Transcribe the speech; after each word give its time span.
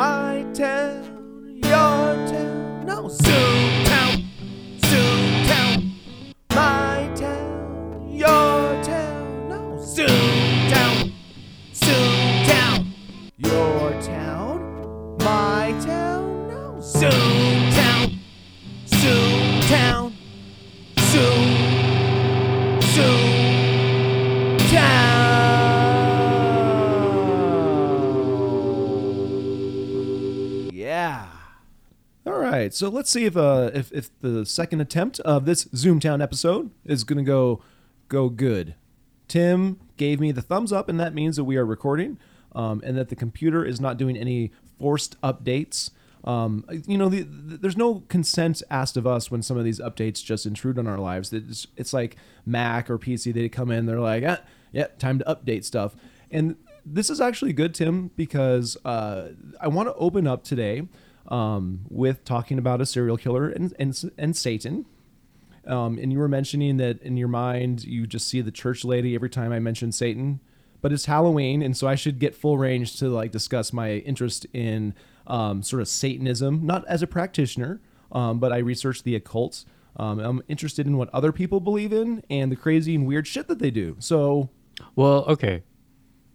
My 0.00 0.46
town, 0.54 0.99
right, 32.70 32.74
so 32.74 32.88
let's 32.88 33.10
see 33.10 33.24
if 33.24 33.36
uh 33.36 33.70
if, 33.74 33.92
if 33.92 34.10
the 34.20 34.46
second 34.46 34.80
attempt 34.80 35.20
of 35.20 35.44
this 35.44 35.64
Zoomtown 35.66 36.22
episode 36.22 36.70
is 36.84 37.04
gonna 37.04 37.24
go 37.24 37.62
go 38.08 38.28
good. 38.28 38.74
Tim 39.28 39.78
gave 39.96 40.20
me 40.20 40.32
the 40.32 40.42
thumbs 40.42 40.72
up, 40.72 40.88
and 40.88 40.98
that 40.98 41.14
means 41.14 41.36
that 41.36 41.44
we 41.44 41.56
are 41.56 41.64
recording, 41.64 42.18
um, 42.54 42.80
and 42.84 42.96
that 42.96 43.08
the 43.08 43.16
computer 43.16 43.64
is 43.64 43.80
not 43.80 43.96
doing 43.96 44.16
any 44.16 44.50
forced 44.78 45.20
updates. 45.20 45.90
Um, 46.24 46.64
you 46.86 46.98
know, 46.98 47.08
the, 47.08 47.22
the, 47.22 47.56
there's 47.56 47.76
no 47.76 48.02
consent 48.08 48.62
asked 48.70 48.96
of 48.96 49.06
us 49.06 49.30
when 49.30 49.42
some 49.42 49.56
of 49.56 49.64
these 49.64 49.80
updates 49.80 50.22
just 50.22 50.46
intrude 50.46 50.78
on 50.78 50.86
our 50.86 50.98
lives. 50.98 51.32
It's, 51.32 51.66
it's 51.76 51.92
like 51.92 52.16
Mac 52.44 52.90
or 52.90 52.98
PC, 52.98 53.32
they 53.32 53.48
come 53.48 53.70
in, 53.70 53.86
they're 53.86 54.00
like, 54.00 54.24
ah, 54.26 54.40
yeah, 54.72 54.88
time 54.98 55.20
to 55.20 55.24
update 55.24 55.64
stuff. 55.64 55.94
And 56.30 56.56
this 56.84 57.08
is 57.08 57.20
actually 57.20 57.52
good, 57.52 57.72
Tim, 57.72 58.10
because 58.16 58.76
uh, 58.84 59.28
I 59.60 59.68
want 59.68 59.88
to 59.88 59.94
open 59.94 60.26
up 60.26 60.42
today 60.44 60.88
um, 61.28 61.80
with 61.88 62.24
talking 62.24 62.58
about 62.58 62.80
a 62.80 62.86
serial 62.86 63.16
killer 63.16 63.48
and, 63.48 63.74
and, 63.78 64.12
and 64.18 64.36
Satan. 64.36 64.86
Um, 65.66 65.98
and 65.98 66.12
you 66.12 66.18
were 66.18 66.28
mentioning 66.28 66.78
that 66.78 67.02
in 67.02 67.16
your 67.16 67.28
mind, 67.28 67.84
you 67.84 68.06
just 68.06 68.28
see 68.28 68.40
the 68.40 68.50
church 68.50 68.84
lady 68.84 69.14
every 69.14 69.30
time 69.30 69.52
I 69.52 69.58
mention 69.58 69.92
Satan. 69.92 70.40
But 70.82 70.92
it's 70.92 71.04
Halloween, 71.04 71.60
and 71.60 71.76
so 71.76 71.86
I 71.86 71.94
should 71.94 72.18
get 72.18 72.34
full 72.34 72.56
range 72.56 72.98
to 73.00 73.08
like 73.08 73.32
discuss 73.32 73.70
my 73.70 73.96
interest 73.96 74.46
in 74.54 74.94
um, 75.26 75.62
sort 75.62 75.82
of 75.82 75.88
Satanism, 75.88 76.64
not 76.64 76.86
as 76.88 77.02
a 77.02 77.06
practitioner, 77.06 77.82
um, 78.12 78.38
but 78.38 78.50
I 78.50 78.58
research 78.58 79.02
the 79.02 79.14
occult. 79.14 79.66
Um, 79.96 80.18
I'm 80.18 80.42
interested 80.48 80.86
in 80.86 80.96
what 80.96 81.10
other 81.12 81.32
people 81.32 81.60
believe 81.60 81.92
in 81.92 82.22
and 82.30 82.50
the 82.50 82.56
crazy 82.56 82.94
and 82.94 83.06
weird 83.06 83.26
shit 83.26 83.46
that 83.48 83.58
they 83.58 83.70
do. 83.70 83.96
So, 83.98 84.48
Well, 84.96 85.24
okay. 85.26 85.62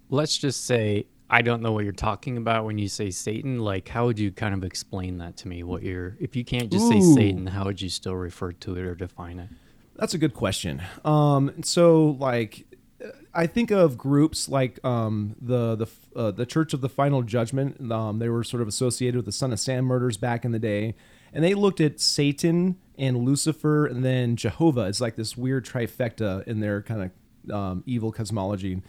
Let's 0.10 0.38
just 0.38 0.66
say 0.66 1.08
I 1.30 1.42
don't 1.42 1.62
know 1.62 1.72
what 1.72 1.84
you're 1.84 1.94
talking 1.94 2.38
about 2.38 2.66
when 2.66 2.78
you 2.78 2.88
say 2.88 3.10
Satan. 3.10 3.60
Like, 3.60 3.88
how 3.88 4.06
would 4.06 4.20
you 4.20 4.32
kind 4.32 4.54
of 4.54 4.64
explain 4.64 5.18
that 5.18 5.38
to 5.38 5.48
me? 5.48 5.64
What 5.64 5.84
you're, 5.84 6.16
if 6.20 6.36
you 6.36 6.46
can't 6.46 6.72
just 6.72 6.88
say 6.88 7.02
Satan, 7.02 7.48
how 7.48 7.66
would 7.66 7.82
you 7.82 7.90
still 7.90 8.16
refer 8.16 8.52
to 8.52 8.76
it 8.76 8.86
or 8.86 8.96
define 8.96 9.40
it? 9.40 9.50
That's 9.96 10.14
a 10.14 10.18
good 10.18 10.34
question. 10.34 10.84
Um, 11.04 11.64
so 11.64 12.18
like, 12.20 12.66
I 13.34 13.48
think 13.48 13.72
of 13.72 13.98
groups 13.98 14.48
like 14.48 14.84
um, 14.86 15.36
the 15.42 15.76
the 15.76 15.88
uh, 16.16 16.32
the 16.32 16.46
Church 16.46 16.74
of 16.74 16.82
the 16.82 16.90
Final 16.90 17.22
Judgment. 17.22 17.92
Um, 17.92 18.20
they 18.20 18.30
were 18.30 18.44
sort 18.44 18.62
of 18.62 18.68
associated 18.68 19.18
with 19.18 19.26
the 19.26 19.32
Son 19.32 19.52
of 19.52 19.60
Sam 19.60 19.86
murders 19.86 20.18
back 20.18 20.46
in 20.46 20.52
the 20.52 20.60
day, 20.60 20.96
and 21.34 21.44
they 21.44 21.54
looked 21.54 21.82
at 21.82 22.00
Satan 22.00 22.78
and 22.98 23.18
Lucifer 23.18 23.86
and 23.86 24.06
then 24.06 24.38
Jehovah 24.38 24.86
It's 24.86 25.02
like 25.02 25.18
this 25.18 25.36
weird 25.36 25.66
trifecta 25.66 26.48
in 26.48 26.62
their 26.62 26.82
kind 26.82 27.12
of 27.48 27.54
um, 27.54 27.84
evil 27.86 28.12
cosmology. 28.12 28.82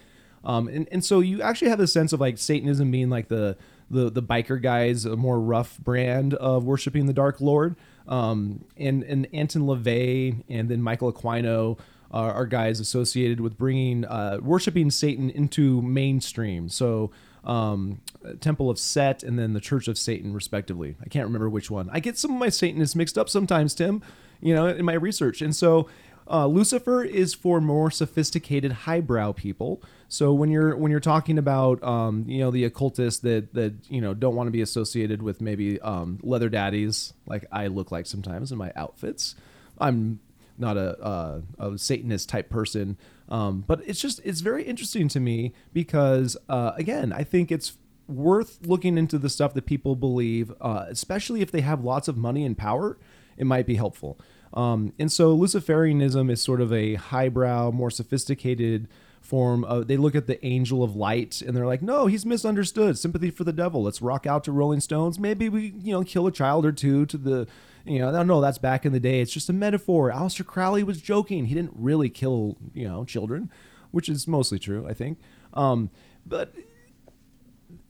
Um, 0.47 0.69
and, 0.69 0.89
and 0.93 1.05
so 1.05 1.19
you 1.19 1.43
actually 1.43 1.71
have 1.71 1.81
a 1.81 1.89
sense 1.89 2.13
of 2.13 2.21
like 2.21 2.39
Satanism 2.39 2.91
being 2.91 3.11
like 3.11 3.29
the 3.29 3.57
the 3.91 4.11
the 4.11 4.23
biker 4.23 4.63
guys, 4.63 5.05
a 5.05 5.17
more 5.17 5.41
rough 5.41 5.77
brand 5.79 6.35
of 6.35 6.65
worshiping 6.65 7.07
the 7.07 7.13
Dark 7.13 7.41
Lord. 7.41 7.77
Um, 8.09 8.65
and 8.77 9.03
and 9.03 9.27
Anton 9.33 9.63
LaVey 9.63 10.45
and 10.49 10.69
then 10.69 10.81
Michael 10.81 11.13
Aquino 11.13 11.79
are, 12.13 12.33
are 12.33 12.47
guys 12.47 12.79
associated 12.79 13.41
with 13.41 13.59
bringing 13.59 14.05
uh, 14.05 14.39
worshiping 14.41 14.91
Satan 14.93 15.31
into 15.31 15.83
mainstream. 15.83 16.69
So 16.69 17.11
um, 17.43 18.01
Temple 18.41 18.71
of 18.71 18.79
Set 18.79 19.25
and 19.25 19.37
then 19.37 19.53
the 19.53 19.61
Church 19.61 19.89
of 19.89 19.99
Satan, 19.99 20.33
respectively. 20.33 20.95
I 21.05 21.09
can't 21.09 21.27
remember 21.27 21.49
which 21.49 21.71
one. 21.71 21.91
I 21.93 21.99
get 21.99 22.17
some 22.17 22.33
of 22.33 22.39
my 22.39 22.51
Satanists 22.51 22.95
mixed 22.95 23.19
up 23.19 23.29
sometimes, 23.29 23.75
Tim. 23.75 24.01
You 24.41 24.55
know, 24.55 24.67
in 24.67 24.85
my 24.85 24.93
research, 24.93 25.43
and 25.43 25.57
so 25.57 25.89
uh, 26.31 26.47
Lucifer 26.47 27.03
is 27.03 27.35
for 27.35 27.61
more 27.61 27.91
sophisticated, 27.91 28.73
highbrow 28.73 29.33
people. 29.33 29.83
So 30.09 30.33
when 30.33 30.51
you're 30.51 30.77
when 30.77 30.91
you're 30.91 31.01
talking 31.01 31.39
about 31.39 31.83
um, 31.83 32.25
you 32.29 32.39
know 32.39 32.51
the 32.51 32.65
occultists 32.65 33.21
that 33.21 33.53
that 33.55 33.75
you 33.89 34.01
know 34.01 34.15
don't 34.15 34.37
want 34.37 34.47
to 34.47 34.53
be 34.53 34.63
associated 34.63 35.23
with 35.23 35.41
maybe 35.41 35.81
um, 35.81 36.19
leather 36.23 36.49
daddies 36.49 37.13
like 37.27 37.47
I 37.51 37.67
look 37.67 37.91
like 37.91 38.07
sometimes 38.07 38.53
in 38.53 38.59
my 38.59 38.73
outfits, 38.77 39.35
I'm 39.79 40.21
not 40.59 40.77
a, 40.77 41.43
a, 41.59 41.71
a 41.73 41.79
Satanist 41.79 42.29
type 42.29 42.49
person. 42.49 42.97
Um, 43.29 43.65
but 43.67 43.83
it's 43.87 44.01
just 44.01 44.21
it's 44.25 44.41
very 44.41 44.63
interesting 44.63 45.09
to 45.09 45.21
me 45.21 45.53
because 45.73 46.37
uh, 46.49 46.73
again 46.77 47.13
I 47.13 47.25
think 47.25 47.51
it's 47.51 47.77
worth 48.09 48.65
looking 48.65 48.97
into 48.97 49.19
the 49.19 49.29
stuff 49.29 49.55
that 49.55 49.67
people 49.67 49.97
believe, 49.97 50.53
uh, 50.61 50.87
especially 50.89 51.41
if 51.41 51.51
they 51.51 51.63
have 51.63 51.83
lots 51.83 52.07
of 52.07 52.17
money 52.17 52.45
and 52.45 52.57
power. 52.57 52.97
It 53.37 53.47
might 53.47 53.67
be 53.67 53.75
helpful. 53.75 54.19
Um, 54.55 54.93
and 54.99 55.11
so 55.11 55.37
Luciferianism 55.37 56.31
is 56.31 56.41
sort 56.41 56.61
of 56.61 56.73
a 56.73 56.95
highbrow, 56.95 57.73
more 57.73 57.91
sophisticated 57.91 58.89
form 59.21 59.65
of. 59.65 59.89
They 59.89 59.97
look 59.97 60.15
at 60.15 60.27
the 60.27 60.45
angel 60.45 60.83
of 60.83 60.97
light 60.97 61.41
and 61.41 61.57
they're 61.57 61.67
like, 61.67 61.83
no, 61.83 62.07
he's 62.07 62.25
misunderstood. 62.27 62.99
Sympathy 62.99 63.31
for 63.31 63.45
the 63.45 63.53
devil. 63.53 63.83
Let's 63.83 64.01
rock 64.03 64.27
out 64.27 64.45
to 64.45 64.53
Rolling 64.53 64.81
Stones. 64.81 65.19
Maybe 65.19 65.49
we, 65.49 65.75
you 65.79 65.93
know, 65.93 66.03
kill 66.05 66.27
a 66.27 66.33
child 66.33 66.65
or 66.65 66.73
two 66.73 67.07
to 67.07 67.17
the, 67.19 67.47
you 67.85 67.99
know, 67.99 68.23
no, 68.23 68.41
that's 68.41 68.59
back 68.59 68.85
in 68.85 68.93
the 68.93 69.01
day. 69.01 69.21
It's 69.21 69.33
just 69.33 69.49
a 69.49 69.53
metaphor. 69.53 70.11
Aleister 70.11 70.45
Crowley 70.45 70.83
was 70.83 71.01
joking. 71.01 71.47
He 71.47 71.55
didn't 71.55 71.75
really 71.75 72.09
kill, 72.09 72.57
you 72.75 72.87
know, 72.87 73.05
children, 73.05 73.51
which 73.91 74.09
is 74.09 74.27
mostly 74.27 74.59
true, 74.59 74.87
I 74.89 74.95
think. 74.95 75.19
Um, 75.55 75.91
but 76.25 76.53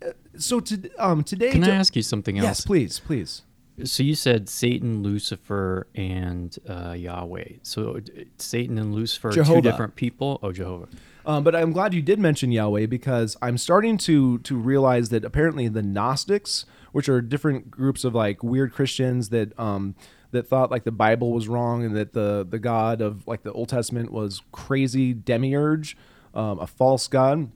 uh, 0.04 0.10
so 0.36 0.60
to, 0.60 0.91
um, 0.98 1.25
today, 1.25 1.53
Can 1.53 1.65
I 1.65 1.70
ask 1.70 1.97
you 1.97 2.03
something 2.03 2.38
else? 2.38 2.44
Yes, 2.44 2.60
please, 2.66 2.98
please. 3.00 3.42
So 3.84 4.03
you 4.03 4.15
said 4.15 4.48
Satan, 4.48 5.03
Lucifer, 5.03 5.86
and 5.94 6.56
uh, 6.66 6.92
Yahweh. 6.92 7.56
So 7.62 7.97
uh, 7.97 8.22
Satan 8.38 8.78
and 8.78 8.94
Lucifer 8.94 9.28
are 9.28 9.44
two 9.44 9.60
different 9.60 9.97
people. 9.97 10.38
Oh, 10.42 10.50
Jehovah. 10.53 10.88
Um, 11.26 11.42
but 11.42 11.56
I'm 11.56 11.72
glad 11.72 11.92
you 11.92 12.03
did 12.03 12.20
mention 12.20 12.53
Yahweh 12.53 12.87
because 12.87 13.37
I'm 13.42 13.59
starting 13.59 13.98
to 13.98 14.38
to 14.38 14.56
realize 14.56 15.09
that 15.09 15.25
apparently 15.25 15.66
the 15.66 15.82
Gnostics, 15.82 16.64
which 16.92 17.09
are 17.09 17.20
different 17.20 17.69
groups 17.70 18.04
of 18.04 18.14
like 18.14 18.44
weird 18.44 18.72
Christians 18.72 19.31
that 19.31 19.59
um, 19.59 19.97
that 20.31 20.48
thought 20.48 20.70
like 20.70 20.84
the 20.84 20.92
Bible 20.92 21.32
was 21.32 21.48
wrong 21.48 21.84
and 21.84 21.97
that 21.97 22.12
the 22.12 22.47
the 22.48 22.60
God 22.60 23.00
of 23.00 23.26
like 23.26 23.42
the 23.42 23.53
Old 23.53 23.69
Testament 23.69 24.12
was 24.12 24.42
crazy 24.53 25.12
demiurge, 25.12 25.97
um, 26.32 26.60
a 26.60 26.66
false 26.66 27.09
god. 27.09 27.50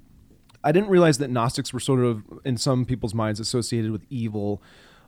I 0.64 0.72
didn't 0.72 0.91
realize 0.91 1.19
that 1.19 1.30
Gnostics 1.30 1.72
were 1.72 1.80
sort 1.80 2.00
of 2.00 2.25
in 2.44 2.56
some 2.56 2.84
people's 2.84 3.14
minds 3.14 3.38
associated 3.38 3.92
with 3.92 4.04
evil. 4.10 4.60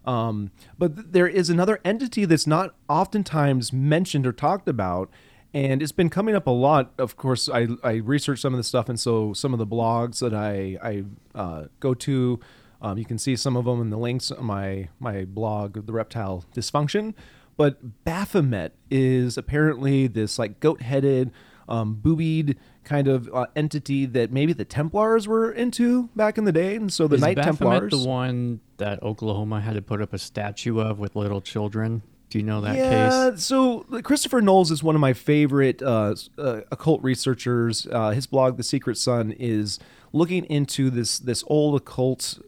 Um, 0.05 0.51
but 0.78 0.97
th- 0.97 1.09
there 1.11 1.28
is 1.28 1.51
another 1.51 1.81
entity 1.84 2.25
that's 2.25 2.47
not 2.47 2.75
oftentimes 2.89 3.72
mentioned 3.72 4.27
or 4.27 4.33
talked 4.33 4.69
about, 4.69 5.11
and 5.55 5.83
it's 5.83 5.93
been 5.93 6.11
coming 6.11 6.35
up 6.35 6.47
a 6.47 6.51
lot. 6.51 6.93
Of 6.99 7.17
course, 7.17 7.49
I, 7.49 7.69
I 7.83 7.95
research 7.97 8.41
some 8.41 8.55
of 8.55 8.59
the 8.59 8.65
stuff, 8.65 8.89
and 8.89 8.99
so 8.99 9.33
some 9.33 9.53
of 9.53 9.59
the 9.59 9.67
blogs 9.67 10.21
that 10.21 10.35
I 10.35 10.79
I 10.83 11.05
uh, 11.39 11.65
go 11.81 11.95
to, 11.95 12.41
um, 12.81 12.99
you 12.99 13.05
can 13.05 13.19
see 13.19 13.37
some 13.37 13.57
of 13.57 13.65
them 13.65 13.81
in 13.81 13.91
the 13.91 13.99
links 13.99 14.31
on 14.31 14.45
my 14.45 14.89
my 14.99 15.25
blog, 15.25 15.87
the 15.87 15.93
Reptile 15.93 16.45
Dysfunction. 16.55 17.15
But 17.57 18.05
Baphomet 18.05 18.73
is 18.91 19.37
apparently 19.37 20.07
this 20.07 20.39
like 20.39 20.59
goat-headed, 20.59 21.31
um, 21.69 21.95
boobied 21.95 22.59
kind 22.83 23.07
of 23.07 23.29
uh, 23.33 23.47
entity 23.55 24.07
that 24.07 24.33
maybe 24.33 24.55
the 24.55 24.65
Templars 24.65 25.29
were 25.29 25.53
into 25.53 26.09
back 26.17 26.39
in 26.39 26.45
the 26.45 26.53
day, 26.53 26.77
and 26.77 26.91
so 26.91 27.07
the 27.07 27.17
Is 27.17 27.21
Knight 27.21 27.37
Baphomet 27.37 27.83
Templars. 27.83 27.91
the 27.91 28.09
one 28.09 28.60
that 28.78 29.03
Oklahoma 29.03 29.60
had 29.60 29.75
to 29.75 29.83
put 29.83 30.01
up 30.01 30.15
a 30.15 30.19
statue 30.19 30.81
of 30.81 30.98
with 30.98 31.15
little 31.15 31.43
children? 31.43 32.03
Do 32.33 32.39
you 32.39 32.45
know 32.45 32.63
that 32.63 32.77
yeah, 32.77 33.31
case? 33.33 33.45
so 33.45 33.81
Christopher 34.03 34.41
Knowles 34.41 34.71
is 34.71 34.83
one 34.83 34.95
of 34.95 35.03
my 35.03 35.13
favorite 35.13 35.83
uh, 35.83 36.15
uh, 36.39 36.63
occult 36.71 37.03
researchers. 37.03 37.87
Uh, 37.93 38.13
his 38.13 38.27
blog, 38.27 38.57
The 38.57 38.63
Secret 38.63 38.97
Sun, 38.97 39.33
is 39.33 39.79
looking 40.15 40.47
into 40.47 40.89
this 40.89 41.19
this 41.19 41.45
old 41.47 41.77
occult 41.77 42.41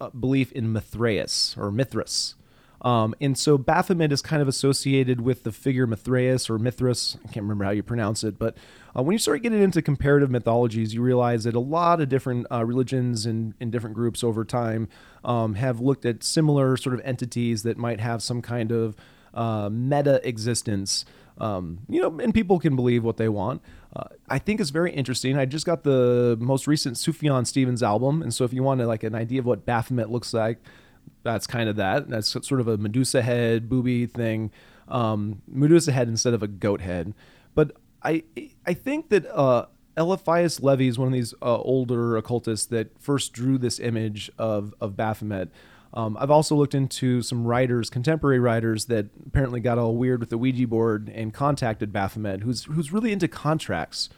uh, 0.00 0.08
belief 0.08 0.52
in 0.52 0.72
Mithraeus 0.72 1.54
or 1.58 1.70
Mithras. 1.70 2.34
Um, 2.80 3.14
and 3.20 3.36
so 3.36 3.58
Baphomet 3.58 4.10
is 4.10 4.22
kind 4.22 4.40
of 4.40 4.48
associated 4.48 5.20
with 5.20 5.42
the 5.42 5.52
figure 5.52 5.86
Mithraeus 5.86 6.48
or 6.48 6.58
Mithras. 6.58 7.18
I 7.22 7.28
can't 7.28 7.44
remember 7.44 7.66
how 7.66 7.72
you 7.72 7.82
pronounce 7.82 8.24
it, 8.24 8.38
but 8.38 8.56
uh, 8.96 9.02
when 9.02 9.12
you 9.12 9.18
start 9.18 9.42
getting 9.42 9.60
into 9.60 9.82
comparative 9.82 10.30
mythologies, 10.30 10.94
you 10.94 11.02
realize 11.02 11.44
that 11.44 11.54
a 11.54 11.60
lot 11.60 12.00
of 12.00 12.08
different 12.08 12.46
uh, 12.50 12.64
religions 12.64 13.26
and, 13.26 13.52
and 13.60 13.70
different 13.70 13.96
groups 13.96 14.24
over 14.24 14.46
time 14.46 14.88
um, 15.24 15.56
have 15.56 15.78
looked 15.78 16.06
at 16.06 16.24
similar 16.24 16.78
sort 16.78 16.94
of 16.94 17.02
entities 17.04 17.64
that 17.64 17.76
might 17.76 18.00
have 18.00 18.22
some 18.22 18.40
kind 18.40 18.72
of 18.72 18.96
uh, 19.36 19.68
meta 19.70 20.26
existence. 20.26 21.04
Um, 21.38 21.80
you 21.88 22.00
know, 22.00 22.18
and 22.18 22.32
people 22.32 22.58
can 22.58 22.74
believe 22.74 23.04
what 23.04 23.18
they 23.18 23.28
want. 23.28 23.62
Uh, 23.94 24.04
I 24.28 24.38
think 24.38 24.60
it's 24.60 24.70
very 24.70 24.90
interesting. 24.90 25.38
I 25.38 25.44
just 25.44 25.66
got 25.66 25.84
the 25.84 26.36
most 26.40 26.66
recent 26.66 26.96
Sufjan 26.96 27.46
Stevens 27.46 27.82
album, 27.82 28.22
and 28.22 28.32
so 28.32 28.44
if 28.44 28.52
you 28.52 28.62
want 28.62 28.80
like 28.80 29.02
an 29.02 29.14
idea 29.14 29.40
of 29.40 29.46
what 29.46 29.66
Baphomet 29.66 30.10
looks 30.10 30.32
like, 30.32 30.58
that's 31.22 31.46
kind 31.46 31.68
of 31.68 31.76
that. 31.76 32.08
That's 32.08 32.28
sort 32.28 32.60
of 32.60 32.68
a 32.68 32.78
Medusa 32.78 33.22
head, 33.22 33.68
booby 33.68 34.06
thing. 34.06 34.50
Um, 34.88 35.42
Medusa 35.46 35.92
head 35.92 36.08
instead 36.08 36.32
of 36.34 36.42
a 36.42 36.48
goat 36.48 36.80
head. 36.80 37.14
But 37.54 37.72
I 38.02 38.22
I 38.66 38.74
think 38.74 39.10
that 39.10 39.26
uh, 39.26 39.66
Eliphas 39.96 40.62
Levi 40.62 40.84
is 40.84 40.98
one 40.98 41.08
of 41.08 41.14
these 41.14 41.34
uh, 41.42 41.58
older 41.58 42.16
occultists 42.16 42.66
that 42.66 42.98
first 43.00 43.32
drew 43.32 43.58
this 43.58 43.80
image 43.80 44.30
of 44.38 44.74
of 44.80 44.96
Baphomet. 44.96 45.50
Um, 45.94 46.16
I've 46.20 46.30
also 46.30 46.54
looked 46.54 46.74
into 46.74 47.22
some 47.22 47.44
writers, 47.44 47.88
contemporary 47.88 48.38
writers, 48.38 48.86
that 48.86 49.06
apparently 49.26 49.60
got 49.60 49.78
all 49.78 49.96
weird 49.96 50.20
with 50.20 50.30
the 50.30 50.38
Ouija 50.38 50.66
board 50.66 51.10
and 51.14 51.32
contacted 51.32 51.92
Baphomet, 51.92 52.42
who's 52.42 52.64
who's 52.64 52.92
really 52.92 53.12
into 53.12 53.28
contracts, 53.28 54.10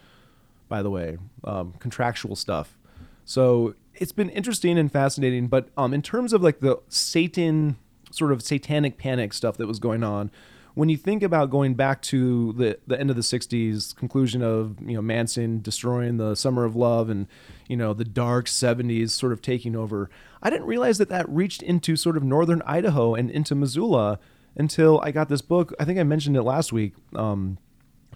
by 0.67 0.81
the 0.81 0.89
way, 0.89 1.17
um, 1.43 1.73
contractual 1.79 2.35
stuff. 2.35 2.77
So 3.23 3.75
it's 3.93 4.11
been 4.11 4.29
interesting 4.29 4.77
and 4.77 4.91
fascinating. 4.91 5.47
But 5.47 5.69
um, 5.77 5.93
in 5.93 6.01
terms 6.01 6.33
of 6.33 6.41
like 6.41 6.59
the 6.59 6.79
Satan 6.89 7.77
sort 8.11 8.31
of 8.31 8.41
satanic 8.41 8.97
panic 8.97 9.33
stuff 9.33 9.57
that 9.57 9.67
was 9.67 9.79
going 9.79 10.03
on, 10.03 10.31
when 10.75 10.89
you 10.89 10.97
think 10.97 11.23
about 11.23 11.49
going 11.49 11.73
back 11.73 12.01
to 12.03 12.53
the 12.53 12.79
the 12.87 12.99
end 12.99 13.09
of 13.09 13.15
the 13.15 13.21
'60s, 13.21 13.95
conclusion 13.95 14.41
of 14.41 14.77
you 14.81 14.95
know 14.95 15.01
Manson 15.01 15.61
destroying 15.61 16.17
the 16.17 16.35
Summer 16.35 16.65
of 16.65 16.75
Love, 16.75 17.09
and 17.09 17.27
you 17.67 17.75
know 17.75 17.93
the 17.93 18.05
dark 18.05 18.45
'70s 18.45 19.11
sort 19.11 19.31
of 19.31 19.41
taking 19.41 19.75
over, 19.75 20.09
I 20.41 20.49
didn't 20.49 20.67
realize 20.67 20.97
that 20.97 21.09
that 21.09 21.27
reached 21.29 21.61
into 21.61 21.95
sort 21.95 22.17
of 22.17 22.23
northern 22.23 22.61
Idaho 22.65 23.15
and 23.15 23.29
into 23.29 23.55
Missoula 23.55 24.19
until 24.55 24.99
I 25.01 25.11
got 25.11 25.29
this 25.29 25.41
book. 25.41 25.73
I 25.79 25.85
think 25.85 25.99
I 25.99 26.03
mentioned 26.03 26.35
it 26.35 26.43
last 26.43 26.71
week, 26.71 26.93
um, 27.15 27.57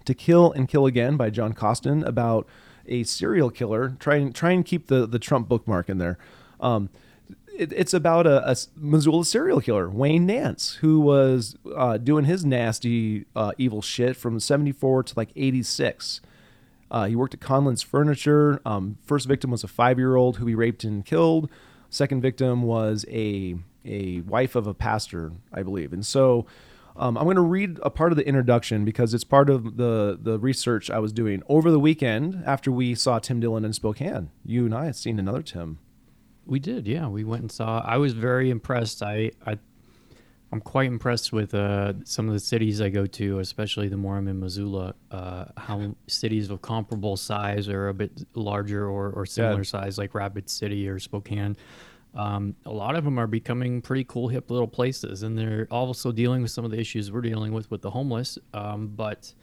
"To 0.06 0.14
Kill 0.14 0.52
and 0.52 0.68
Kill 0.68 0.86
Again" 0.86 1.18
by 1.18 1.30
John 1.30 1.54
Coston 1.54 2.04
about 2.04 2.48
a 2.86 3.04
serial 3.04 3.50
killer. 3.50 3.96
Try 4.00 4.16
and 4.16 4.34
try 4.36 4.52
and 4.52 4.66
keep 4.66 4.88
the 4.88 5.06
the 5.06 5.20
Trump 5.20 5.48
bookmark 5.48 5.90
in 5.90 5.98
there. 5.98 6.18
Um, 6.60 6.90
it, 7.58 7.72
it's 7.74 7.94
about 7.94 8.28
a, 8.28 8.50
a, 8.50 8.56
Missoula 8.76 9.26
serial 9.26 9.62
killer, 9.62 9.90
Wayne 9.90 10.26
Nance, 10.26 10.76
who 10.76 11.00
was 11.00 11.56
uh, 11.76 11.98
doing 11.98 12.26
his 12.26 12.44
nasty, 12.46 13.26
uh, 13.36 13.52
evil 13.58 13.82
shit 13.82 14.16
from 14.16 14.40
74 14.40 15.04
to 15.04 15.14
like 15.16 15.30
86. 15.36 16.22
Uh, 16.90 17.06
he 17.06 17.16
worked 17.16 17.34
at 17.34 17.42
Conlin's 17.42 17.82
Furniture. 17.82 18.62
Um, 18.66 18.98
first 19.04 19.28
victim 19.28 19.52
was 19.52 19.64
a 19.64 19.68
five 19.68 19.98
year 19.98 20.16
old 20.16 20.38
who 20.38 20.46
he 20.46 20.56
raped 20.56 20.84
and 20.84 21.06
killed. 21.06 21.50
Second 21.90 22.22
victim 22.22 22.64
was 22.64 23.06
a, 23.10 23.56
a 23.86 24.22
wife 24.22 24.56
of 24.56 24.68
a 24.68 24.74
pastor, 24.74 25.32
I 25.52 25.64
believe. 25.64 25.94
And 25.94 26.06
so 26.06 26.46
um, 26.96 27.18
I'm 27.18 27.24
going 27.24 27.36
to 27.36 27.42
read 27.42 27.80
a 27.82 27.90
part 27.90 28.12
of 28.12 28.18
the 28.18 28.28
introduction 28.28 28.86
because 28.86 29.14
it's 29.14 29.24
part 29.24 29.50
of 29.50 29.78
the, 29.78 30.18
the 30.22 30.38
research 30.40 30.90
I 30.90 31.00
was 31.00 31.12
doing 31.12 31.42
over 31.48 31.72
the 31.72 31.80
weekend 31.80 32.44
after 32.46 32.72
we 32.72 32.94
saw 32.96 33.20
Tim 33.20 33.40
Dillon 33.40 33.66
in 33.66 33.74
Spokane. 33.74 34.30
You 34.46 34.66
and 34.66 34.76
I 34.76 34.86
had 34.86 34.96
seen 34.96 35.20
another 35.20 35.42
Tim. 35.42 35.80
We 36.46 36.60
did, 36.60 36.88
yeah. 36.88 37.08
We 37.08 37.24
went 37.24 37.42
and 37.42 37.52
saw. 37.52 37.82
I 37.86 37.98
was 37.98 38.14
very 38.14 38.50
impressed. 38.50 39.02
I, 39.02 39.32
I 39.46 39.58
I'm 40.54 40.62
quite 40.62 40.88
impressed 40.88 41.34
with 41.34 41.56
uh, 41.56 41.94
some 42.04 42.28
of 42.28 42.34
the 42.34 42.40
cities 42.40 42.80
I 42.80 42.90
go 42.90 43.08
to, 43.08 43.40
especially 43.40 43.88
the 43.88 43.98
more 43.98 44.18
I'm 44.18 44.28
in 44.28 44.40
Missoula. 44.40 44.94
Uh, 45.10 45.46
how 45.58 45.96
cities 46.06 46.52
of 46.52 46.62
comparable 46.62 47.18
size 47.18 47.68
or 47.68 47.88
a 47.88 47.94
bit 47.94 48.12
larger 48.36 48.88
or, 48.88 49.10
or 49.10 49.26
similar 49.26 49.58
yeah. 49.58 49.64
size, 49.64 49.98
like 49.98 50.14
Rapid 50.14 50.48
City 50.50 50.88
or 50.88 51.00
Spokane, 51.00 51.58
um, 52.14 52.56
a 52.68 52.72
lot 52.72 52.96
of 52.96 53.04
them 53.04 53.18
are 53.18 53.26
becoming 53.26 53.82
pretty 53.82 54.04
cool, 54.04 54.28
hip 54.28 54.52
little 54.52 54.68
places, 54.68 55.24
and 55.24 55.36
they're 55.36 55.68
also 55.72 56.12
dealing 56.12 56.44
with 56.44 56.52
some 56.52 56.64
of 56.64 56.70
the 56.70 56.80
issues 56.80 57.12
we're 57.12 57.22
dealing 57.22 57.52
with 57.52 57.72
with 57.72 57.82
the 57.82 57.90
homeless. 57.90 58.38
Um, 58.54 58.90
but 58.96 59.34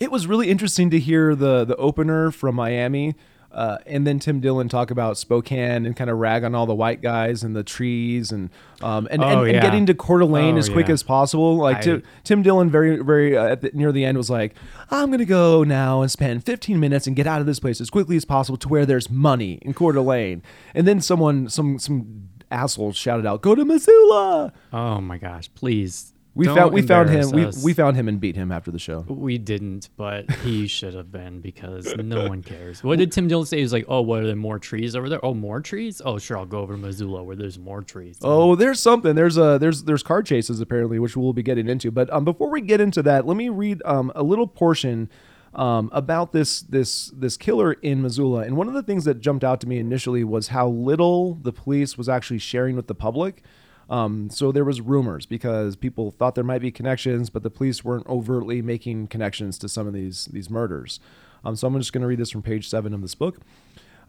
it 0.00 0.10
was 0.10 0.26
really 0.26 0.48
interesting 0.48 0.88
to 0.90 0.98
hear 0.98 1.34
the 1.34 1.66
the 1.66 1.76
opener 1.76 2.30
from 2.30 2.54
Miami 2.54 3.14
uh, 3.50 3.78
and 3.86 4.06
then 4.06 4.18
Tim 4.18 4.40
Dillon 4.40 4.68
talk 4.68 4.90
about 4.90 5.16
Spokane 5.16 5.86
and 5.86 5.96
kind 5.96 6.10
of 6.10 6.18
rag 6.18 6.44
on 6.44 6.54
all 6.54 6.66
the 6.66 6.74
white 6.74 7.00
guys 7.00 7.42
and 7.42 7.56
the 7.56 7.62
trees 7.62 8.30
and 8.30 8.50
um, 8.82 9.08
and, 9.10 9.24
oh, 9.24 9.42
and, 9.42 9.48
yeah. 9.48 9.54
and, 9.54 9.62
getting 9.62 9.86
to 9.86 9.94
Coeur 9.94 10.18
d'Alene 10.18 10.56
oh, 10.56 10.58
as 10.58 10.68
quick 10.68 10.88
yeah. 10.88 10.92
as 10.92 11.02
possible. 11.02 11.56
Like 11.56 11.78
I, 11.78 11.80
Tim, 11.80 12.02
Tim 12.24 12.42
Dillon, 12.42 12.70
very 12.70 13.02
very 13.02 13.36
uh, 13.36 13.54
the, 13.54 13.70
near 13.72 13.90
the 13.90 14.04
end 14.04 14.18
was 14.18 14.28
like, 14.28 14.54
I'm 14.90 15.10
gonna 15.10 15.24
go 15.24 15.64
now 15.64 16.02
and 16.02 16.10
spend 16.10 16.44
15 16.44 16.78
minutes 16.78 17.06
and 17.06 17.16
get 17.16 17.26
out 17.26 17.40
of 17.40 17.46
this 17.46 17.58
place 17.58 17.80
as 17.80 17.88
quickly 17.88 18.16
as 18.16 18.24
possible 18.24 18.58
to 18.58 18.68
where 18.68 18.84
there's 18.84 19.08
money 19.08 19.54
in 19.62 19.72
Coeur 19.72 19.92
d'Alene. 19.92 20.42
And 20.74 20.86
then 20.86 21.00
someone 21.00 21.48
some 21.48 21.78
some 21.78 22.28
asshole 22.50 22.92
shouted 22.92 23.24
out, 23.24 23.40
"Go 23.40 23.54
to 23.54 23.64
Missoula!" 23.64 24.52
Oh 24.72 25.00
my 25.00 25.16
gosh! 25.16 25.48
Please 25.54 26.12
we 26.38 26.44
Don't 26.44 26.56
found 26.56 26.72
we 26.72 26.82
found 26.82 27.10
him. 27.10 27.30
We, 27.32 27.46
us. 27.46 27.64
we 27.64 27.74
found 27.74 27.96
him 27.96 28.06
and 28.06 28.20
beat 28.20 28.36
him 28.36 28.52
after 28.52 28.70
the 28.70 28.78
show. 28.78 29.00
We 29.08 29.38
didn't, 29.38 29.88
but 29.96 30.30
he 30.30 30.66
should 30.68 30.94
have 30.94 31.10
been 31.10 31.40
because 31.40 31.96
no 31.96 32.28
one 32.28 32.44
cares. 32.44 32.84
What 32.84 33.00
did 33.00 33.10
Tim 33.10 33.26
Dillon 33.26 33.44
say? 33.44 33.56
He 33.56 33.64
was 33.64 33.72
like, 33.72 33.86
"Oh, 33.88 34.02
what 34.02 34.22
are 34.22 34.26
there 34.26 34.36
more 34.36 34.60
trees 34.60 34.94
over 34.94 35.08
there? 35.08 35.18
Oh, 35.24 35.34
more 35.34 35.60
trees? 35.60 36.00
Oh, 36.04 36.16
sure, 36.16 36.38
I'll 36.38 36.46
go 36.46 36.60
over 36.60 36.74
to 36.74 36.78
Missoula 36.78 37.24
where 37.24 37.34
there's 37.34 37.58
more 37.58 37.82
trees." 37.82 38.18
Oh, 38.22 38.54
there's 38.54 38.78
something. 38.78 39.16
There's 39.16 39.36
a 39.36 39.58
there's 39.58 39.82
there's 39.82 40.04
car 40.04 40.22
chases 40.22 40.60
apparently, 40.60 41.00
which 41.00 41.16
we'll 41.16 41.32
be 41.32 41.42
getting 41.42 41.68
into. 41.68 41.90
But 41.90 42.08
um, 42.12 42.24
before 42.24 42.50
we 42.50 42.60
get 42.60 42.80
into 42.80 43.02
that, 43.02 43.26
let 43.26 43.36
me 43.36 43.48
read 43.48 43.82
um, 43.84 44.12
a 44.14 44.22
little 44.22 44.46
portion 44.46 45.10
um, 45.54 45.90
about 45.92 46.30
this 46.30 46.60
this 46.60 47.06
this 47.16 47.36
killer 47.36 47.72
in 47.72 48.00
Missoula. 48.00 48.42
And 48.42 48.56
one 48.56 48.68
of 48.68 48.74
the 48.74 48.82
things 48.84 49.04
that 49.06 49.18
jumped 49.18 49.42
out 49.42 49.60
to 49.62 49.68
me 49.68 49.78
initially 49.78 50.22
was 50.22 50.48
how 50.48 50.68
little 50.68 51.34
the 51.34 51.52
police 51.52 51.98
was 51.98 52.08
actually 52.08 52.38
sharing 52.38 52.76
with 52.76 52.86
the 52.86 52.94
public. 52.94 53.42
Um, 53.88 54.28
so 54.30 54.52
there 54.52 54.64
was 54.64 54.80
rumors 54.80 55.24
because 55.24 55.76
people 55.76 56.10
thought 56.10 56.34
there 56.34 56.44
might 56.44 56.60
be 56.60 56.70
connections, 56.70 57.30
but 57.30 57.42
the 57.42 57.50
police 57.50 57.82
weren't 57.84 58.06
overtly 58.06 58.60
making 58.60 59.06
connections 59.06 59.58
to 59.58 59.68
some 59.68 59.86
of 59.86 59.94
these 59.94 60.26
these 60.26 60.50
murders. 60.50 61.00
Um, 61.44 61.56
so 61.56 61.66
I'm 61.66 61.78
just 61.78 61.92
going 61.92 62.02
to 62.02 62.08
read 62.08 62.18
this 62.18 62.30
from 62.30 62.42
page 62.42 62.68
seven 62.68 62.92
of 62.92 63.00
this 63.00 63.14
book. 63.14 63.38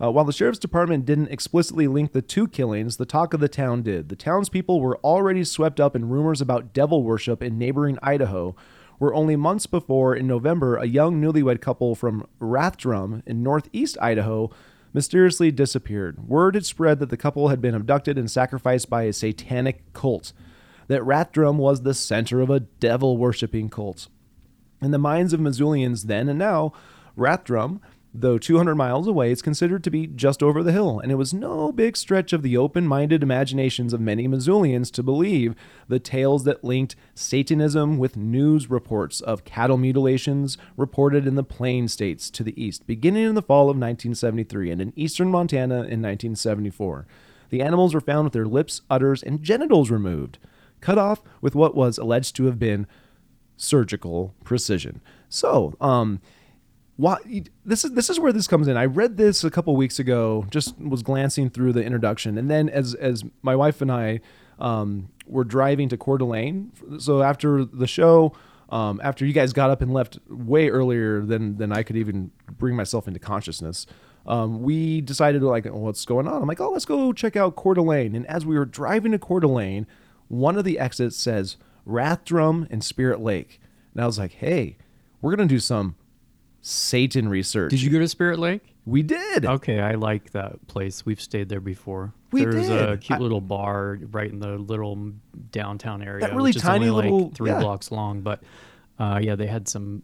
Uh, 0.01 0.09
while 0.09 0.23
the 0.23 0.33
sheriff's 0.33 0.59
department 0.59 1.05
didn't 1.05 1.27
explicitly 1.27 1.85
link 1.85 2.13
the 2.13 2.21
two 2.21 2.47
killings, 2.47 2.97
the 2.97 3.05
talk 3.05 3.33
of 3.33 3.41
the 3.41 3.49
town 3.49 3.81
did. 3.81 4.07
The 4.07 4.15
townspeople 4.15 4.79
were 4.79 4.97
already 4.99 5.43
swept 5.43 5.79
up 5.79 5.95
in 5.95 6.07
rumors 6.07 6.39
about 6.39 6.73
devil 6.73 7.03
worship 7.03 7.43
in 7.43 7.57
neighboring 7.57 7.99
Idaho, 8.01 8.55
where 8.97 9.13
only 9.13 9.35
months 9.35 9.65
before, 9.65 10.15
in 10.15 10.25
November, 10.25 10.77
a 10.77 10.85
young 10.85 11.21
newlywed 11.21 11.59
couple 11.59 11.95
from 11.95 12.25
Rathdrum 12.39 13.23
in 13.25 13.43
northeast 13.43 13.97
Idaho 14.01 14.51
mysteriously 14.93 15.51
disappeared. 15.51 16.27
Word 16.27 16.55
had 16.55 16.65
spread 16.65 16.99
that 16.99 17.09
the 17.09 17.17
couple 17.17 17.49
had 17.49 17.61
been 17.61 17.75
abducted 17.75 18.17
and 18.17 18.29
sacrificed 18.29 18.89
by 18.89 19.03
a 19.03 19.13
satanic 19.13 19.93
cult, 19.93 20.33
that 20.87 21.01
Rathdrum 21.01 21.57
was 21.57 21.83
the 21.83 21.93
center 21.93 22.41
of 22.41 22.49
a 22.49 22.61
devil 22.61 23.17
worshipping 23.17 23.69
cult. 23.69 24.07
In 24.81 24.91
the 24.91 24.97
minds 24.97 25.33
of 25.33 25.39
Missoulians 25.39 26.03
then 26.03 26.29
and 26.29 26.39
now, 26.39 26.73
Rathdrum, 27.17 27.81
though 28.13 28.37
200 28.37 28.75
miles 28.75 29.07
away, 29.07 29.31
it's 29.31 29.41
considered 29.41 29.83
to 29.83 29.91
be 29.91 30.07
just 30.07 30.41
over 30.41 30.63
the 30.63 30.71
hill, 30.71 30.99
and 30.99 31.11
it 31.11 31.15
was 31.15 31.33
no 31.33 31.71
big 31.71 31.95
stretch 31.95 32.33
of 32.33 32.41
the 32.41 32.57
open 32.57 32.87
minded 32.87 33.21
imaginations 33.21 33.93
of 33.93 34.01
many 34.01 34.27
Missoulians 34.27 34.91
to 34.91 35.03
believe 35.03 35.55
the 35.87 35.99
tales 35.99 36.43
that 36.43 36.63
linked 36.63 36.95
Satanism 37.13 37.97
with 37.97 38.17
news 38.17 38.69
reports 38.69 39.21
of 39.21 39.45
cattle 39.45 39.77
mutilations 39.77 40.57
reported 40.75 41.27
in 41.27 41.35
the 41.35 41.43
Plain 41.43 41.87
States 41.87 42.29
to 42.31 42.43
the 42.43 42.61
east, 42.61 42.87
beginning 42.87 43.25
in 43.25 43.35
the 43.35 43.41
fall 43.41 43.63
of 43.63 43.77
1973 43.77 44.71
and 44.71 44.81
in 44.81 44.93
eastern 44.95 45.29
Montana 45.29 45.75
in 45.75 46.01
1974. 46.01 47.05
The 47.49 47.61
animals 47.61 47.93
were 47.93 48.01
found 48.01 48.25
with 48.25 48.33
their 48.33 48.45
lips, 48.45 48.81
udders, 48.89 49.23
and 49.23 49.43
genitals 49.43 49.91
removed, 49.91 50.39
cut 50.81 50.97
off 50.97 51.21
with 51.41 51.55
what 51.55 51.75
was 51.75 51.97
alleged 51.97 52.35
to 52.37 52.45
have 52.45 52.59
been 52.59 52.87
surgical 53.57 54.33
precision. 54.43 55.01
So, 55.27 55.75
um, 55.81 56.21
why 56.99 57.17
this 57.63 57.85
is 57.85 57.93
this 57.93 58.09
is 58.09 58.19
where 58.19 58.33
this 58.33 58.45
comes 58.45 58.67
in. 58.67 58.75
I 58.75 58.83
read 58.83 59.15
this 59.15 59.45
a 59.45 59.49
couple 59.49 59.73
weeks 59.77 59.99
ago. 59.99 60.45
Just 60.51 60.77
was 60.77 61.01
glancing 61.01 61.49
through 61.49 61.71
the 61.71 61.81
introduction, 61.81 62.37
and 62.37 62.51
then 62.51 62.67
as 62.67 62.93
as 62.93 63.23
my 63.41 63.55
wife 63.55 63.81
and 63.81 63.89
I 63.89 64.19
um, 64.59 65.07
were 65.25 65.45
driving 65.45 65.87
to 65.89 65.97
Coeur 65.97 66.17
d'Alene, 66.17 66.73
so 66.99 67.21
after 67.21 67.63
the 67.63 67.87
show, 67.87 68.33
um, 68.67 68.99
after 69.01 69.25
you 69.25 69.31
guys 69.31 69.53
got 69.53 69.69
up 69.69 69.81
and 69.81 69.93
left 69.93 70.19
way 70.27 70.67
earlier 70.67 71.21
than 71.21 71.55
than 71.55 71.71
I 71.71 71.83
could 71.83 71.95
even 71.95 72.31
bring 72.57 72.75
myself 72.75 73.07
into 73.07 73.17
consciousness, 73.21 73.85
um, 74.27 74.61
we 74.61 74.99
decided 74.99 75.41
like, 75.41 75.67
what's 75.67 76.03
going 76.03 76.27
on? 76.27 76.41
I'm 76.41 76.49
like, 76.49 76.59
oh, 76.59 76.71
let's 76.71 76.83
go 76.83 77.13
check 77.13 77.37
out 77.37 77.55
Coeur 77.55 77.75
d'Alene. 77.75 78.13
And 78.13 78.27
as 78.27 78.45
we 78.45 78.57
were 78.59 78.65
driving 78.65 79.13
to 79.13 79.19
Coeur 79.19 79.39
d'Alene, 79.39 79.87
one 80.27 80.57
of 80.57 80.65
the 80.65 80.77
exits 80.77 81.15
says 81.15 81.55
Rathdrum 81.87 82.67
and 82.69 82.83
Spirit 82.83 83.21
Lake, 83.21 83.61
and 83.93 84.03
I 84.03 84.05
was 84.05 84.19
like, 84.19 84.33
hey, 84.33 84.75
we're 85.21 85.33
gonna 85.33 85.47
do 85.47 85.59
some 85.59 85.95
Satan 86.61 87.27
research. 87.29 87.71
Did 87.71 87.81
you 87.81 87.89
go 87.89 87.99
to 87.99 88.07
Spirit 88.07 88.39
Lake? 88.39 88.75
We 88.85 89.03
did. 89.03 89.45
Okay, 89.45 89.79
I 89.79 89.93
like 89.95 90.31
that 90.31 90.65
place. 90.67 91.05
We've 91.05 91.21
stayed 91.21 91.47
there 91.49 91.59
before. 91.59 92.13
We 92.31 92.43
There's 92.43 92.69
a 92.69 92.97
cute 92.97 93.19
I- 93.19 93.21
little 93.21 93.41
bar 93.41 93.99
right 94.11 94.29
in 94.29 94.39
the 94.39 94.57
little 94.57 95.11
downtown 95.51 96.01
area. 96.01 96.21
That 96.21 96.35
really 96.35 96.53
tiny 96.53 96.89
only 96.89 97.09
little- 97.09 97.25
like 97.27 97.35
three 97.35 97.51
yeah. 97.51 97.59
blocks 97.59 97.91
long. 97.91 98.21
But 98.21 98.43
uh, 98.97 99.19
yeah, 99.21 99.35
they 99.35 99.47
had 99.47 99.67
some 99.67 100.03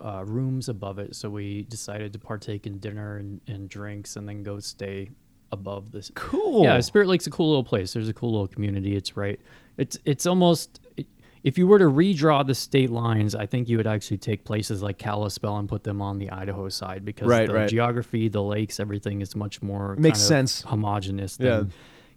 uh, 0.00 0.24
rooms 0.26 0.68
above 0.68 0.98
it, 0.98 1.14
so 1.14 1.30
we 1.30 1.62
decided 1.64 2.12
to 2.12 2.18
partake 2.18 2.66
in 2.66 2.78
dinner 2.78 3.16
and, 3.18 3.40
and 3.46 3.68
drinks, 3.68 4.16
and 4.16 4.28
then 4.28 4.42
go 4.42 4.58
stay 4.58 5.10
above 5.52 5.92
this. 5.92 6.10
Cool. 6.14 6.64
Yeah, 6.64 6.80
Spirit 6.80 7.08
Lake's 7.08 7.26
a 7.26 7.30
cool 7.30 7.48
little 7.48 7.64
place. 7.64 7.92
There's 7.92 8.08
a 8.08 8.14
cool 8.14 8.32
little 8.32 8.48
community. 8.48 8.96
It's 8.96 9.16
right. 9.16 9.40
It's 9.76 9.98
it's 10.04 10.26
almost. 10.26 10.80
If 11.44 11.56
you 11.58 11.66
were 11.68 11.78
to 11.78 11.84
redraw 11.84 12.44
the 12.44 12.54
state 12.54 12.90
lines, 12.90 13.34
I 13.34 13.46
think 13.46 13.68
you 13.68 13.76
would 13.76 13.86
actually 13.86 14.16
take 14.18 14.44
places 14.44 14.82
like 14.82 14.98
Kalispell 14.98 15.58
and 15.58 15.68
put 15.68 15.84
them 15.84 16.00
on 16.02 16.18
the 16.18 16.30
Idaho 16.30 16.68
side 16.70 17.04
because 17.04 17.28
Right, 17.28 17.46
the 17.46 17.54
right. 17.54 17.68
geography, 17.68 18.28
the 18.28 18.42
lakes, 18.42 18.80
everything 18.80 19.20
is 19.20 19.36
much 19.36 19.60
more 19.62 19.94
Makes 19.96 20.18
kind 20.28 20.44
of 20.44 20.50
sense. 20.50 20.62
homogenous 20.62 21.38
Yeah. 21.38 21.58
than 21.58 21.72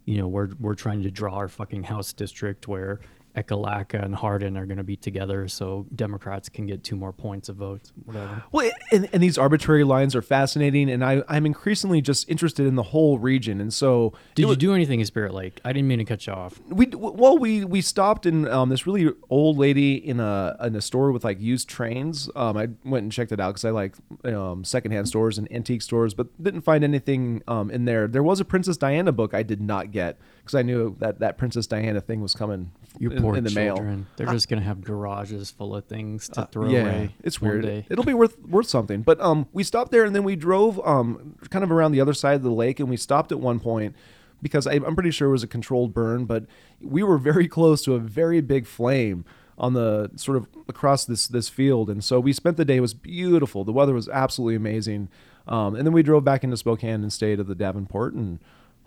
you 0.05 0.17
know, 0.17 0.27
we're 0.29 0.47
we're 0.59 0.73
trying 0.75 1.03
to 1.03 1.11
draw 1.11 1.35
our 1.35 1.49
fucking 1.49 1.83
House 1.83 2.13
district 2.13 2.65
where 2.69 3.01
Ekalaka 3.37 4.03
and 4.03 4.15
Hardin 4.15 4.57
are 4.57 4.65
going 4.65 4.77
to 4.77 4.83
be 4.83 4.95
together, 4.95 5.47
so 5.47 5.85
Democrats 5.95 6.49
can 6.49 6.65
get 6.65 6.83
two 6.83 6.95
more 6.95 7.13
points 7.13 7.49
of 7.49 7.55
votes, 7.55 7.93
whatever. 8.03 8.43
Well, 8.51 8.71
and, 8.91 9.07
and 9.13 9.21
these 9.21 9.37
arbitrary 9.37 9.83
lines 9.83 10.15
are 10.15 10.21
fascinating, 10.23 10.89
and 10.89 11.03
I, 11.05 11.21
I'm 11.29 11.45
increasingly 11.45 12.01
just 12.01 12.27
interested 12.29 12.65
in 12.65 12.75
the 12.75 12.83
whole 12.83 13.19
region. 13.19 13.61
And 13.61 13.71
so, 13.73 14.13
Did 14.35 14.41
you 14.43 14.47
was- 14.49 14.57
do 14.57 14.73
anything 14.73 14.99
in 14.99 15.05
Spirit 15.05 15.33
Lake? 15.33 15.61
I 15.63 15.71
didn't 15.71 15.87
mean 15.87 15.99
to 15.99 16.05
cut 16.05 16.25
you 16.25 16.33
off. 16.33 16.59
we 16.67 16.87
well 16.87 17.37
we 17.37 17.63
we 17.63 17.81
stopped 17.81 18.25
in 18.25 18.47
um, 18.47 18.69
this 18.69 18.87
really 18.87 19.11
old 19.29 19.57
lady 19.57 19.95
in 19.95 20.19
a 20.19 20.55
in 20.61 20.75
a 20.75 20.81
store 20.81 21.11
with 21.11 21.23
like 21.23 21.39
used 21.39 21.69
trains. 21.69 22.29
Um, 22.35 22.57
I 22.57 22.69
went 22.83 23.03
and 23.03 23.11
checked 23.11 23.31
it 23.31 23.39
out 23.39 23.49
because 23.53 23.65
I 23.65 23.69
like 23.69 23.93
um, 24.25 24.63
secondhand 24.63 25.07
stores 25.07 25.37
and 25.37 25.51
antique 25.51 25.81
stores, 25.83 26.13
but 26.13 26.27
didn't 26.41 26.61
find 26.61 26.83
anything 26.83 27.43
um, 27.47 27.69
in 27.69 27.85
there. 27.85 28.07
There 28.07 28.23
was 28.23 28.39
a 28.39 28.45
Princess 28.45 28.77
Diana 28.77 29.11
book 29.11 29.33
I 29.33 29.43
did 29.43 29.61
not 29.61 29.91
get 29.91 30.17
because 30.39 30.55
I 30.55 30.63
knew 30.63 30.95
that 30.99 31.19
that 31.19 31.37
Princess 31.37 31.67
Diana 31.67 32.01
thing 32.01 32.21
was 32.21 32.33
coming 32.33 32.71
You 32.99 33.11
in, 33.11 33.21
poor 33.21 33.35
in 33.35 33.43
the 33.43 33.51
mail. 33.51 33.75
children. 33.75 34.07
They're 34.15 34.27
just 34.27 34.49
going 34.49 34.59
to 34.61 34.65
have 34.67 34.81
garages 34.81 35.51
full 35.51 35.75
of 35.75 35.85
things 35.85 36.29
to 36.29 36.47
throw 36.51 36.65
Uh, 36.67 36.69
yeah, 36.69 36.79
away. 36.81 37.15
it's 37.23 37.39
weird. 37.41 37.63
day. 37.63 37.85
It'll 37.89 38.03
be 38.03 38.13
worth 38.13 38.37
worth 38.47 38.67
something. 38.67 39.01
But 39.01 39.19
um, 39.21 39.47
we 39.53 39.63
stopped 39.63 39.91
there 39.91 40.03
and 40.05 40.15
then 40.15 40.23
we 40.23 40.35
drove 40.35 40.79
um, 40.85 41.35
kind 41.49 41.63
of 41.63 41.71
around 41.71 41.91
the 41.91 42.01
other 42.01 42.13
side 42.13 42.35
of 42.35 42.43
the 42.43 42.51
lake, 42.51 42.79
and 42.79 42.89
we 42.89 42.97
stopped 42.97 43.31
at 43.31 43.39
one 43.39 43.59
point 43.59 43.95
because 44.41 44.67
I, 44.67 44.73
I'm 44.73 44.93
pretty 44.95 45.11
sure 45.11 45.29
it 45.29 45.31
was 45.31 45.43
a 45.43 45.47
controlled 45.47 45.93
burn, 45.93 46.25
but 46.25 46.45
we 46.81 47.03
were 47.03 47.17
very 47.17 47.47
close 47.57 47.83
to 47.83 47.93
a 47.95 47.99
very 47.99 48.41
big 48.41 48.65
flame 48.67 49.25
on 49.59 49.73
the 49.73 50.11
sort 50.15 50.37
of 50.37 50.45
across 50.67 51.03
this 51.05 51.27
this 51.27 51.49
field, 51.49 51.89
and 51.89 52.03
so 52.03 52.19
we 52.19 52.31
spent 52.33 52.57
the 52.57 52.65
day. 52.65 52.77
It 52.77 52.81
was 52.81 52.93
beautiful. 52.93 53.63
The 53.63 53.71
weather 53.73 53.93
was 53.93 54.07
absolutely 54.09 54.55
amazing, 54.55 55.09
um, 55.47 55.75
and 55.75 55.85
then 55.85 55.93
we 55.93 56.03
drove 56.03 56.23
back 56.23 56.43
into 56.43 56.57
Spokane 56.57 57.01
and 57.01 57.11
stayed 57.11 57.39
at 57.39 57.47
the 57.47 57.55
Davenport 57.55 58.13
and 58.13 58.37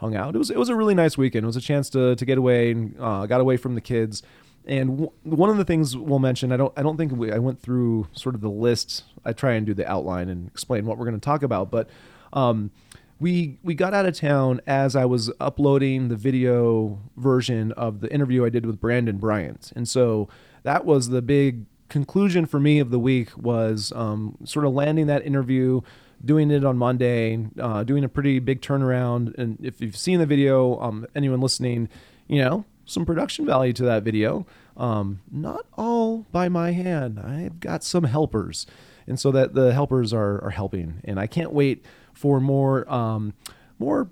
hung 0.01 0.17
out. 0.17 0.35
It 0.35 0.39
was 0.39 0.51
it 0.51 0.59
was 0.59 0.69
a 0.69 0.75
really 0.75 0.95
nice 0.95 1.17
weekend. 1.17 1.45
It 1.45 1.47
was 1.47 1.57
a 1.57 1.61
chance 1.61 1.91
to 1.91 2.17
to 2.17 2.25
get 2.25 2.39
away 2.39 2.73
and 2.73 2.97
uh, 2.99 3.27
got 3.27 3.41
away 3.41 3.57
from 3.57 3.75
the 3.75 3.81
kids. 3.81 4.23
And 4.67 4.91
w- 4.91 5.13
one 5.25 5.51
of 5.51 5.57
the 5.57 5.65
things 5.65 5.97
we'll 5.97 6.19
mention, 6.19 6.53
I 6.53 6.57
don't 6.57 6.73
I 6.77 6.83
don't 6.83 6.97
think 6.97 7.13
we, 7.13 7.31
I 7.31 7.39
went 7.39 7.61
through 7.61 8.09
sort 8.13 8.35
of 8.35 8.41
the 8.41 8.51
list. 8.51 9.05
I 9.25 9.33
try 9.33 9.53
and 9.53 9.67
do 9.67 9.75
the 9.75 9.89
outline 9.89 10.29
and 10.29 10.49
explain 10.49 10.87
what 10.87 10.99
we're 10.99 11.07
going 11.07 11.21
to 11.21 11.25
talk 11.25 11.43
about, 11.43 11.71
but 11.71 11.89
um, 12.33 12.71
we 13.19 13.59
we 13.63 13.75
got 13.75 13.93
out 13.93 14.07
of 14.07 14.17
town 14.17 14.61
as 14.67 14.97
I 14.97 15.05
was 15.05 15.31
uploading 15.39 16.09
the 16.09 16.17
video 16.17 16.99
version 17.17 17.73
of 17.73 18.01
the 18.01 18.13
interview 18.13 18.45
I 18.45 18.49
did 18.49 18.65
with 18.65 18.81
Brandon 18.81 19.19
Bryant, 19.19 19.73
and 19.77 19.87
so 19.89 20.29
that 20.63 20.85
was 20.85 21.11
the 21.11 21.23
big 21.23 21.67
conclusion 21.89 22.47
for 22.47 22.61
me 22.61 22.79
of 22.79 22.91
the 22.91 22.99
week 22.99 23.37
was 23.37 23.93
um, 23.97 24.39
sort 24.45 24.65
of 24.65 24.73
landing 24.73 25.09
that 25.09 25.27
interview 25.27 25.81
doing 26.25 26.51
it 26.51 26.65
on 26.65 26.77
Monday, 26.77 27.47
uh, 27.59 27.83
doing 27.85 28.05
a 28.05 28.09
pretty 28.09 28.39
big 28.39 28.61
turnaround. 28.61 29.37
And 29.39 29.59
if 29.63 29.81
you've 29.81 29.97
seen 29.97 30.19
the 30.19 30.27
video, 30.27 30.79
um, 30.81 31.07
anyone 31.15 31.41
listening, 31.41 31.89
you 32.29 32.43
know, 32.43 32.65
some 32.85 33.07
production 33.07 33.47
value 33.47 33.73
to 33.75 33.85
that 33.85 34.03
video. 34.03 34.47
Um, 34.77 35.21
not 35.31 35.67
all 35.77 36.27
by 36.33 36.49
my 36.49 36.73
hand. 36.73 37.21
I've 37.21 37.61
got 37.61 37.85
some 37.85 38.05
helpers. 38.05 38.67
And 39.07 39.19
so 39.19 39.31
that 39.33 39.55
the 39.55 39.73
helpers 39.73 40.13
are, 40.13 40.43
are 40.45 40.51
helping. 40.51 41.01
And 41.05 41.19
I 41.19 41.27
can't 41.27 41.53
wait 41.53 41.85
for 42.13 42.41
more. 42.41 42.91
Um, 42.93 43.35
more 43.79 44.11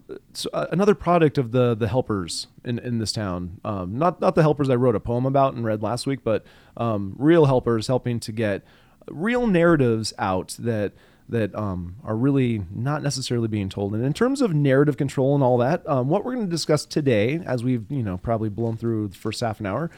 uh, 0.54 0.66
another 0.72 0.94
product 0.94 1.36
of 1.36 1.52
the 1.52 1.74
the 1.74 1.88
helpers 1.88 2.46
in, 2.64 2.78
in 2.78 2.98
this 3.00 3.12
town 3.12 3.60
um, 3.66 3.98
not 3.98 4.18
not 4.18 4.34
the 4.34 4.40
helpers 4.40 4.70
i 4.70 4.74
wrote 4.74 4.94
a 4.94 5.00
poem 5.00 5.26
about 5.26 5.52
and 5.52 5.62
read 5.62 5.82
last 5.82 6.06
week 6.06 6.20
but 6.24 6.42
um, 6.78 7.14
real 7.18 7.44
helpers 7.44 7.86
helping 7.86 8.18
to 8.18 8.32
get 8.32 8.64
real 9.10 9.46
narratives 9.46 10.14
out 10.18 10.56
that 10.58 10.94
that 11.28 11.54
um, 11.54 11.96
are 12.04 12.16
really 12.16 12.62
not 12.70 13.02
necessarily 13.02 13.48
being 13.48 13.68
told 13.68 13.94
and 13.94 14.04
in 14.04 14.12
terms 14.12 14.40
of 14.40 14.54
narrative 14.54 14.96
control 14.96 15.34
and 15.34 15.44
all 15.44 15.58
that 15.58 15.86
um, 15.88 16.08
what 16.08 16.24
we're 16.24 16.34
going 16.34 16.46
to 16.46 16.50
discuss 16.50 16.84
today 16.84 17.40
as 17.46 17.62
we've 17.62 17.90
you 17.90 18.02
know 18.02 18.16
probably 18.18 18.48
blown 18.48 18.76
through 18.76 19.08
the 19.08 19.16
first 19.16 19.40
half 19.40 19.60
an 19.60 19.66
hour 19.66 19.90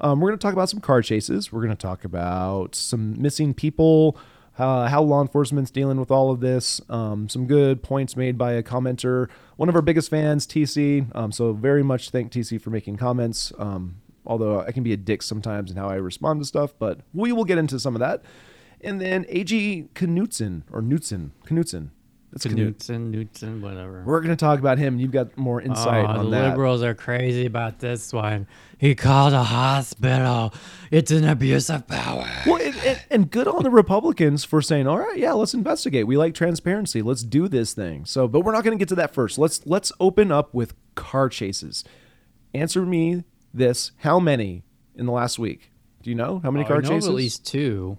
um, 0.00 0.20
we're 0.20 0.28
going 0.28 0.38
to 0.38 0.42
talk 0.42 0.52
about 0.52 0.68
some 0.68 0.80
car 0.80 1.02
chases 1.02 1.52
we're 1.52 1.62
going 1.62 1.74
to 1.74 1.76
talk 1.76 2.04
about 2.04 2.74
some 2.74 3.20
missing 3.20 3.54
people 3.54 4.16
uh, 4.58 4.88
how 4.88 5.00
law 5.02 5.22
enforcement's 5.22 5.70
dealing 5.70 6.00
with 6.00 6.10
all 6.10 6.30
of 6.30 6.40
this. 6.40 6.80
Um, 6.88 7.28
some 7.28 7.46
good 7.46 7.82
points 7.82 8.16
made 8.16 8.36
by 8.36 8.52
a 8.54 8.62
commenter, 8.62 9.28
one 9.56 9.68
of 9.68 9.76
our 9.76 9.82
biggest 9.82 10.10
fans, 10.10 10.46
TC. 10.46 11.14
Um, 11.14 11.30
so 11.30 11.52
very 11.52 11.84
much 11.84 12.10
thank 12.10 12.32
TC 12.32 12.60
for 12.60 12.70
making 12.70 12.96
comments. 12.96 13.52
Um, 13.56 14.00
although 14.26 14.60
I 14.60 14.72
can 14.72 14.82
be 14.82 14.92
a 14.92 14.96
dick 14.96 15.22
sometimes 15.22 15.70
in 15.70 15.76
how 15.76 15.88
I 15.88 15.94
respond 15.94 16.40
to 16.40 16.44
stuff, 16.44 16.74
but 16.78 17.00
we 17.14 17.32
will 17.32 17.44
get 17.44 17.58
into 17.58 17.78
some 17.78 17.94
of 17.94 18.00
that. 18.00 18.22
And 18.82 19.00
then 19.00 19.26
AG 19.28 19.88
Knutson 19.94 20.62
or 20.72 20.80
Knutson, 20.82 21.30
Knutson. 21.46 21.90
That's 22.30 22.44
Knut. 22.46 22.74
Knutson, 22.76 23.12
Knutson, 23.14 23.60
whatever. 23.62 24.02
We're 24.06 24.20
going 24.20 24.36
to 24.36 24.36
talk 24.36 24.58
about 24.58 24.76
him. 24.76 24.98
You've 25.00 25.12
got 25.12 25.36
more 25.38 25.62
insight 25.62 26.04
Oh, 26.04 26.08
on 26.08 26.24
the 26.26 26.30
that. 26.36 26.50
liberals 26.50 26.82
are 26.82 26.94
crazy 26.94 27.46
about 27.46 27.78
this 27.78 28.12
one. 28.12 28.46
He 28.76 28.94
called 28.94 29.32
a 29.32 29.42
hospital. 29.44 30.52
It's 30.90 31.10
an 31.10 31.24
abuse 31.24 31.70
of 31.70 31.86
power. 31.88 32.28
Well, 32.46 32.60
and, 32.62 32.76
and, 32.84 33.00
and 33.10 33.30
good 33.30 33.48
on 33.48 33.62
the 33.62 33.70
Republicans 33.70 34.44
for 34.44 34.60
saying, 34.60 34.86
"All 34.86 34.98
right, 34.98 35.16
yeah, 35.16 35.32
let's 35.32 35.54
investigate. 35.54 36.06
We 36.06 36.18
like 36.18 36.34
transparency. 36.34 37.00
Let's 37.00 37.22
do 37.22 37.48
this 37.48 37.72
thing." 37.72 38.04
So, 38.04 38.28
but 38.28 38.40
we're 38.40 38.52
not 38.52 38.62
going 38.62 38.76
to 38.76 38.80
get 38.80 38.88
to 38.90 38.94
that 38.96 39.14
first. 39.14 39.38
Let's 39.38 39.66
let's 39.66 39.90
open 39.98 40.30
up 40.30 40.52
with 40.52 40.74
car 40.96 41.30
chases. 41.30 41.82
Answer 42.52 42.84
me 42.84 43.24
this: 43.54 43.92
How 43.98 44.20
many 44.20 44.64
in 44.94 45.06
the 45.06 45.12
last 45.12 45.38
week? 45.38 45.72
Do 46.02 46.10
you 46.10 46.14
know 46.16 46.40
how 46.44 46.50
many 46.50 46.64
Oh, 46.66 46.68
car 46.68 46.76
I 46.76 46.80
know 46.80 46.88
chases? 46.90 47.08
at 47.08 47.14
least 47.14 47.46
two 47.46 47.96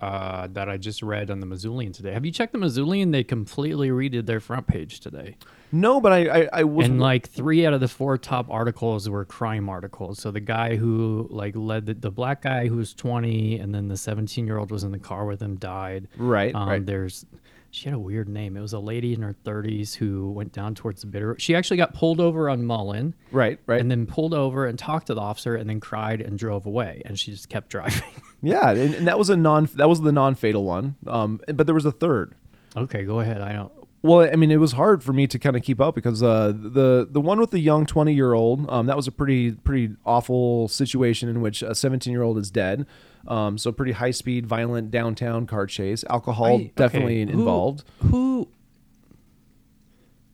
uh, 0.00 0.48
that 0.52 0.68
I 0.68 0.76
just 0.76 1.02
read 1.02 1.30
on 1.30 1.40
the 1.40 1.46
Missoulian 1.46 1.92
today. 1.92 2.12
Have 2.12 2.24
you 2.24 2.32
checked 2.32 2.52
the 2.52 2.58
Missoulian? 2.58 3.12
They 3.12 3.24
completely 3.24 3.88
redid 3.90 4.26
their 4.26 4.40
front 4.40 4.66
page 4.66 5.00
today. 5.00 5.36
no, 5.72 6.00
but 6.00 6.12
I 6.12 6.42
I, 6.42 6.48
I 6.52 6.64
was 6.64 6.86
and 6.86 7.00
like 7.00 7.28
three 7.28 7.66
out 7.66 7.72
of 7.74 7.80
the 7.80 7.88
four 7.88 8.16
top 8.18 8.46
articles 8.50 9.08
were 9.08 9.24
crime 9.24 9.68
articles. 9.68 10.18
So 10.18 10.30
the 10.30 10.40
guy 10.40 10.76
who 10.76 11.26
like 11.30 11.54
led 11.56 11.86
the, 11.86 11.94
the 11.94 12.10
black 12.10 12.42
guy 12.42 12.68
who 12.68 12.76
was 12.76 12.94
20 12.94 13.58
and 13.58 13.74
then 13.74 13.88
the 13.88 13.96
17 13.96 14.46
year 14.46 14.58
old 14.58 14.70
was 14.70 14.84
in 14.84 14.92
the 14.92 14.98
car 14.98 15.24
with 15.26 15.40
him 15.40 15.56
died. 15.56 16.08
Right, 16.16 16.54
Um, 16.54 16.68
right. 16.68 16.84
There's 16.86 17.26
she 17.72 17.84
had 17.86 17.94
a 17.94 17.98
weird 17.98 18.26
name. 18.26 18.56
It 18.56 18.60
was 18.62 18.72
a 18.72 18.78
lady 18.78 19.12
in 19.12 19.20
her 19.20 19.34
30s 19.44 19.94
who 19.96 20.30
went 20.30 20.52
down 20.52 20.74
towards 20.74 21.02
the 21.02 21.08
bitter. 21.08 21.36
She 21.38 21.54
actually 21.54 21.76
got 21.76 21.92
pulled 21.92 22.20
over 22.20 22.48
on 22.48 22.62
Mullan 22.62 23.12
right, 23.32 23.58
right. 23.66 23.78
and 23.80 23.90
then 23.90 24.06
pulled 24.06 24.32
over 24.32 24.64
and 24.66 24.78
talked 24.78 25.08
to 25.08 25.14
the 25.14 25.20
officer 25.20 25.56
and 25.56 25.68
then 25.68 25.78
cried 25.80 26.22
and 26.22 26.38
drove 26.38 26.64
away. 26.64 27.02
And 27.04 27.18
she 27.18 27.32
just 27.32 27.50
kept 27.50 27.68
driving. 27.76 28.02
Yeah, 28.42 28.70
and, 28.70 28.94
and 28.94 29.06
that 29.06 29.18
was 29.18 29.30
a 29.30 29.36
non 29.36 29.68
that 29.74 29.88
was 29.88 30.00
the 30.00 30.12
non 30.12 30.34
fatal 30.34 30.64
one. 30.64 30.96
Um, 31.06 31.40
but 31.54 31.66
there 31.66 31.74
was 31.74 31.84
a 31.86 31.92
third. 31.92 32.34
okay, 32.76 33.04
go 33.04 33.20
ahead. 33.20 33.40
I 33.40 33.52
don't. 33.52 33.72
Well, 34.02 34.20
I 34.30 34.36
mean, 34.36 34.52
it 34.52 34.58
was 34.58 34.72
hard 34.72 35.02
for 35.02 35.12
me 35.12 35.26
to 35.26 35.36
kind 35.38 35.56
of 35.56 35.62
keep 35.62 35.80
up 35.80 35.94
because 35.96 36.22
uh, 36.22 36.52
the 36.54 37.08
the 37.10 37.20
one 37.20 37.40
with 37.40 37.50
the 37.50 37.58
young 37.58 37.86
twenty 37.86 38.14
year 38.14 38.34
old, 38.34 38.68
um, 38.70 38.86
that 38.86 38.96
was 38.96 39.08
a 39.08 39.12
pretty 39.12 39.52
pretty 39.52 39.94
awful 40.04 40.68
situation 40.68 41.28
in 41.28 41.40
which 41.40 41.62
a 41.62 41.74
seventeen 41.74 42.12
year 42.12 42.22
old 42.22 42.38
is 42.38 42.50
dead. 42.50 42.86
Um, 43.26 43.58
so 43.58 43.72
pretty 43.72 43.90
high 43.92 44.12
speed, 44.12 44.46
violent 44.46 44.92
downtown 44.92 45.46
car 45.46 45.66
chase. 45.66 46.04
Alcohol 46.08 46.46
I- 46.46 46.52
okay, 46.52 46.72
definitely 46.76 47.24
who- 47.24 47.30
involved. 47.32 47.82
Who? 48.10 48.48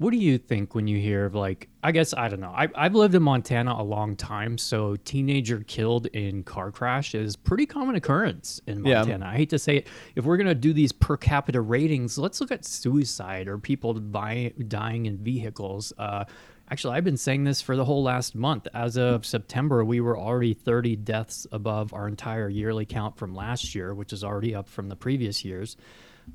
What 0.02 0.10
do 0.10 0.16
you 0.18 0.36
think 0.36 0.74
when 0.74 0.88
you 0.88 0.98
hear 0.98 1.24
of 1.26 1.34
like? 1.36 1.68
I 1.84 1.92
guess 1.92 2.12
I 2.12 2.28
don't 2.28 2.40
know. 2.40 2.52
I, 2.54 2.66
I've 2.74 2.96
lived 2.96 3.14
in 3.14 3.22
Montana 3.22 3.74
a 3.78 3.84
long 3.84 4.16
time, 4.16 4.58
so 4.58 4.96
teenager 4.96 5.60
killed 5.60 6.06
in 6.06 6.42
car 6.42 6.72
crash 6.72 7.14
is 7.14 7.36
pretty 7.36 7.66
common 7.66 7.94
occurrence 7.94 8.60
in 8.66 8.84
Yeah. 8.84 8.98
Montana. 8.98 9.26
I 9.26 9.36
hate 9.36 9.50
to 9.50 9.60
say 9.60 9.76
it. 9.76 9.86
If 10.16 10.24
we're 10.24 10.38
gonna 10.38 10.56
do 10.56 10.72
these 10.72 10.90
per 10.90 11.16
capita 11.16 11.60
ratings, 11.60 12.18
let's 12.18 12.40
look 12.40 12.50
at 12.50 12.64
suicide 12.64 13.46
or 13.46 13.58
people 13.58 13.94
buy, 13.94 14.52
dying 14.66 15.06
in 15.06 15.18
vehicles. 15.18 15.92
Uh, 15.96 16.24
actually, 16.68 16.96
I've 16.96 17.04
been 17.04 17.16
saying 17.16 17.44
this 17.44 17.60
for 17.62 17.76
the 17.76 17.84
whole 17.84 18.02
last 18.02 18.34
month. 18.34 18.66
As 18.74 18.96
of 18.98 19.24
September, 19.24 19.84
we 19.84 20.00
were 20.00 20.18
already 20.18 20.52
30 20.52 20.96
deaths 20.96 21.46
above 21.52 21.94
our 21.94 22.08
entire 22.08 22.48
yearly 22.48 22.86
count 22.86 23.16
from 23.16 23.36
last 23.36 23.72
year, 23.72 23.94
which 23.94 24.12
is 24.12 24.24
already 24.24 24.52
up 24.52 24.68
from 24.68 24.88
the 24.88 24.96
previous 24.96 25.44
years. 25.44 25.76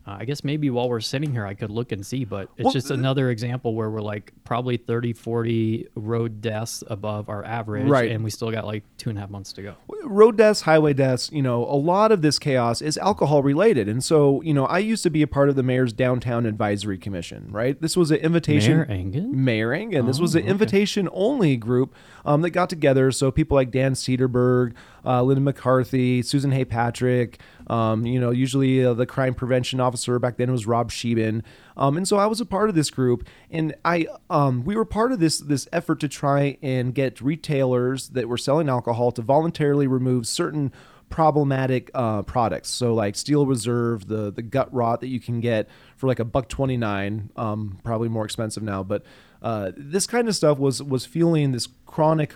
Uh, 0.06 0.18
I 0.20 0.26
guess 0.26 0.44
maybe 0.44 0.70
while 0.70 0.90
we're 0.90 1.00
sitting 1.02 1.32
here, 1.32 1.46
I 1.46 1.54
could 1.54 1.70
look 1.70 1.92
and 1.92 2.06
see, 2.06 2.24
but 2.26 2.50
it's 2.58 2.66
Well, 2.66 2.74
just 2.74 2.92
another 2.92 3.30
example 3.30 3.76
where 3.76 3.90
we're 3.90 4.02
like 4.02 4.32
probably 4.46 4.78
30, 4.78 5.14
40 5.14 5.88
road 5.96 6.42
deaths 6.42 6.84
above 6.88 7.30
our 7.30 7.44
average, 7.44 7.88
Right. 7.88 8.12
and 8.12 8.24
we 8.24 8.30
still 8.30 8.52
got 8.52 8.66
like 8.66 8.84
two 8.98 9.10
and 9.10 9.18
a 9.18 9.22
half 9.22 9.30
months 9.30 9.52
to 9.54 9.62
go. 9.62 9.74
road 10.06 10.38
deaths, 10.38 10.62
highway 10.62 10.94
deaths, 10.94 11.30
you 11.34 11.42
know, 11.42 11.64
a 11.66 11.76
lot 11.76 12.12
of 12.14 12.22
this 12.22 12.40
chaos 12.40 12.82
is 12.82 12.98
alcohol 12.98 13.44
related. 13.44 13.90
And 13.90 14.02
so, 14.02 14.42
you 14.42 14.54
know, 14.54 14.66
I 14.66 14.80
used 14.80 15.04
to 15.04 15.10
be 15.10 15.22
a 15.22 15.28
part 15.28 15.50
of 15.50 15.56
the 15.58 15.64
mayor's 15.64 15.92
downtown 15.92 16.46
advisory 16.46 16.98
commission, 16.98 17.48
right? 17.52 17.80
This 17.82 17.98
was 17.98 18.10
an 18.12 18.18
invitation. 18.18 18.78
Mayor 18.78 18.86
Engen? 18.86 19.44
Mayor 19.44 19.74
Engen. 19.74 20.06
This 20.06 20.20
was 20.22 20.34
Oh, 20.36 20.40
an 20.40 20.44
okay. 20.46 20.52
invitation 20.52 21.10
only 21.12 21.58
group 21.58 21.94
um, 22.26 22.42
that 22.44 22.52
got 22.52 22.70
together. 22.70 23.12
So 23.12 23.32
people 23.32 23.56
like 23.56 23.70
Dan 23.72 23.94
Cederberg, 23.96 24.74
uh, 25.06 25.24
Linda 25.24 25.42
McCarthy, 25.42 26.22
Susan 26.22 26.52
Hay 26.52 26.64
Patrick, 26.66 27.40
um, 27.68 28.06
you 28.06 28.20
know, 28.20 28.32
usually 28.32 28.86
uh, 28.86 28.94
the 28.94 29.06
crime 29.06 29.34
prevention 29.34 29.77
officer 29.82 30.20
back 30.20 30.38
then 30.38 30.50
it 30.50 30.52
was 30.52 30.68
Rob 30.68 30.92
Sheben. 30.92 31.44
Um, 31.76 31.98
and 31.98 32.08
so 32.08 32.18
I 32.18 32.26
was 32.26 32.42
a 32.42 32.46
part 32.46 32.70
of 32.70 32.76
this 32.76 32.90
group, 32.90 33.28
and 33.50 33.76
I 33.86 34.08
um, 34.30 34.64
we 34.64 34.76
were 34.76 34.86
part 34.86 35.12
of 35.12 35.20
this 35.20 35.40
this 35.40 35.68
effort 35.72 36.00
to 36.02 36.08
try 36.08 36.58
and 36.62 36.94
get 36.94 37.22
retailers 37.22 38.10
that 38.10 38.28
were 38.28 38.38
selling 38.38 38.70
alcohol 38.70 39.12
to 39.14 39.22
voluntarily 39.22 39.88
remove 39.88 40.28
certain 40.28 40.72
problematic 41.10 41.90
uh, 41.94 42.22
products. 42.24 42.70
So 42.70 42.94
like 42.94 43.16
Steel 43.16 43.46
Reserve, 43.46 44.08
the 44.08 44.32
the 44.32 44.42
gut 44.42 44.74
rot 44.74 45.02
that 45.02 45.08
you 45.08 45.20
can 45.20 45.40
get 45.40 45.70
for 45.96 46.08
like 46.08 46.20
a 46.20 46.26
buck 46.26 46.50
twenty 46.50 46.78
nine, 46.78 47.32
um, 47.36 47.80
probably 47.84 48.10
more 48.10 48.26
expensive 48.26 48.64
now, 48.64 48.84
but 48.84 49.04
uh, 49.42 49.72
this 49.76 50.08
kind 50.08 50.28
of 50.28 50.36
stuff 50.36 50.58
was 50.58 50.82
was 50.82 51.06
fueling 51.06 51.52
this 51.52 51.68
chronic 51.86 52.36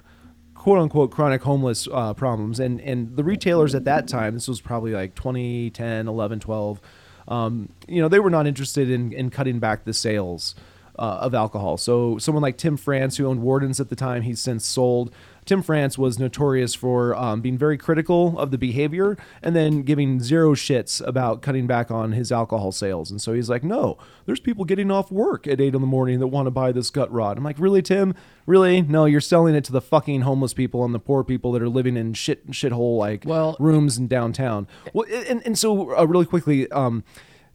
quote 0.62 0.78
unquote 0.78 1.12
chronic 1.12 1.42
homeless 1.42 1.88
uh, 1.92 2.14
problems 2.14 2.60
and 2.60 2.80
and 2.82 3.16
the 3.16 3.24
retailers 3.24 3.74
at 3.74 3.84
that 3.86 4.08
time 4.08 4.36
this 4.36 4.48
was 4.48 4.62
probably 4.62 4.92
like 4.92 5.16
2010 5.16 6.08
11 6.08 6.40
12 6.40 6.82
um, 7.28 7.70
you 7.88 8.02
know 8.02 8.08
they 8.08 8.20
were 8.20 8.30
not 8.30 8.48
interested 8.48 8.90
in, 8.90 9.12
in 9.14 9.30
cutting 9.30 9.60
back 9.60 9.84
the 9.84 9.94
sales 9.94 10.56
uh, 11.00 11.20
of 11.22 11.34
alcohol. 11.34 11.78
So 11.78 12.18
someone 12.18 12.42
like 12.42 12.58
tim 12.58 12.78
france 12.78 13.18
who 13.18 13.26
owned 13.26 13.42
Worden's 13.42 13.80
at 13.80 13.90
the 13.90 13.96
time 13.96 14.22
he's 14.24 14.42
since 14.42 14.66
sold 14.66 15.14
Tim 15.46 15.62
France 15.64 15.98
was 15.98 16.20
notorious 16.20 16.76
for 16.76 17.16
um, 17.16 17.42
being 17.42 17.58
very 17.58 17.78
critical 17.78 18.38
of 18.38 18.52
the 18.52 18.58
behavior 18.58 19.18
and 19.42 19.56
then 19.56 19.82
giving 19.82 20.20
zero 20.22 20.54
shits 20.54 21.06
about 21.06 21.42
cutting 21.42 21.66
back 21.66 21.90
on 21.90 22.12
his 22.12 22.32
alcohol 22.32 22.72
sales. 22.72 23.10
And 23.10 23.20
so 23.20 23.34
he's 23.34 23.50
like, 23.50 23.64
no, 23.64 23.98
there's 24.26 24.40
people 24.40 24.66
getting 24.66 24.92
off 24.92 25.12
work 25.12 25.48
at 25.48 25.60
eight 25.60 25.74
in 25.74 25.82
the 25.82 25.88
morning 25.88 26.20
that 26.20 26.28
want 26.28 26.46
to 26.46 26.52
buy 26.52 26.72
this 26.72 26.90
gut 26.92 27.12
rod. 27.12 27.38
I'm 27.38 27.44
like, 27.44 27.60
really, 27.60 27.82
Tim? 27.82 28.14
Really? 28.46 28.82
No, 28.82 29.06
you're 29.06 29.20
selling 29.20 29.56
it 29.56 29.64
to 29.66 29.72
the 29.72 29.82
fucking 29.82 30.22
homeless 30.22 30.54
people 30.54 30.86
and 30.86 30.94
the 30.94 31.00
poor 31.00 31.24
people 31.24 31.52
that 31.54 31.62
are 31.62 31.70
living 31.70 31.98
in 31.98 32.14
shit 32.14 32.52
shithole 32.52 32.98
like 32.98 33.24
Well- 33.26 33.56
rooms 33.60 33.98
in 33.98 34.08
downtown. 34.08 34.68
Well, 34.94 35.08
and, 35.28 35.42
and 35.46 35.58
so 35.58 35.98
uh, 35.98 36.06
really 36.06 36.26
quickly, 36.26 36.70
um, 36.72 37.04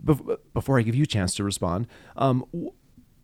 bef- 0.04 0.38
before 0.54 0.78
I 0.78 0.82
give 0.82 0.96
you 0.96 1.04
a 1.04 1.06
chance 1.06 1.34
to 1.36 1.44
respond, 1.44 1.86
um, 2.16 2.44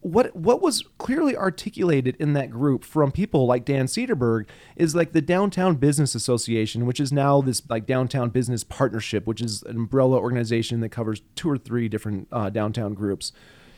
what 0.02 0.35
what 0.35 0.61
was 0.61 0.82
clearly 0.99 1.37
articulated 1.37 2.16
in 2.18 2.32
that 2.32 2.50
group 2.50 2.85
from 2.85 3.12
people 3.12 3.47
like 3.47 3.64
Dan 3.64 3.87
Cederberg 3.87 4.47
is 4.75 4.97
like 4.97 5.12
the 5.12 5.23
Downtown 5.23 5.76
Business 5.76 6.16
Association, 6.16 6.87
which 6.87 6.99
is 6.99 7.12
now 7.12 7.40
this 7.40 7.62
like 7.71 7.87
downtown 7.87 8.30
business 8.30 8.64
partnership, 8.64 9.26
which 9.26 9.40
is 9.40 9.62
an 9.62 9.76
umbrella 9.76 10.18
organization 10.18 10.80
that 10.80 10.88
covers 10.88 11.23
two 11.37 11.49
or 11.49 11.56
three 11.56 11.88
different 11.88 12.26
uh, 12.32 12.50
downtown 12.50 12.94
groups. 12.94 13.32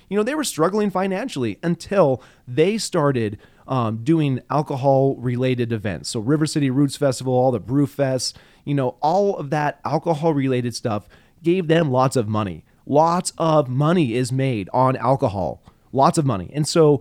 You 0.09 0.17
know, 0.17 0.23
they 0.23 0.35
were 0.35 0.45
struggling 0.45 0.91
financially 0.91 1.59
until 1.63 2.23
they 2.49 2.79
started 2.79 3.39
um, 3.69 4.03
doing 4.03 4.41
alcohol 4.51 5.17
related 5.17 5.73
events. 5.73 6.09
So 6.09 6.21
River 6.21 6.47
City 6.47 6.71
Roots 6.71 6.97
Festival, 6.97 7.35
all 7.35 7.51
the 7.51 7.61
Brew 7.61 7.87
Fests, 7.87 8.33
you 8.65 8.75
know, 8.75 8.97
all 9.03 9.37
of 9.37 9.51
that 9.51 9.79
alcohol 9.85 10.33
related 10.33 10.75
stuff 10.75 11.07
gave 11.43 11.69
them 11.69 11.91
lots 11.91 12.17
of 12.17 12.29
money. 12.29 12.65
Lots 12.87 13.33
of 13.37 13.69
money 13.69 14.15
is 14.15 14.33
made 14.33 14.71
on 14.73 14.97
alcohol 14.97 15.63
lots 15.95 16.19
of 16.19 16.27
money. 16.27 16.51
And 16.55 16.67
so 16.69 17.01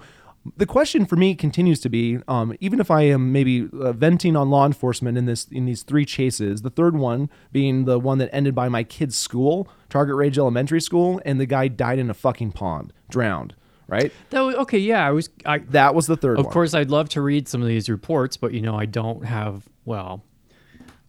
the 0.57 0.65
question 0.65 1.05
for 1.05 1.15
me 1.15 1.35
continues 1.35 1.79
to 1.81 1.89
be, 1.89 2.19
um, 2.27 2.53
even 2.59 2.79
if 2.79 2.91
I 2.91 3.03
am 3.03 3.31
maybe 3.31 3.69
uh, 3.79 3.93
venting 3.93 4.35
on 4.35 4.49
law 4.49 4.65
enforcement 4.65 5.17
in 5.17 5.25
this 5.25 5.47
in 5.51 5.65
these 5.65 5.83
three 5.83 6.05
chases, 6.05 6.61
the 6.61 6.69
third 6.69 6.97
one 6.97 7.29
being 7.51 7.85
the 7.85 7.97
one 7.97 8.17
that 8.17 8.29
ended 8.33 8.53
by 8.53 8.67
my 8.69 8.83
kid's 8.83 9.17
school, 9.17 9.67
Target 9.89 10.15
Range 10.15 10.37
Elementary 10.37 10.81
School, 10.81 11.21
and 11.25 11.39
the 11.39 11.45
guy 11.45 11.67
died 11.69 11.97
in 11.99 12.09
a 12.09 12.13
fucking 12.13 12.51
pond, 12.51 12.93
drowned. 13.09 13.55
Right. 13.87 14.11
That 14.29 14.41
was, 14.41 14.55
okay, 14.55 14.79
yeah, 14.79 15.05
I 15.05 15.11
was. 15.11 15.29
I 15.45 15.59
That 15.59 15.93
was 15.93 16.07
the 16.07 16.17
third 16.17 16.39
of 16.39 16.45
one. 16.45 16.53
course 16.53 16.73
I'd 16.73 16.89
love 16.89 17.09
to 17.09 17.21
read 17.21 17.47
some 17.47 17.61
of 17.61 17.67
these 17.67 17.89
reports, 17.89 18.37
but 18.37 18.53
you 18.53 18.61
know 18.61 18.75
I 18.75 18.85
don't 18.85 19.25
have. 19.25 19.67
Well, 19.85 20.23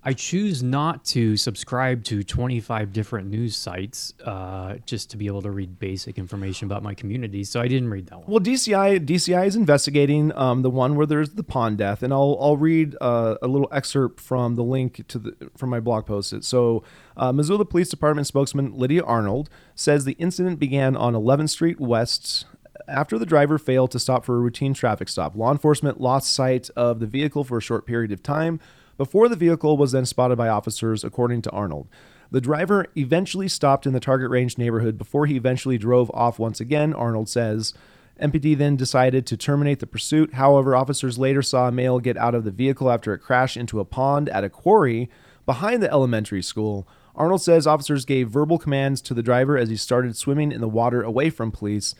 I 0.06 0.12
choose 0.12 0.62
not 0.62 1.02
to 1.06 1.38
subscribe 1.38 2.04
to 2.04 2.22
25 2.22 2.92
different 2.92 3.30
news 3.30 3.56
sites 3.56 4.12
uh, 4.22 4.74
just 4.84 5.10
to 5.10 5.16
be 5.16 5.26
able 5.28 5.40
to 5.42 5.50
read 5.50 5.78
basic 5.78 6.18
information 6.18 6.66
about 6.66 6.82
my 6.82 6.92
community. 6.92 7.42
So 7.42 7.58
I 7.58 7.68
didn't 7.68 7.88
read 7.88 8.08
that 8.08 8.18
one. 8.18 8.26
Well, 8.28 8.40
DCI 8.40 9.06
DCI 9.06 9.46
is 9.46 9.56
investigating 9.56 10.30
um, 10.36 10.60
the 10.60 10.68
one 10.68 10.94
where 10.96 11.06
there's 11.06 11.30
the 11.30 11.42
pond 11.42 11.78
death, 11.78 12.02
and 12.02 12.12
I'll 12.12 12.36
I'll 12.38 12.58
read 12.58 12.96
uh, 13.00 13.36
a 13.40 13.48
little 13.48 13.68
excerpt 13.72 14.20
from 14.20 14.56
the 14.56 14.62
link 14.62 15.08
to 15.08 15.18
the 15.18 15.50
from 15.56 15.70
my 15.70 15.80
blog 15.80 16.04
post. 16.04 16.44
So, 16.44 16.84
uh, 17.16 17.32
Missoula 17.32 17.64
Police 17.64 17.88
Department 17.88 18.26
spokesman 18.26 18.76
Lydia 18.76 19.02
Arnold 19.02 19.48
says 19.74 20.04
the 20.04 20.12
incident 20.12 20.58
began 20.58 20.96
on 20.96 21.14
11th 21.14 21.50
Street 21.50 21.80
West. 21.80 22.44
After 22.86 23.18
the 23.18 23.24
driver 23.24 23.56
failed 23.56 23.92
to 23.92 23.98
stop 23.98 24.26
for 24.26 24.36
a 24.36 24.38
routine 24.38 24.74
traffic 24.74 25.08
stop, 25.08 25.34
law 25.34 25.50
enforcement 25.50 26.02
lost 26.02 26.30
sight 26.30 26.68
of 26.76 27.00
the 27.00 27.06
vehicle 27.06 27.42
for 27.42 27.56
a 27.56 27.62
short 27.62 27.86
period 27.86 28.12
of 28.12 28.22
time 28.22 28.60
before 28.96 29.28
the 29.28 29.36
vehicle 29.36 29.76
was 29.76 29.92
then 29.92 30.06
spotted 30.06 30.36
by 30.36 30.48
officers, 30.48 31.04
according 31.04 31.42
to 31.42 31.50
Arnold. 31.50 31.88
The 32.30 32.40
driver 32.40 32.86
eventually 32.96 33.48
stopped 33.48 33.86
in 33.86 33.92
the 33.92 34.00
target 34.00 34.30
range 34.30 34.58
neighborhood 34.58 34.98
before 34.98 35.26
he 35.26 35.36
eventually 35.36 35.78
drove 35.78 36.10
off 36.12 36.38
once 36.38 36.60
again, 36.60 36.92
Arnold 36.92 37.28
says. 37.28 37.74
MPD 38.20 38.56
then 38.56 38.76
decided 38.76 39.26
to 39.26 39.36
terminate 39.36 39.80
the 39.80 39.86
pursuit. 39.86 40.34
However, 40.34 40.76
officers 40.76 41.18
later 41.18 41.42
saw 41.42 41.68
a 41.68 41.72
male 41.72 41.98
get 41.98 42.16
out 42.16 42.34
of 42.34 42.44
the 42.44 42.50
vehicle 42.50 42.90
after 42.90 43.12
it 43.12 43.18
crashed 43.18 43.56
into 43.56 43.80
a 43.80 43.84
pond 43.84 44.28
at 44.28 44.44
a 44.44 44.50
quarry 44.50 45.10
behind 45.46 45.82
the 45.82 45.90
elementary 45.90 46.42
school. 46.42 46.86
Arnold 47.16 47.42
says 47.42 47.66
officers 47.66 48.04
gave 48.04 48.30
verbal 48.30 48.58
commands 48.58 49.00
to 49.02 49.14
the 49.14 49.22
driver 49.22 49.56
as 49.56 49.68
he 49.68 49.76
started 49.76 50.16
swimming 50.16 50.52
in 50.52 50.60
the 50.60 50.68
water 50.68 51.02
away 51.02 51.30
from 51.30 51.52
police. 51.52 51.94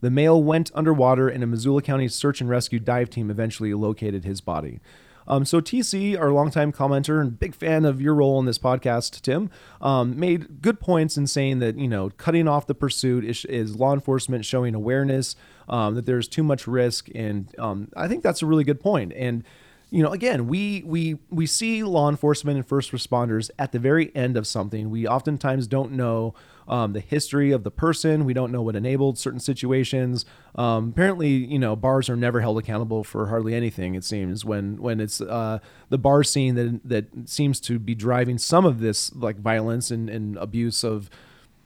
The 0.00 0.10
male 0.10 0.42
went 0.42 0.70
underwater, 0.74 1.28
and 1.28 1.42
a 1.42 1.46
Missoula 1.46 1.82
County 1.82 2.08
search 2.08 2.40
and 2.40 2.50
rescue 2.50 2.78
dive 2.78 3.08
team 3.08 3.30
eventually 3.30 3.72
located 3.74 4.24
his 4.24 4.40
body. 4.40 4.80
Um, 5.28 5.44
so 5.44 5.60
TC, 5.60 6.18
our 6.18 6.30
longtime 6.30 6.72
commenter 6.72 7.20
and 7.20 7.38
big 7.38 7.54
fan 7.54 7.84
of 7.84 8.00
your 8.00 8.14
role 8.14 8.38
in 8.38 8.46
this 8.46 8.58
podcast, 8.58 9.20
Tim, 9.22 9.50
um, 9.80 10.18
made 10.18 10.62
good 10.62 10.80
points 10.80 11.16
in 11.16 11.26
saying 11.26 11.58
that 11.60 11.78
you 11.78 11.88
know 11.88 12.10
cutting 12.10 12.48
off 12.48 12.66
the 12.66 12.74
pursuit 12.74 13.24
is, 13.24 13.44
is 13.46 13.76
law 13.76 13.92
enforcement 13.92 14.44
showing 14.44 14.74
awareness 14.74 15.36
um, 15.68 15.94
that 15.94 16.06
there's 16.06 16.28
too 16.28 16.42
much 16.42 16.66
risk, 16.66 17.08
and 17.14 17.54
um, 17.58 17.88
I 17.96 18.08
think 18.08 18.22
that's 18.22 18.42
a 18.42 18.46
really 18.46 18.64
good 18.64 18.80
point. 18.80 19.12
And 19.14 19.44
you 19.90 20.02
know, 20.02 20.10
again, 20.10 20.48
we 20.48 20.82
we 20.84 21.18
we 21.30 21.46
see 21.46 21.82
law 21.82 22.08
enforcement 22.08 22.56
and 22.56 22.66
first 22.66 22.92
responders 22.92 23.50
at 23.58 23.72
the 23.72 23.78
very 23.78 24.14
end 24.14 24.36
of 24.36 24.46
something. 24.46 24.90
We 24.90 25.06
oftentimes 25.06 25.66
don't 25.66 25.92
know 25.92 26.34
um, 26.68 26.92
the 26.92 27.00
history 27.00 27.52
of 27.52 27.62
the 27.64 27.70
person. 27.70 28.24
We 28.24 28.34
don't 28.34 28.50
know 28.50 28.62
what 28.62 28.76
enabled 28.76 29.18
certain 29.18 29.40
situations. 29.40 30.24
Um, 30.54 30.88
apparently, 30.88 31.28
you 31.28 31.58
know, 31.58 31.76
bars 31.76 32.08
are 32.08 32.16
never 32.16 32.40
held 32.40 32.58
accountable 32.58 33.04
for 33.04 33.28
hardly 33.28 33.54
anything. 33.54 33.94
It 33.94 34.04
seems 34.04 34.44
when 34.44 34.76
when 34.80 35.00
it's 35.00 35.20
uh, 35.20 35.58
the 35.88 35.98
bar 35.98 36.24
scene 36.24 36.54
that 36.54 36.80
that 36.84 37.28
seems 37.28 37.60
to 37.60 37.78
be 37.78 37.94
driving 37.94 38.38
some 38.38 38.64
of 38.64 38.80
this 38.80 39.14
like 39.14 39.36
violence 39.38 39.90
and, 39.90 40.10
and 40.10 40.36
abuse 40.38 40.82
of, 40.84 41.08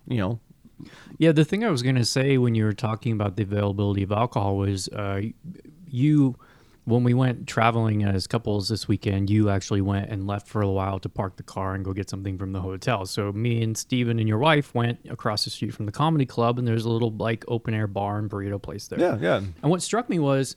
you 0.07 0.19
know, 0.19 0.41
Yeah, 1.19 1.33
the 1.33 1.45
thing 1.45 1.65
I 1.65 1.71
was 1.71 1.83
going 1.83 1.97
to 1.97 2.05
say 2.05 2.39
when 2.39 2.55
you 2.55 2.65
were 2.65 2.73
talking 2.73 3.13
about 3.13 3.37
the 3.37 3.43
availability 3.43 4.03
of 4.03 4.13
alcohol 4.13 4.57
was 4.57 4.89
uh, 4.89 5.21
you, 5.87 6.37
when 6.85 7.05
we 7.05 7.15
went 7.15 7.47
traveling 7.47 8.03
as 8.05 8.27
couples 8.27 8.69
this 8.69 8.89
weekend, 8.89 9.29
you 9.31 9.51
actually 9.51 9.81
went 9.81 10.11
and 10.11 10.27
left 10.27 10.49
for 10.49 10.63
a 10.63 10.71
while 10.71 10.99
to 11.01 11.09
park 11.09 11.37
the 11.37 11.43
car 11.43 11.75
and 11.75 11.85
go 11.85 11.93
get 11.93 12.09
something 12.09 12.39
from 12.39 12.53
the 12.53 12.61
hotel. 12.61 13.07
So 13.07 13.33
me 13.33 13.63
and 13.63 13.77
Steven 13.77 14.19
and 14.19 14.29
your 14.29 14.39
wife 14.39 14.75
went 14.75 14.99
across 15.09 15.45
the 15.45 15.51
street 15.51 15.75
from 15.75 15.87
the 15.87 15.93
comedy 15.93 16.27
club, 16.27 16.59
and 16.59 16.67
there's 16.67 16.85
a 16.85 16.91
little 16.91 17.11
like 17.11 17.45
open 17.49 17.75
air 17.75 17.87
bar 17.87 18.19
and 18.19 18.31
burrito 18.31 18.61
place 18.61 18.89
there. 18.89 18.99
yeah, 18.99 19.19
yeah, 19.21 19.37
And 19.37 19.71
what 19.71 19.83
struck 19.83 20.09
me 20.09 20.19
was 20.19 20.57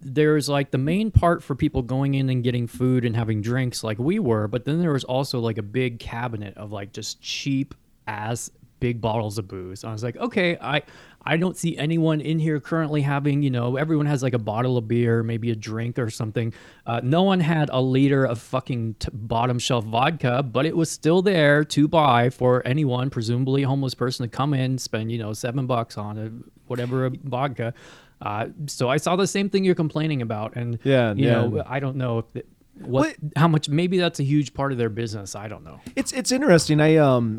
there's 0.00 0.48
like 0.48 0.70
the 0.70 0.78
main 0.78 1.10
part 1.10 1.42
for 1.42 1.54
people 1.54 1.82
going 1.82 2.14
in 2.14 2.30
and 2.30 2.42
getting 2.42 2.66
food 2.66 3.04
and 3.04 3.14
having 3.14 3.42
drinks 3.42 3.84
like 3.84 3.98
we 3.98 4.18
were, 4.18 4.48
but 4.48 4.64
then 4.64 4.80
there 4.80 4.92
was 4.92 5.04
also 5.04 5.40
like 5.40 5.58
a 5.58 5.62
big 5.62 5.98
cabinet 5.98 6.56
of 6.56 6.72
like 6.72 6.92
just 6.92 7.20
cheap 7.20 7.74
ass 8.06 8.50
big 8.80 9.00
bottles 9.00 9.36
of 9.38 9.46
booze. 9.46 9.84
I 9.84 9.92
was 9.92 10.02
like, 10.02 10.16
okay, 10.16 10.56
I 10.60 10.82
I 11.24 11.36
don't 11.36 11.56
see 11.56 11.76
anyone 11.76 12.20
in 12.20 12.38
here 12.38 12.60
currently 12.60 13.02
having, 13.02 13.42
you 13.42 13.50
know, 13.50 13.76
everyone 13.76 14.06
has 14.06 14.22
like 14.22 14.32
a 14.32 14.38
bottle 14.38 14.78
of 14.78 14.88
beer, 14.88 15.22
maybe 15.22 15.50
a 15.50 15.54
drink 15.54 15.98
or 15.98 16.08
something. 16.08 16.52
Uh, 16.86 17.00
no 17.04 17.22
one 17.22 17.40
had 17.40 17.68
a 17.72 17.80
liter 17.80 18.24
of 18.24 18.40
fucking 18.40 18.94
t- 18.94 19.08
bottom 19.12 19.58
shelf 19.58 19.84
vodka, 19.84 20.42
but 20.42 20.64
it 20.64 20.74
was 20.76 20.90
still 20.90 21.20
there 21.20 21.62
to 21.64 21.86
buy 21.86 22.30
for 22.30 22.66
anyone, 22.66 23.10
presumably 23.10 23.64
a 23.64 23.68
homeless 23.68 23.94
person, 23.94 24.24
to 24.24 24.34
come 24.34 24.54
in, 24.54 24.78
spend, 24.78 25.12
you 25.12 25.18
know, 25.18 25.32
seven 25.34 25.66
bucks 25.66 25.98
on 25.98 26.18
a 26.18 26.30
whatever 26.68 27.06
a 27.06 27.10
vodka. 27.24 27.74
Uh, 28.22 28.46
so 28.66 28.88
I 28.88 28.96
saw 28.96 29.16
the 29.16 29.26
same 29.26 29.50
thing 29.50 29.64
you're 29.64 29.74
complaining 29.74 30.22
about, 30.22 30.56
and 30.56 30.78
Yeah, 30.84 31.12
you 31.14 31.26
yeah. 31.26 31.32
know, 31.32 31.62
I 31.66 31.80
don't 31.80 31.96
know 31.96 32.18
if 32.18 32.36
it, 32.36 32.46
what 32.78 33.02
Well, 33.20 33.30
how 33.36 33.48
much 33.48 33.68
maybe 33.68 33.98
that's 33.98 34.20
a 34.20 34.24
huge 34.24 34.54
part 34.54 34.72
of 34.72 34.78
their 34.78 34.88
business. 34.88 35.34
I 35.34 35.48
don't 35.48 35.64
know. 35.64 35.80
It's 35.96 36.12
it's 36.12 36.32
interesting. 36.32 36.80
I 36.80 36.96
um 36.96 37.38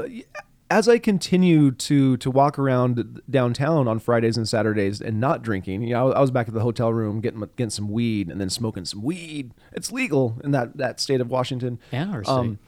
as 0.71 0.87
I 0.87 0.97
continue 0.97 1.71
to 1.71 2.17
to 2.17 2.31
walk 2.31 2.57
around 2.57 3.21
downtown 3.29 3.87
on 3.87 3.99
Fridays 3.99 4.37
and 4.37 4.47
Saturdays 4.47 5.01
and 5.01 5.19
not 5.19 5.43
drinking, 5.43 5.83
you 5.83 5.89
know, 5.93 5.99
I 5.99 6.03
was- 6.03 6.15
I 6.15 6.21
was 6.21 6.31
back 6.31 6.47
at 6.47 6.53
the 6.53 6.61
hotel 6.61 6.91
room 6.93 7.19
getting 7.19 7.41
getting 7.57 7.69
some 7.69 7.89
weed 7.89 8.29
and 8.29 8.39
then 8.39 8.49
smoking 8.49 8.85
some 8.85 9.03
weed. 9.03 9.51
It's 9.73 9.91
legal 9.91 10.37
in 10.43 10.51
that 10.51 10.77
that 10.77 10.99
state 10.99 11.21
of 11.21 11.29
Washington. 11.29 11.77
And 11.91 12.13
our 12.15 12.23
state. 12.23 12.33
Um, 12.33 12.59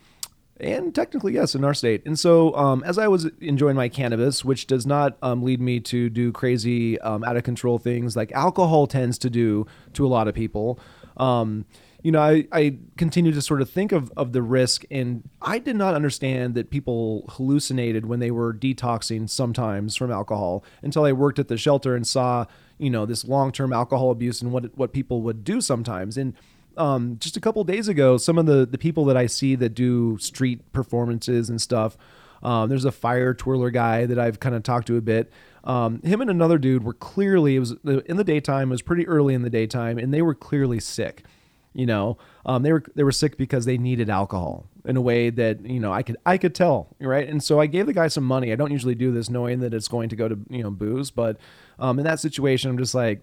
and 0.59 0.93
technically, 0.93 1.33
yes, 1.33 1.55
in 1.55 1.63
our 1.63 1.73
state. 1.73 2.03
And 2.05 2.17
so, 2.17 2.55
um, 2.55 2.83
as 2.85 2.97
I 2.99 3.07
was 3.07 3.25
enjoying 3.41 3.75
my 3.75 3.89
cannabis, 3.89 4.45
which 4.45 4.67
does 4.67 4.85
not 4.85 5.17
um, 5.23 5.41
lead 5.41 5.59
me 5.59 5.79
to 5.81 6.09
do 6.09 6.31
crazy, 6.31 6.99
um, 7.01 7.23
out 7.23 7.35
of 7.35 7.43
control 7.43 7.79
things 7.79 8.15
like 8.15 8.31
alcohol 8.33 8.85
tends 8.85 9.17
to 9.19 9.29
do 9.31 9.65
to 9.93 10.05
a 10.05 10.09
lot 10.09 10.27
of 10.27 10.35
people, 10.35 10.79
um, 11.17 11.65
you 12.03 12.11
know, 12.11 12.21
I, 12.21 12.45
I 12.51 12.77
continue 12.97 13.31
to 13.31 13.41
sort 13.41 13.61
of 13.61 13.69
think 13.69 13.93
of, 13.93 14.11
of 14.17 14.33
the 14.33 14.41
risk. 14.41 14.83
And 14.91 15.27
I 15.41 15.57
did 15.57 15.77
not 15.77 15.95
understand 15.95 16.53
that 16.55 16.69
people 16.69 17.25
hallucinated 17.29 18.05
when 18.05 18.19
they 18.19 18.29
were 18.29 18.53
detoxing 18.53 19.29
sometimes 19.29 19.95
from 19.95 20.11
alcohol 20.11 20.65
until 20.81 21.05
I 21.05 21.13
worked 21.13 21.39
at 21.39 21.47
the 21.47 21.57
shelter 21.57 21.95
and 21.95 22.05
saw, 22.05 22.45
you 22.77 22.89
know, 22.89 23.05
this 23.05 23.23
long 23.23 23.53
term 23.53 23.71
alcohol 23.71 24.11
abuse 24.11 24.41
and 24.41 24.51
what, 24.51 24.77
what 24.77 24.91
people 24.91 25.21
would 25.21 25.45
do 25.45 25.61
sometimes. 25.61 26.17
And 26.17 26.33
um, 26.75 27.17
just 27.19 27.37
a 27.37 27.39
couple 27.39 27.63
days 27.63 27.87
ago, 27.87 28.17
some 28.17 28.37
of 28.37 28.45
the 28.45 28.65
the 28.65 28.77
people 28.77 29.05
that 29.05 29.15
I 29.15 29.27
see 29.27 29.55
that 29.55 29.69
do 29.69 30.17
street 30.17 30.71
performances 30.73 31.49
and 31.49 31.61
stuff. 31.61 31.97
Um, 32.41 32.67
there's 32.67 32.83
a 32.83 32.91
fire 32.91 33.33
twirler 33.33 33.69
guy 33.69 34.05
that 34.05 34.19
I've 34.19 34.41
kind 34.41 34.53
of 34.53 34.63
talked 34.63 34.87
to 34.87 34.97
a 34.97 35.01
bit. 35.01 35.31
Um, 35.63 36.01
him 36.01 36.19
and 36.19 36.29
another 36.29 36.57
dude 36.57 36.83
were 36.83 36.93
clearly 36.93 37.55
it 37.55 37.59
was 37.59 37.75
in 37.85 38.17
the 38.17 38.23
daytime. 38.25 38.69
It 38.69 38.73
was 38.73 38.81
pretty 38.81 39.07
early 39.07 39.33
in 39.33 39.43
the 39.43 39.49
daytime, 39.49 39.97
and 39.97 40.13
they 40.13 40.21
were 40.21 40.35
clearly 40.35 40.81
sick. 40.81 41.23
You 41.73 41.85
know, 41.85 42.17
um, 42.45 42.63
they 42.63 42.71
were 42.71 42.83
they 42.95 43.03
were 43.03 43.11
sick 43.11 43.37
because 43.37 43.65
they 43.65 43.77
needed 43.77 44.09
alcohol 44.09 44.67
in 44.85 44.97
a 44.97 45.01
way 45.01 45.29
that 45.29 45.65
you 45.65 45.79
know 45.79 45.91
I 45.91 46.03
could 46.03 46.17
I 46.25 46.37
could 46.37 46.53
tell 46.53 46.95
right. 46.99 47.27
And 47.27 47.43
so 47.43 47.59
I 47.59 47.65
gave 47.65 47.85
the 47.85 47.93
guy 47.93 48.07
some 48.07 48.23
money. 48.23 48.51
I 48.51 48.55
don't 48.55 48.71
usually 48.71 48.95
do 48.95 49.11
this, 49.11 49.29
knowing 49.29 49.59
that 49.61 49.73
it's 49.73 49.87
going 49.87 50.09
to 50.09 50.15
go 50.15 50.27
to 50.27 50.37
you 50.49 50.63
know 50.63 50.71
booze, 50.71 51.11
but 51.11 51.37
um, 51.79 51.99
in 51.99 52.05
that 52.05 52.19
situation, 52.19 52.69
I'm 52.69 52.77
just 52.77 52.93
like 52.93 53.21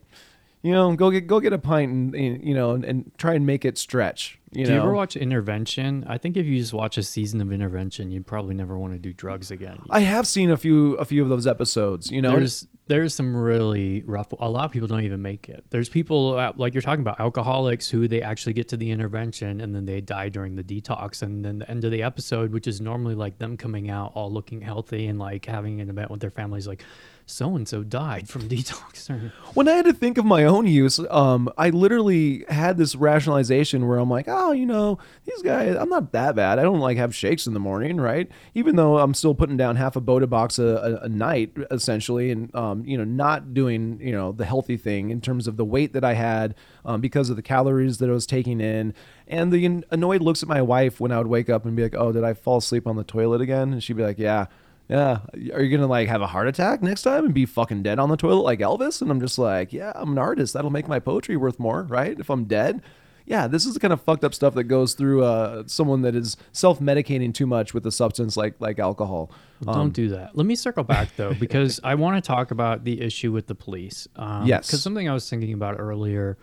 you 0.62 0.72
know, 0.72 0.94
go 0.94 1.10
get 1.10 1.26
go 1.26 1.40
get 1.40 1.52
a 1.52 1.58
pint 1.58 2.14
and, 2.14 2.44
you 2.44 2.54
know 2.54 2.72
and, 2.72 2.84
and, 2.84 3.12
try 3.18 3.34
and 3.34 3.46
make 3.46 3.64
it 3.64 3.78
stretch. 3.78 4.38
You 4.52 4.64
do 4.64 4.70
know? 4.70 4.76
you 4.76 4.82
ever 4.82 4.92
watch 4.92 5.16
Intervention? 5.16 6.04
I 6.06 6.18
think 6.18 6.36
if 6.36 6.44
you 6.44 6.58
just 6.58 6.72
watch 6.72 6.98
a 6.98 7.02
season 7.02 7.40
of 7.40 7.52
Intervention, 7.52 8.10
you'd 8.10 8.26
probably 8.26 8.54
never 8.54 8.76
want 8.76 8.92
to 8.92 8.98
do 8.98 9.12
drugs 9.12 9.50
again. 9.50 9.78
I 9.88 10.00
have 10.00 10.26
seen 10.26 10.50
a 10.50 10.56
few 10.56 10.94
a 10.94 11.04
few 11.04 11.22
of 11.22 11.28
those 11.28 11.46
episodes. 11.46 12.10
You 12.10 12.20
know, 12.20 12.32
there's 12.32 12.66
there's 12.90 13.14
some 13.14 13.36
really 13.36 14.02
rough. 14.02 14.32
A 14.32 14.50
lot 14.50 14.64
of 14.64 14.72
people 14.72 14.88
don't 14.88 15.04
even 15.04 15.22
make 15.22 15.48
it. 15.48 15.64
There's 15.70 15.88
people 15.88 16.36
uh, 16.36 16.52
like 16.56 16.74
you're 16.74 16.82
talking 16.82 17.02
about 17.02 17.20
alcoholics 17.20 17.88
who 17.88 18.08
they 18.08 18.20
actually 18.20 18.52
get 18.52 18.66
to 18.70 18.76
the 18.76 18.90
intervention 18.90 19.60
and 19.60 19.72
then 19.72 19.84
they 19.86 20.00
die 20.00 20.28
during 20.28 20.56
the 20.56 20.64
detox, 20.64 21.22
and 21.22 21.44
then 21.44 21.60
the 21.60 21.70
end 21.70 21.84
of 21.84 21.92
the 21.92 22.02
episode, 22.02 22.52
which 22.52 22.66
is 22.66 22.80
normally 22.80 23.14
like 23.14 23.38
them 23.38 23.56
coming 23.56 23.90
out 23.90 24.10
all 24.16 24.28
looking 24.28 24.60
healthy 24.60 25.06
and 25.06 25.20
like 25.20 25.46
having 25.46 25.80
an 25.80 25.88
event 25.88 26.10
with 26.10 26.20
their 26.20 26.30
families, 26.30 26.66
like 26.66 26.82
so 27.30 27.56
and 27.56 27.66
so 27.66 27.82
died 27.82 28.28
from 28.28 28.42
detox. 28.48 29.10
when 29.54 29.68
I 29.68 29.72
had 29.72 29.84
to 29.86 29.92
think 29.92 30.18
of 30.18 30.24
my 30.24 30.44
own 30.44 30.66
use, 30.66 30.98
um, 31.10 31.50
I 31.56 31.70
literally 31.70 32.44
had 32.48 32.76
this 32.76 32.94
rationalization 32.94 33.86
where 33.86 33.98
I'm 33.98 34.10
like, 34.10 34.26
oh, 34.28 34.52
you 34.52 34.66
know, 34.66 34.98
these 35.24 35.40
guys, 35.42 35.76
I'm 35.76 35.88
not 35.88 36.12
that 36.12 36.34
bad. 36.34 36.58
I 36.58 36.62
don't 36.62 36.80
like 36.80 36.96
have 36.96 37.14
shakes 37.14 37.46
in 37.46 37.54
the 37.54 37.60
morning, 37.60 38.00
right? 38.00 38.28
Even 38.54 38.76
though 38.76 38.98
I'm 38.98 39.14
still 39.14 39.34
putting 39.34 39.56
down 39.56 39.76
half 39.76 39.96
a 39.96 40.00
Bota 40.00 40.26
box 40.26 40.58
a, 40.58 40.64
a, 40.64 41.04
a 41.04 41.08
night, 41.08 41.52
essentially, 41.70 42.30
and 42.30 42.54
um, 42.54 42.84
you 42.84 42.98
know, 42.98 43.04
not 43.04 43.54
doing 43.54 43.98
you 44.00 44.12
know 44.12 44.32
the 44.32 44.44
healthy 44.44 44.76
thing 44.76 45.10
in 45.10 45.20
terms 45.20 45.46
of 45.46 45.56
the 45.56 45.64
weight 45.64 45.92
that 45.92 46.04
I 46.04 46.14
had 46.14 46.54
um, 46.84 47.00
because 47.00 47.30
of 47.30 47.36
the 47.36 47.42
calories 47.42 47.98
that 47.98 48.08
I 48.08 48.12
was 48.12 48.26
taking 48.26 48.60
in. 48.60 48.94
And 49.26 49.52
the 49.52 49.84
annoyed 49.90 50.22
looks 50.22 50.42
at 50.42 50.48
my 50.48 50.60
wife 50.60 50.98
when 50.98 51.12
I 51.12 51.18
would 51.18 51.28
wake 51.28 51.48
up 51.48 51.64
and 51.64 51.76
be 51.76 51.84
like, 51.84 51.94
oh, 51.94 52.10
did 52.10 52.24
I 52.24 52.34
fall 52.34 52.58
asleep 52.58 52.86
on 52.88 52.96
the 52.96 53.04
toilet 53.04 53.40
again? 53.40 53.72
And 53.72 53.82
she'd 53.82 53.96
be 53.96 54.02
like, 54.02 54.18
yeah 54.18 54.46
yeah, 54.90 55.20
are 55.54 55.62
you 55.62 55.70
gonna 55.70 55.86
like 55.86 56.08
have 56.08 56.20
a 56.20 56.26
heart 56.26 56.48
attack 56.48 56.82
next 56.82 57.02
time 57.02 57.24
and 57.24 57.32
be 57.32 57.46
fucking 57.46 57.84
dead 57.84 58.00
on 58.00 58.08
the 58.08 58.16
toilet 58.16 58.42
like 58.42 58.58
Elvis? 58.58 59.00
And 59.00 59.08
I'm 59.08 59.20
just 59.20 59.38
like, 59.38 59.72
yeah, 59.72 59.92
I'm 59.94 60.10
an 60.10 60.18
artist. 60.18 60.52
That'll 60.52 60.70
make 60.70 60.88
my 60.88 60.98
poetry 60.98 61.36
worth 61.36 61.60
more, 61.60 61.84
right? 61.84 62.18
If 62.18 62.28
I'm 62.28 62.44
dead. 62.44 62.82
Yeah, 63.24 63.46
this 63.46 63.64
is 63.64 63.74
the 63.74 63.80
kind 63.80 63.92
of 63.92 64.00
fucked 64.02 64.24
up 64.24 64.34
stuff 64.34 64.54
that 64.54 64.64
goes 64.64 64.94
through 64.94 65.22
uh, 65.22 65.62
someone 65.66 66.02
that 66.02 66.16
is 66.16 66.36
self-medicating 66.50 67.32
too 67.32 67.46
much 67.46 67.72
with 67.72 67.86
a 67.86 67.92
substance 67.92 68.36
like 68.36 68.54
like 68.58 68.80
alcohol. 68.80 69.30
Um, 69.64 69.74
Don't 69.74 69.92
do 69.92 70.08
that. 70.08 70.36
Let 70.36 70.46
me 70.46 70.56
circle 70.56 70.82
back 70.82 71.14
though, 71.14 71.34
because 71.38 71.78
I 71.84 71.94
want 71.94 72.22
to 72.22 72.26
talk 72.26 72.50
about 72.50 72.82
the 72.82 73.00
issue 73.00 73.30
with 73.30 73.46
the 73.46 73.54
police. 73.54 74.08
Um, 74.16 74.44
yes, 74.44 74.66
because 74.66 74.82
something 74.82 75.08
I 75.08 75.14
was 75.14 75.30
thinking 75.30 75.52
about 75.52 75.78
earlier. 75.78 76.36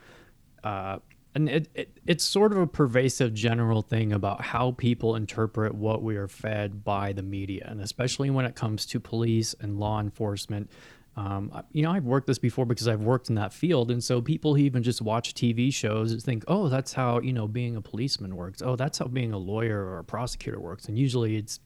Uh, 0.64 1.00
and 1.38 1.50
it, 1.50 1.70
it, 1.76 2.00
it's 2.08 2.24
sort 2.24 2.52
of 2.52 2.58
a 2.58 2.66
pervasive 2.66 3.32
general 3.32 3.84
thing 3.84 4.12
about 4.12 4.42
how 4.42 4.72
people 4.72 5.16
interpret 5.16 5.76
what 5.76 6.02
we 6.02 6.16
are 6.16 6.28
fed 6.28 6.84
by 6.84 7.14
the 7.14 7.22
media 7.22 7.64
and 7.70 7.80
especially 7.80 8.32
when 8.32 8.44
it 8.44 8.56
comes 8.56 8.88
to 8.88 9.00
police 9.00 9.54
and 9.62 9.80
law 9.80 10.00
enforcement. 10.00 10.70
Um, 11.16 11.64
you 11.72 11.82
know 11.82 11.90
i've 11.92 12.04
worked 12.04 12.28
this 12.28 12.38
before 12.38 12.66
because 12.68 12.88
i've 12.88 13.02
worked 13.02 13.30
in 13.30 13.36
that 13.36 13.52
field 13.52 13.90
and 13.90 14.04
so 14.04 14.22
people 14.22 14.54
who 14.54 14.62
even 14.62 14.84
just 14.84 15.02
watch 15.02 15.34
tv 15.34 15.74
shows 15.74 16.14
think 16.24 16.44
oh 16.48 16.70
that's 16.70 16.94
how 16.94 17.20
you 17.22 17.34
know 17.34 17.48
being 17.48 17.76
a 17.76 17.82
policeman 17.82 18.36
works. 18.36 18.62
Oh 18.64 18.76
that's 18.76 19.00
how 19.00 19.08
being 19.08 19.34
a 19.34 19.38
lawyer 19.38 19.84
or 19.84 19.98
a 19.98 20.04
prosecutor 20.04 20.60
works. 20.60 20.86
And 20.86 20.98
usually 20.98 21.36
it's 21.36 21.60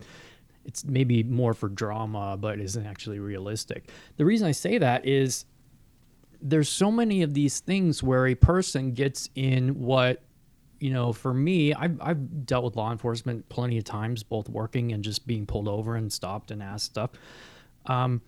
it's 0.64 0.86
maybe 0.86 1.24
more 1.24 1.54
for 1.54 1.68
drama 1.68 2.38
but 2.38 2.60
isn't 2.60 2.86
actually 2.86 3.20
realistic. 3.20 3.90
The 4.18 4.26
reason 4.26 4.48
i 4.48 4.52
say 4.52 4.78
that 4.78 5.06
is 5.06 5.46
there's 6.42 6.70
so 6.70 6.92
many 6.92 7.22
of 7.22 7.34
these 7.34 7.60
things 7.60 8.02
where 8.02 8.28
a 8.28 8.36
person 8.36 8.94
gets 8.94 9.30
in 9.36 9.80
what 9.80 10.24
you 10.80 10.92
know 10.92 11.14
for 11.14 11.34
me 11.34 11.74
I've, 11.74 12.00
I've 12.02 12.46
dealt 12.46 12.64
with 12.64 12.76
law 12.76 12.92
enforcement 12.92 13.48
plenty 13.50 13.78
of 13.78 13.84
times 13.84 14.24
both 14.24 14.50
working 14.50 14.92
and 14.92 15.04
just 15.04 15.28
being 15.28 15.46
pulled 15.46 15.68
over 15.68 15.96
and 15.96 16.12
stopped 16.12 16.52
and 16.52 16.62
asked 16.64 16.86
stuff 16.86 17.12
um, 17.86 18.22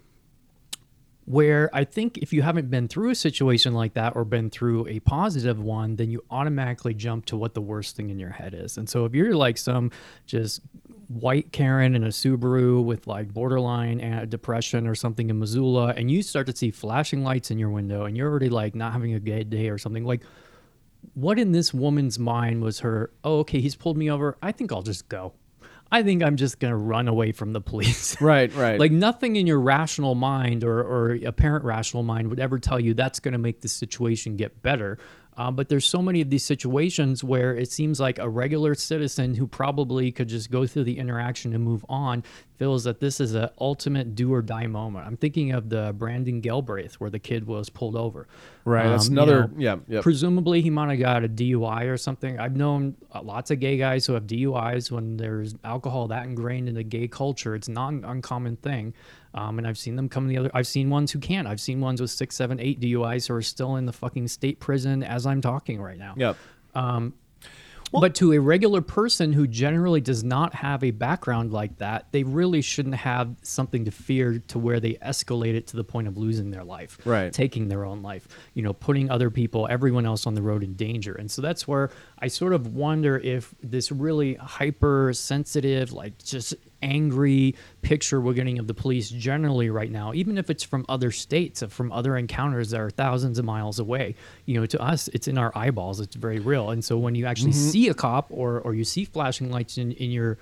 where 1.26 1.70
I 1.74 1.86
think 1.86 2.18
if 2.18 2.34
you 2.34 2.42
haven't 2.42 2.70
been 2.70 2.88
through 2.88 3.12
a 3.12 3.16
situation 3.16 3.74
like 3.74 3.94
that 3.94 4.16
or 4.16 4.26
been 4.26 4.50
through 4.50 4.88
a 4.88 5.00
positive 5.00 5.60
one, 5.60 5.96
then 5.96 6.10
you 6.10 6.24
automatically 6.30 6.94
jump 6.94 7.26
to 7.28 7.38
what 7.38 7.54
the 7.54 7.62
worst 7.62 7.96
thing 7.96 8.10
in 8.10 8.20
your 8.20 8.30
head 8.30 8.54
is. 8.54 8.78
And 8.78 8.90
so 8.90 9.06
if 9.06 9.14
you're 9.16 9.36
like 9.36 9.58
some 9.58 9.92
just 10.26 10.62
white 11.20 11.52
Karen 11.52 11.96
in 11.96 12.04
a 12.04 12.10
Subaru 12.10 12.84
with 12.84 13.08
like 13.08 13.34
borderline 13.34 14.28
depression 14.30 14.88
or 14.88 14.96
something 14.96 15.30
in 15.30 15.40
Missoula, 15.40 15.94
and 15.96 16.10
you 16.10 16.22
start 16.22 16.48
to 16.48 16.56
see 16.56 16.72
flashing 16.72 17.24
lights 17.24 17.52
in 17.52 17.60
your 17.60 17.70
window, 17.70 18.06
and 18.06 18.18
you're 18.18 18.30
already 18.30 18.50
like 18.50 18.76
not 18.76 18.94
having 18.94 19.14
a 19.14 19.20
good 19.20 19.50
day 19.50 19.70
or 19.70 19.78
something, 19.78 20.06
like 20.06 20.22
what 21.14 21.38
in 21.38 21.52
this 21.52 21.74
woman's 21.74 22.18
mind 22.18 22.62
was 22.62 22.80
her, 22.80 23.12
oh, 23.24 23.40
okay, 23.40 23.60
he's 23.60 23.76
pulled 23.76 23.98
me 23.98 24.10
over. 24.10 24.38
I 24.42 24.52
think 24.52 24.72
I'll 24.72 24.82
just 24.82 25.10
go. 25.10 25.34
I 25.92 26.02
think 26.02 26.24
I'm 26.24 26.38
just 26.38 26.60
gonna 26.60 26.78
run 26.78 27.08
away 27.08 27.34
from 27.34 27.54
the 27.54 27.62
police. 27.62 28.16
Right, 28.22 28.54
right. 28.56 28.80
like 28.80 28.92
nothing 28.92 29.36
in 29.36 29.46
your 29.46 29.60
rational 29.60 30.16
mind 30.16 30.64
or, 30.64 30.80
or 30.80 31.20
apparent 31.26 31.66
rational 31.66 32.02
mind 32.02 32.30
would 32.30 32.40
ever 32.40 32.58
tell 32.58 32.80
you 32.80 32.94
that's 32.94 33.20
gonna 33.20 33.38
make 33.38 33.62
the 33.62 33.68
situation 33.68 34.38
get 34.38 34.64
better. 34.64 34.98
Uh, 35.38 35.52
but 35.52 35.70
there's 35.70 35.86
so 35.86 36.02
many 36.02 36.22
of 36.22 36.30
these 36.30 36.44
situations 36.44 37.24
where 37.24 37.56
it 37.56 37.72
seems 37.72 38.00
like 38.00 38.20
a 38.20 38.30
regular 38.30 38.76
citizen 38.76 39.34
who 39.36 39.48
probably 39.48 40.12
could 40.12 40.28
just 40.28 40.52
go 40.52 40.68
through 40.68 40.84
the 40.84 40.98
interaction 40.98 41.54
and 41.54 41.64
move 41.64 41.86
on 41.90 42.24
feels 42.64 42.86
that 42.86 43.02
this 43.02 43.20
is 43.20 43.36
an 43.36 43.50
ultimate 43.60 44.16
do 44.16 44.34
or 44.34 44.42
die 44.42 44.68
moment. 44.68 45.06
I'm 45.06 45.18
thinking 45.18 45.52
of 45.52 45.68
the 45.68 45.94
Brandon 45.98 46.40
Galbraith 46.40 46.94
where 46.94 47.10
the 47.10 47.20
kid 47.20 47.46
was 47.46 47.70
pulled 47.70 47.98
over. 47.98 48.26
Right. 48.64 48.86
Um, 48.86 48.92
that's 48.92 49.10
another. 49.10 49.52
You 49.58 49.66
know, 49.66 49.82
yeah. 49.90 49.96
Yep. 49.96 50.04
Presumably 50.04 50.62
he 50.62 50.70
might 50.70 50.90
have 50.90 51.00
got 51.00 51.26
a 51.26 51.28
DUI 51.28 51.92
or 51.92 51.98
something. 51.98 52.40
I've 52.40 52.56
known 52.56 52.96
lots 53.22 53.52
of 53.52 53.60
gay 53.60 53.76
guys 53.76 54.06
who 54.06 54.14
have 54.14 54.28
DUIs 54.28 54.90
when 54.92 55.18
there's 55.18 55.56
alcohol 55.66 56.08
that 56.08 56.26
ingrained 56.26 56.70
in 56.70 56.76
the 56.76 56.84
gay 56.84 57.10
culture. 57.10 57.54
It's 57.54 57.68
not 57.68 57.92
an 57.92 58.06
uncommon 58.06 58.56
thing. 58.56 58.94
Um, 59.34 59.58
and 59.58 59.68
I've 59.68 59.78
seen 59.78 59.98
them 59.98 60.08
come 60.08 60.30
the 60.30 60.38
other. 60.38 60.52
I've 60.54 60.68
seen 60.68 60.90
ones 60.90 61.12
who 61.12 61.20
can't. 61.20 61.50
I've 61.50 61.60
seen 61.60 61.82
ones 61.82 62.00
with 62.00 62.12
six, 62.12 62.34
seven, 62.38 62.62
eight 62.62 62.80
DUIs 62.80 63.28
who 63.28 63.34
are 63.34 63.42
still 63.42 63.76
in 63.76 63.86
the 63.86 63.92
fucking 63.94 64.30
state 64.30 64.62
prison 64.62 65.04
as 65.04 65.26
I'm 65.26 65.42
talking 65.42 65.82
right 65.82 65.98
now. 65.98 66.14
Yep. 66.16 66.38
Um, 66.76 67.14
well, 67.94 68.02
but 68.02 68.16
to 68.16 68.34
a 68.34 68.40
regular 68.40 68.82
person 68.82 69.32
who 69.32 69.48
generally 69.48 70.02
does 70.02 70.24
not 70.24 70.54
have 70.56 70.84
a 70.84 70.92
background 70.92 71.54
like 71.54 71.78
that, 71.78 72.08
they 72.12 72.24
really 72.24 72.62
shouldn't 72.62 72.96
have 72.96 73.36
something 73.44 73.86
to 73.86 73.92
fear 73.92 74.40
to 74.48 74.60
where 74.60 74.80
they 74.80 74.96
escalate 74.96 75.54
it 75.54 75.68
to 75.68 75.78
the 75.78 75.84
point 75.84 76.08
of 76.08 76.18
losing 76.18 76.50
their 76.52 76.64
life, 76.64 76.98
right? 77.06 77.32
Taking 77.32 77.68
their 77.68 77.86
own 77.86 78.02
life, 78.02 78.28
you 78.56 78.64
know, 78.64 78.74
putting 78.74 79.10
other 79.10 79.30
people, 79.30 79.68
everyone 79.70 80.06
else 80.06 80.26
on 80.26 80.34
the 80.34 80.42
road 80.42 80.64
in 80.64 80.74
danger. 80.74 81.14
And 81.14 81.30
so 81.30 81.42
that's 81.42 81.68
where 81.68 81.92
I 82.20 82.28
sort 82.28 82.54
of 82.54 82.74
wonder 82.74 83.18
if 83.18 83.54
this 83.62 83.92
really 83.92 84.36
hypersensitive, 84.36 85.94
like 85.94 86.18
just 86.18 86.56
angry 86.84 87.56
picture 87.82 88.22
we're 88.22 88.34
getting 88.34 88.60
of 88.60 88.68
the 88.68 88.74
police 88.74 89.10
generally 89.10 89.70
right 89.70 89.90
now, 89.90 90.14
even 90.14 90.38
if 90.38 90.50
it's 90.50 90.64
from 90.64 90.86
other 90.90 91.12
states, 91.12 91.64
from 91.70 91.92
other 91.92 92.18
encounters 92.18 92.70
that 92.72 92.82
are 92.82 92.90
thousands 92.90 93.40
of 93.40 93.46
miles 93.46 93.80
away. 93.80 94.16
You 94.46 94.60
know, 94.60 94.66
to 94.68 94.82
us, 94.82 95.08
it's 95.08 95.28
in 95.28 95.38
our 95.38 95.52
eyeballs. 95.56 96.00
It's 96.00 96.16
very 96.16 96.40
real. 96.40 96.70
And 96.70 96.84
so 96.84 96.98
when 96.98 97.16
you 97.16 97.26
actually 97.26 97.52
mm-hmm. 97.52 97.70
see 97.70 97.88
a 97.88 97.94
cop 97.94 98.28
or 98.30 98.60
or 98.60 98.76
you 98.76 98.84
see 98.84 99.06
flashing 99.06 99.50
lights 99.50 99.78
in 99.78 99.94
in 99.94 100.12
your 100.12 100.38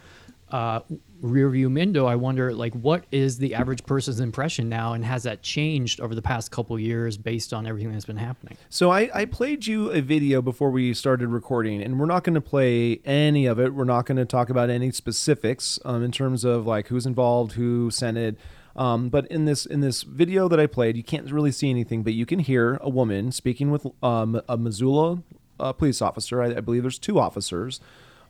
uh, 0.51 0.81
rear 1.21 1.49
view 1.49 1.69
window, 1.69 2.05
I 2.05 2.15
wonder 2.15 2.53
like 2.53 2.73
what 2.73 3.05
is 3.11 3.37
the 3.37 3.55
average 3.55 3.85
person's 3.85 4.19
impression 4.19 4.69
now, 4.69 4.93
and 4.93 5.05
has 5.05 5.23
that 5.23 5.41
changed 5.41 6.01
over 6.01 6.15
the 6.15 6.21
past 6.21 6.51
couple 6.51 6.77
years 6.79 7.17
based 7.17 7.53
on 7.53 7.65
everything 7.65 7.91
that's 7.91 8.05
been 8.05 8.17
happening? 8.17 8.57
So 8.69 8.91
I, 8.91 9.09
I 9.13 9.25
played 9.25 9.67
you 9.67 9.91
a 9.91 10.01
video 10.01 10.41
before 10.41 10.71
we 10.71 10.93
started 10.93 11.27
recording, 11.29 11.81
and 11.81 11.99
we're 11.99 12.05
not 12.05 12.23
going 12.23 12.35
to 12.35 12.41
play 12.41 12.99
any 13.05 13.45
of 13.45 13.59
it. 13.59 13.73
We're 13.73 13.83
not 13.83 14.05
going 14.05 14.17
to 14.17 14.25
talk 14.25 14.49
about 14.49 14.69
any 14.69 14.91
specifics 14.91 15.79
um, 15.85 16.03
in 16.03 16.11
terms 16.11 16.43
of 16.43 16.65
like 16.65 16.87
who's 16.87 17.05
involved, 17.05 17.53
who 17.53 17.91
sent 17.91 18.17
it. 18.17 18.37
Um, 18.75 19.09
but 19.09 19.27
in 19.27 19.45
this 19.45 19.65
in 19.65 19.81
this 19.81 20.03
video 20.03 20.47
that 20.47 20.59
I 20.59 20.65
played, 20.65 20.95
you 20.95 21.03
can't 21.03 21.29
really 21.31 21.51
see 21.51 21.69
anything, 21.69 22.03
but 22.03 22.13
you 22.13 22.25
can 22.25 22.39
hear 22.39 22.79
a 22.81 22.89
woman 22.89 23.31
speaking 23.31 23.69
with 23.69 23.85
um, 24.01 24.41
a 24.47 24.57
Missoula 24.57 25.23
uh, 25.59 25.73
police 25.73 26.01
officer. 26.01 26.41
I, 26.41 26.57
I 26.57 26.59
believe 26.61 26.83
there's 26.83 26.99
two 26.99 27.19
officers. 27.19 27.79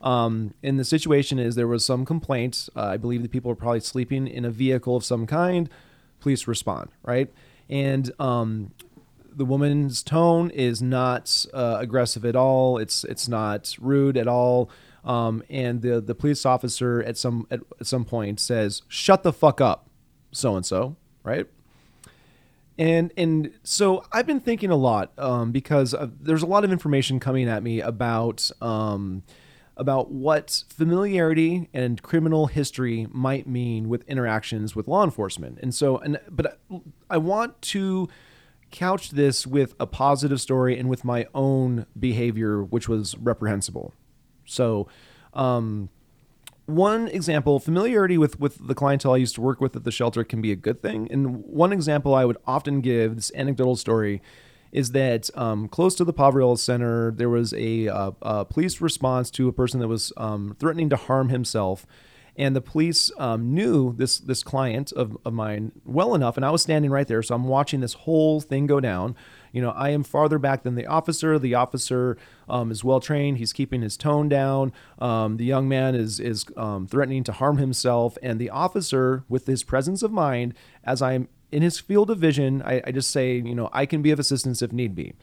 Um, 0.02 0.54
and 0.62 0.78
the 0.78 0.84
situation 0.84 1.38
is 1.38 1.54
there 1.54 1.68
was 1.68 1.84
some 1.84 2.04
complaint. 2.04 2.68
Uh, 2.74 2.86
I 2.86 2.96
believe 2.96 3.22
the 3.22 3.28
people 3.28 3.50
were 3.50 3.56
probably 3.56 3.80
sleeping 3.80 4.26
in 4.26 4.44
a 4.44 4.50
vehicle 4.50 4.96
of 4.96 5.04
some 5.04 5.26
kind. 5.26 5.68
Police 6.20 6.46
respond, 6.46 6.90
right? 7.04 7.32
And 7.68 8.10
um, 8.18 8.72
the 9.34 9.44
woman's 9.44 10.02
tone 10.02 10.50
is 10.50 10.82
not 10.82 11.46
uh, 11.54 11.76
aggressive 11.80 12.24
at 12.24 12.36
all. 12.36 12.78
It's 12.78 13.04
it's 13.04 13.28
not 13.28 13.76
rude 13.80 14.16
at 14.16 14.28
all. 14.28 14.70
Um, 15.04 15.42
and 15.50 15.82
the 15.82 16.00
the 16.00 16.14
police 16.14 16.46
officer 16.46 17.02
at 17.02 17.16
some 17.16 17.46
at, 17.50 17.60
some 17.82 18.04
point 18.04 18.40
says, 18.40 18.82
"Shut 18.88 19.22
the 19.22 19.32
fuck 19.32 19.60
up, 19.60 19.88
so 20.32 20.56
and 20.56 20.66
so," 20.66 20.96
right? 21.24 21.46
And 22.78 23.12
and 23.16 23.52
so 23.62 24.04
I've 24.12 24.26
been 24.26 24.40
thinking 24.40 24.70
a 24.70 24.76
lot 24.76 25.12
um, 25.18 25.52
because 25.52 25.94
there's 26.20 26.42
a 26.42 26.46
lot 26.46 26.64
of 26.64 26.72
information 26.72 27.20
coming 27.20 27.48
at 27.48 27.62
me 27.62 27.80
about 27.80 28.50
um, 28.60 29.22
about 29.82 30.12
what 30.12 30.62
familiarity 30.68 31.68
and 31.74 32.00
criminal 32.02 32.46
history 32.46 33.08
might 33.10 33.48
mean 33.48 33.88
with 33.88 34.08
interactions 34.08 34.76
with 34.76 34.86
law 34.86 35.02
enforcement. 35.02 35.58
And 35.60 35.74
so, 35.74 35.98
and 35.98 36.20
but 36.30 36.60
I 37.10 37.18
want 37.18 37.60
to 37.62 38.08
couch 38.70 39.10
this 39.10 39.44
with 39.44 39.74
a 39.80 39.86
positive 39.86 40.40
story 40.40 40.78
and 40.78 40.88
with 40.88 41.04
my 41.04 41.26
own 41.34 41.84
behavior, 41.98 42.62
which 42.62 42.88
was 42.88 43.18
reprehensible. 43.18 43.92
So, 44.46 44.86
um, 45.34 45.88
one 46.66 47.08
example, 47.08 47.58
familiarity 47.58 48.16
with 48.16 48.38
with 48.38 48.64
the 48.68 48.74
clientele 48.74 49.14
I 49.14 49.16
used 49.16 49.34
to 49.34 49.40
work 49.40 49.60
with 49.60 49.74
at 49.74 49.82
the 49.82 49.90
shelter 49.90 50.22
can 50.22 50.40
be 50.40 50.52
a 50.52 50.56
good 50.56 50.80
thing. 50.80 51.08
And 51.10 51.44
one 51.44 51.72
example 51.72 52.14
I 52.14 52.24
would 52.24 52.38
often 52.46 52.80
give, 52.80 53.16
this 53.16 53.32
anecdotal 53.34 53.74
story, 53.74 54.22
is 54.72 54.92
that 54.92 55.30
um, 55.36 55.68
close 55.68 55.94
to 55.96 56.04
the 56.04 56.14
Poverello 56.14 56.58
Center, 56.58 57.12
there 57.12 57.28
was 57.28 57.52
a, 57.52 57.88
uh, 57.88 58.10
a, 58.22 58.44
police 58.46 58.80
response 58.80 59.30
to 59.32 59.46
a 59.46 59.52
person 59.52 59.80
that 59.80 59.88
was 59.88 60.12
um, 60.16 60.56
threatening 60.58 60.88
to 60.88 60.96
harm 60.96 61.28
himself. 61.28 61.86
And 62.34 62.56
the 62.56 62.62
police 62.62 63.10
um, 63.18 63.52
knew 63.52 63.92
this 63.92 64.18
this 64.18 64.42
client 64.42 64.90
of, 64.92 65.18
of 65.22 65.34
mine 65.34 65.70
well 65.84 66.14
enough, 66.14 66.38
and 66.38 66.46
I 66.46 66.50
was 66.50 66.62
standing 66.62 66.90
right 66.90 67.06
there, 67.06 67.22
so 67.22 67.34
I'm 67.34 67.44
watching 67.44 67.80
this 67.80 67.92
whole 67.92 68.40
thing 68.40 68.66
go 68.66 68.80
down. 68.80 69.16
You 69.52 69.60
know, 69.60 69.72
I 69.72 69.90
am 69.90 70.02
farther 70.02 70.38
back 70.38 70.62
than 70.62 70.74
the 70.74 70.86
officer. 70.86 71.38
The 71.38 71.54
officer 71.54 72.16
um, 72.48 72.70
is 72.70 72.82
well 72.82 73.00
trained. 73.00 73.36
He's 73.36 73.52
keeping 73.52 73.82
his 73.82 73.98
tone 73.98 74.30
down. 74.30 74.72
Um, 74.98 75.36
the 75.36 75.44
young 75.44 75.68
man 75.68 75.94
is 75.94 76.18
is 76.18 76.46
um, 76.56 76.86
threatening 76.86 77.22
to 77.24 77.32
harm 77.32 77.58
himself, 77.58 78.16
and 78.22 78.40
the 78.40 78.48
officer, 78.48 79.24
with 79.28 79.44
his 79.44 79.62
presence 79.62 80.02
of 80.02 80.10
mind, 80.10 80.54
as 80.84 81.02
I'm 81.02 81.28
in 81.52 81.62
his 81.62 81.78
field 81.78 82.10
of 82.10 82.18
vision, 82.18 82.62
I, 82.62 82.82
I 82.86 82.90
just 82.90 83.10
say, 83.10 83.36
you 83.36 83.54
know, 83.54 83.68
I 83.72 83.86
can 83.86 84.02
be 84.02 84.10
of 84.10 84.18
assistance 84.18 84.62
if 84.62 84.72
need 84.72 84.94
be. 84.94 85.14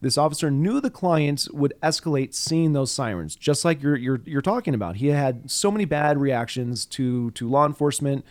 This 0.00 0.18
officer 0.18 0.50
knew 0.50 0.80
the 0.80 0.90
client 0.90 1.48
would 1.52 1.74
escalate 1.82 2.34
seeing 2.34 2.72
those 2.72 2.92
sirens, 2.92 3.34
just 3.34 3.64
like 3.64 3.82
you're 3.82 3.96
you're, 3.96 4.20
you're 4.24 4.42
talking 4.42 4.74
about. 4.74 4.96
He 4.96 5.08
had 5.08 5.50
so 5.50 5.70
many 5.70 5.84
bad 5.86 6.18
reactions 6.18 6.84
to 6.86 7.30
to 7.32 7.48
law 7.48 7.66
enforcement. 7.66 8.24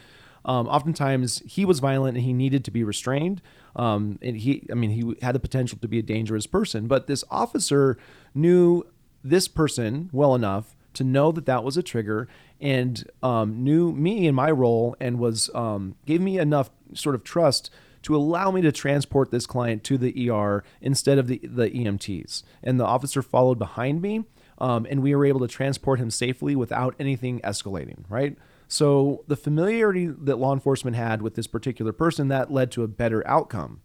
Um, 0.46 0.68
oftentimes, 0.68 1.42
he 1.46 1.66
was 1.66 1.80
violent 1.80 2.16
and 2.16 2.26
he 2.26 2.32
needed 2.32 2.64
to 2.66 2.72
be 2.72 2.84
restrained. 2.84 3.42
Um, 3.76 4.18
and 4.22 4.38
he, 4.38 4.66
I 4.72 4.76
mean, 4.76 4.92
he 4.92 5.14
had 5.22 5.36
the 5.36 5.40
potential 5.40 5.78
to 5.82 5.88
be 5.90 6.00
a 6.00 6.04
dangerous 6.04 6.48
person. 6.48 6.88
But 6.88 7.08
this 7.08 7.26
officer 7.30 7.98
knew 8.34 8.84
this 9.24 9.50
person 9.50 10.10
well 10.14 10.36
enough 10.36 10.77
to 10.98 11.04
know 11.04 11.32
that 11.32 11.46
that 11.46 11.64
was 11.64 11.78
a 11.78 11.84
trigger 11.84 12.28
and 12.60 13.10
um, 13.22 13.64
knew 13.64 13.92
me 13.92 14.28
in 14.28 14.36
my 14.36 14.52
role 14.52 14.96
and 15.00 15.20
was 15.20 15.50
um, 15.54 15.96
gave 16.06 16.22
me 16.22 16.40
enough 16.40 16.70
sort 16.94 17.16
of 17.16 17.24
trust 17.24 17.70
to 18.04 18.16
allow 18.16 18.52
me 18.52 18.62
to 18.62 18.72
transport 18.72 19.32
this 19.32 19.46
client 19.46 19.84
to 19.84 19.98
the 19.98 20.30
ER 20.30 20.64
instead 20.82 21.18
of 21.18 21.28
the, 21.28 21.40
the 21.44 21.70
EMTs. 21.70 22.44
And 22.64 22.80
the 22.80 22.86
officer 22.86 23.22
followed 23.22 23.60
behind 23.60 24.02
me, 24.02 24.24
um, 24.60 24.88
and 24.90 25.02
we 25.02 25.14
were 25.14 25.26
able 25.26 25.42
to 25.42 25.48
transport 25.48 26.00
him 26.00 26.10
safely 26.10 26.56
without 26.56 26.96
anything 27.00 27.40
escalating, 27.42 28.06
right? 28.10 28.38
So 28.68 29.24
the 29.28 29.36
familiarity 29.36 30.08
that 30.08 30.38
law 30.38 30.54
enforcement 30.54 30.96
had 30.96 31.22
with 31.22 31.36
this 31.36 31.48
particular 31.48 31.92
person 31.92 32.28
that 32.30 32.52
led 32.52 32.72
to 32.72 32.84
a 32.84 32.88
better 32.88 33.28
outcome. 33.28 33.82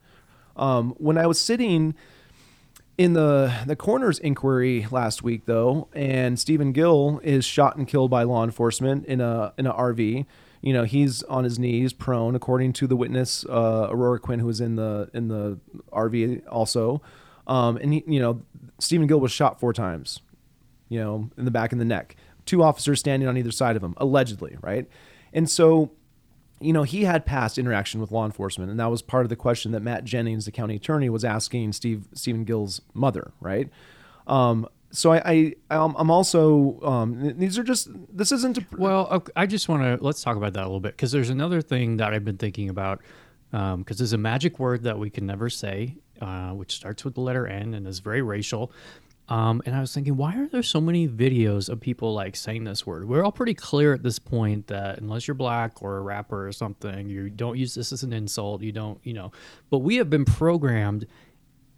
Um, 0.56 0.94
when 0.98 1.18
I 1.18 1.26
was 1.26 1.40
sitting 1.40 1.94
in 2.98 3.14
the 3.14 3.54
the 3.66 3.76
coroner's 3.76 4.18
inquiry 4.18 4.86
last 4.90 5.22
week, 5.22 5.46
though, 5.46 5.88
and 5.94 6.38
Stephen 6.38 6.72
Gill 6.72 7.20
is 7.22 7.44
shot 7.44 7.76
and 7.76 7.86
killed 7.86 8.10
by 8.10 8.22
law 8.22 8.44
enforcement 8.44 9.06
in 9.06 9.20
a 9.20 9.52
in 9.58 9.66
a 9.66 9.72
RV 9.72 10.26
you 10.62 10.72
know 10.72 10.84
he's 10.84 11.22
on 11.24 11.44
his 11.44 11.58
knees 11.58 11.92
prone 11.92 12.34
according 12.34 12.72
to 12.72 12.86
the 12.86 12.96
witness 12.96 13.44
uh, 13.46 13.88
aurora 13.90 14.18
quinn 14.18 14.38
who 14.38 14.46
was 14.46 14.60
in 14.60 14.76
the 14.76 15.10
in 15.12 15.28
the 15.28 15.58
rv 15.92 16.42
also. 16.48 17.02
Um, 17.46 17.76
and 17.76 17.92
he 17.92 18.04
you 18.06 18.20
know 18.20 18.40
stephen 18.78 19.06
gill 19.06 19.20
was 19.20 19.32
shot 19.32 19.60
four 19.60 19.72
times 19.72 20.20
you 20.88 21.00
know 21.00 21.28
in 21.36 21.44
the 21.44 21.50
back 21.50 21.72
and 21.72 21.80
the 21.80 21.84
neck. 21.84 22.16
Two 22.46 22.62
officers 22.62 22.98
standing 22.98 23.28
on 23.28 23.36
either 23.36 23.52
side 23.52 23.76
of 23.76 23.82
him 23.82 23.94
allegedly 23.98 24.56
right? 24.62 24.88
And 25.32 25.50
so 25.50 25.90
you 26.64 26.72
know 26.72 26.82
he 26.82 27.04
had 27.04 27.26
past 27.26 27.58
interaction 27.58 28.00
with 28.00 28.10
law 28.10 28.24
enforcement 28.24 28.70
and 28.70 28.78
that 28.78 28.90
was 28.90 29.02
part 29.02 29.24
of 29.24 29.28
the 29.28 29.36
question 29.36 29.72
that 29.72 29.80
matt 29.80 30.04
jennings 30.04 30.44
the 30.44 30.52
county 30.52 30.76
attorney 30.76 31.08
was 31.08 31.24
asking 31.24 31.72
steve 31.72 32.06
stephen 32.14 32.44
gill's 32.44 32.80
mother 32.94 33.32
right? 33.40 33.68
Um, 34.26 34.68
so 34.90 35.12
I, 35.12 35.54
I 35.70 35.76
I'm 35.76 36.10
also 36.10 36.78
um, 36.82 37.38
these 37.38 37.58
are 37.58 37.62
just 37.62 37.88
this 38.14 38.30
isn't 38.30 38.58
a, 38.58 38.66
well 38.76 39.24
I 39.34 39.46
just 39.46 39.68
want 39.68 39.82
to 39.82 40.04
let's 40.04 40.22
talk 40.22 40.36
about 40.36 40.52
that 40.52 40.60
a 40.60 40.66
little 40.66 40.80
bit 40.80 40.92
because 40.92 41.12
there's 41.12 41.30
another 41.30 41.62
thing 41.62 41.96
that 41.96 42.12
I've 42.12 42.24
been 42.24 42.36
thinking 42.36 42.68
about 42.68 43.00
because 43.50 43.72
um, 43.74 43.84
there's 43.86 44.12
a 44.12 44.18
magic 44.18 44.58
word 44.58 44.82
that 44.84 44.98
we 44.98 45.08
can 45.08 45.26
never 45.26 45.48
say 45.48 45.96
uh, 46.20 46.50
which 46.50 46.74
starts 46.74 47.04
with 47.04 47.14
the 47.14 47.20
letter 47.20 47.46
N 47.46 47.74
and 47.74 47.86
is 47.86 48.00
very 48.00 48.22
racial 48.22 48.70
um, 49.28 49.62
and 49.64 49.74
I 49.74 49.80
was 49.80 49.94
thinking 49.94 50.16
why 50.16 50.36
are 50.36 50.48
there 50.48 50.62
so 50.62 50.80
many 50.80 51.08
videos 51.08 51.68
of 51.68 51.80
people 51.80 52.12
like 52.12 52.36
saying 52.36 52.64
this 52.64 52.86
word 52.86 53.08
we're 53.08 53.24
all 53.24 53.32
pretty 53.32 53.54
clear 53.54 53.94
at 53.94 54.02
this 54.02 54.18
point 54.18 54.66
that 54.68 54.98
unless 54.98 55.26
you're 55.26 55.34
black 55.34 55.82
or 55.82 55.98
a 55.98 56.00
rapper 56.00 56.46
or 56.46 56.52
something 56.52 57.08
you 57.08 57.30
don't 57.30 57.58
use 57.58 57.74
this 57.74 57.92
as 57.92 58.02
an 58.02 58.12
insult 58.12 58.62
you 58.62 58.72
don't 58.72 58.98
you 59.04 59.12
know 59.12 59.32
but 59.70 59.78
we 59.78 59.96
have 59.96 60.10
been 60.10 60.24
programmed 60.24 61.06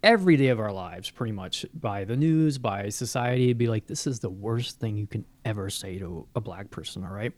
every 0.05 0.37
day 0.37 0.49
of 0.49 0.59
our 0.59 0.71
lives, 0.71 1.09
pretty 1.09 1.31
much 1.31 1.65
by 1.73 2.05
the 2.05 2.15
news, 2.15 2.59
by 2.59 2.87
society, 2.89 3.47
to 3.47 3.55
be 3.55 3.67
like, 3.67 3.87
this 3.87 4.05
is 4.05 4.19
the 4.19 4.29
worst 4.29 4.79
thing 4.79 4.95
you 4.95 5.07
can 5.07 5.25
ever 5.43 5.67
say 5.69 5.97
to 5.97 6.27
a 6.35 6.39
black 6.39 6.69
person, 6.69 7.03
all 7.03 7.11
right? 7.11 7.33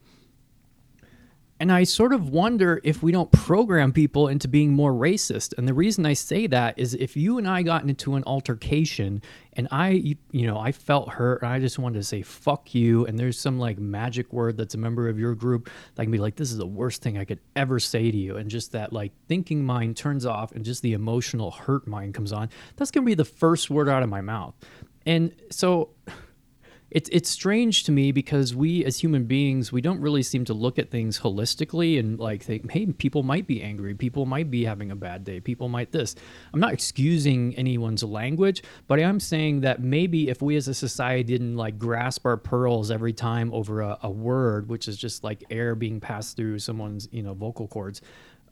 And 1.59 1.71
I 1.71 1.85
sort 1.85 2.13
of 2.13 2.29
wonder 2.29 2.79
if 2.83 3.01
we 3.01 3.11
don't 3.11 3.31
program 3.31 3.91
people 3.91 4.27
into 4.27 4.47
being 4.47 4.73
more 4.73 4.91
racist. 4.91 5.57
And 5.57 5.67
the 5.67 5.73
reason 5.73 6.05
I 6.05 6.13
say 6.13 6.45
that 6.47 6.77
is 6.77 6.93
if 6.93 7.17
you 7.17 7.39
and 7.39 7.47
I 7.47 7.63
got 7.63 7.83
into 7.83 8.15
an 8.15 8.23
altercation 8.27 9.23
and 9.53 9.67
I, 9.71 10.15
you 10.31 10.45
know, 10.45 10.59
I 10.59 10.71
felt 10.71 11.09
hurt 11.09 11.41
and 11.41 11.51
I 11.51 11.59
just 11.59 11.79
wanted 11.79 11.97
to 11.97 12.03
say, 12.03 12.21
fuck 12.21 12.75
you. 12.75 13.05
And 13.07 13.17
there's 13.17 13.39
some 13.39 13.57
like 13.57 13.79
magic 13.79 14.31
word 14.31 14.55
that's 14.55 14.75
a 14.75 14.77
member 14.77 15.09
of 15.09 15.17
your 15.17 15.33
group 15.33 15.69
that 15.95 16.03
can 16.03 16.11
be 16.11 16.19
like, 16.19 16.35
this 16.35 16.51
is 16.51 16.57
the 16.57 16.67
worst 16.67 17.01
thing 17.01 17.17
I 17.17 17.25
could 17.25 17.39
ever 17.55 17.79
say 17.79 18.11
to 18.11 18.17
you. 18.17 18.37
And 18.37 18.51
just 18.51 18.71
that 18.73 18.93
like 18.93 19.13
thinking 19.27 19.65
mind 19.65 19.97
turns 19.97 20.27
off 20.27 20.51
and 20.51 20.63
just 20.63 20.83
the 20.83 20.93
emotional 20.93 21.49
hurt 21.49 21.87
mind 21.87 22.13
comes 22.13 22.31
on. 22.31 22.49
That's 22.75 22.91
going 22.91 23.03
to 23.03 23.09
be 23.09 23.15
the 23.15 23.25
first 23.25 23.71
word 23.71 23.89
out 23.89 24.03
of 24.03 24.09
my 24.09 24.21
mouth. 24.21 24.53
And 25.07 25.33
so 25.49 25.89
it's 26.89 27.09
it's 27.09 27.29
strange 27.29 27.83
to 27.83 27.91
me 27.91 28.11
because 28.11 28.55
we 28.55 28.85
as 28.85 28.99
human 28.99 29.25
beings 29.25 29.71
we 29.71 29.81
don't 29.81 29.99
really 29.99 30.23
seem 30.23 30.45
to 30.45 30.53
look 30.53 30.79
at 30.79 30.89
things 30.89 31.19
holistically 31.19 31.99
and 31.99 32.19
like 32.19 32.43
think 32.43 32.71
hey 32.71 32.85
people 32.85 33.23
might 33.23 33.47
be 33.47 33.61
angry. 33.61 33.93
People 33.93 34.25
might 34.25 34.49
be 34.49 34.65
having 34.65 34.91
a 34.91 34.95
bad 34.95 35.23
day. 35.23 35.39
People 35.39 35.69
might 35.69 35.91
this. 35.91 36.15
I'm 36.53 36.59
not 36.59 36.73
excusing 36.73 37.55
anyone's 37.55 38.03
language 38.03 38.63
but 38.87 38.99
i'm 38.99 39.19
saying 39.19 39.61
that 39.61 39.81
maybe 39.81 40.29
if 40.29 40.41
we 40.41 40.55
as 40.55 40.67
a 40.67 40.73
society 40.73 41.23
didn't 41.23 41.55
like 41.55 41.77
grasp 41.77 42.25
our 42.25 42.37
pearls 42.37 42.91
every 42.91 43.13
time 43.13 43.53
over 43.53 43.81
a, 43.81 43.97
a 44.03 44.09
word 44.09 44.69
which 44.69 44.87
is 44.87 44.97
just 44.97 45.23
like 45.23 45.43
air 45.49 45.75
being 45.75 45.99
passed 45.99 46.35
through 46.35 46.59
someone's 46.59 47.07
you 47.11 47.21
know 47.21 47.33
vocal 47.33 47.67
cords 47.67 48.01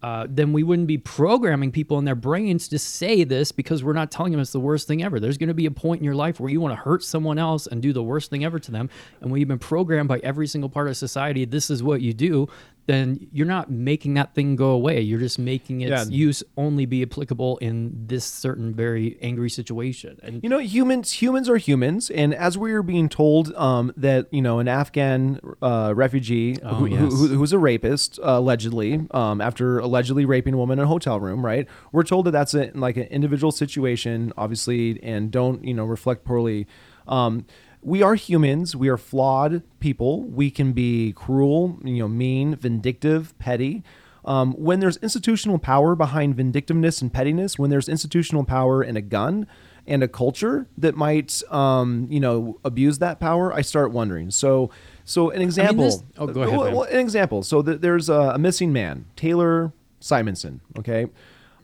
uh, 0.05 0.27
then 0.29 0.53
we 0.53 0.61
wouldn't 0.61 0.87
be 0.87 0.99
programming 0.99 1.71
people 1.71 1.97
in 1.97 2.05
their 2.05 2.13
brains 2.13 2.67
to 2.67 2.77
say 2.77 3.23
this 3.23 3.51
because 3.51 3.83
we're 3.83 3.91
not 3.91 4.11
telling 4.11 4.31
them 4.31 4.39
it's 4.39 4.51
the 4.51 4.59
worst 4.59 4.87
thing 4.87 5.01
ever. 5.01 5.19
There's 5.19 5.39
going 5.39 5.47
to 5.47 5.55
be 5.55 5.65
a 5.65 5.71
point 5.71 5.99
in 5.99 6.05
your 6.05 6.13
life 6.13 6.39
where 6.39 6.51
you 6.51 6.61
want 6.61 6.73
to 6.73 6.79
hurt 6.79 7.03
someone 7.03 7.39
else 7.39 7.65
and 7.65 7.81
do 7.81 7.91
the 7.91 8.03
worst 8.03 8.29
thing 8.29 8.45
ever 8.45 8.59
to 8.59 8.71
them. 8.71 8.87
And 9.19 9.31
when 9.31 9.39
you've 9.39 9.47
been 9.47 9.57
programmed 9.57 10.07
by 10.07 10.19
every 10.19 10.45
single 10.45 10.69
part 10.69 10.89
of 10.89 10.95
society, 10.95 11.43
this 11.45 11.71
is 11.71 11.81
what 11.81 12.01
you 12.01 12.13
do, 12.13 12.47
then 12.87 13.27
you're 13.31 13.47
not 13.47 13.71
making 13.71 14.13
that 14.13 14.35
thing 14.35 14.55
go 14.55 14.69
away. 14.69 15.01
You're 15.01 15.19
just 15.19 15.39
making 15.39 15.81
its 15.81 15.89
yeah. 15.89 16.15
use 16.15 16.43
only 16.55 16.85
be 16.85 17.01
applicable 17.01 17.57
in 17.57 18.07
this 18.07 18.25
certain 18.25 18.73
very 18.75 19.17
angry 19.21 19.49
situation. 19.49 20.19
And 20.21 20.43
you 20.43 20.49
know, 20.49 20.59
humans 20.59 21.13
humans 21.13 21.49
are 21.49 21.57
humans, 21.57 22.09
and 22.09 22.33
as 22.33 22.57
we 22.57 22.73
are 22.73 22.83
being 22.83 23.09
told 23.09 23.53
um, 23.55 23.91
that 23.97 24.27
you 24.31 24.41
know 24.41 24.59
an 24.59 24.67
Afghan 24.67 25.39
uh, 25.61 25.93
refugee 25.95 26.57
oh, 26.63 26.75
who, 26.75 26.85
yes. 26.87 26.99
who, 26.99 27.27
who, 27.27 27.39
was 27.39 27.53
a 27.53 27.59
rapist 27.59 28.19
uh, 28.19 28.37
allegedly 28.37 29.07
um, 29.11 29.41
after 29.41 29.79
allegedly 29.79 30.25
raping 30.25 30.53
a 30.53 30.57
woman 30.57 30.79
in 30.79 30.85
a 30.85 30.87
hotel 30.87 31.19
room, 31.19 31.43
right? 31.43 31.67
We're 31.91 32.03
told 32.03 32.25
that 32.27 32.31
that's 32.31 32.53
a, 32.53 32.71
like 32.75 32.97
an 32.97 33.03
individual 33.03 33.51
situation, 33.51 34.31
obviously, 34.37 35.01
and 35.01 35.31
don't 35.31 35.63
you 35.63 35.73
know 35.73 35.85
reflect 35.85 36.23
poorly. 36.23 36.67
Um, 37.07 37.45
we 37.85 38.01
are 38.01 38.15
humans. 38.15 38.75
We 38.75 38.89
are 38.89 38.97
flawed 38.97 39.61
people. 39.79 40.23
We 40.23 40.49
can 40.49 40.73
be 40.73 41.13
cruel, 41.13 41.77
you 41.83 41.99
know, 41.99 42.07
mean, 42.07 42.55
vindictive, 42.55 43.37
petty. 43.37 43.83
Um, 44.25 44.53
when 44.53 44.79
there's 44.79 44.97
institutional 44.97 45.59
power 45.59 45.95
behind 45.95 46.35
vindictiveness 46.35 46.99
and 46.99 47.13
pettiness, 47.13 47.59
when 47.59 47.69
there's 47.69 47.87
institutional 47.87 48.43
power 48.43 48.83
in 48.83 48.97
a 48.97 49.01
gun 49.01 49.45
and 49.85 50.01
a 50.01 50.07
culture 50.07 50.65
that 50.79 50.95
might, 50.95 51.43
um, 51.51 52.07
you 52.09 52.19
know, 52.19 52.59
abuse 52.65 52.97
that 52.97 53.19
power, 53.19 53.53
I 53.53 53.61
start 53.61 53.91
wondering. 53.91 54.31
So, 54.31 54.71
so 55.03 55.29
an 55.29 55.43
example. 55.43 55.85
I 55.85 55.89
mean, 55.89 55.99
oh, 56.17 56.27
go 56.27 56.41
ahead. 56.41 56.57
Well, 56.57 56.83
an 56.83 56.97
example. 56.97 57.43
So 57.43 57.61
th- 57.61 57.81
there's 57.81 58.09
a, 58.09 58.31
a, 58.33 58.39
missing 58.39 58.73
man, 58.73 59.05
Taylor 59.15 59.73
Simonson. 59.99 60.61
Okay. 60.79 61.05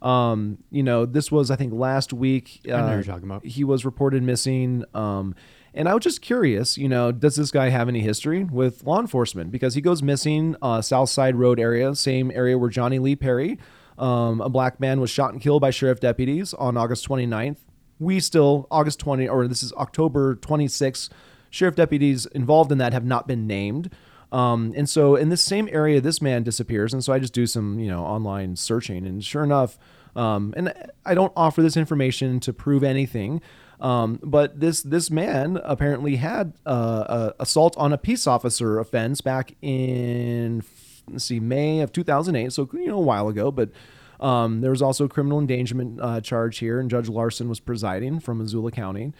Um, 0.03 0.59
you 0.69 0.83
know, 0.83 1.07
this 1.07 1.31
was 1.31 1.49
I 1.49 1.55
think 1.55 1.73
last 1.73 2.13
week. 2.13 2.61
Uh, 2.69 2.73
I 2.73 2.81
know 2.81 2.93
you're 2.93 3.03
talking 3.03 3.23
about. 3.23 3.43
He 3.43 3.63
was 3.63 3.85
reported 3.85 4.21
missing. 4.21 4.83
Um, 4.93 5.33
and 5.73 5.87
I 5.87 5.93
was 5.93 6.03
just 6.03 6.21
curious, 6.21 6.77
you 6.77 6.89
know, 6.89 7.11
does 7.11 7.35
this 7.35 7.51
guy 7.51 7.69
have 7.69 7.87
any 7.87 8.01
history 8.01 8.43
with 8.43 8.83
law 8.83 8.99
enforcement? 8.99 9.51
Because 9.51 9.73
he 9.73 9.81
goes 9.81 10.03
missing, 10.03 10.55
uh, 10.61 10.81
South 10.81 11.09
Side 11.09 11.35
Road 11.35 11.59
area, 11.59 11.95
same 11.95 12.31
area 12.33 12.57
where 12.57 12.69
Johnny 12.69 12.99
Lee 12.99 13.15
Perry, 13.15 13.57
um, 13.97 14.41
a 14.41 14.49
black 14.49 14.79
man, 14.79 14.99
was 14.99 15.09
shot 15.09 15.31
and 15.31 15.41
killed 15.41 15.61
by 15.61 15.69
sheriff 15.69 15.99
deputies 15.99 16.53
on 16.53 16.75
August 16.75 17.07
29th. 17.07 17.57
We 17.99 18.19
still, 18.19 18.67
August 18.69 18.99
20, 18.99 19.29
or 19.29 19.47
this 19.47 19.63
is 19.63 19.71
October 19.73 20.35
26, 20.35 21.09
sheriff 21.49 21.75
deputies 21.75 22.25
involved 22.27 22.71
in 22.71 22.77
that 22.79 22.93
have 22.93 23.05
not 23.05 23.27
been 23.27 23.47
named. 23.47 23.91
Um, 24.31 24.73
and 24.75 24.89
so 24.89 25.15
in 25.15 25.29
this 25.29 25.41
same 25.41 25.69
area, 25.71 26.01
this 26.01 26.21
man 26.21 26.43
disappears. 26.43 26.93
And 26.93 27.03
so 27.03 27.13
I 27.13 27.19
just 27.19 27.33
do 27.33 27.45
some, 27.45 27.79
you 27.79 27.87
know, 27.87 28.03
online 28.03 28.55
searching. 28.55 29.05
And 29.05 29.23
sure 29.23 29.43
enough, 29.43 29.77
um, 30.15 30.53
and 30.57 30.73
I 31.05 31.13
don't 31.13 31.33
offer 31.35 31.61
this 31.61 31.77
information 31.77 32.39
to 32.41 32.53
prove 32.53 32.83
anything. 32.83 33.41
Um, 33.81 34.19
but 34.21 34.59
this 34.59 34.83
this 34.83 35.09
man 35.09 35.59
apparently 35.63 36.17
had 36.17 36.53
uh, 36.65 37.31
a 37.37 37.41
assault 37.41 37.75
on 37.77 37.91
a 37.91 37.97
peace 37.97 38.27
officer 38.27 38.79
offense 38.79 39.21
back 39.21 39.55
in 39.61 40.63
let's 41.09 41.25
see 41.25 41.39
May 41.39 41.81
of 41.81 41.91
2008, 41.91 42.53
so 42.53 42.69
you 42.73 42.87
know 42.87 42.97
a 42.97 43.01
while 43.01 43.27
ago. 43.27 43.51
But 43.51 43.71
um, 44.19 44.61
there 44.61 44.69
was 44.69 44.83
also 44.83 45.05
a 45.05 45.09
criminal 45.09 45.39
endangerment 45.39 45.99
uh, 45.99 46.21
charge 46.21 46.59
here, 46.59 46.79
and 46.79 46.91
Judge 46.91 47.09
Larson 47.09 47.49
was 47.49 47.59
presiding 47.59 48.19
from 48.19 48.37
Missoula 48.37 48.71
County. 48.71 49.13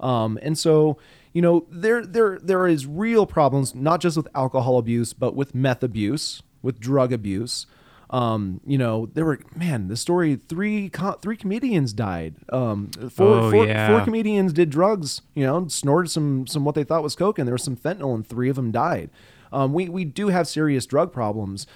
Um, 0.00 0.38
and 0.42 0.58
so 0.58 0.98
you 1.32 1.40
know 1.40 1.66
there 1.70 2.04
there 2.04 2.40
there 2.42 2.66
is 2.66 2.86
real 2.86 3.24
problems 3.24 3.74
not 3.74 4.00
just 4.00 4.16
with 4.16 4.26
alcohol 4.34 4.78
abuse, 4.78 5.12
but 5.12 5.36
with 5.36 5.54
meth 5.54 5.84
abuse, 5.84 6.42
with 6.60 6.80
drug 6.80 7.12
abuse. 7.12 7.66
Um, 8.10 8.60
you 8.66 8.78
know, 8.78 9.06
there 9.12 9.24
were 9.24 9.38
man, 9.54 9.88
the 9.88 9.96
story 9.96 10.40
three 10.48 10.88
co- 10.88 11.12
three 11.20 11.36
comedians 11.36 11.92
died. 11.92 12.36
Um, 12.50 12.88
four, 13.10 13.26
Oh, 13.26 13.50
four- 13.50 13.66
yeah. 13.66 13.88
four 13.88 14.04
comedians 14.04 14.52
did 14.52 14.70
drugs. 14.70 15.20
You 15.34 15.44
know, 15.44 15.68
snorted 15.68 16.08
some 16.10 16.46
some 16.46 16.64
what 16.64 16.74
they 16.74 16.84
thought 16.84 17.02
was 17.02 17.14
coke, 17.14 17.38
and 17.38 17.46
there 17.46 17.54
was 17.54 17.62
some 17.62 17.76
fentanyl, 17.76 18.14
and 18.14 18.26
three 18.26 18.48
of 18.48 18.56
them 18.56 18.70
died. 18.70 19.10
Um, 19.52 19.72
we 19.72 19.88
we 19.88 20.04
do 20.04 20.28
have 20.28 20.48
serious 20.48 20.86
drug 20.86 21.12
problems. 21.12 21.66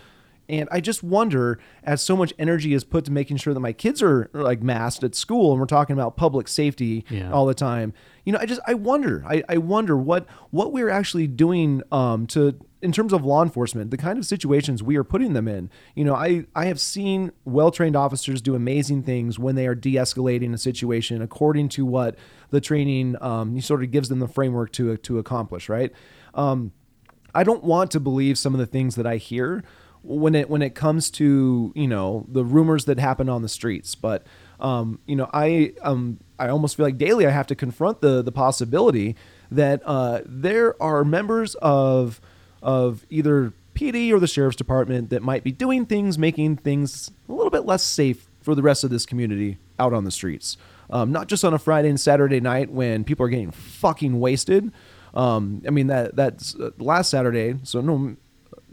And 0.48 0.68
I 0.72 0.80
just 0.80 1.02
wonder, 1.04 1.60
as 1.84 2.02
so 2.02 2.16
much 2.16 2.34
energy 2.38 2.74
is 2.74 2.82
put 2.82 3.04
to 3.06 3.12
making 3.12 3.36
sure 3.38 3.54
that 3.54 3.60
my 3.60 3.72
kids 3.72 4.02
are 4.02 4.28
like 4.32 4.60
masked 4.62 5.04
at 5.04 5.14
school, 5.14 5.52
and 5.52 5.60
we're 5.60 5.66
talking 5.66 5.94
about 5.94 6.16
public 6.16 6.48
safety 6.48 7.04
Yeah. 7.08 7.30
all 7.30 7.46
the 7.46 7.54
time. 7.54 7.94
You 8.24 8.32
know, 8.32 8.38
I 8.40 8.46
just 8.46 8.60
I 8.66 8.74
wonder, 8.74 9.24
I, 9.26 9.42
I 9.48 9.58
wonder 9.58 9.96
what 9.96 10.26
what 10.50 10.72
we're 10.72 10.90
actually 10.90 11.26
doing 11.28 11.82
um, 11.92 12.26
to 12.28 12.56
in 12.82 12.90
terms 12.90 13.12
of 13.12 13.24
law 13.24 13.42
enforcement, 13.42 13.92
the 13.92 13.96
kind 13.96 14.18
of 14.18 14.26
situations 14.26 14.82
we 14.82 14.96
are 14.96 15.04
putting 15.04 15.32
them 15.32 15.46
in. 15.46 15.70
You 15.94 16.04
know, 16.04 16.14
I 16.14 16.46
I 16.54 16.66
have 16.66 16.80
seen 16.80 17.32
well 17.44 17.70
trained 17.70 17.96
officers 17.96 18.42
do 18.42 18.54
amazing 18.54 19.04
things 19.04 19.38
when 19.38 19.54
they 19.54 19.66
are 19.66 19.74
de-escalating 19.74 20.52
a 20.52 20.58
situation 20.58 21.22
according 21.22 21.68
to 21.70 21.86
what 21.86 22.16
the 22.50 22.60
training 22.60 23.16
um, 23.20 23.58
sort 23.60 23.82
of 23.84 23.90
gives 23.92 24.08
them 24.08 24.18
the 24.18 24.28
framework 24.28 24.72
to 24.72 24.96
to 24.96 25.18
accomplish. 25.18 25.68
Right. 25.68 25.92
Um, 26.34 26.72
I 27.34 27.44
don't 27.44 27.64
want 27.64 27.90
to 27.92 28.00
believe 28.00 28.36
some 28.36 28.52
of 28.52 28.58
the 28.58 28.66
things 28.66 28.96
that 28.96 29.06
I 29.06 29.16
hear 29.16 29.62
when 30.02 30.34
it 30.34 30.50
when 30.50 30.60
it 30.60 30.74
comes 30.74 31.10
to 31.12 31.72
you 31.76 31.86
know 31.86 32.26
the 32.28 32.44
rumors 32.44 32.84
that 32.86 32.98
happen 32.98 33.28
on 33.28 33.42
the 33.42 33.48
streets. 33.48 33.94
But 33.94 34.26
um, 34.58 34.98
you 35.06 35.16
know, 35.16 35.30
I 35.32 35.74
um 35.82 36.18
I 36.38 36.48
almost 36.48 36.76
feel 36.76 36.84
like 36.84 36.98
daily 36.98 37.26
I 37.26 37.30
have 37.30 37.46
to 37.46 37.54
confront 37.54 38.00
the 38.00 38.22
the 38.22 38.32
possibility 38.32 39.14
that 39.50 39.82
uh, 39.84 40.22
there 40.26 40.80
are 40.82 41.04
members 41.04 41.54
of 41.56 42.20
of 42.62 43.05
either 43.11 43.53
PD 43.75 44.12
or 44.12 44.20
the 44.20 44.27
sheriff's 44.27 44.57
department 44.57 45.11
that 45.11 45.22
might 45.22 45.44
be 45.44 45.53
doing 45.53 45.87
things, 45.87 46.18
making 46.18 46.57
things 46.57 47.11
a 47.29 47.33
little 47.33 47.51
bit 47.51 47.66
less 47.66 47.83
safe 47.83 48.29
for 48.40 48.55
the 48.55 48.62
rest 48.62 48.85
of 48.85 48.90
this 48.90 49.07
community 49.07 49.59
out 49.79 49.92
on 49.92 50.05
the 50.05 50.11
streets. 50.11 50.57
Um, 50.90 51.11
not 51.11 51.27
just 51.27 51.44
on 51.44 51.55
a 51.55 51.59
Friday 51.59 51.88
and 51.88 51.98
Saturday 51.98 52.40
night 52.40 52.70
when 52.70 53.05
people 53.05 53.25
are 53.25 53.31
getting 53.31 53.51
fucking 53.51 54.20
wasted. 54.20 54.72
Um, 55.14 55.62
I 55.66 55.70
mean 55.70 55.87
that 55.88 56.16
that's 56.16 56.55
uh, 56.55 56.70
last 56.79 57.11
Saturday, 57.11 57.57
so 57.64 57.81
no, 57.81 58.16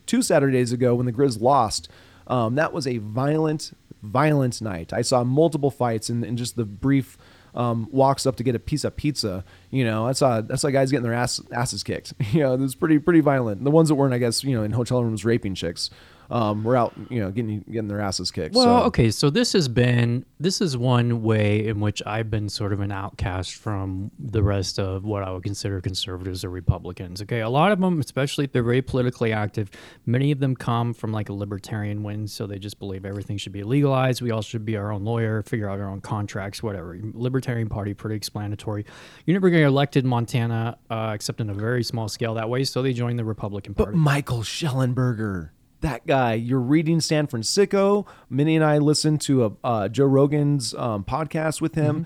two 0.06 0.22
Saturdays 0.22 0.72
ago 0.72 0.96
when 0.96 1.06
the 1.06 1.12
Grizz 1.14 1.42
lost. 1.42 1.90
Um, 2.28 2.56
that 2.56 2.74
was 2.74 2.88
a 2.88 2.98
violent, 2.98 3.76
violent 4.04 4.62
night. 4.62 4.94
I 4.94 5.02
saw 5.02 5.24
multiple 5.24 5.72
fights 5.72 6.10
in, 6.10 6.24
in 6.24 6.38
just 6.38 6.56
the 6.56 6.66
brief 6.66 7.18
um, 7.56 7.88
walks 7.92 8.26
up 8.26 8.36
to 8.38 8.44
get 8.44 8.56
a 8.56 8.60
piece 8.60 8.84
of 8.84 8.96
pizza. 8.96 9.44
You 9.72 9.84
know, 9.86 10.08
that's 10.08 10.20
saw 10.20 10.42
that's 10.42 10.62
saw 10.62 10.70
guys 10.70 10.92
getting 10.92 11.04
their 11.04 11.14
ass, 11.14 11.42
asses 11.52 11.84
kicked. 11.84 12.14
You 12.32 12.42
know, 12.42 12.54
it 12.54 12.60
was 12.60 12.76
pretty 12.76 13.00
pretty 13.00 13.22
violent. 13.22 13.64
The 13.64 13.72
ones 13.72 13.90
that 13.90 13.96
weren't, 13.96 14.14
I 14.14 14.20
guess, 14.20 14.44
you 14.44 14.56
know, 14.56 14.64
in 14.64 14.72
hotel 14.72 15.04
rooms 15.04 15.26
raping 15.26 15.56
chicks, 15.56 15.90
um, 16.30 16.64
were 16.64 16.76
out, 16.76 16.94
you 17.10 17.20
know, 17.20 17.32
getting 17.32 17.64
getting 17.70 17.88
their 17.88 18.02
asses 18.02 18.32
kicked. 18.32 18.56
Well, 18.56 18.82
so. 18.82 18.86
okay, 18.88 19.12
so 19.12 19.30
this 19.30 19.54
has 19.54 19.68
been 19.68 20.26
this 20.40 20.62
is 20.62 20.78
one 20.78 21.24
way 21.24 21.68
in 21.68 21.80
which 21.80 22.02
I've 22.06 22.30
been 22.30 22.50
sort 22.50 22.72
of 22.74 22.80
an 22.80 22.92
outcast 22.92 23.56
from 23.56 24.12
the 24.20 24.44
rest 24.44 24.80
of 24.80 25.06
what 25.06 25.24
I 25.24 25.32
would 25.32 25.44
consider 25.44 25.82
conservatives 25.82 26.44
or 26.44 26.50
Republicans. 26.50 27.22
Okay, 27.22 27.40
a 27.40 27.50
lot 27.50 27.72
of 27.72 27.80
them, 27.80 28.00
especially 28.00 28.46
if 28.46 28.52
they're 28.52 28.64
very 28.64 28.82
politically 28.82 29.34
active, 29.34 29.72
many 30.06 30.32
of 30.32 30.40
them 30.40 30.56
come 30.56 30.94
from 30.94 31.12
like 31.12 31.30
a 31.30 31.34
libertarian 31.34 32.04
wing, 32.04 32.28
so 32.28 32.46
they 32.46 32.60
just 32.60 32.80
believe 32.80 33.06
everything 33.06 33.38
should 33.38 33.54
be 33.54 33.64
legalized. 33.64 34.22
We 34.22 34.32
all 34.32 34.42
should 34.42 34.66
be 34.66 34.78
our 34.78 34.92
own 34.92 35.04
lawyer, 35.04 35.42
figure 35.42 35.70
out 35.70 35.80
our 35.80 35.90
own 35.90 36.02
contracts, 36.02 36.62
whatever. 36.62 36.98
Libertarian 37.14 37.70
Party, 37.70 37.94
pretty 37.94 38.16
explanatory. 38.16 38.86
You're 39.26 39.34
never 39.34 39.50
going 39.50 39.62
to 39.62 39.66
get 39.66 39.68
elected 39.68 40.04
in 40.04 40.10
Montana, 40.10 40.78
uh, 40.90 41.12
except 41.16 41.42
in 41.42 41.50
a 41.50 41.54
very 41.54 41.84
small 41.84 42.08
scale 42.08 42.36
that 42.36 42.50
way. 42.50 42.64
So 42.64 42.82
they 42.82 42.94
join 42.94 43.16
the 43.16 43.26
Republican 43.26 43.74
But 43.74 43.86
Party. 43.86 43.98
Michael 43.98 44.42
Schellenberger, 44.42 45.50
that 45.82 46.06
guy, 46.06 46.34
you're 46.34 46.60
reading 46.60 47.00
San 47.00 47.28
Francisco. 47.28 48.06
Minnie 48.30 48.56
and 48.56 48.66
I 48.66 48.78
listened 48.78 49.22
to 49.22 49.46
a 49.46 49.52
uh, 49.64 49.88
Joe 49.88 50.06
Rogan's 50.06 50.74
um, 50.76 51.04
podcast 51.04 51.62
with 51.62 51.76
him. 51.76 52.06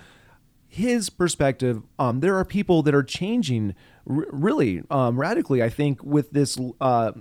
His 0.67 1.09
perspective, 1.09 1.83
um, 1.99 2.19
there 2.19 2.35
are 2.37 2.45
people 2.45 2.81
that 2.83 2.95
are 2.95 3.03
changing 3.03 3.75
r- 4.09 4.25
really 4.31 4.81
um, 4.89 5.19
radically. 5.19 5.61
I 5.61 5.69
think 5.69 6.03
with 6.03 6.31
this. 6.31 6.57
Uh, 6.79 7.13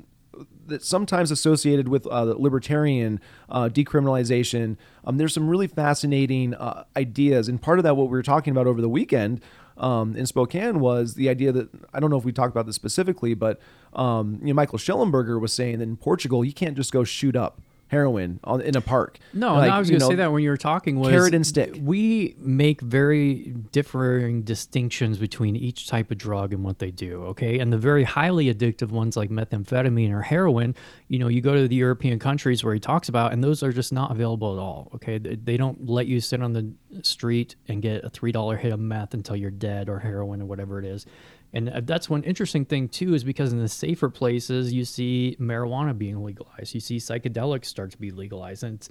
that's 0.65 0.89
sometimes 0.89 1.31
associated 1.31 1.89
with 1.89 2.07
uh, 2.07 2.35
libertarian 2.39 3.21
uh, 3.51 3.69
decriminalization. 3.69 4.77
Um, 5.05 5.19
there's 5.19 5.35
some 5.35 5.49
really 5.49 5.67
fascinating 5.67 6.55
uh, 6.55 6.85
ideas, 6.97 7.49
and 7.49 7.61
part 7.61 7.79
of 7.79 7.83
that, 7.83 7.97
what 7.97 8.05
we 8.05 8.13
were 8.13 8.23
talking 8.23 8.53
about 8.53 8.67
over 8.67 8.81
the 8.81 8.89
weekend 8.89 9.43
um, 9.77 10.17
in 10.17 10.27
Spokane, 10.27 10.81
was 10.81 11.15
the 11.15 11.29
idea 11.29 11.53
that 11.53 11.69
I 11.93 12.01
don't 12.01 12.11
know 12.11 12.19
if 12.19 12.25
we 12.25 12.33
talked 12.33 12.51
about 12.51 12.67
this 12.67 12.77
specifically, 12.77 13.35
but 13.35 13.61
um, 13.93 14.39
you 14.41 14.49
know, 14.49 14.55
Michael 14.55 14.79
Schellenberger 14.79 15.41
was 15.41 15.53
saying 15.53 15.79
that 15.79 15.85
in 15.85 15.97
Portugal 15.97 16.45
you 16.45 16.53
can't 16.53 16.77
just 16.77 16.93
go 16.93 17.05
shoot 17.05 17.37
up 17.37 17.61
heroin 17.93 18.41
on, 18.43 18.63
in 18.63 18.75
a 18.75 18.81
park. 18.81 19.19
No, 19.35 19.55
Like, 19.55 19.69
no, 19.69 19.77
I 19.77 19.79
was 19.79 19.91
going 19.91 20.01
to 20.01 20.07
say 20.07 20.15
that 20.15 20.33
when 20.33 20.43
you 20.43 20.49
were 20.49 20.57
talking 20.57 20.99
was 20.99 21.11
carrot 21.11 21.35
and 21.35 21.47
stick. 21.47 21.75
We 21.79 22.35
make 22.39 22.81
very 22.81 23.55
differing 23.71 24.43
distinctions 24.43 25.19
between 25.19 25.57
each 25.57 25.87
type 25.89 26.11
of 26.11 26.17
drug 26.17 26.55
and 26.55 26.65
what 26.65 26.79
they 26.79 26.91
do. 26.91 27.23
Okay, 27.25 27.59
and 27.59 27.71
the 27.71 27.77
very 27.77 28.05
highly 28.05 28.53
addictive 28.53 28.89
ones 28.89 29.15
like 29.15 29.29
methamphetamine 29.29 30.11
or 30.11 30.23
heroin, 30.23 30.75
you 31.09 31.19
know, 31.19 31.29
you 31.29 31.43
go 31.43 31.55
to 31.55 31.69
the 31.69 31.77
European 31.77 32.19
countries 32.19 32.65
where 32.65 32.73
he 32.73 32.81
talks 32.81 33.11
about, 33.11 33.35
and 33.35 33.45
those 33.45 33.63
are 33.63 33.73
just 33.73 33.93
not 33.93 34.11
available 34.11 34.55
at 34.55 34.59
all. 34.59 34.91
Okay, 34.95 35.19
they, 35.19 35.35
they 35.35 35.57
don't 35.59 35.87
let 35.87 36.07
you 36.07 36.19
sit 36.19 36.43
on 36.43 36.55
the 36.55 36.73
street 37.03 37.57
and 37.69 37.83
get 37.83 38.05
a 38.05 38.09
three 38.09 38.33
dollar 38.33 38.57
hit 38.57 38.73
of 38.73 38.81
meth 38.81 39.13
until 39.13 39.37
you're 39.37 39.51
dead 39.51 39.91
or 39.91 39.99
heroin 39.99 40.41
or 40.41 40.47
whatever 40.47 40.79
it 40.79 40.87
is. 40.87 41.05
And 41.53 41.69
uh, 41.69 41.81
that's 41.85 42.09
one 42.09 42.23
interesting 42.25 42.65
thing 42.65 42.89
too, 42.89 43.15
is 43.15 43.25
because 43.25 43.53
in 43.53 43.59
the 43.59 43.69
safer 43.69 44.09
places 44.09 44.73
you 44.73 44.85
see 44.85 45.37
marijuana 45.41 45.97
being 45.97 46.23
legalized, 46.23 46.75
you 46.75 46.81
see 46.81 46.97
psychedelics 46.97 47.67
start 47.67 47.91
to 47.93 47.99
be 47.99 48.11
legalized, 48.11 48.65
and 48.65 48.87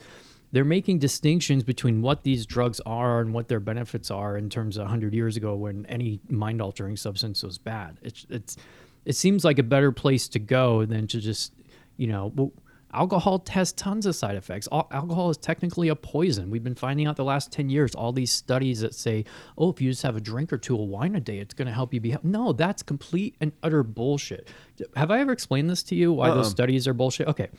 they're 0.52 0.65
making 0.65 1.00
distinctions 1.00 1.63
between 1.63 2.02
what 2.02 2.24
these 2.24 2.45
drugs 2.45 2.80
are 2.86 3.21
and 3.21 3.34
what 3.34 3.47
their 3.47 3.60
benefits 3.60 4.12
are 4.12 4.38
in 4.38 4.50
terms 4.50 4.78
of 4.78 4.84
100 4.84 5.13
years 5.13 5.38
ago 5.38 5.56
when 5.56 5.86
any 5.88 6.19
mind 6.30 6.62
altering 6.62 6.97
substance 6.97 7.41
was 7.41 7.58
bad. 7.58 7.97
It's 8.02 8.26
it's 8.30 8.58
it 9.06 9.13
seems 9.13 9.43
like 9.43 9.58
a 9.58 9.63
better 9.63 9.91
place 9.91 10.28
to 10.30 10.39
go 10.39 10.86
than 10.86 11.08
to 11.08 11.19
just 11.19 11.54
you 11.97 12.08
know. 12.08 12.52
Alcohol 12.93 13.43
has 13.49 13.71
tons 13.73 14.06
of 14.06 14.15
side 14.15 14.36
effects. 14.36 14.67
Al- 14.71 14.88
Alcohol 14.91 15.30
is 15.30 15.38
technically 15.38 15.88
a 15.88 15.95
poison. 15.95 16.49
We've 16.49 16.63
been 16.63 16.75
finding 16.75 17.08
out 17.08 17.15
the 17.15 17.23
last 17.23 17.51
10 17.51 17.69
years 17.69 17.95
all 17.95 18.12
these 18.12 18.32
studies 18.32 18.82
that 18.82 18.93
say, 18.93 19.25
oh, 19.58 19.69
if 19.71 19.80
you 19.82 19.89
just 19.91 20.04
have 20.04 20.15
a 20.17 20.21
drink 20.21 20.51
or 20.51 20.58
two 20.58 20.75
of 20.75 20.88
wine 20.88 21.15
a 21.15 21.19
day, 21.19 21.39
it's 21.39 21.54
going 21.54 21.67
to 21.67 21.73
help 21.73 21.93
you 21.93 21.99
be. 22.01 22.12
hea-" 22.12 22.17
No, 22.23 22.51
that's 22.54 22.84
complete 22.84 23.36
and 23.39 23.51
utter 23.63 23.84
bullshit. 23.84 24.49
Have 24.95 25.10
I 25.12 25.19
ever 25.19 25.32
explained 25.32 25.69
this 25.69 25.84
to 25.84 25.95
you? 25.95 26.12
Why 26.12 26.30
those 26.30 26.45
Uh-uh. 26.47 26.49
studies 26.49 26.88
are 26.88 26.93
bullshit? 26.93 27.27
Okay. 27.27 27.49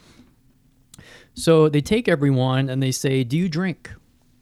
So 1.35 1.69
they 1.69 1.81
take 1.81 2.09
everyone 2.09 2.69
and 2.69 2.83
they 2.83 2.93
say, 2.93 3.25
"Do 3.25 3.39
you 3.39 3.49
drink?" 3.49 3.91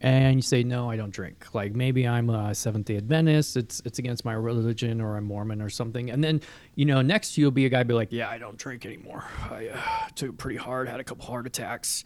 And 0.03 0.35
you 0.35 0.41
say, 0.41 0.63
"No, 0.63 0.89
I 0.89 0.97
don't 0.97 1.11
drink." 1.11 1.53
Like 1.53 1.75
maybe 1.75 2.07
I'm 2.07 2.29
a 2.29 2.55
Seventh 2.55 2.87
Day 2.87 2.97
Adventist. 2.97 3.55
It's 3.55 3.81
it's 3.85 3.99
against 3.99 4.25
my 4.25 4.33
religion, 4.33 4.99
or 4.99 5.15
I'm 5.15 5.25
Mormon, 5.25 5.61
or 5.61 5.69
something. 5.69 6.09
And 6.09 6.23
then 6.23 6.41
you 6.75 6.85
know, 6.85 7.01
next 7.01 7.35
to 7.35 7.41
you 7.41 7.47
will 7.47 7.51
be 7.51 7.65
a 7.65 7.69
guy 7.69 7.83
be 7.83 7.93
like, 7.93 8.11
"Yeah, 8.11 8.29
I 8.29 8.39
don't 8.39 8.57
drink 8.57 8.85
anymore. 8.85 9.23
I 9.49 9.67
uh, 9.67 10.07
took 10.15 10.29
it 10.29 10.37
pretty 10.37 10.57
hard, 10.57 10.89
had 10.89 10.99
a 10.99 11.03
couple 11.03 11.25
heart 11.25 11.45
attacks." 11.45 12.03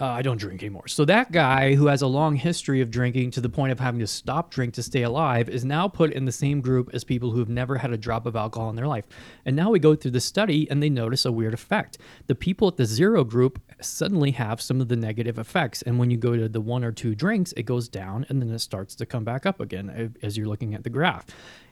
Uh, 0.00 0.06
I 0.06 0.22
don't 0.22 0.38
drink 0.38 0.62
anymore. 0.62 0.88
So 0.88 1.04
that 1.04 1.30
guy 1.30 1.74
who 1.74 1.86
has 1.88 2.00
a 2.00 2.06
long 2.06 2.34
history 2.34 2.80
of 2.80 2.90
drinking 2.90 3.32
to 3.32 3.40
the 3.40 3.50
point 3.50 3.70
of 3.70 3.78
having 3.78 4.00
to 4.00 4.06
stop 4.06 4.50
drink 4.50 4.72
to 4.74 4.82
stay 4.82 5.02
alive 5.02 5.50
is 5.50 5.62
now 5.62 5.88
put 5.88 6.12
in 6.12 6.24
the 6.24 6.32
same 6.32 6.62
group 6.62 6.88
as 6.94 7.04
people 7.04 7.30
who 7.30 7.38
have 7.38 7.50
never 7.50 7.76
had 7.76 7.92
a 7.92 7.98
drop 7.98 8.24
of 8.24 8.34
alcohol 8.34 8.70
in 8.70 8.76
their 8.76 8.86
life. 8.86 9.04
And 9.44 9.54
now 9.54 9.70
we 9.70 9.78
go 9.78 9.94
through 9.94 10.12
the 10.12 10.20
study 10.20 10.68
and 10.70 10.82
they 10.82 10.88
notice 10.88 11.26
a 11.26 11.32
weird 11.32 11.52
effect. 11.52 11.98
The 12.28 12.34
people 12.34 12.66
at 12.68 12.78
the 12.78 12.86
zero 12.86 13.24
group 13.24 13.60
suddenly 13.82 14.30
have 14.30 14.62
some 14.62 14.80
of 14.80 14.88
the 14.88 14.96
negative 14.96 15.38
effects. 15.38 15.82
And 15.82 15.98
when 15.98 16.10
you 16.10 16.16
go 16.16 16.34
to 16.34 16.48
the 16.48 16.62
one 16.62 16.82
or 16.82 16.92
two 16.92 17.14
drinks, 17.14 17.52
it 17.52 17.64
goes 17.64 17.86
down 17.86 18.24
and 18.30 18.40
then 18.40 18.48
it 18.50 18.60
starts 18.60 18.94
to 18.96 19.06
come 19.06 19.24
back 19.24 19.44
up 19.44 19.60
again 19.60 20.14
as 20.22 20.36
you're 20.36 20.48
looking 20.48 20.74
at 20.74 20.82
the 20.82 20.90
graph. 20.90 21.26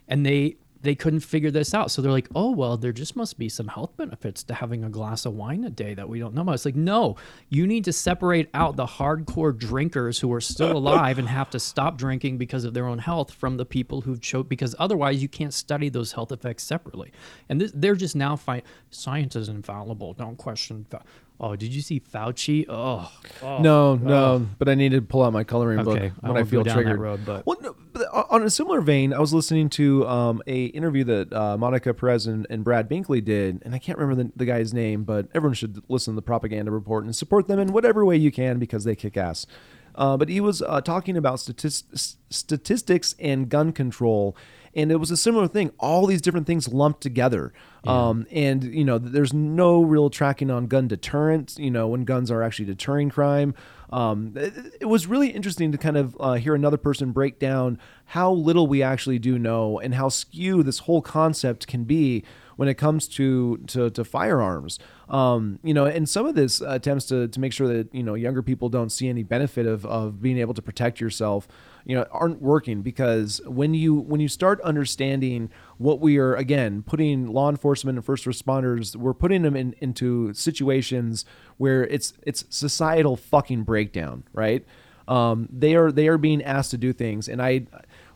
And 0.06 0.24
they 0.24 0.56
they 0.82 0.94
couldn't 0.94 1.20
figure 1.20 1.50
this 1.50 1.74
out. 1.74 1.90
So 1.90 2.00
they're 2.00 2.12
like, 2.12 2.28
oh, 2.34 2.50
well, 2.52 2.76
there 2.76 2.92
just 2.92 3.16
must 3.16 3.38
be 3.38 3.48
some 3.48 3.68
health 3.68 3.96
benefits 3.96 4.42
to 4.44 4.54
having 4.54 4.84
a 4.84 4.88
glass 4.88 5.26
of 5.26 5.34
wine 5.34 5.64
a 5.64 5.70
day 5.70 5.94
that 5.94 6.08
we 6.08 6.18
don't 6.18 6.34
know 6.34 6.42
about. 6.42 6.54
It's 6.54 6.64
like, 6.64 6.76
no, 6.76 7.16
you 7.48 7.66
need 7.66 7.84
to 7.84 7.92
separate 7.92 8.48
out 8.54 8.76
the 8.76 8.86
hardcore 8.86 9.56
drinkers 9.56 10.20
who 10.20 10.32
are 10.32 10.40
still 10.40 10.76
alive 10.76 11.18
and 11.18 11.28
have 11.28 11.50
to 11.50 11.60
stop 11.60 11.98
drinking 11.98 12.38
because 12.38 12.64
of 12.64 12.74
their 12.74 12.86
own 12.86 12.98
health 12.98 13.32
from 13.32 13.56
the 13.56 13.64
people 13.64 14.02
who've 14.02 14.20
choked, 14.20 14.48
because 14.48 14.74
otherwise 14.78 15.20
you 15.20 15.28
can't 15.28 15.54
study 15.54 15.88
those 15.88 16.12
health 16.12 16.32
effects 16.32 16.62
separately. 16.62 17.12
And 17.48 17.60
this, 17.60 17.72
they're 17.74 17.96
just 17.96 18.16
now 18.16 18.36
fight. 18.36 18.64
Science 18.90 19.34
is 19.36 19.48
infallible. 19.48 20.14
Don't 20.14 20.36
question. 20.36 20.86
Fa- 20.88 21.02
oh, 21.40 21.54
did 21.56 21.72
you 21.74 21.80
see 21.82 22.00
Fauci? 22.00 22.64
Oh, 22.68 23.10
oh. 23.42 23.58
No, 23.58 23.94
no, 23.96 24.46
but 24.58 24.68
I 24.68 24.74
need 24.74 24.92
to 24.92 25.00
pull 25.02 25.22
out 25.22 25.32
my 25.32 25.44
coloring 25.44 25.82
book 25.84 25.96
Okay, 25.96 26.12
I 26.22 26.26
when 26.28 26.36
I, 26.36 26.40
won't 26.40 26.50
feel 26.50 26.60
go 26.60 26.64
down 26.64 26.76
that 26.76 26.82
triggered. 26.82 27.00
road, 27.00 27.20
but- 27.24 27.46
well, 27.46 27.56
no, 27.60 27.76
but 27.92 28.06
on 28.30 28.42
a 28.42 28.50
similar 28.50 28.80
vein, 28.80 29.12
I 29.12 29.18
was 29.18 29.32
listening 29.34 29.68
to 29.70 30.06
um, 30.06 30.42
a 30.46 30.66
interview 30.66 31.04
that 31.04 31.32
uh, 31.32 31.56
Monica 31.56 31.92
Perez 31.94 32.26
and, 32.26 32.46
and 32.50 32.62
Brad 32.64 32.88
Binkley 32.88 33.24
did, 33.24 33.62
and 33.64 33.74
I 33.74 33.78
can't 33.78 33.98
remember 33.98 34.24
the, 34.24 34.32
the 34.36 34.44
guy's 34.44 34.72
name, 34.74 35.04
but 35.04 35.28
everyone 35.34 35.54
should 35.54 35.82
listen 35.88 36.14
to 36.14 36.16
the 36.16 36.22
Propaganda 36.22 36.70
Report 36.70 37.04
and 37.04 37.14
support 37.14 37.48
them 37.48 37.58
in 37.58 37.72
whatever 37.72 38.04
way 38.04 38.16
you 38.16 38.30
can 38.30 38.58
because 38.58 38.84
they 38.84 38.94
kick 38.96 39.16
ass. 39.16 39.46
Uh, 39.94 40.16
but 40.16 40.28
he 40.28 40.40
was 40.40 40.62
uh, 40.62 40.80
talking 40.80 41.16
about 41.16 41.38
statis- 41.38 42.16
statistics 42.30 43.16
and 43.18 43.48
gun 43.48 43.72
control, 43.72 44.36
and 44.74 44.90
it 44.90 44.96
was 44.96 45.10
a 45.10 45.16
similar 45.16 45.48
thing. 45.48 45.70
All 45.78 46.06
these 46.06 46.20
different 46.20 46.46
things 46.46 46.68
lumped 46.68 47.00
together, 47.00 47.52
um, 47.86 48.26
and 48.30 48.64
you 48.64 48.84
know, 48.84 48.98
there's 48.98 49.32
no 49.32 49.82
real 49.82 50.10
tracking 50.10 50.50
on 50.50 50.66
gun 50.66 50.88
deterrent. 50.88 51.56
You 51.58 51.70
know, 51.70 51.88
when 51.88 52.04
guns 52.04 52.30
are 52.30 52.42
actually 52.42 52.66
deterring 52.66 53.10
crime. 53.10 53.54
Um, 53.90 54.34
it, 54.36 54.52
it 54.82 54.84
was 54.84 55.06
really 55.06 55.30
interesting 55.30 55.72
to 55.72 55.78
kind 55.78 55.96
of 55.96 56.14
uh, 56.20 56.34
hear 56.34 56.54
another 56.54 56.76
person 56.76 57.12
break 57.12 57.38
down 57.38 57.78
how 58.06 58.30
little 58.30 58.66
we 58.66 58.82
actually 58.82 59.18
do 59.18 59.38
know 59.38 59.78
and 59.78 59.94
how 59.94 60.10
skew 60.10 60.62
this 60.62 60.80
whole 60.80 61.00
concept 61.00 61.66
can 61.66 61.84
be 61.84 62.22
when 62.56 62.68
it 62.68 62.74
comes 62.74 63.06
to 63.06 63.58
to, 63.68 63.88
to 63.90 64.04
firearms. 64.04 64.78
Um, 65.08 65.58
you 65.62 65.72
know, 65.72 65.86
and 65.86 66.08
some 66.08 66.26
of 66.26 66.34
this 66.34 66.60
attempts 66.60 67.06
to, 67.06 67.28
to 67.28 67.40
make 67.40 67.52
sure 67.52 67.68
that 67.68 67.94
you 67.94 68.02
know 68.02 68.14
younger 68.14 68.42
people 68.42 68.68
don't 68.68 68.90
see 68.90 69.08
any 69.08 69.22
benefit 69.22 69.64
of, 69.64 69.86
of 69.86 70.20
being 70.20 70.38
able 70.38 70.54
to 70.54 70.62
protect 70.62 71.00
yourself, 71.00 71.46
you 71.88 71.94
know, 71.96 72.06
aren't 72.10 72.42
working 72.42 72.82
because 72.82 73.40
when 73.46 73.72
you 73.72 73.94
when 73.94 74.20
you 74.20 74.28
start 74.28 74.60
understanding 74.60 75.50
what 75.78 76.00
we 76.00 76.18
are 76.18 76.34
again 76.36 76.82
putting 76.82 77.26
law 77.26 77.48
enforcement 77.48 77.96
and 77.96 78.04
first 78.04 78.26
responders, 78.26 78.94
we're 78.94 79.14
putting 79.14 79.40
them 79.40 79.56
in, 79.56 79.74
into 79.80 80.34
situations 80.34 81.24
where 81.56 81.84
it's 81.86 82.12
it's 82.24 82.44
societal 82.50 83.16
fucking 83.16 83.62
breakdown, 83.62 84.22
right? 84.34 84.66
Um, 85.08 85.48
they 85.50 85.74
are 85.76 85.90
they 85.90 86.08
are 86.08 86.18
being 86.18 86.42
asked 86.42 86.72
to 86.72 86.76
do 86.78 86.92
things, 86.92 87.26
and 87.26 87.40
I 87.42 87.66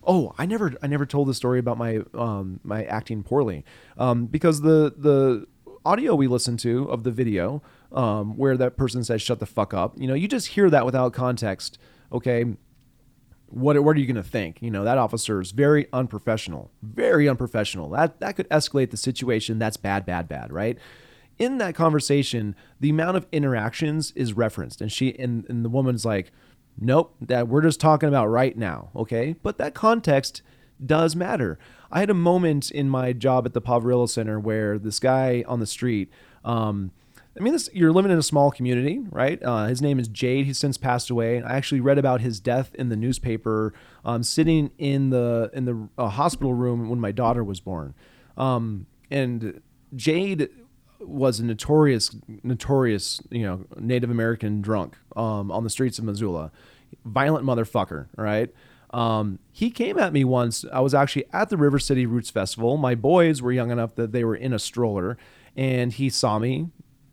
oh 0.05 0.35
i 0.37 0.45
never 0.45 0.75
i 0.83 0.87
never 0.89 1.07
told 1.07 1.29
the 1.29 1.35
story 1.35 1.61
about 1.61 1.79
my 1.79 2.01
um 2.13 2.61
my 2.63 2.85
acting 2.85 3.23
poorly. 3.23 3.65
Um 3.97 4.27
because 4.27 4.61
the 4.61 4.93
the 4.97 5.47
audio 5.85 6.15
we 6.15 6.27
listened 6.27 6.59
to 6.59 6.85
of 6.91 7.05
the 7.05 7.11
video 7.11 7.63
um 7.93 8.37
where 8.37 8.57
that 8.57 8.77
person 8.77 9.03
says 9.03 9.23
shut 9.23 9.39
the 9.39 9.47
fuck 9.47 9.73
up 9.73 9.95
you 9.97 10.07
know 10.07 10.15
you 10.15 10.29
just 10.29 10.49
hear 10.49 10.69
that 10.71 10.85
without 10.85 11.13
context 11.13 11.79
okay 12.13 12.45
what 13.53 13.83
what 13.83 13.97
are 13.97 14.01
you 14.01 14.07
going 14.07 14.17
to 14.17 14.29
think 14.29 14.61
you 14.63 14.71
know 14.71 14.83
that 14.85 14.99
officer 14.99 15.41
is 15.41 15.51
very 15.51 15.87
unprofessional 15.93 16.71
very 16.83 17.29
unprofessional 17.29 17.91
that 17.91 18.19
that 18.21 18.35
could 18.35 18.49
escalate 18.49 18.91
the 18.91 18.97
situation 18.97 19.59
that's 19.59 19.77
bad 19.77 20.07
bad 20.07 20.27
bad 20.27 20.53
right 20.53 20.79
in 21.39 21.59
that 21.59 21.75
conversation 21.75 22.57
the 22.81 22.91
amount 22.91 23.17
of 23.17 23.27
interactions 23.31 24.13
is 24.13 24.33
referenced 24.33 24.81
and 24.81 24.91
she 24.91 25.19
and, 25.19 25.45
and 25.49 25.65
the 25.65 25.69
woman's 25.69 26.05
like 26.05 26.33
Nope, 26.79 27.15
that 27.21 27.49
we're 27.49 27.63
just 27.63 27.81
talking 27.81 28.09
about 28.09 28.27
right 28.27 28.57
now, 28.57 28.91
okay? 28.97 29.37
But 29.43 29.59
that 29.59 29.75
context 29.75 30.43
does 30.85 31.15
matter. 31.15 31.59
I 31.91 32.01
had 32.01 32.11
a 32.11 32.15
moment 32.15 32.71
in 32.71 32.89
my 32.89 33.13
job 33.13 33.47
at 33.47 33.53
the 33.53 33.61
Poverello 33.61 34.09
Center 34.09 34.41
where 34.41 34.79
this 34.79 34.99
guy 34.99 35.45
on 35.47 35.61
the 35.61 35.67
street, 35.67 36.11
um, 36.45 36.91
I 37.39 37.43
mean, 37.43 37.55
this, 37.55 37.71
you're 37.73 37.93
living 37.93 38.13
in 38.13 38.19
a 38.19 38.23
small 38.23 38.51
community, 38.51 39.01
right? 39.11 39.43
Uh, 39.43 39.67
his 39.67 39.81
name 39.81 39.99
is 39.99 40.09
Jade. 40.09 40.45
He's 40.45 40.59
since 40.59 40.77
passed 40.77 41.09
away. 41.09 41.43
I 41.43 41.57
actually 41.57 41.81
read 41.81 41.97
about 41.97 42.21
his 42.21 42.41
death 42.41 42.75
in 42.75 42.91
the 42.91 42.97
newspaper, 42.97 43.73
um, 44.05 44.23
sitting 44.23 44.71
in 44.77 45.11
the 45.11 45.51
in 45.55 45.65
the 45.65 45.89
uh, 45.97 46.09
hospital 46.09 46.53
room 46.53 46.91
when 46.91 47.01
my 47.01 47.11
daughter 47.11 47.43
was 47.43 47.59
born. 47.59 47.95
Um, 48.37 48.87
and 49.11 49.63
Jade 49.97 50.51
was 51.01 51.41
a 51.41 51.45
notorious, 51.45 52.15
notorious, 52.43 53.21
you 53.31 53.43
know, 53.43 53.65
Native 53.79 54.11
American 54.11 54.61
drunk 54.61 54.97
um, 55.17 55.51
on 55.51 55.65
the 55.65 55.71
streets 55.71 55.99
of 55.99 56.05
Missoula, 56.05 56.53
violent 57.05 57.47
motherfucker. 57.47 58.09
Right. 58.17 58.53
Um, 58.91 59.39
he 59.53 59.71
came 59.71 59.99
at 59.99 60.13
me 60.13 60.23
once. 60.23 60.67
I 60.71 60.81
was 60.81 60.93
actually 60.93 61.25
at 61.33 61.49
the 61.49 61.57
River 61.57 61.79
City 61.79 62.05
Roots 62.05 62.29
Festival. 62.29 62.77
My 62.77 62.95
boys 62.95 63.41
were 63.41 63.53
young 63.53 63.71
enough 63.71 63.95
that 63.95 64.13
they 64.13 64.23
were 64.23 64.37
in 64.37 64.53
a 64.53 64.59
stroller, 64.59 65.17
and 65.57 65.95
he 65.95 66.11
saw 66.11 66.39
me, 66.39 66.69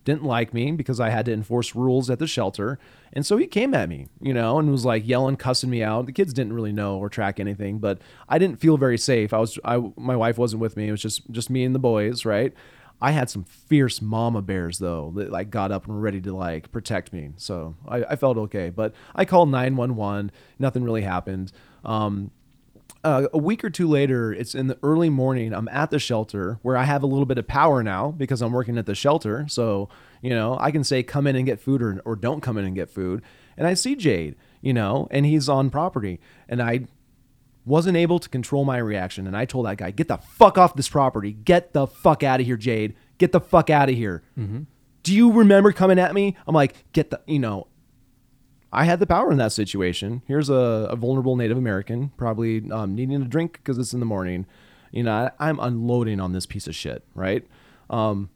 didn't 0.10 0.24
like 0.24 0.53
me 0.53 0.72
because 0.72 0.99
I 0.99 1.10
had 1.10 1.26
to 1.26 1.34
enforce 1.34 1.76
rules 1.76 2.10
at 2.10 2.20
the 2.20 2.28
shelter, 2.28 2.80
and 3.14 3.26
so 3.26 3.38
he 3.38 3.47
came 3.47 3.74
at 3.74 3.89
me, 3.89 4.07
you 4.22 4.34
know, 4.34 4.60
and 4.60 4.72
was 4.72 4.86
like 4.86 5.07
yelling, 5.07 5.36
cussing 5.36 5.70
me 5.70 5.84
out. 5.84 6.05
The 6.05 6.12
kids 6.12 6.34
didn't 6.34 6.53
really 6.53 6.72
know 6.72 6.97
or 6.97 7.10
track 7.10 7.39
anything, 7.39 7.80
but 7.80 7.99
I 8.28 8.38
didn't 8.38 8.60
feel 8.60 8.78
very 8.78 8.97
safe. 8.97 9.34
I 9.34 9.38
was, 9.38 9.57
I, 9.64 9.82
my 9.97 10.16
wife 10.16 10.38
wasn't 10.38 10.62
with 10.62 10.76
me. 10.78 10.88
It 10.88 10.91
was 10.91 11.01
just, 11.01 11.30
just 11.32 11.49
me 11.49 11.64
and 11.64 11.74
the 11.74 11.80
boys, 11.80 12.26
right? 12.26 12.53
I 13.01 13.12
had 13.12 13.30
some 13.30 13.43
fierce 13.45 14.01
mama 14.01 14.41
bears 14.41 14.78
though 14.80 15.14
that 15.16 15.32
like 15.32 15.49
got 15.49 15.72
up 15.72 15.86
and 15.86 15.95
were 15.95 16.01
ready 16.01 16.20
to 16.22 16.36
like 16.36 16.72
protect 16.72 17.14
me. 17.14 17.32
So 17.38 17.76
I, 17.88 18.03
I 18.03 18.16
felt 18.16 18.38
okay, 18.38 18.70
but 18.70 18.93
I 19.16 19.26
called 19.26 19.49
911. 19.49 20.32
Nothing 20.60 20.84
really 20.84 21.03
happened. 21.03 21.51
Um, 21.86 22.32
uh, 23.04 23.28
a 23.34 23.38
week 23.38 23.64
or 23.64 23.70
two 23.70 23.88
later, 23.88 24.34
it's 24.34 24.54
in 24.54 24.68
the 24.68 24.78
early 24.84 25.10
morning. 25.10 25.54
I'm 25.54 25.70
at 25.70 25.89
the 25.89 26.00
shelter 26.00 26.60
where 26.62 26.76
I 26.76 26.84
have 26.84 27.04
a 27.04 27.08
little 27.08 27.26
bit 27.26 27.38
of 27.38 27.47
power 27.47 27.82
now 27.84 28.12
because 28.12 28.41
I'm 28.41 28.52
working 28.52 28.78
at 28.78 28.86
the 28.86 28.95
shelter. 28.95 29.45
So, 29.47 29.89
you 30.22 30.32
know, 30.32 30.58
I 30.60 30.72
can 30.72 30.84
say, 30.84 31.04
come 31.04 31.26
in 31.28 31.36
and 31.36 31.45
get 31.45 31.60
food 31.60 31.82
or, 31.82 32.02
or 32.06 32.16
don't 32.16 32.41
come 32.41 32.58
in 32.58 32.66
and 32.66 32.76
get 32.76 32.89
food. 32.89 33.22
And 33.58 33.68
I 33.68 33.74
see 33.74 33.95
Jade, 33.95 34.36
you 34.62 34.74
know, 34.74 35.08
and 35.12 35.26
he's 35.26 35.47
on 35.47 35.70
property. 35.70 36.20
And 36.47 36.62
I 36.62 36.88
wasn't 37.66 37.97
able 37.97 38.20
to 38.20 38.28
control 38.28 38.66
my 38.66 38.78
reaction. 38.78 39.28
And 39.28 39.38
I 39.38 39.45
told 39.45 39.66
that 39.66 39.78
guy, 39.78 39.91
get 39.91 40.08
the 40.08 40.18
fuck 40.18 40.58
off 40.58 40.76
this 40.76 40.89
property. 40.89 41.32
Get 41.32 41.74
the 41.74 41.88
fuck 41.88 42.24
out 42.24 42.39
of 42.39 42.45
here, 42.45 42.58
Jade. 42.58 42.95
Get 43.18 43.32
the 43.32 43.41
fuck 43.41 43.70
out 43.70 43.89
of 43.89 43.95
here. 43.95 44.24
Do 45.04 45.16
you 45.16 45.32
remember 45.32 45.72
coming 45.72 46.00
at 46.00 46.14
me? 46.14 46.36
I'm 46.45 46.54
like, 46.54 46.76
get 46.91 47.10
the, 47.10 47.22
you 47.26 47.39
know, 47.39 47.68
I 48.72 48.84
had 48.86 48.99
the 48.99 49.07
power 49.07 49.32
in 49.32 49.38
that 49.39 49.51
situation. 49.51 50.22
Here's 50.28 50.49
a, 50.49 50.88
a 50.91 50.95
vulnerable 50.95 51.36
Native 51.36 51.57
American, 51.57 52.09
probably 52.17 52.70
um, 52.72 52.95
needing 52.95 53.22
a 53.22 53.26
drink 53.26 53.53
because 53.53 53.78
it's 53.78 53.93
in 53.93 53.99
the 53.99 54.05
morning. 54.05 54.45
You 54.91 55.03
know, 55.03 55.11
I, 55.11 55.32
I'm 55.39 55.59
unloading 55.59 56.20
on 56.20 56.34
this 56.34 56.45
piece 56.45 56.67
of 56.67 56.76
shit, 56.76 57.03
right? 57.15 57.45
Um, 57.89 58.30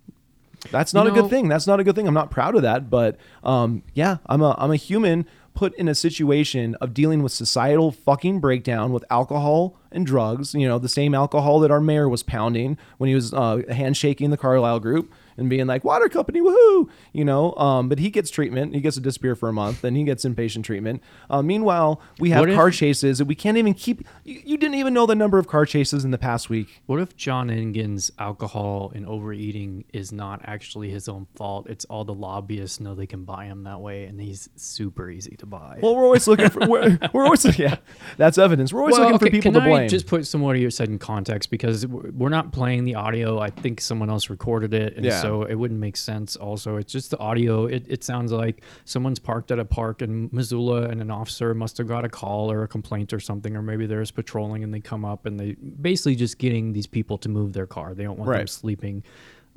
that's 0.71 0.93
not 0.93 1.05
You 1.05 1.11
a 1.11 1.15
good 1.15 1.29
thing. 1.29 1.47
That's 1.47 1.67
not 1.67 1.79
a 1.79 1.83
good 1.83 1.95
thing. 1.95 2.07
I'm 2.07 2.13
not 2.13 2.31
proud 2.31 2.55
of 2.55 2.61
that, 2.61 2.89
but 2.89 3.17
um, 3.43 3.83
yeah, 3.93 4.17
I'm 4.27 4.41
a 4.41 4.55
I'm 4.57 4.71
a 4.71 4.75
human 4.75 5.25
put 5.53 5.75
in 5.75 5.87
a 5.87 5.93
situation 5.93 6.75
of 6.75 6.93
dealing 6.93 7.21
with 7.21 7.31
societal 7.31 7.91
fucking 7.91 8.39
breakdown 8.39 8.91
with 8.91 9.05
alcohol 9.09 9.77
and 9.91 10.05
drugs. 10.05 10.55
You 10.55 10.67
know, 10.67 10.79
the 10.79 10.89
same 10.89 11.13
alcohol 11.13 11.59
that 11.59 11.69
our 11.71 11.81
mayor 11.81 12.09
was 12.09 12.23
pounding 12.23 12.77
when 12.97 13.07
he 13.07 13.13
was 13.15 13.33
uh, 13.33 13.61
handshaking 13.69 14.31
the 14.31 14.37
Carlyle 14.37 14.79
group 14.79 15.13
and 15.37 15.49
being 15.49 15.67
like 15.67 15.83
water 15.83 16.07
company 16.09 16.41
woohoo 16.41 16.87
you 17.11 17.25
know 17.25 17.53
um, 17.55 17.89
but 17.89 17.99
he 17.99 18.09
gets 18.09 18.29
treatment 18.29 18.73
he 18.73 18.81
gets 18.81 18.95
to 18.95 19.01
disappear 19.01 19.35
for 19.35 19.49
a 19.49 19.53
month 19.53 19.81
then 19.81 19.95
he 19.95 20.03
gets 20.03 20.25
inpatient 20.25 20.63
treatment 20.63 21.01
uh, 21.29 21.41
meanwhile 21.41 22.01
we 22.19 22.29
have 22.29 22.41
What 22.41 22.49
if- 22.49 22.55
car 22.55 22.71
chases 22.71 23.19
and 23.19 23.27
we 23.27 23.35
can't 23.35 23.57
even 23.57 23.73
keep 23.73 24.05
you, 24.23 24.41
you 24.45 24.57
didn't 24.57 24.75
even 24.75 24.93
know 24.93 25.05
the 25.05 25.15
number 25.15 25.37
of 25.37 25.47
car 25.47 25.65
chases 25.65 26.03
in 26.05 26.11
the 26.11 26.17
past 26.17 26.49
week 26.49 26.81
What 26.85 26.99
if 26.99 27.15
John 27.15 27.49
Engen's 27.49 28.11
alcohol 28.19 28.91
and 28.95 29.05
overeating 29.05 29.85
is 29.93 30.11
not 30.11 30.41
actually 30.43 30.89
his 30.89 31.07
own 31.07 31.27
fault? 31.35 31.67
It's 31.69 31.85
all 31.85 32.03
the 32.05 32.13
lobbyists 32.13 32.79
know 32.79 32.95
they 32.95 33.05
can 33.07 33.23
buy 33.23 33.45
him 33.45 33.63
that 33.63 33.79
way, 33.79 34.05
and 34.05 34.19
he's 34.19 34.49
super 34.55 35.09
easy 35.09 35.35
to 35.37 35.45
buy. 35.45 35.79
well 35.81 35.95
we're 35.95 36.03
always 36.05 36.27
looking 36.27 36.49
for 36.49 36.67
we're, 36.67 36.97
we're 37.13 37.23
always 37.25 37.43
yeah 37.59 37.77
that's 38.17 38.37
evidence 38.37 38.71
we're 38.73 38.81
always 38.81 38.97
looking 38.97 39.19
for 39.19 39.25
people 39.25 39.41
can 39.41 39.53
to 39.53 39.61
blame 39.61 39.83
I 39.83 39.87
just 39.87 40.07
put 40.07 40.25
some 40.27 40.41
what 40.41 40.57
you 40.57 40.69
said 40.69 40.89
in 40.89 40.99
context 40.99 41.49
because 41.49 41.85
we're 41.87 42.11
we're 42.11 42.29
not 42.29 42.51
playing 42.51 42.85
the 42.85 42.95
audio. 42.95 43.39
I 43.39 43.49
think 43.49 43.81
someone 43.81 44.09
else 44.09 44.29
recorded 44.29 44.73
it, 44.73 44.95
and 44.95 45.05
Yeah. 45.05 45.19
So 45.23 45.43
it 45.43 45.55
wouldn't 45.55 45.79
make 45.79 45.97
sense. 45.97 46.35
Also, 46.35 46.77
it's 46.77 46.91
just 46.91 47.11
the 47.11 47.17
audio. 47.17 47.65
It, 47.65 47.85
it 47.87 48.03
sounds 48.03 48.31
like 48.31 48.63
someone's 48.85 49.19
parked 49.19 49.51
at 49.51 49.59
a 49.59 49.65
park 49.65 50.01
in 50.01 50.29
Missoula, 50.31 50.83
and 50.83 51.01
an 51.01 51.09
officer 51.09 51.53
must 51.53 51.77
have 51.79 51.87
got 51.87 52.05
a 52.05 52.09
call 52.09 52.51
or 52.51 52.63
a 52.63 52.67
complaint 52.67 53.13
or 53.13 53.19
something, 53.19 53.55
or 53.55 53.61
maybe 53.61 53.85
there's 53.85 54.11
patrolling, 54.11 54.63
and 54.63 54.73
they 54.73 54.79
come 54.79 55.03
up 55.03 55.25
and 55.25 55.39
they 55.39 55.53
basically 55.53 56.15
just 56.15 56.37
getting 56.37 56.73
these 56.73 56.87
people 56.87 57.17
to 57.17 57.29
move 57.29 57.53
their 57.53 57.67
car. 57.67 57.93
They 57.93 58.03
don't 58.03 58.19
want 58.19 58.31
them 58.31 58.47
sleeping 58.47 59.03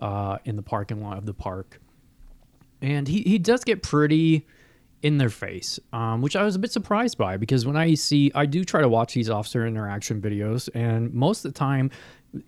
uh, 0.01 0.39
in 0.45 0.57
the 0.57 0.62
parking 0.62 1.03
lot 1.03 1.19
of 1.19 1.27
the 1.27 1.35
park 1.35 1.81
and 2.83 3.09
he, 3.09 3.23
he 3.23 3.39
does 3.39 3.64
get 3.64 3.83
pretty 3.83 4.47
in 5.03 5.19
their 5.19 5.31
face, 5.31 5.79
um, 5.93 6.21
which 6.23 6.37
I 6.37 6.43
was 6.43 6.57
a 6.57 6.59
bit 6.59 6.73
surprised 6.73 7.19
by 7.19 7.37
because 7.37 7.67
when 7.67 7.77
I 7.77 7.95
see, 7.95 8.33
I 8.35 8.47
do 8.47 8.64
try 8.64 8.81
to 8.81 8.89
watch 8.89 9.14
these 9.14 9.31
officer 9.31 9.67
interaction 9.67 10.21
videos, 10.21 10.69
and 10.75 11.12
most 11.12 11.45
of 11.45 11.53
the 11.53 11.59
time, 11.59 11.91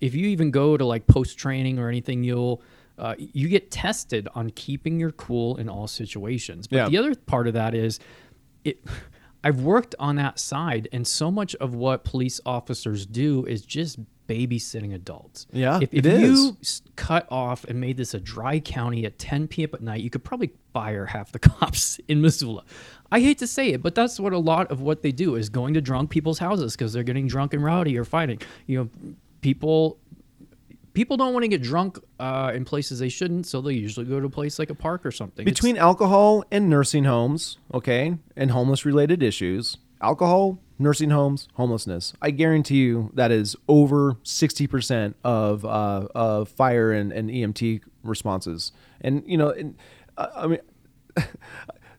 if 0.01 0.13
you 0.13 0.27
even 0.27 0.51
go 0.51 0.77
to 0.77 0.85
like 0.85 1.07
post 1.07 1.37
training 1.37 1.79
or 1.79 1.89
anything, 1.89 2.23
you'll 2.23 2.61
uh, 2.99 3.15
you 3.17 3.47
get 3.47 3.71
tested 3.71 4.27
on 4.35 4.49
keeping 4.51 4.99
your 4.99 5.11
cool 5.11 5.57
in 5.57 5.69
all 5.69 5.87
situations. 5.87 6.67
But 6.67 6.75
Yeah. 6.77 6.89
the 6.89 6.97
other 6.97 7.15
part 7.15 7.47
of 7.47 7.53
that 7.53 7.73
is, 7.73 7.99
it. 8.63 8.83
I've 9.41 9.61
worked 9.61 9.95
on 9.99 10.17
that 10.17 10.37
side, 10.37 10.89
and 10.91 11.07
so 11.07 11.31
much 11.31 11.55
of 11.55 11.73
what 11.73 12.03
police 12.03 12.41
officers 12.45 13.05
do 13.05 13.45
is 13.45 13.61
just 13.61 13.97
babysitting 14.27 14.93
adults. 14.93 15.47
Yeah, 15.53 15.79
if, 15.81 15.93
if 15.93 16.05
is. 16.05 16.21
you 16.39 16.57
s- 16.61 16.81
cut 16.97 17.25
off 17.31 17.63
and 17.63 17.79
made 17.79 17.95
this 17.95 18.13
a 18.13 18.19
dry 18.19 18.59
county 18.59 19.05
at 19.05 19.17
10 19.17 19.47
p.m. 19.47 19.69
at 19.73 19.81
night, 19.81 20.01
you 20.01 20.09
could 20.09 20.25
probably 20.25 20.51
fire 20.73 21.05
half 21.05 21.31
the 21.31 21.39
cops 21.49 22.01
in 22.09 22.19
Missoula. 22.21 22.65
I 23.13 23.21
hate 23.21 23.37
to 23.37 23.47
say 23.47 23.69
it, 23.69 23.81
but 23.81 23.95
that's 23.95 24.19
what 24.19 24.33
a 24.33 24.37
lot 24.37 24.69
of 24.71 24.81
what 24.81 25.03
they 25.03 25.13
do 25.13 25.35
is 25.35 25.47
going 25.47 25.73
to 25.75 25.79
drunk 25.81 26.09
people's 26.09 26.39
houses 26.39 26.75
because 26.75 26.91
they're 26.91 27.03
getting 27.03 27.27
drunk 27.27 27.53
and 27.53 27.63
rowdy 27.63 27.97
or 27.97 28.03
fighting. 28.03 28.41
You 28.67 28.77
know, 28.77 28.89
people 29.39 29.97
people 30.93 31.17
don't 31.17 31.33
want 31.33 31.43
to 31.43 31.47
get 31.47 31.61
drunk 31.61 31.99
uh, 32.19 32.51
in 32.53 32.65
places 32.65 32.99
they 32.99 33.09
shouldn't, 33.09 33.45
so 33.45 33.61
they 33.61 33.73
usually 33.73 34.05
go 34.05 34.19
to 34.19 34.25
a 34.25 34.29
place 34.29 34.59
like 34.59 34.69
a 34.69 34.75
park 34.75 35.05
or 35.05 35.11
something. 35.11 35.43
It's- 35.47 35.55
between 35.55 35.77
alcohol 35.77 36.43
and 36.51 36.69
nursing 36.69 37.03
homes, 37.05 37.57
okay, 37.73 38.17
and 38.35 38.51
homeless 38.51 38.85
related 38.85 39.21
issues, 39.23 39.77
alcohol, 40.01 40.59
nursing 40.77 41.09
homes, 41.09 41.47
homelessness. 41.55 42.13
I 42.21 42.31
guarantee 42.31 42.77
you 42.77 43.11
that 43.13 43.31
is 43.31 43.55
over 43.67 44.13
60% 44.23 45.13
of, 45.23 45.65
uh, 45.65 46.07
of 46.15 46.49
fire 46.49 46.91
and, 46.91 47.11
and 47.11 47.29
EMT 47.29 47.81
responses. 48.03 48.71
And, 49.01 49.23
you 49.27 49.37
know, 49.37 49.49
and, 49.49 49.75
uh, 50.17 50.27
I 50.35 50.47
mean, 50.47 50.59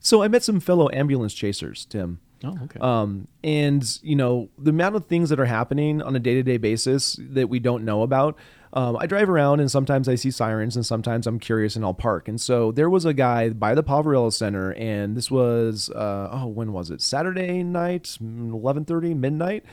so 0.01 0.22
I 0.22 0.28
met 0.28 0.43
some 0.43 0.61
fellow 0.61 0.88
ambulance 0.93 1.34
chasers, 1.34 1.84
Tim. 1.84 2.20
oh, 2.45 2.59
okay. 2.64 2.80
Um, 2.80 3.28
and 3.45 3.84
you 4.03 4.16
know 4.16 4.49
the 4.59 4.70
amount 4.70 4.97
of 4.97 5.07
things 5.07 5.28
that 5.28 5.38
are 5.38 5.45
happening 5.47 6.01
on 6.03 6.16
a 6.16 6.18
day-to-day 6.18 6.57
basis 6.57 7.18
that 7.20 7.49
we 7.49 7.59
don't 7.59 7.84
know 7.84 8.03
about. 8.03 8.36
Um, 8.73 8.97
I 9.01 9.07
drive 9.07 9.29
around 9.29 9.61
and 9.61 9.71
sometimes 9.71 10.09
I 10.09 10.14
see 10.14 10.31
sirens 10.31 10.77
and 10.77 10.87
sometimes 10.87 11.27
I'm 11.27 11.41
curious 11.41 11.75
and 11.75 11.85
I'll 11.85 11.95
park. 11.95 12.29
And 12.29 12.41
so 12.41 12.71
there 12.71 12.89
was 12.89 13.05
a 13.05 13.12
guy 13.12 13.49
by 13.51 13.75
the 13.75 13.83
Poverello 13.83 14.33
Center, 14.33 14.73
and 14.75 15.16
this 15.16 15.31
was 15.31 15.91
uh, 15.91 16.29
oh 16.31 16.47
when 16.47 16.73
was 16.73 16.91
it? 16.91 17.01
Saturday 17.01 17.62
night, 17.62 18.16
eleven 18.21 18.85
thirty, 18.85 19.14
midnight. 19.14 19.64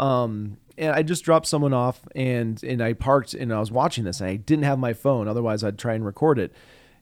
Um, 0.00 0.56
and 0.78 0.92
I 0.94 1.02
just 1.02 1.24
dropped 1.24 1.46
someone 1.46 1.74
off 1.74 2.00
and 2.16 2.62
and 2.64 2.82
I 2.82 2.94
parked 2.94 3.34
and 3.34 3.52
I 3.52 3.60
was 3.60 3.70
watching 3.70 4.04
this 4.04 4.20
and 4.20 4.30
I 4.30 4.36
didn't 4.36 4.64
have 4.64 4.78
my 4.78 4.94
phone. 4.94 5.28
Otherwise, 5.28 5.62
I'd 5.62 5.78
try 5.78 5.94
and 5.94 6.04
record 6.04 6.38
it 6.38 6.52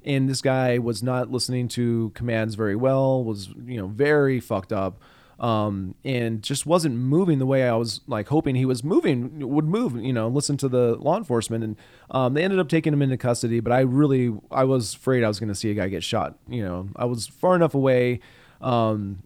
and 0.05 0.29
this 0.29 0.41
guy 0.41 0.79
was 0.79 1.03
not 1.03 1.31
listening 1.31 1.69
to 1.69 2.11
commands 2.15 2.55
very 2.55 2.77
well 2.77 3.23
was 3.25 3.49
you 3.67 3.77
know 3.77 3.87
very 3.87 4.41
fucked 4.41 4.73
up 4.73 5.01
um, 5.39 5.95
and 6.05 6.43
just 6.43 6.67
wasn't 6.67 6.95
moving 6.95 7.39
the 7.39 7.47
way 7.47 7.69
i 7.69 7.75
was 7.75 8.01
like 8.07 8.29
hoping 8.29 8.55
he 8.55 8.65
was 8.65 8.83
moving 8.83 9.49
would 9.49 9.67
move 9.67 9.97
you 9.97 10.13
know 10.13 10.29
listen 10.29 10.57
to 10.57 10.69
the 10.69 10.97
law 10.97 11.17
enforcement 11.17 11.63
and 11.63 11.77
um, 12.11 12.35
they 12.35 12.43
ended 12.43 12.59
up 12.59 12.69
taking 12.69 12.93
him 12.93 13.03
into 13.03 13.17
custody 13.17 13.61
but 13.61 13.73
i 13.73 13.81
really 13.81 14.35
i 14.51 14.65
was 14.65 14.95
afraid 14.95 15.23
i 15.23 15.29
was 15.29 15.39
going 15.39 15.49
to 15.49 15.55
see 15.55 15.71
a 15.71 15.75
guy 15.75 15.89
get 15.89 16.03
shot 16.03 16.37
you 16.49 16.63
know 16.63 16.89
i 16.97 17.05
was 17.05 17.27
far 17.27 17.55
enough 17.55 17.75
away 17.75 18.21
um, 18.61 19.23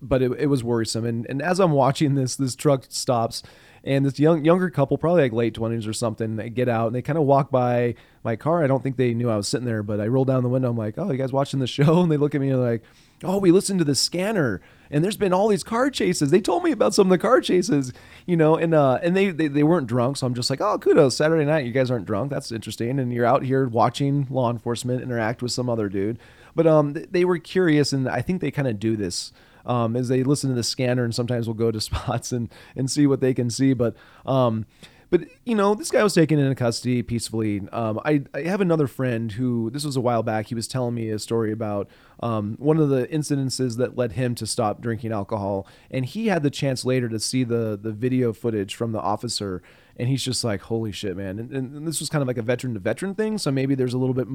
but 0.00 0.22
it, 0.22 0.30
it 0.38 0.46
was 0.46 0.62
worrisome 0.62 1.04
and, 1.04 1.26
and 1.28 1.42
as 1.42 1.58
i'm 1.58 1.72
watching 1.72 2.14
this 2.14 2.36
this 2.36 2.54
truck 2.54 2.84
stops 2.88 3.42
and 3.86 4.04
this 4.04 4.18
young 4.18 4.44
younger 4.44 4.68
couple, 4.68 4.98
probably 4.98 5.22
like 5.22 5.32
late 5.32 5.54
twenties 5.54 5.86
or 5.86 5.92
something, 5.92 6.36
they 6.36 6.50
get 6.50 6.68
out 6.68 6.88
and 6.88 6.96
they 6.96 7.02
kind 7.02 7.16
of 7.16 7.24
walk 7.24 7.52
by 7.52 7.94
my 8.24 8.34
car. 8.34 8.64
I 8.64 8.66
don't 8.66 8.82
think 8.82 8.96
they 8.96 9.14
knew 9.14 9.30
I 9.30 9.36
was 9.36 9.46
sitting 9.46 9.64
there, 9.64 9.84
but 9.84 10.00
I 10.00 10.08
roll 10.08 10.24
down 10.24 10.42
the 10.42 10.48
window. 10.48 10.68
I'm 10.68 10.76
like, 10.76 10.98
"Oh, 10.98 11.10
you 11.10 11.16
guys 11.16 11.32
watching 11.32 11.60
the 11.60 11.68
show?" 11.68 12.00
And 12.06 12.10
they 12.10 12.16
look 12.16 12.34
at 12.34 12.40
me 12.40 12.50
and 12.50 12.60
like, 12.60 12.82
"Oh, 13.22 13.38
we 13.38 13.52
listened 13.52 13.78
to 13.78 13.84
the 13.84 13.94
scanner, 13.94 14.60
and 14.90 15.04
there's 15.04 15.16
been 15.16 15.32
all 15.32 15.48
these 15.48 15.64
car 15.64 15.90
chases. 15.90 16.30
They 16.30 16.40
told 16.40 16.64
me 16.64 16.72
about 16.72 16.94
some 16.94 17.06
of 17.06 17.10
the 17.10 17.18
car 17.18 17.40
chases, 17.40 17.92
you 18.26 18.36
know." 18.36 18.56
And 18.56 18.74
uh, 18.74 18.98
and 19.02 19.16
they, 19.16 19.30
they 19.30 19.48
they 19.48 19.62
weren't 19.62 19.86
drunk, 19.86 20.16
so 20.16 20.26
I'm 20.26 20.34
just 20.34 20.50
like, 20.50 20.60
"Oh, 20.60 20.78
kudos, 20.78 21.16
Saturday 21.16 21.44
night, 21.44 21.64
you 21.66 21.72
guys 21.72 21.90
aren't 21.90 22.06
drunk. 22.06 22.30
That's 22.30 22.52
interesting." 22.52 22.98
And 22.98 23.12
you're 23.12 23.26
out 23.26 23.42
here 23.42 23.68
watching 23.68 24.26
law 24.30 24.50
enforcement 24.50 25.02
interact 25.02 25.42
with 25.42 25.52
some 25.52 25.68
other 25.68 25.88
dude, 25.88 26.18
but 26.54 26.66
um, 26.66 26.94
they 27.10 27.24
were 27.24 27.38
curious, 27.38 27.92
and 27.92 28.08
I 28.08 28.22
think 28.22 28.40
they 28.40 28.50
kind 28.50 28.68
of 28.68 28.78
do 28.78 28.96
this 28.96 29.32
um, 29.66 29.96
as 29.96 30.08
they 30.08 30.22
listen 30.22 30.50
to 30.50 30.56
the 30.56 30.62
scanner 30.62 31.04
and 31.04 31.14
sometimes 31.14 31.46
we'll 31.46 31.54
go 31.54 31.70
to 31.70 31.80
spots 31.80 32.32
and, 32.32 32.48
and 32.74 32.90
see 32.90 33.06
what 33.06 33.20
they 33.20 33.34
can 33.34 33.50
see. 33.50 33.74
But, 33.74 33.96
um, 34.24 34.66
but 35.10 35.22
you 35.44 35.54
know, 35.54 35.74
this 35.74 35.90
guy 35.90 36.02
was 36.02 36.14
taken 36.14 36.38
into 36.38 36.54
custody 36.54 37.02
peacefully. 37.02 37.62
Um, 37.72 38.00
I, 38.04 38.22
I 38.34 38.42
have 38.42 38.60
another 38.60 38.86
friend 38.86 39.30
who, 39.32 39.70
this 39.70 39.84
was 39.84 39.96
a 39.96 40.00
while 40.00 40.22
back, 40.22 40.46
he 40.46 40.54
was 40.54 40.66
telling 40.66 40.94
me 40.94 41.10
a 41.10 41.18
story 41.18 41.52
about 41.52 41.88
um, 42.20 42.56
one 42.58 42.78
of 42.78 42.88
the 42.88 43.06
incidences 43.06 43.76
that 43.76 43.96
led 43.96 44.12
him 44.12 44.34
to 44.36 44.46
stop 44.46 44.80
drinking 44.80 45.12
alcohol. 45.12 45.66
And 45.90 46.04
he 46.04 46.26
had 46.26 46.42
the 46.42 46.50
chance 46.50 46.84
later 46.84 47.08
to 47.08 47.20
see 47.20 47.44
the, 47.44 47.78
the 47.80 47.92
video 47.92 48.32
footage 48.32 48.74
from 48.74 48.92
the 48.92 49.00
officer. 49.00 49.62
And 49.96 50.08
he's 50.08 50.22
just 50.22 50.42
like, 50.42 50.62
holy 50.62 50.92
shit, 50.92 51.16
man. 51.16 51.38
And, 51.38 51.52
and 51.52 51.86
this 51.86 52.00
was 52.00 52.08
kind 52.08 52.22
of 52.22 52.28
like 52.28 52.38
a 52.38 52.42
veteran 52.42 52.74
to 52.74 52.80
veteran 52.80 53.14
thing. 53.14 53.38
So 53.38 53.50
maybe 53.50 53.74
there's 53.74 53.94
a 53.94 53.98
little 53.98 54.14
bit, 54.14 54.26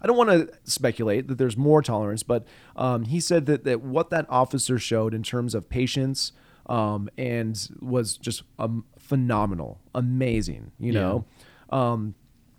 I 0.00 0.06
don't 0.06 0.16
want 0.16 0.30
to 0.30 0.50
speculate 0.64 1.28
that 1.28 1.38
there's 1.38 1.56
more 1.56 1.82
tolerance, 1.82 2.22
but 2.22 2.46
um, 2.76 3.04
he 3.04 3.18
said 3.18 3.46
that, 3.46 3.64
that 3.64 3.80
what 3.80 4.10
that 4.10 4.26
officer 4.28 4.78
showed 4.78 5.14
in 5.14 5.22
terms 5.22 5.54
of 5.54 5.68
patience 5.68 6.32
um, 6.66 7.08
and 7.18 7.68
was 7.80 8.16
just 8.16 8.42
um, 8.58 8.84
phenomenal, 9.02 9.80
amazing, 9.94 10.72
you 10.78 10.92
know. 10.92 11.24
Um, 11.68 12.14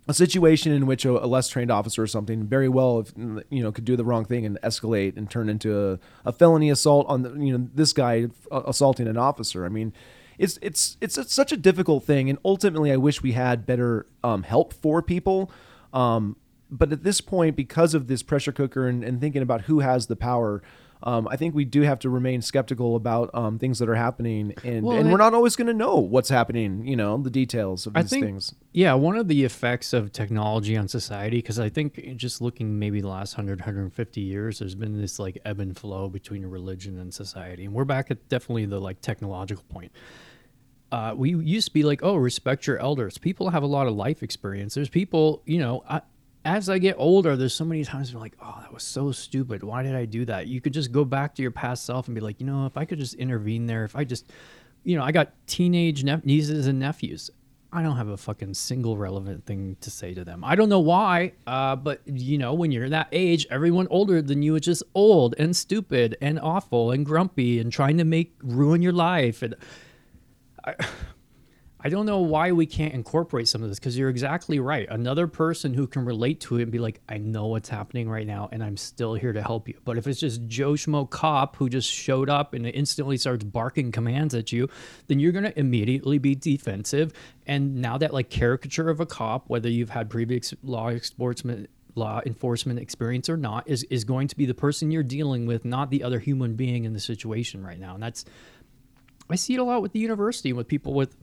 a 0.06 0.14
situation 0.14 0.72
in 0.72 0.86
which 0.86 1.04
a, 1.04 1.10
a 1.10 1.26
less 1.26 1.48
trained 1.48 1.70
officer 1.70 2.02
or 2.02 2.06
something 2.06 2.44
very 2.44 2.68
well, 2.68 3.00
if, 3.00 3.12
you 3.16 3.62
know, 3.62 3.72
could 3.72 3.86
do 3.86 3.96
the 3.96 4.04
wrong 4.04 4.24
thing 4.24 4.44
and 4.44 4.58
escalate 4.62 5.16
and 5.16 5.30
turn 5.30 5.48
into 5.48 5.92
a, 5.92 5.98
a 6.26 6.32
felony 6.32 6.68
assault 6.68 7.06
on 7.08 7.22
the, 7.22 7.32
you 7.34 7.56
know 7.56 7.68
this 7.74 7.92
guy 7.92 8.26
assaulting 8.50 9.08
an 9.08 9.16
officer. 9.16 9.64
I 9.64 9.68
mean, 9.70 9.92
it's 10.38 10.58
it's 10.60 10.98
it's 11.00 11.16
a, 11.16 11.24
such 11.24 11.52
a 11.52 11.56
difficult 11.56 12.04
thing, 12.04 12.28
and 12.28 12.38
ultimately, 12.44 12.92
I 12.92 12.96
wish 12.96 13.22
we 13.22 13.32
had 13.32 13.64
better 13.64 14.06
um, 14.22 14.42
help 14.42 14.74
for 14.74 15.00
people. 15.00 15.50
Um, 15.92 16.36
but 16.70 16.92
at 16.92 17.04
this 17.04 17.20
point, 17.20 17.56
because 17.56 17.94
of 17.94 18.08
this 18.08 18.22
pressure 18.22 18.52
cooker 18.52 18.88
and, 18.88 19.04
and 19.04 19.20
thinking 19.20 19.42
about 19.42 19.62
who 19.62 19.80
has 19.80 20.06
the 20.06 20.16
power, 20.16 20.62
um, 21.04 21.28
I 21.30 21.36
think 21.36 21.54
we 21.54 21.64
do 21.66 21.82
have 21.82 21.98
to 22.00 22.08
remain 22.10 22.40
skeptical 22.42 22.96
about 22.96 23.30
um, 23.34 23.58
things 23.58 23.78
that 23.78 23.88
are 23.90 23.94
happening, 23.94 24.54
and, 24.64 24.84
Well, 24.84 24.96
and 24.96 25.08
I- 25.08 25.12
we're 25.12 25.18
not 25.18 25.34
always 25.34 25.54
going 25.54 25.66
to 25.66 25.74
know 25.74 25.96
what's 25.96 26.30
happening. 26.30 26.86
You 26.86 26.96
know, 26.96 27.18
the 27.18 27.30
details 27.30 27.86
of 27.86 27.94
I 27.96 28.02
these 28.02 28.10
think, 28.10 28.24
things. 28.24 28.54
yeah, 28.72 28.94
one 28.94 29.16
of 29.16 29.28
the 29.28 29.44
effects 29.44 29.92
of 29.92 30.12
technology 30.12 30.76
on 30.76 30.88
society, 30.88 31.36
because 31.38 31.58
I 31.58 31.68
think 31.68 32.16
just 32.16 32.40
looking 32.40 32.78
maybe 32.78 33.00
the 33.02 33.08
last 33.08 33.36
100, 33.36 33.60
150 33.60 34.20
years, 34.22 34.58
there's 34.60 34.74
been 34.74 34.98
this 35.00 35.18
like 35.18 35.38
ebb 35.44 35.60
and 35.60 35.76
flow 35.78 36.08
between 36.08 36.44
religion 36.46 36.98
and 36.98 37.12
society. 37.12 37.66
And 37.66 37.74
we're 37.74 37.84
back 37.84 38.10
at 38.10 38.26
definitely 38.28 38.64
the 38.66 38.80
like 38.80 39.00
technological 39.02 39.64
point. 39.68 39.92
Uh, 40.92 41.12
we 41.16 41.34
used 41.34 41.66
to 41.68 41.74
be 41.74 41.82
like, 41.82 42.00
oh, 42.02 42.14
respect 42.14 42.66
your 42.66 42.78
elders. 42.78 43.18
People 43.18 43.50
have 43.50 43.62
a 43.64 43.66
lot 43.66 43.88
of 43.88 43.94
life 43.94 44.22
experience. 44.22 44.74
There's 44.74 44.88
people, 44.88 45.42
you 45.44 45.58
know, 45.58 45.82
I, 45.88 46.02
as 46.44 46.68
I 46.68 46.78
get 46.78 46.96
older, 46.98 47.36
there's 47.36 47.54
so 47.54 47.64
many 47.64 47.84
times 47.84 48.12
I'm 48.12 48.20
like, 48.20 48.36
oh, 48.42 48.58
that 48.60 48.72
was 48.72 48.82
so 48.82 49.12
stupid. 49.12 49.62
Why 49.62 49.82
did 49.82 49.94
I 49.94 50.04
do 50.04 50.24
that? 50.26 50.46
You 50.46 50.60
could 50.60 50.74
just 50.74 50.92
go 50.92 51.04
back 51.04 51.34
to 51.36 51.42
your 51.42 51.50
past 51.50 51.86
self 51.86 52.06
and 52.06 52.14
be 52.14 52.20
like, 52.20 52.38
you 52.40 52.46
know, 52.46 52.66
if 52.66 52.76
I 52.76 52.84
could 52.84 52.98
just 52.98 53.14
intervene 53.14 53.66
there, 53.66 53.84
if 53.84 53.96
I 53.96 54.04
just, 54.04 54.30
you 54.82 54.96
know, 54.96 55.02
I 55.02 55.12
got 55.12 55.32
teenage 55.46 56.04
nep- 56.04 56.24
nieces 56.24 56.66
and 56.66 56.78
nephews. 56.78 57.30
I 57.72 57.82
don't 57.82 57.96
have 57.96 58.08
a 58.08 58.16
fucking 58.16 58.54
single 58.54 58.96
relevant 58.96 59.46
thing 59.46 59.76
to 59.80 59.90
say 59.90 60.14
to 60.14 60.22
them. 60.24 60.44
I 60.44 60.54
don't 60.54 60.68
know 60.68 60.78
why, 60.78 61.32
uh, 61.44 61.74
but 61.74 62.02
you 62.06 62.38
know, 62.38 62.54
when 62.54 62.70
you're 62.70 62.88
that 62.90 63.08
age, 63.10 63.48
everyone 63.50 63.88
older 63.90 64.22
than 64.22 64.42
you 64.42 64.54
is 64.54 64.60
just 64.60 64.84
old 64.94 65.34
and 65.38 65.56
stupid 65.56 66.16
and 66.20 66.38
awful 66.38 66.92
and 66.92 67.04
grumpy 67.04 67.58
and 67.58 67.72
trying 67.72 67.98
to 67.98 68.04
make 68.04 68.32
ruin 68.42 68.80
your 68.80 68.92
life. 68.92 69.42
And 69.42 69.56
I 71.86 71.90
don't 71.90 72.06
know 72.06 72.20
why 72.20 72.50
we 72.50 72.64
can't 72.64 72.94
incorporate 72.94 73.46
some 73.46 73.62
of 73.62 73.68
this 73.68 73.78
because 73.78 73.98
you're 73.98 74.08
exactly 74.08 74.58
right. 74.58 74.88
Another 74.88 75.26
person 75.26 75.74
who 75.74 75.86
can 75.86 76.06
relate 76.06 76.40
to 76.40 76.56
it 76.58 76.62
and 76.62 76.72
be 76.72 76.78
like, 76.78 77.02
I 77.10 77.18
know 77.18 77.48
what's 77.48 77.68
happening 77.68 78.08
right 78.08 78.26
now 78.26 78.48
and 78.50 78.64
I'm 78.64 78.78
still 78.78 79.12
here 79.12 79.34
to 79.34 79.42
help 79.42 79.68
you. 79.68 79.78
But 79.84 79.98
if 79.98 80.06
it's 80.06 80.18
just 80.18 80.46
Joe 80.46 80.72
Schmo 80.72 81.08
cop 81.08 81.56
who 81.56 81.68
just 81.68 81.92
showed 81.92 82.30
up 82.30 82.54
and 82.54 82.66
instantly 82.66 83.18
starts 83.18 83.44
barking 83.44 83.92
commands 83.92 84.34
at 84.34 84.50
you, 84.50 84.70
then 85.08 85.20
you're 85.20 85.32
going 85.32 85.44
to 85.44 85.58
immediately 85.58 86.16
be 86.16 86.34
defensive. 86.34 87.12
And 87.46 87.76
now 87.76 87.98
that 87.98 88.14
like 88.14 88.30
caricature 88.30 88.88
of 88.88 89.00
a 89.00 89.06
cop, 89.06 89.50
whether 89.50 89.68
you've 89.68 89.90
had 89.90 90.08
previous 90.08 90.54
law 90.62 90.88
enforcement 90.88 91.68
law 91.96 92.20
enforcement 92.26 92.80
experience 92.80 93.28
or 93.28 93.36
not, 93.36 93.68
is, 93.68 93.84
is 93.84 94.04
going 94.04 94.26
to 94.26 94.36
be 94.36 94.46
the 94.46 94.54
person 94.54 94.90
you're 94.90 95.04
dealing 95.04 95.46
with, 95.46 95.64
not 95.64 95.90
the 95.90 96.02
other 96.02 96.18
human 96.18 96.54
being 96.54 96.84
in 96.84 96.92
the 96.92 96.98
situation 96.98 97.64
right 97.64 97.78
now. 97.78 97.94
And 97.94 98.02
that's 98.02 98.24
I 99.30 99.36
see 99.36 99.54
it 99.54 99.60
a 99.60 99.64
lot 99.64 99.80
with 99.80 99.92
the 99.92 99.98
university 99.98 100.50
and 100.50 100.56
with 100.56 100.68
people 100.68 100.92
with 100.92 101.16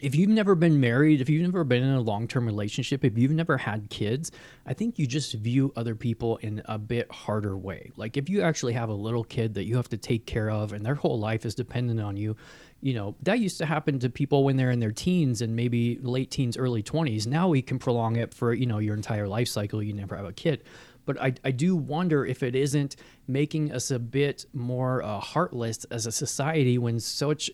if 0.00 0.14
you've 0.14 0.30
never 0.30 0.54
been 0.54 0.80
married, 0.80 1.20
if 1.20 1.28
you've 1.28 1.42
never 1.42 1.64
been 1.64 1.82
in 1.82 1.94
a 1.94 2.00
long 2.00 2.28
term 2.28 2.46
relationship, 2.46 3.04
if 3.04 3.16
you've 3.18 3.32
never 3.32 3.56
had 3.56 3.88
kids, 3.90 4.30
I 4.66 4.74
think 4.74 4.98
you 4.98 5.06
just 5.06 5.34
view 5.34 5.72
other 5.76 5.94
people 5.94 6.36
in 6.38 6.62
a 6.66 6.78
bit 6.78 7.10
harder 7.10 7.56
way. 7.56 7.90
Like 7.96 8.16
if 8.16 8.28
you 8.28 8.42
actually 8.42 8.72
have 8.74 8.88
a 8.88 8.94
little 8.94 9.24
kid 9.24 9.54
that 9.54 9.64
you 9.64 9.76
have 9.76 9.88
to 9.90 9.96
take 9.96 10.26
care 10.26 10.50
of 10.50 10.72
and 10.72 10.84
their 10.84 10.94
whole 10.94 11.18
life 11.18 11.44
is 11.44 11.54
dependent 11.54 12.00
on 12.00 12.16
you, 12.16 12.36
you 12.80 12.94
know, 12.94 13.16
that 13.22 13.40
used 13.40 13.58
to 13.58 13.66
happen 13.66 13.98
to 13.98 14.08
people 14.08 14.44
when 14.44 14.56
they're 14.56 14.70
in 14.70 14.80
their 14.80 14.92
teens 14.92 15.42
and 15.42 15.56
maybe 15.56 15.98
late 16.00 16.30
teens, 16.30 16.56
early 16.56 16.82
20s. 16.82 17.26
Now 17.26 17.48
we 17.48 17.62
can 17.62 17.78
prolong 17.78 18.16
it 18.16 18.32
for, 18.32 18.52
you 18.52 18.66
know, 18.66 18.78
your 18.78 18.94
entire 18.94 19.26
life 19.26 19.48
cycle. 19.48 19.82
You 19.82 19.92
never 19.92 20.16
have 20.16 20.26
a 20.26 20.32
kid. 20.32 20.62
But 21.04 21.20
I, 21.20 21.32
I 21.42 21.50
do 21.52 21.74
wonder 21.74 22.26
if 22.26 22.42
it 22.42 22.54
isn't 22.54 22.96
making 23.26 23.72
us 23.72 23.90
a 23.90 23.98
bit 23.98 24.44
more 24.52 25.02
uh, 25.02 25.20
heartless 25.20 25.84
as 25.84 26.06
a 26.06 26.12
society 26.12 26.76
when 26.76 27.00
such 27.00 27.50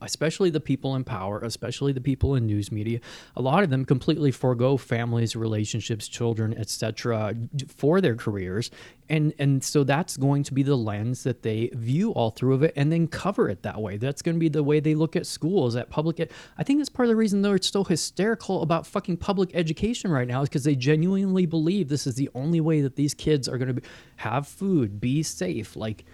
especially 0.00 0.50
the 0.50 0.60
people 0.60 0.94
in 0.96 1.04
power, 1.04 1.40
especially 1.40 1.92
the 1.92 2.00
people 2.00 2.34
in 2.34 2.46
news 2.46 2.70
media, 2.70 3.00
a 3.36 3.42
lot 3.42 3.62
of 3.62 3.70
them 3.70 3.84
completely 3.84 4.30
forego 4.30 4.76
families, 4.76 5.34
relationships, 5.36 6.08
children, 6.08 6.56
etc., 6.56 7.34
for 7.68 8.00
their 8.00 8.14
careers, 8.16 8.70
and 9.08 9.34
and 9.38 9.62
so 9.62 9.84
that's 9.84 10.16
going 10.16 10.42
to 10.44 10.54
be 10.54 10.62
the 10.62 10.76
lens 10.76 11.22
that 11.24 11.42
they 11.42 11.70
view 11.74 12.12
all 12.12 12.30
through 12.30 12.54
of 12.54 12.62
it, 12.62 12.72
and 12.76 12.92
then 12.92 13.06
cover 13.06 13.48
it 13.48 13.62
that 13.62 13.80
way. 13.80 13.96
That's 13.96 14.22
going 14.22 14.36
to 14.36 14.40
be 14.40 14.48
the 14.48 14.62
way 14.62 14.80
they 14.80 14.94
look 14.94 15.16
at 15.16 15.26
schools, 15.26 15.76
at 15.76 15.90
public. 15.90 16.20
Ed- 16.20 16.30
I 16.58 16.62
think 16.62 16.78
that's 16.78 16.88
part 16.88 17.06
of 17.06 17.10
the 17.10 17.16
reason 17.16 17.42
they're 17.42 17.60
so 17.60 17.84
hysterical 17.84 18.62
about 18.62 18.86
fucking 18.86 19.18
public 19.18 19.50
education 19.54 20.10
right 20.10 20.26
now 20.26 20.42
is 20.42 20.48
because 20.48 20.64
they 20.64 20.76
genuinely 20.76 21.46
believe 21.46 21.88
this 21.88 22.06
is 22.06 22.14
the 22.14 22.30
only 22.34 22.60
way 22.60 22.80
that 22.80 22.96
these 22.96 23.14
kids 23.14 23.48
are 23.48 23.58
going 23.58 23.76
to 23.76 23.82
have 24.16 24.46
food, 24.46 25.00
be 25.00 25.22
safe, 25.22 25.76
like. 25.76 26.04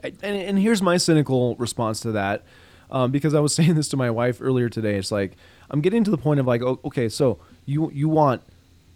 And, 0.00 0.16
and 0.22 0.58
here's 0.60 0.80
my 0.80 0.96
cynical 0.96 1.56
response 1.56 1.98
to 2.00 2.12
that, 2.12 2.44
um, 2.90 3.10
because 3.10 3.34
I 3.34 3.40
was 3.40 3.54
saying 3.56 3.74
this 3.74 3.88
to 3.90 3.96
my 3.96 4.10
wife 4.10 4.38
earlier 4.40 4.68
today. 4.68 4.96
It's 4.96 5.12
like 5.12 5.36
I'm 5.70 5.80
getting 5.80 6.04
to 6.04 6.10
the 6.10 6.18
point 6.18 6.40
of 6.40 6.46
like, 6.46 6.62
oh, 6.62 6.80
okay, 6.84 7.08
so 7.08 7.38
you 7.64 7.90
you 7.92 8.08
want 8.08 8.42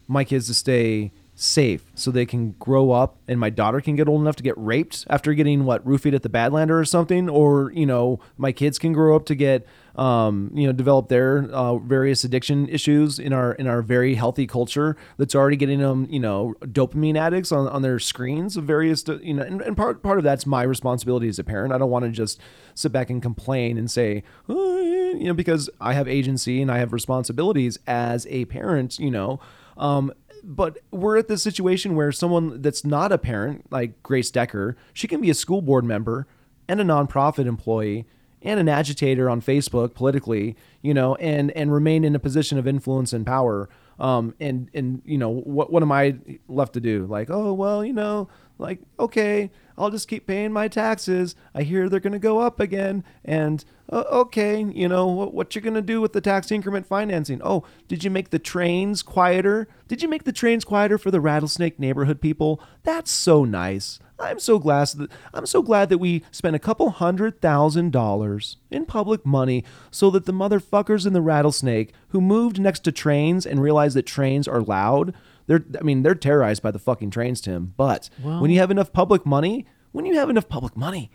my 0.09 0.25
kids 0.25 0.47
to 0.49 0.55
stay 0.55 1.13
safe 1.35 1.91
so 1.95 2.11
they 2.11 2.27
can 2.27 2.53
grow 2.53 2.91
up 2.91 3.17
and 3.27 3.41
my 3.41 3.49
daughter 3.49 3.81
can 3.81 3.97
get 3.97 4.07
old 4.07 4.21
enough 4.21 4.37
to 4.37 4.43
get 4.43 4.57
raped 4.59 5.07
after 5.09 5.33
getting 5.33 5.65
what 5.65 5.85
roofied 5.87 6.15
at 6.15 6.23
the 6.23 6.29
badlander 6.29 6.79
or 6.79 6.85
something 6.85 7.29
or 7.29 7.73
you 7.73 7.87
know 7.87 8.21
my 8.37 8.53
kids 8.53 8.79
can 8.79 8.93
grow 8.93 9.17
up 9.17 9.25
to 9.25 9.35
get 9.35 9.67
um, 9.97 10.51
you 10.55 10.67
know 10.67 10.73
develop 10.73 11.09
their 11.09 11.49
uh, 11.53 11.77
various 11.79 12.25
addiction 12.25 12.69
issues 12.69 13.19
in 13.19 13.33
our 13.33 13.53
in 13.53 13.67
our 13.67 13.83
very 13.83 14.15
healthy 14.15 14.47
culture 14.47 14.97
that's 15.19 15.35
already 15.35 15.57
getting 15.57 15.81
them 15.81 16.07
you 16.11 16.21
know 16.21 16.55
dopamine 16.63 17.17
addicts 17.17 17.53
on, 17.53 17.69
on 17.69 17.83
their 17.83 17.99
screens 17.99 18.57
of 18.57 18.65
various 18.65 19.05
you 19.23 19.35
know 19.35 19.43
and, 19.43 19.61
and 19.63 19.77
part 19.77 20.03
part 20.03 20.19
of 20.19 20.25
that's 20.25 20.47
my 20.47 20.63
responsibility 20.63 21.29
as 21.29 21.39
a 21.39 21.45
parent. 21.45 21.73
I 21.73 21.79
don't 21.79 21.91
want 21.91 22.05
to 22.05 22.11
just 22.11 22.41
sit 22.75 22.93
back 22.93 23.11
and 23.11 23.21
complain 23.21 23.79
and 23.79 23.91
say 23.91 24.23
oh, 24.49 25.13
you 25.15 25.25
know 25.25 25.35
because 25.35 25.69
i 25.79 25.93
have 25.93 26.09
agency 26.09 26.63
and 26.63 26.71
i 26.71 26.79
have 26.79 26.93
responsibilities 26.93 27.79
as 27.87 28.27
a 28.31 28.47
parent 28.47 28.99
you 28.99 29.11
know 29.11 29.39
um, 29.77 30.13
but 30.43 30.79
we're 30.91 31.17
at 31.17 31.29
this 31.29 31.43
situation 31.43 31.95
where 31.95 32.13
someone 32.13 32.63
that's 32.63 32.85
not 32.85 33.13
a 33.13 33.19
parent, 33.19 33.67
like 33.71 34.03
Grace 34.03 34.31
Decker, 34.31 34.77
she 34.93 35.07
can 35.07 35.21
be 35.21 35.31
a 35.31 35.35
school 35.35 35.63
board 35.63 35.85
member 35.85 36.27
and 36.69 36.81
a 36.81 36.85
nonprofit 36.85 37.47
employee 37.47 38.07
and 38.43 38.61
an 38.61 38.69
agitator 38.69 39.31
on 39.31 39.41
Facebook 39.41 39.95
politically, 39.95 40.57
you 40.81 40.95
know, 40.95 41.15
and 41.17 41.51
and 41.53 41.73
remain 41.73 42.05
in 42.05 42.15
a 42.15 42.19
position 42.19 42.59
of 42.59 42.67
influence 42.67 43.13
and 43.13 43.27
power. 43.27 43.69
Um, 43.99 44.35
and 44.41 44.69
and 44.75 45.03
you 45.05 45.19
know 45.19 45.31
what 45.31 45.73
what 45.73 45.83
am 45.83 45.93
I 45.93 46.17
left 46.49 46.75
to 46.75 46.81
do? 46.81 47.07
Like, 47.07 47.31
oh 47.31 47.53
well, 47.53 47.85
you 47.85 47.93
know, 47.93 48.29
like 48.59 48.81
okay, 48.99 49.51
I'll 49.77 49.91
just 49.91 50.09
keep 50.09 50.27
paying 50.27 50.53
my 50.53 50.69
taxes. 50.69 51.35
I 51.55 51.63
hear 51.63 51.89
they're 51.89 52.01
going 52.01 52.13
to 52.13 52.19
go 52.19 52.41
up 52.41 52.61
again. 52.61 53.05
And 53.25 53.65
uh, 53.91 54.05
okay, 54.11 54.63
you 54.63 54.89
know, 54.89 55.07
what, 55.07 55.35
what 55.35 55.55
you're 55.55 55.63
going 55.63 55.75
to 55.75 55.83
do 55.83 56.01
with 56.01 56.13
the 56.13 56.21
tax 56.21 56.51
increment 56.51 56.87
financing? 56.87 57.41
Oh, 57.43 57.65
did 57.89 58.05
you 58.05 58.11
make 58.11 58.31
the 58.31 58.39
trains 58.39 59.03
quieter? 59.03 59.69
Did 59.89 60.03
you 60.03 60.09
make 60.09 60.25
the 60.25 60.33
trains 60.33 60.65
quieter 60.65 60.99
for 60.99 61.11
the 61.11 61.21
rattlesnake 61.21 61.79
neighborhood 61.79 62.21
people? 62.21 62.61
That's 62.83 63.11
so 63.11 63.45
nice. 63.45 63.99
I'm 64.23 64.39
so 64.39 64.59
glad 64.59 64.89
that 64.89 65.11
I'm 65.35 65.47
so 65.47 65.63
glad 65.63 65.89
that 65.89 65.99
we 65.99 66.25
spent 66.31 66.57
a 66.57 66.61
couple 66.61 66.91
hundred 66.91 67.41
thousand 67.41 67.93
dollars 67.93 68.57
in 68.71 68.87
public 68.87 69.27
money 69.27 69.65
so 69.91 70.11
that 70.11 70.25
the 70.27 70.33
motherfuckers 70.33 71.07
in 71.07 71.13
the 71.13 71.21
rattlesnake 71.21 71.93
who 72.09 72.21
moved 72.21 72.61
next 72.61 72.81
to 72.81 72.93
trains 72.93 73.45
and 73.45 73.61
realized 73.61 73.97
that 73.97 74.07
trains 74.07 74.47
are 74.47 74.61
loud 74.63 75.13
they're 75.47 75.65
I 75.79 75.83
mean 75.83 76.03
they're 76.03 76.15
terrorized 76.15 76.63
by 76.63 76.71
the 76.71 76.79
fucking 76.79 77.11
trains, 77.11 77.41
Tim. 77.41 77.75
But 77.77 78.09
well, 78.23 78.41
when 78.41 78.51
you 78.51 78.59
have 78.61 78.71
enough 78.71 78.93
public 78.93 79.27
money, 79.27 79.67
when 79.93 80.07
you 80.07 80.15
have 80.15 80.31
enough 80.31 80.49
public 80.49 80.77
money, 80.77 81.11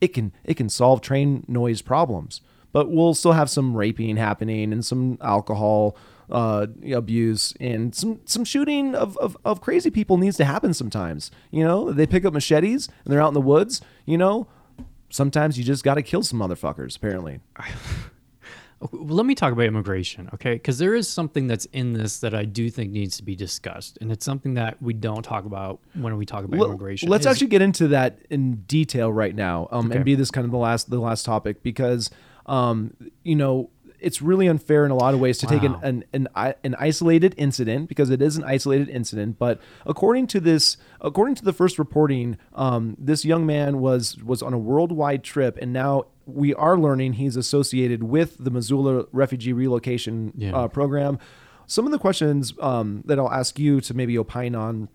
it 0.00 0.08
can 0.08 0.32
it 0.44 0.54
can 0.54 0.68
solve 0.68 1.00
train 1.00 1.44
noise 1.48 1.82
problems. 1.82 2.40
But 2.72 2.90
we'll 2.90 3.14
still 3.14 3.32
have 3.32 3.48
some 3.48 3.76
raping 3.76 4.16
happening 4.16 4.72
and 4.72 4.84
some 4.84 5.18
alcohol 5.22 5.96
uh, 6.30 6.66
abuse 6.92 7.54
and 7.60 7.94
some 7.94 8.20
some 8.24 8.44
shooting 8.44 8.94
of, 8.94 9.16
of, 9.18 9.36
of 9.44 9.60
crazy 9.60 9.90
people 9.90 10.16
needs 10.16 10.36
to 10.36 10.44
happen 10.44 10.74
sometimes. 10.74 11.30
You 11.50 11.64
know, 11.64 11.92
they 11.92 12.06
pick 12.06 12.24
up 12.24 12.32
machetes 12.32 12.88
and 13.04 13.12
they're 13.12 13.22
out 13.22 13.28
in 13.28 13.34
the 13.34 13.40
woods. 13.40 13.80
You 14.04 14.18
know, 14.18 14.48
sometimes 15.10 15.58
you 15.58 15.64
just 15.64 15.84
got 15.84 15.94
to 15.94 16.02
kill 16.02 16.22
some 16.22 16.38
motherfuckers. 16.38 16.96
Apparently. 16.96 17.40
let 18.92 19.26
me 19.26 19.34
talk 19.34 19.52
about 19.52 19.64
immigration, 19.64 20.30
okay? 20.34 20.54
Because 20.54 20.78
there 20.78 20.94
is 20.94 21.08
something 21.08 21.46
that's 21.46 21.64
in 21.66 21.94
this 21.94 22.20
that 22.20 22.34
I 22.34 22.44
do 22.44 22.70
think 22.70 22.92
needs 22.92 23.16
to 23.16 23.24
be 23.24 23.34
discussed, 23.34 23.98
and 24.00 24.12
it's 24.12 24.24
something 24.24 24.54
that 24.54 24.80
we 24.80 24.92
don't 24.92 25.22
talk 25.22 25.44
about 25.44 25.80
when 25.94 26.16
we 26.16 26.24
talk 26.24 26.44
about 26.44 26.64
immigration. 26.64 27.08
Let's 27.08 27.26
actually 27.26 27.48
get 27.48 27.62
into 27.62 27.88
that 27.88 28.20
in 28.30 28.62
detail 28.68 29.12
right 29.12 29.34
now, 29.34 29.68
um, 29.72 29.86
okay. 29.86 29.96
and 29.96 30.04
be 30.04 30.14
this 30.14 30.30
kind 30.30 30.44
of 30.44 30.50
the 30.50 30.58
last 30.58 30.90
the 30.90 31.00
last 31.00 31.24
topic 31.24 31.62
because, 31.62 32.10
um, 32.46 32.94
you 33.24 33.34
know, 33.34 33.70
it's 34.00 34.22
really 34.22 34.46
unfair 34.46 34.84
in 34.84 34.90
a 34.90 34.94
lot 34.94 35.14
of 35.14 35.20
ways 35.20 35.38
to 35.38 35.46
wow. 35.46 35.52
take 35.52 35.62
an, 35.62 35.76
an, 35.82 36.04
an 36.12 36.54
an 36.64 36.74
isolated 36.78 37.34
incident 37.36 37.88
because 37.88 38.10
it 38.10 38.22
is 38.22 38.36
an 38.36 38.44
isolated 38.44 38.88
incident. 38.88 39.38
But 39.38 39.60
according 39.86 40.26
to 40.28 40.40
this, 40.40 40.76
according 41.00 41.34
to 41.36 41.44
the 41.44 41.52
first 41.52 41.78
reporting, 41.78 42.38
um, 42.54 42.96
this 42.98 43.24
young 43.24 43.46
man 43.46 43.80
was 43.80 44.16
was 44.22 44.42
on 44.42 44.52
a 44.52 44.58
worldwide 44.58 45.24
trip, 45.24 45.58
and 45.60 45.72
now 45.72 46.06
we 46.26 46.54
are 46.54 46.76
learning 46.76 47.14
he's 47.14 47.36
associated 47.36 48.02
with 48.02 48.36
the 48.38 48.50
Missoula 48.50 49.06
refugee 49.12 49.52
relocation 49.52 50.32
yeah. 50.36 50.54
uh, 50.54 50.68
program. 50.68 51.18
Some 51.66 51.84
of 51.84 51.92
the 51.92 51.98
questions 51.98 52.54
um, 52.60 53.02
that 53.06 53.18
I'll 53.18 53.30
ask 53.30 53.58
you 53.58 53.80
to 53.82 53.94
maybe 53.94 54.16
opine 54.16 54.54
on, 54.54 54.88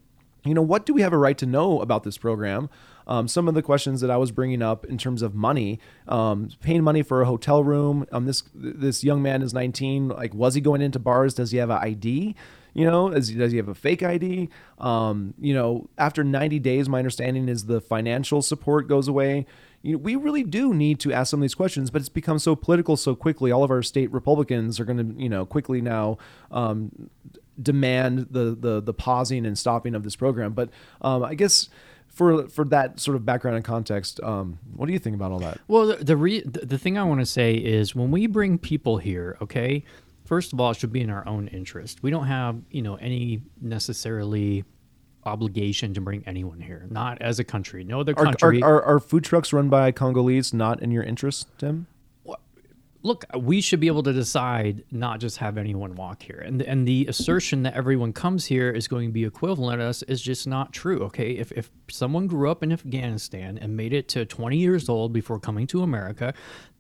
you 0.44 0.54
know, 0.54 0.62
what 0.62 0.86
do 0.86 0.94
we 0.94 1.02
have 1.02 1.14
a 1.14 1.18
right 1.18 1.38
to 1.38 1.46
know 1.46 1.82
about 1.82 2.04
this 2.04 2.18
program? 2.18 2.70
Um, 3.08 3.28
some 3.28 3.48
of 3.48 3.54
the 3.54 3.62
questions 3.62 4.02
that 4.02 4.12
I 4.12 4.18
was 4.18 4.32
bringing 4.32 4.62
up 4.62 4.86
in 4.86 4.98
terms 4.98 5.22
of 5.22 5.36
money, 5.36 5.80
um, 6.08 6.50
paying 6.62 6.84
money 6.84 7.02
for 7.02 7.22
a 7.22 7.26
hotel 7.26 7.64
room. 7.64 8.06
Um, 8.12 8.26
this 8.26 8.44
this 8.54 9.04
young 9.04 9.22
man 9.22 9.42
is 9.42 9.54
19. 9.54 10.10
Like, 10.10 10.34
was 10.34 10.56
he 10.56 10.62
going 10.62 10.82
into 10.82 11.00
bars? 11.00 11.34
Does 11.34 11.52
he 11.52 11.58
have 11.58 11.70
an 11.70 11.78
ID? 11.78 12.36
You 12.74 12.86
know, 12.86 13.10
does 13.10 13.28
he, 13.28 13.36
does 13.36 13.52
he 13.52 13.58
have 13.58 13.68
a 13.68 13.76
fake 13.76 14.02
ID? 14.02 14.50
Um, 14.80 15.36
you 15.40 15.54
know, 15.54 15.90
after 15.98 16.24
90 16.24 16.60
days, 16.60 16.90
my 16.90 16.98
understanding 16.98 17.48
is 17.48 17.68
the 17.68 17.80
financial 17.80 18.42
support 18.42 18.88
goes 18.88 19.08
away. 19.08 19.46
You 19.84 19.94
know, 19.94 19.98
we 20.00 20.16
really 20.16 20.44
do 20.44 20.74
need 20.74 21.00
to 21.02 21.14
ask 21.14 21.30
some 21.30 21.40
of 21.40 21.44
these 21.44 21.54
questions, 21.54 21.92
but 21.92 22.02
it's 22.02 22.10
become 22.10 22.40
so 22.40 22.56
political 22.56 22.98
so 22.98 23.16
quickly. 23.16 23.52
All 23.52 23.64
of 23.64 23.70
our 23.70 23.84
state 23.84 24.12
Republicans 24.12 24.80
are 24.80 24.86
going 24.86 24.98
to, 24.98 25.22
you 25.22 25.30
know, 25.30 25.46
quickly 25.46 25.82
now 25.82 26.18
um, 26.52 27.10
demand 27.62 28.28
the, 28.32 28.56
the 28.60 28.82
the 28.82 28.94
pausing 28.94 29.46
and 29.46 29.58
stopping 29.58 29.94
of 29.94 30.04
this 30.04 30.16
program. 30.16 30.54
But 30.54 30.70
um, 31.02 31.24
I 31.24 31.36
guess 31.36 31.70
for 32.14 32.48
for 32.48 32.64
that 32.66 33.00
sort 33.00 33.16
of 33.16 33.26
background 33.26 33.58
and 33.58 33.66
context, 33.66 34.20
um, 34.22 34.60
what 34.76 34.86
do 34.86 34.94
you 34.94 35.00
think 35.00 35.16
about 35.16 35.32
all 35.32 35.40
that? 35.40 35.60
Well, 35.68 35.88
the 35.88 35.96
the, 35.96 36.18
re- 36.18 36.44
the 36.44 36.78
thing 36.78 36.98
I 36.98 37.04
want 37.04 37.20
to 37.20 37.26
say 37.26 37.56
is 37.56 37.96
when 37.96 38.12
we 38.12 38.28
bring 38.28 38.58
people 38.58 38.98
here, 38.98 39.38
okay, 39.42 39.84
first 40.26 40.54
of 40.54 40.60
all, 40.60 40.72
it 40.72 40.78
should 40.78 40.94
be 40.94 41.02
in 41.02 41.10
our 41.10 41.28
own 41.28 41.48
interest. 41.50 42.04
We 42.04 42.12
don't 42.12 42.28
have 42.28 42.62
you 42.70 42.82
know 42.82 42.96
any 42.96 43.42
necessarily 43.62 44.64
obligation 45.26 45.94
to 45.94 46.02
bring 46.02 46.24
anyone 46.28 46.60
here, 46.60 46.86
not 46.90 47.22
as 47.22 47.40
a 47.40 47.44
country. 47.44 47.84
No 47.84 48.02
other 48.02 48.14
country. 48.14 48.62
Are, 48.62 48.76
are, 48.76 48.84
are, 48.84 48.96
are 48.96 49.00
food 49.00 49.24
trucks 49.24 49.54
run 49.54 49.70
by 49.70 49.92
Congolese 49.92 50.54
not 50.54 50.82
in 50.82 50.92
your 50.92 51.04
interest, 51.04 51.48
Tim? 51.58 51.88
Look, 53.04 53.26
we 53.38 53.60
should 53.60 53.82
be 53.82 53.88
able 53.88 54.02
to 54.04 54.14
decide 54.14 54.84
not 54.90 55.20
just 55.20 55.38
have 55.38 55.58
anyone 55.58 55.96
walk 55.96 56.24
here. 56.24 56.42
And 56.44 56.62
and 56.62 56.88
the 56.88 57.06
assertion 57.08 57.64
that 57.64 57.74
everyone 57.76 58.14
comes 58.14 58.46
here 58.46 58.72
is 58.72 58.88
going 58.88 59.10
to 59.10 59.14
be 59.14 59.26
equivalent 59.26 59.80
to 59.80 59.86
us 59.86 60.02
is 60.04 60.22
just 60.22 60.48
not 60.48 60.74
true. 60.74 61.00
Okay, 61.04 61.32
if 61.32 61.52
if 61.52 61.70
someone 61.90 62.28
grew 62.28 62.50
up 62.50 62.64
in 62.64 62.72
Afghanistan 62.72 63.58
and 63.58 63.76
made 63.76 63.94
it 63.94 64.08
to 64.10 64.26
20 64.26 64.58
years 64.58 64.90
old 64.90 65.14
before 65.14 65.40
coming 65.40 65.68
to 65.68 65.84
America, 65.84 66.34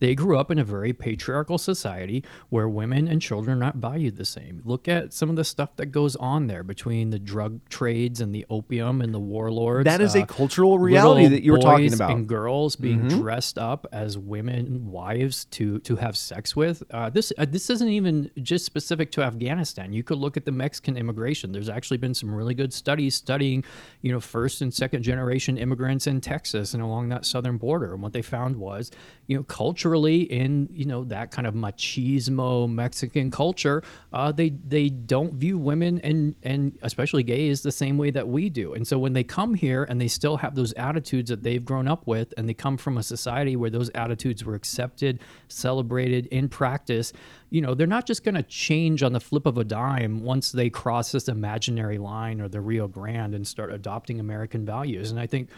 they 0.03 0.15
grew 0.15 0.37
up 0.37 0.51
in 0.51 0.59
a 0.59 0.65
very 0.65 0.91
patriarchal 0.91 1.57
society 1.57 2.25
where 2.49 2.67
women 2.67 3.07
and 3.07 3.21
children 3.21 3.55
are 3.55 3.59
not 3.59 3.77
valued 3.77 4.17
the 4.17 4.25
same. 4.25 4.61
Look 4.65 4.89
at 4.89 5.13
some 5.13 5.29
of 5.29 5.37
the 5.37 5.45
stuff 5.45 5.77
that 5.77 5.87
goes 5.87 6.17
on 6.17 6.47
there 6.47 6.61
between 6.61 7.09
the 7.09 7.19
drug 7.19 7.61
trades 7.69 8.19
and 8.19 8.35
the 8.35 8.45
opium 8.49 9.01
and 9.01 9.13
the 9.13 9.19
warlords. 9.19 9.85
That 9.85 10.01
is 10.01 10.13
uh, 10.13 10.23
a 10.23 10.25
cultural 10.25 10.77
reality 10.77 11.27
that 11.27 11.41
you 11.41 11.53
were 11.53 11.59
talking 11.59 11.93
about. 11.93 12.11
And 12.11 12.27
girls 12.27 12.75
being 12.75 13.03
mm-hmm. 13.03 13.21
dressed 13.21 13.57
up 13.57 13.87
as 13.93 14.17
women 14.17 14.91
wives 14.91 15.45
to 15.45 15.79
to 15.79 15.95
have 15.95 16.17
sex 16.17 16.53
with. 16.53 16.83
Uh, 16.91 17.09
this 17.09 17.31
uh, 17.37 17.45
this 17.45 17.69
isn't 17.69 17.87
even 17.87 18.29
just 18.41 18.65
specific 18.65 19.09
to 19.13 19.23
Afghanistan. 19.23 19.93
You 19.93 20.03
could 20.03 20.17
look 20.17 20.35
at 20.35 20.43
the 20.43 20.51
Mexican 20.51 20.97
immigration. 20.97 21.53
There's 21.53 21.69
actually 21.69 21.97
been 21.97 22.13
some 22.13 22.35
really 22.35 22.55
good 22.55 22.73
studies 22.73 23.15
studying, 23.15 23.63
you 24.01 24.11
know, 24.11 24.19
first 24.19 24.61
and 24.61 24.73
second 24.73 25.03
generation 25.03 25.57
immigrants 25.57 26.07
in 26.07 26.19
Texas 26.19 26.73
and 26.73 26.83
along 26.83 27.07
that 27.07 27.25
southern 27.25 27.55
border. 27.55 27.93
And 27.93 28.03
what 28.03 28.11
they 28.11 28.21
found 28.21 28.57
was, 28.57 28.91
you 29.27 29.37
know, 29.37 29.43
culturally 29.43 30.21
in 30.23 30.67
you 30.71 30.85
know 30.85 31.03
that 31.05 31.31
kind 31.31 31.47
of 31.47 31.53
machismo 31.53 32.69
Mexican 32.69 33.31
culture, 33.31 33.81
uh, 34.11 34.31
they 34.31 34.49
they 34.49 34.89
don't 34.89 35.33
view 35.33 35.57
women 35.57 35.99
and 36.01 36.35
and 36.43 36.77
especially 36.81 37.23
gays 37.23 37.61
the 37.61 37.71
same 37.71 37.97
way 37.97 38.11
that 38.11 38.27
we 38.27 38.49
do. 38.49 38.73
And 38.73 38.85
so 38.85 38.99
when 38.99 39.13
they 39.13 39.23
come 39.23 39.53
here 39.53 39.85
and 39.85 39.99
they 39.99 40.09
still 40.09 40.37
have 40.37 40.55
those 40.55 40.73
attitudes 40.73 41.29
that 41.29 41.41
they've 41.41 41.63
grown 41.63 41.87
up 41.87 42.05
with, 42.05 42.33
and 42.37 42.49
they 42.49 42.53
come 42.53 42.77
from 42.77 42.97
a 42.97 43.03
society 43.03 43.55
where 43.55 43.69
those 43.69 43.89
attitudes 43.95 44.43
were 44.43 44.55
accepted, 44.55 45.19
celebrated 45.47 46.25
in 46.27 46.49
practice, 46.49 47.13
you 47.49 47.61
know 47.61 47.73
they're 47.73 47.87
not 47.87 48.05
just 48.05 48.25
going 48.25 48.35
to 48.35 48.43
change 48.43 49.03
on 49.03 49.13
the 49.13 49.21
flip 49.21 49.45
of 49.45 49.57
a 49.57 49.63
dime 49.63 50.21
once 50.23 50.51
they 50.51 50.69
cross 50.69 51.13
this 51.13 51.29
imaginary 51.29 51.97
line 51.97 52.41
or 52.41 52.49
the 52.49 52.59
Rio 52.59 52.87
Grande 52.89 53.35
and 53.35 53.47
start 53.47 53.71
adopting 53.71 54.19
American 54.19 54.65
values. 54.65 55.11
And 55.11 55.19
I 55.19 55.27
think 55.27 55.49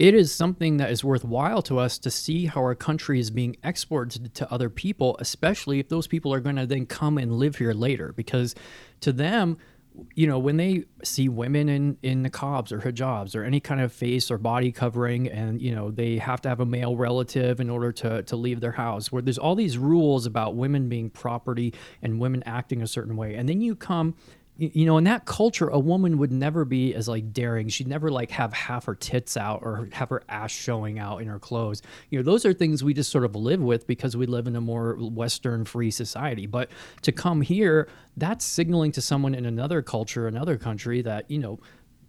it 0.00 0.14
is 0.14 0.34
something 0.34 0.78
that 0.78 0.90
is 0.90 1.04
worthwhile 1.04 1.60
to 1.60 1.78
us 1.78 1.98
to 1.98 2.10
see 2.10 2.46
how 2.46 2.62
our 2.62 2.74
country 2.74 3.20
is 3.20 3.30
being 3.30 3.58
exported 3.62 4.34
to 4.34 4.50
other 4.50 4.70
people, 4.70 5.14
especially 5.20 5.78
if 5.78 5.90
those 5.90 6.06
people 6.06 6.32
are 6.32 6.40
going 6.40 6.56
to 6.56 6.64
then 6.64 6.86
come 6.86 7.18
and 7.18 7.34
live 7.34 7.56
here 7.56 7.74
later. 7.74 8.14
Because 8.16 8.54
to 9.02 9.12
them, 9.12 9.58
you 10.14 10.26
know, 10.26 10.38
when 10.38 10.56
they 10.56 10.84
see 11.04 11.28
women 11.28 11.68
in 11.68 11.98
in 12.02 12.24
niqabs 12.24 12.72
or 12.72 12.78
hijabs 12.78 13.36
or 13.36 13.44
any 13.44 13.60
kind 13.60 13.82
of 13.82 13.92
face 13.92 14.30
or 14.30 14.38
body 14.38 14.72
covering, 14.72 15.28
and 15.28 15.60
you 15.60 15.74
know 15.74 15.90
they 15.90 16.16
have 16.16 16.40
to 16.42 16.48
have 16.48 16.60
a 16.60 16.66
male 16.66 16.96
relative 16.96 17.60
in 17.60 17.68
order 17.68 17.92
to 17.92 18.22
to 18.22 18.36
leave 18.36 18.60
their 18.60 18.72
house, 18.72 19.12
where 19.12 19.20
there's 19.20 19.36
all 19.36 19.54
these 19.54 19.76
rules 19.76 20.24
about 20.24 20.54
women 20.54 20.88
being 20.88 21.10
property 21.10 21.74
and 22.00 22.18
women 22.18 22.42
acting 22.46 22.80
a 22.80 22.86
certain 22.86 23.16
way, 23.16 23.34
and 23.34 23.50
then 23.50 23.60
you 23.60 23.74
come 23.74 24.14
you 24.60 24.84
know 24.84 24.98
in 24.98 25.04
that 25.04 25.24
culture 25.24 25.68
a 25.68 25.78
woman 25.78 26.18
would 26.18 26.30
never 26.30 26.64
be 26.64 26.94
as 26.94 27.08
like 27.08 27.32
daring 27.32 27.68
she'd 27.68 27.88
never 27.88 28.10
like 28.10 28.30
have 28.30 28.52
half 28.52 28.84
her 28.84 28.94
tits 28.94 29.36
out 29.36 29.60
or 29.62 29.88
have 29.92 30.10
her 30.10 30.22
ass 30.28 30.50
showing 30.50 30.98
out 30.98 31.22
in 31.22 31.26
her 31.26 31.38
clothes 31.38 31.80
you 32.10 32.18
know 32.18 32.22
those 32.22 32.44
are 32.44 32.52
things 32.52 32.84
we 32.84 32.92
just 32.92 33.10
sort 33.10 33.24
of 33.24 33.34
live 33.34 33.60
with 33.60 33.86
because 33.86 34.16
we 34.16 34.26
live 34.26 34.46
in 34.46 34.54
a 34.56 34.60
more 34.60 34.94
western 34.96 35.64
free 35.64 35.90
society 35.90 36.46
but 36.46 36.70
to 37.00 37.10
come 37.10 37.40
here 37.40 37.88
that's 38.18 38.44
signaling 38.44 38.92
to 38.92 39.00
someone 39.00 39.34
in 39.34 39.46
another 39.46 39.80
culture 39.80 40.28
another 40.28 40.58
country 40.58 41.00
that 41.00 41.30
you 41.30 41.38
know 41.38 41.58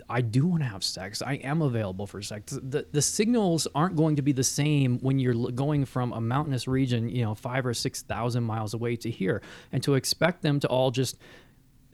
I 0.09 0.19
do 0.19 0.45
want 0.45 0.61
to 0.61 0.67
have 0.67 0.83
sex. 0.83 1.21
I 1.21 1.35
am 1.35 1.61
available 1.61 2.05
for 2.05 2.21
sex. 2.21 2.59
The, 2.61 2.85
the 2.91 3.01
signals 3.01 3.65
aren't 3.73 3.95
going 3.95 4.17
to 4.17 4.21
be 4.21 4.33
the 4.33 4.43
same 4.43 4.99
when 4.99 5.19
you're 5.19 5.51
going 5.51 5.85
from 5.85 6.11
a 6.11 6.19
mountainous 6.19 6.67
region, 6.67 7.07
you 7.07 7.23
know, 7.23 7.33
five 7.33 7.65
or 7.65 7.73
6,000 7.73 8.43
miles 8.43 8.73
away 8.73 8.97
to 8.97 9.09
here. 9.09 9.41
And 9.71 9.81
to 9.83 9.93
expect 9.93 10.41
them 10.41 10.59
to 10.59 10.67
all 10.67 10.91
just 10.91 11.17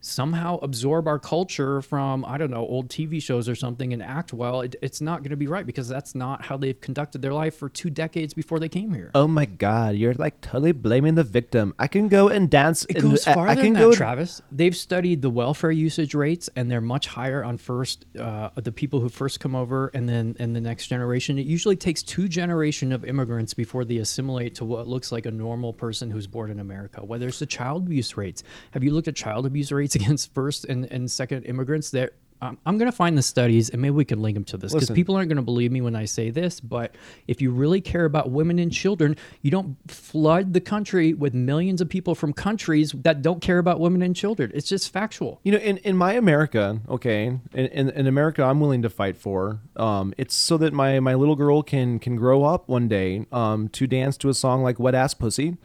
somehow 0.07 0.57
absorb 0.57 1.07
our 1.07 1.19
culture 1.19 1.81
from 1.81 2.25
I 2.25 2.37
don't 2.37 2.51
know 2.51 2.65
old 2.65 2.89
TV 2.89 3.21
shows 3.21 3.49
or 3.49 3.55
something 3.55 3.93
and 3.93 4.01
act 4.01 4.33
well, 4.33 4.61
it, 4.61 4.75
it's 4.81 5.01
not 5.01 5.19
going 5.19 5.31
to 5.31 5.37
be 5.37 5.47
right 5.47 5.65
because 5.65 5.87
that's 5.87 6.15
not 6.15 6.45
how 6.45 6.57
they've 6.57 6.79
conducted 6.79 7.21
their 7.21 7.33
life 7.33 7.55
for 7.55 7.69
two 7.69 7.89
decades 7.89 8.33
before 8.33 8.59
they 8.59 8.69
came 8.69 8.93
here. 8.93 9.11
Oh 9.13 9.27
my 9.27 9.45
God, 9.45 9.95
you're 9.95 10.13
like 10.13 10.41
totally 10.41 10.71
blaming 10.71 11.15
the 11.15 11.23
victim. 11.23 11.73
I 11.77 11.87
can 11.87 12.07
go 12.07 12.29
and 12.29 12.49
dance. 12.49 12.85
It 12.89 13.01
goes 13.01 13.25
the, 13.25 13.33
farther 13.33 13.51
I 13.51 13.55
can 13.55 13.73
than 13.73 13.81
go. 13.81 13.89
that, 13.91 13.97
Travis. 13.97 14.41
They've 14.51 14.75
studied 14.75 15.21
the 15.21 15.29
welfare 15.29 15.71
usage 15.71 16.13
rates, 16.13 16.49
and 16.55 16.69
they're 16.71 16.81
much 16.81 17.07
higher 17.07 17.43
on 17.43 17.57
first 17.57 18.05
uh, 18.19 18.49
the 18.55 18.71
people 18.71 18.99
who 18.99 19.09
first 19.09 19.39
come 19.39 19.55
over, 19.55 19.91
and 19.93 20.07
then 20.07 20.35
in 20.39 20.53
the 20.53 20.61
next 20.61 20.87
generation. 20.87 21.37
It 21.37 21.45
usually 21.45 21.75
takes 21.75 22.03
two 22.03 22.27
generation 22.27 22.91
of 22.91 23.05
immigrants 23.05 23.53
before 23.53 23.85
they 23.85 23.97
assimilate 23.97 24.55
to 24.55 24.65
what 24.65 24.87
looks 24.87 25.11
like 25.11 25.25
a 25.25 25.31
normal 25.31 25.73
person 25.73 26.09
who's 26.11 26.27
born 26.27 26.51
in 26.51 26.59
America. 26.59 27.03
Whether 27.03 27.27
it's 27.27 27.39
the 27.39 27.45
child 27.45 27.87
abuse 27.87 28.15
rates, 28.17 28.43
have 28.71 28.83
you 28.83 28.91
looked 28.91 29.07
at 29.07 29.15
child 29.15 29.45
abuse 29.45 29.71
rates 29.71 29.95
against 30.01 30.33
first 30.33 30.65
and, 30.65 30.85
and 30.85 31.09
second 31.09 31.43
immigrants? 31.43 31.91
That 31.91 32.13
um, 32.41 32.57
I'm 32.65 32.77
going 32.77 32.89
to 32.89 32.95
find 32.95 33.17
the 33.17 33.23
studies 33.23 33.69
and 33.69 33.81
maybe 33.81 33.95
we 33.95 34.05
can 34.05 34.21
link 34.21 34.35
them 34.35 34.43
to 34.45 34.57
this 34.57 34.73
because 34.73 34.91
people 34.91 35.15
aren't 35.15 35.29
going 35.29 35.37
to 35.37 35.43
believe 35.43 35.71
me 35.71 35.81
when 35.81 35.95
I 35.95 36.05
say 36.05 36.29
this. 36.29 36.59
But 36.59 36.95
if 37.27 37.41
you 37.41 37.51
really 37.51 37.81
care 37.81 38.05
about 38.05 38.29
women 38.29 38.59
and 38.59 38.71
children, 38.71 39.15
you 39.41 39.49
don't 39.49 39.75
flood 39.89 40.53
the 40.53 40.61
country 40.61 41.13
with 41.13 41.33
millions 41.33 41.81
of 41.81 41.89
people 41.89 42.13
from 42.13 42.33
countries 42.33 42.91
that 43.03 43.21
don't 43.21 43.41
care 43.41 43.57
about 43.57 43.79
women 43.79 44.01
and 44.03 44.15
children. 44.15 44.51
It's 44.53 44.69
just 44.69 44.93
factual. 44.93 45.39
You 45.43 45.53
know, 45.53 45.57
in, 45.57 45.77
in 45.77 45.97
my 45.97 46.13
America, 46.13 46.79
okay, 46.87 47.25
in, 47.25 47.65
in, 47.65 47.89
in 47.89 48.07
America, 48.07 48.43
I'm 48.43 48.59
willing 48.59 48.83
to 48.83 48.89
fight 48.89 49.17
for. 49.17 49.59
Um, 49.75 50.13
it's 50.17 50.35
so 50.35 50.57
that 50.57 50.73
my, 50.73 50.99
my 50.99 51.15
little 51.15 51.35
girl 51.35 51.63
can 51.63 51.99
can 51.99 52.15
grow 52.15 52.43
up 52.43 52.69
one 52.69 52.87
day 52.87 53.25
um, 53.31 53.67
to 53.69 53.87
dance 53.87 54.17
to 54.17 54.29
a 54.29 54.33
song 54.33 54.61
like 54.61 54.79
"Wet 54.79 54.93
Ass 54.93 55.13
Pussy." 55.13 55.57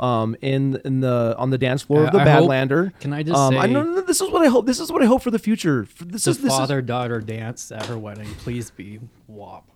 Um, 0.00 0.34
in 0.40 0.80
in 0.84 1.00
the 1.00 1.34
on 1.38 1.50
the 1.50 1.58
dance 1.58 1.82
floor 1.82 2.06
of 2.06 2.12
the 2.12 2.18
I- 2.18 2.22
I 2.24 2.30
hope- 2.30 2.48
Badlander. 2.50 2.98
can 3.00 3.12
I 3.12 3.22
just 3.22 3.36
um, 3.38 3.56
I 3.58 3.66
say- 3.66 3.72
no, 3.74 3.82
no, 3.82 3.96
no, 3.96 4.00
this 4.00 4.20
is 4.22 4.30
what 4.30 4.40
I 4.40 4.48
hope. 4.48 4.64
This 4.64 4.80
is 4.80 4.90
what 4.90 5.02
I 5.02 5.06
hope 5.06 5.20
for 5.22 5.30
the 5.30 5.38
future. 5.38 5.84
For- 5.84 6.06
This 6.06 6.24
The 6.24 6.30
is 6.30 6.38
this 6.38 6.52
is 6.52 6.58
father 6.58 6.80
daughter 6.80 7.20
dance 7.20 7.70
at 7.70 7.84
her 7.86 7.98
wedding. 7.98 8.28
Please 8.38 8.70
be 8.70 8.98
wop. 9.28 9.68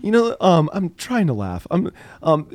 You 0.00 0.10
know, 0.10 0.36
um, 0.40 0.70
I'm 0.72 0.94
trying 0.94 1.26
to 1.26 1.32
laugh. 1.34 1.66
I'm, 1.70 1.92
um, 2.22 2.48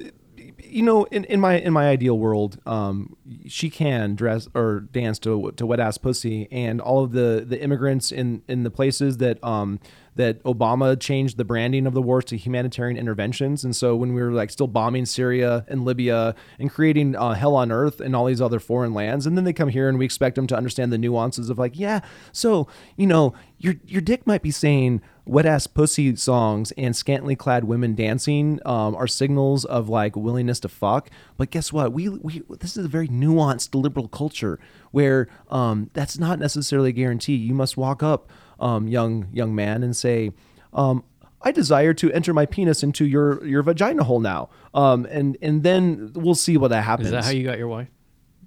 you 0.64 0.82
know, 0.82 1.06
in, 1.06 1.24
in 1.26 1.40
my 1.40 1.60
in 1.60 1.72
my 1.74 1.88
ideal 1.88 2.18
world, 2.18 2.60
um, 2.66 3.16
she 3.48 3.70
can 3.70 4.16
dress 4.16 4.48
or 4.56 4.82
dance 4.92 5.20
to 5.20 5.52
to 5.58 5.66
wet 5.66 5.80
ass 5.80 5.98
pussy, 5.98 6.48
and 6.52 6.82
all 6.82 7.04
of 7.04 7.12
the 7.12 7.46
the 7.48 7.62
immigrants 7.62 8.12
in 8.12 8.42
in 8.48 8.64
the 8.64 8.72
places 8.72 9.18
that 9.18 9.42
um 9.44 9.80
that 10.18 10.44
Obama 10.44 11.00
changed 11.00 11.38
the 11.38 11.46
branding 11.46 11.88
of 11.88 11.94
the 11.94 12.02
wars 12.02 12.26
to 12.26 12.38
humanitarian 12.38 12.98
interventions, 12.98 13.64
and 13.64 13.76
so 13.76 13.96
when 13.96 14.14
we 14.14 14.22
were 14.22 14.32
like 14.32 14.50
still 14.50 14.68
bombing 14.68 15.06
Syria 15.06 15.66
and 15.68 15.86
Libya 15.86 16.36
and 16.60 16.70
creating 16.70 17.16
uh, 17.16 17.34
hell 17.34 17.56
on 17.56 17.72
earth 17.72 18.02
in 18.02 18.14
all 18.14 18.26
these 18.26 18.42
other 18.42 18.60
foreign 18.60 18.94
lands, 18.94 19.26
and 19.26 19.38
then 19.38 19.44
they 19.44 19.54
come 19.54 19.70
here 19.70 19.90
and 19.90 19.98
we 19.98 20.06
expect 20.06 20.36
them 20.36 20.48
to 20.48 20.56
understand 20.56 20.92
the 20.92 20.98
nuances 20.98 21.50
of 21.50 21.58
like, 21.58 21.78
yeah, 21.78 22.02
so 22.32 22.68
you 22.96 23.08
know, 23.08 23.34
your 23.58 23.76
your 23.86 24.02
dick 24.02 24.28
might 24.28 24.42
be 24.42 24.52
saying 24.52 25.02
wet 25.28 25.46
ass 25.46 25.68
pussy 25.68 26.16
songs 26.16 26.72
and 26.78 26.96
scantily 26.96 27.36
clad 27.36 27.66
women 27.66 27.94
dancing 27.96 28.60
um, 28.66 28.96
are 28.96 29.08
signals 29.08 29.66
of 29.66 29.90
like 29.90 30.16
willingness 30.16 30.60
to 30.62 30.70
fuck. 30.70 31.10
But 31.36 31.52
guess 31.52 31.74
what? 31.74 31.92
We 31.92 32.10
we 32.10 32.44
this 32.60 32.78
is 32.78 32.86
a 32.86 32.90
very 32.90 33.08
nuanced 33.08 33.76
liberal 33.76 34.08
culture 34.08 34.60
where 34.92 35.28
um, 35.50 35.90
that's 35.94 36.18
not 36.18 36.40
necessarily 36.40 36.90
a 36.90 36.94
guarantee. 36.94 37.36
You 37.36 37.54
must 37.54 37.78
walk 37.78 38.02
up, 38.02 38.30
um, 38.60 38.88
young 38.88 39.28
young 39.34 39.56
man, 39.56 39.84
and 39.84 39.96
say. 39.96 40.32
Um, 40.74 41.04
I 41.40 41.52
desire 41.52 41.94
to 41.94 42.12
enter 42.12 42.34
my 42.34 42.48
penis 42.48 42.82
into 42.82 43.06
your, 43.06 43.46
your 43.46 43.62
vagina 43.62 44.04
hole 44.04 44.20
now, 44.20 44.50
um, 44.74 45.06
and 45.10 45.38
and 45.42 45.62
then 45.62 46.12
we'll 46.14 46.36
see 46.36 46.58
what 46.58 46.70
that 46.70 46.84
happens. 46.84 47.08
Is 47.08 47.12
that 47.12 47.24
how 47.24 47.30
you 47.30 47.46
got 47.46 47.60
your 47.60 47.68
wife? 47.68 47.88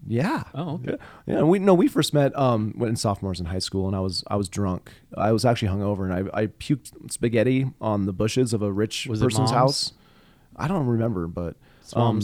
Yeah. 0.06 0.42
Oh, 0.54 0.74
okay. 0.74 0.96
Yeah. 1.26 1.36
yeah. 1.36 1.42
We 1.42 1.58
no, 1.58 1.74
we 1.74 1.86
first 1.88 2.12
met 2.14 2.36
um 2.36 2.74
when 2.76 2.90
in 2.90 2.96
sophomores 2.96 3.38
in 3.40 3.46
high 3.46 3.58
school, 3.58 3.86
and 3.86 3.94
I 3.94 4.00
was 4.00 4.24
I 4.26 4.36
was 4.36 4.48
drunk. 4.48 4.90
I 5.16 5.32
was 5.32 5.44
actually 5.44 5.68
hungover, 5.68 6.04
and 6.10 6.12
I 6.34 6.42
I 6.42 6.46
puked 6.46 7.10
spaghetti 7.10 7.70
on 7.80 8.06
the 8.06 8.12
bushes 8.12 8.52
of 8.52 8.62
a 8.62 8.72
rich 8.72 9.06
Was 9.06 9.20
person's 9.20 9.50
house. 9.50 9.92
I 10.56 10.68
don't 10.68 10.86
remember, 10.86 11.26
but 11.26 11.56
um, 11.94 12.20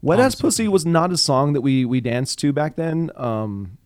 "Wet 0.00 0.20
Ass 0.20 0.34
Pussy" 0.36 0.68
was 0.68 0.86
not 0.86 1.12
a 1.12 1.16
song 1.16 1.52
that 1.52 1.60
we 1.60 1.84
we 1.84 2.00
danced 2.00 2.38
to 2.40 2.52
back 2.52 2.76
then. 2.76 3.10
Um, 3.16 3.78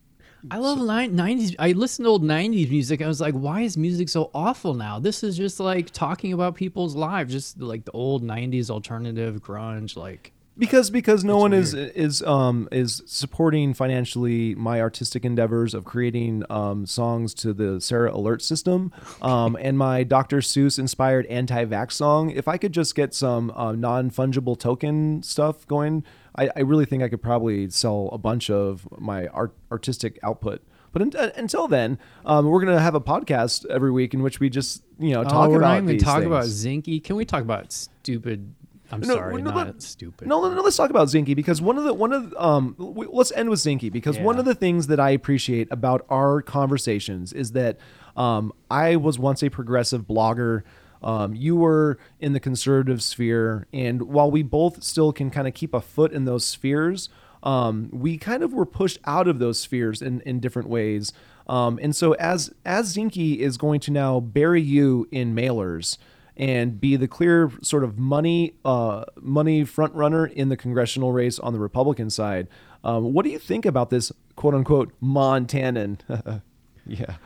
I 0.50 0.58
love 0.58 0.78
nine- 0.78 1.14
90s. 1.14 1.54
I 1.58 1.72
listened 1.72 2.06
to 2.06 2.10
old 2.10 2.24
90s 2.24 2.70
music. 2.70 3.00
I 3.02 3.06
was 3.06 3.20
like, 3.20 3.34
why 3.34 3.62
is 3.62 3.76
music 3.76 4.08
so 4.08 4.30
awful 4.34 4.74
now? 4.74 4.98
This 4.98 5.22
is 5.22 5.36
just 5.36 5.60
like 5.60 5.90
talking 5.90 6.32
about 6.32 6.54
people's 6.54 6.96
lives, 6.96 7.32
just 7.32 7.60
like 7.60 7.84
the 7.84 7.92
old 7.92 8.22
90s 8.22 8.70
alternative 8.70 9.42
grunge. 9.42 9.96
Like, 9.96 10.32
because 10.58 10.90
because 10.90 11.24
no 11.24 11.38
one 11.38 11.54
is 11.54 11.72
is 11.72 12.22
um 12.22 12.68
is 12.70 13.02
supporting 13.06 13.72
financially 13.72 14.54
my 14.54 14.82
artistic 14.82 15.24
endeavors 15.24 15.72
of 15.72 15.84
creating 15.86 16.44
um 16.50 16.84
songs 16.84 17.32
to 17.32 17.54
the 17.54 17.80
Sarah 17.80 18.14
alert 18.14 18.42
system 18.42 18.92
um 19.22 19.56
and 19.58 19.78
my 19.78 20.02
Dr. 20.02 20.38
Seuss 20.38 20.78
inspired 20.78 21.24
anti-vax 21.26 21.92
song 21.92 22.30
if 22.30 22.48
I 22.48 22.58
could 22.58 22.72
just 22.72 22.94
get 22.94 23.14
some 23.14 23.50
uh, 23.56 23.72
non-fungible 23.72 24.58
token 24.58 25.22
stuff 25.22 25.66
going 25.66 26.04
I, 26.36 26.48
I 26.56 26.60
really 26.60 26.84
think 26.86 27.02
I 27.02 27.08
could 27.08 27.22
probably 27.22 27.68
sell 27.70 28.08
a 28.12 28.18
bunch 28.18 28.50
of 28.50 28.86
my 28.98 29.26
art 29.28 29.54
artistic 29.70 30.18
output 30.22 30.62
but 30.92 31.02
un- 31.02 31.12
uh, 31.16 31.30
until 31.36 31.68
then 31.68 31.98
um, 32.26 32.46
we're 32.46 32.60
gonna 32.64 32.80
have 32.80 32.94
a 32.94 33.00
podcast 33.00 33.66
every 33.66 33.90
week 33.90 34.14
in 34.14 34.22
which 34.22 34.40
we 34.40 34.48
just 34.50 34.82
you 34.98 35.12
know 35.12 35.24
talk 35.24 35.48
oh, 35.48 35.50
we're 35.50 35.56
about 35.58 35.68
not 35.68 35.76
even 35.78 35.86
these 35.86 36.02
talking 36.02 36.26
about 36.26 36.44
things. 36.44 36.64
Zinke. 36.66 37.02
Can 37.04 37.16
we 37.16 37.24
talk 37.24 37.42
about 37.42 37.72
stupid? 37.72 38.54
I'm 38.90 39.00
No, 39.00 39.14
sorry, 39.14 39.40
no, 39.40 39.50
not 39.52 39.66
let- 39.68 39.82
stupid. 39.82 40.28
No, 40.28 40.42
no, 40.42 40.54
no, 40.54 40.60
let's 40.60 40.76
talk 40.76 40.90
about 40.90 41.08
Zinke 41.08 41.34
because 41.34 41.62
one 41.62 41.78
of 41.78 41.84
the 41.84 41.94
one 41.94 42.12
of 42.12 42.34
um 42.36 42.74
w- 42.78 43.08
let's 43.10 43.32
end 43.32 43.48
with 43.48 43.60
Zinke 43.60 43.90
because 43.90 44.18
one 44.18 44.38
of 44.38 44.44
the 44.44 44.54
things 44.54 44.88
that 44.88 45.00
I 45.00 45.10
appreciate 45.10 45.68
about 45.70 46.04
our 46.10 46.42
conversations 46.42 47.32
is 47.32 47.52
that 47.52 47.78
um 48.16 48.52
I 48.70 48.96
was 48.96 49.18
once 49.18 49.42
a 49.42 49.48
progressive 49.48 50.02
blogger. 50.02 50.62
Um, 51.02 51.34
you 51.34 51.56
were 51.56 51.98
in 52.20 52.32
the 52.32 52.40
conservative 52.40 53.02
sphere, 53.02 53.66
and 53.72 54.02
while 54.02 54.30
we 54.30 54.42
both 54.42 54.82
still 54.82 55.12
can 55.12 55.30
kind 55.30 55.48
of 55.48 55.54
keep 55.54 55.74
a 55.74 55.80
foot 55.80 56.12
in 56.12 56.24
those 56.24 56.46
spheres, 56.46 57.08
um, 57.42 57.88
we 57.92 58.18
kind 58.18 58.42
of 58.42 58.52
were 58.52 58.66
pushed 58.66 58.98
out 59.04 59.26
of 59.26 59.38
those 59.38 59.58
spheres 59.58 60.00
in, 60.00 60.20
in 60.22 60.40
different 60.40 60.68
ways. 60.68 61.12
Um, 61.48 61.78
and 61.82 61.94
so 61.94 62.12
as 62.14 62.52
as 62.64 62.94
Zinke 62.94 63.38
is 63.38 63.56
going 63.56 63.80
to 63.80 63.90
now 63.90 64.20
bury 64.20 64.62
you 64.62 65.08
in 65.10 65.34
mailers 65.34 65.98
and 66.36 66.80
be 66.80 66.96
the 66.96 67.08
clear 67.08 67.52
sort 67.62 67.84
of 67.84 67.98
money 67.98 68.54
uh, 68.64 69.04
money 69.20 69.64
front 69.64 69.94
runner 69.94 70.26
in 70.26 70.48
the 70.48 70.56
congressional 70.56 71.12
race 71.12 71.38
on 71.38 71.52
the 71.52 71.58
Republican 71.58 72.10
side. 72.10 72.48
Um, 72.84 73.12
what 73.12 73.24
do 73.24 73.30
you 73.30 73.38
think 73.38 73.66
about 73.66 73.90
this 73.90 74.12
quote 74.36 74.54
unquote 74.54 74.92
Montanan? 75.02 75.98
yeah, 76.86 77.16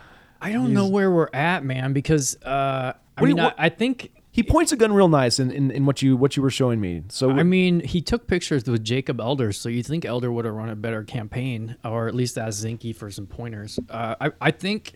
I 0.41 0.53
don't 0.53 0.73
know 0.73 0.89
where 0.89 1.11
we're 1.11 1.31
at, 1.33 1.65
man, 1.65 1.93
because 1.93 2.41
uh, 2.43 2.95
I 3.17 3.25
mean, 3.25 3.41
I, 3.41 3.53
I 3.59 3.69
think. 3.69 4.13
he 4.31 4.43
points 4.43 4.73
a 4.73 4.77
gun 4.77 4.93
real 4.93 5.09
nice 5.09 5.39
in, 5.39 5.51
in, 5.51 5.71
in 5.71 5.87
what 5.87 6.03
you 6.03 6.17
what 6.17 6.37
you 6.37 6.43
were 6.43 6.51
showing 6.51 6.81
me. 6.81 7.03
So 7.09 7.31
I 7.31 7.43
mean, 7.43 7.81
he 7.81 8.01
took 8.03 8.27
pictures 8.27 8.65
with 8.67 8.85
Jacob 8.85 9.21
Elder, 9.21 9.53
so 9.53 9.69
you 9.69 9.83
think 9.83 10.05
Elder 10.05 10.31
would 10.31 10.45
have 10.45 10.55
run 10.55 10.69
a 10.69 10.77
better 10.77 11.03
campaign, 11.05 11.77
or 11.85 12.09
at 12.09 12.15
least 12.15 12.37
ask 12.37 12.65
Zinke 12.65 12.95
for 12.95 13.11
some 13.11 13.27
pointers. 13.27 13.79
Uh, 13.89 14.15
I, 14.21 14.31
I 14.41 14.51
think 14.51 14.93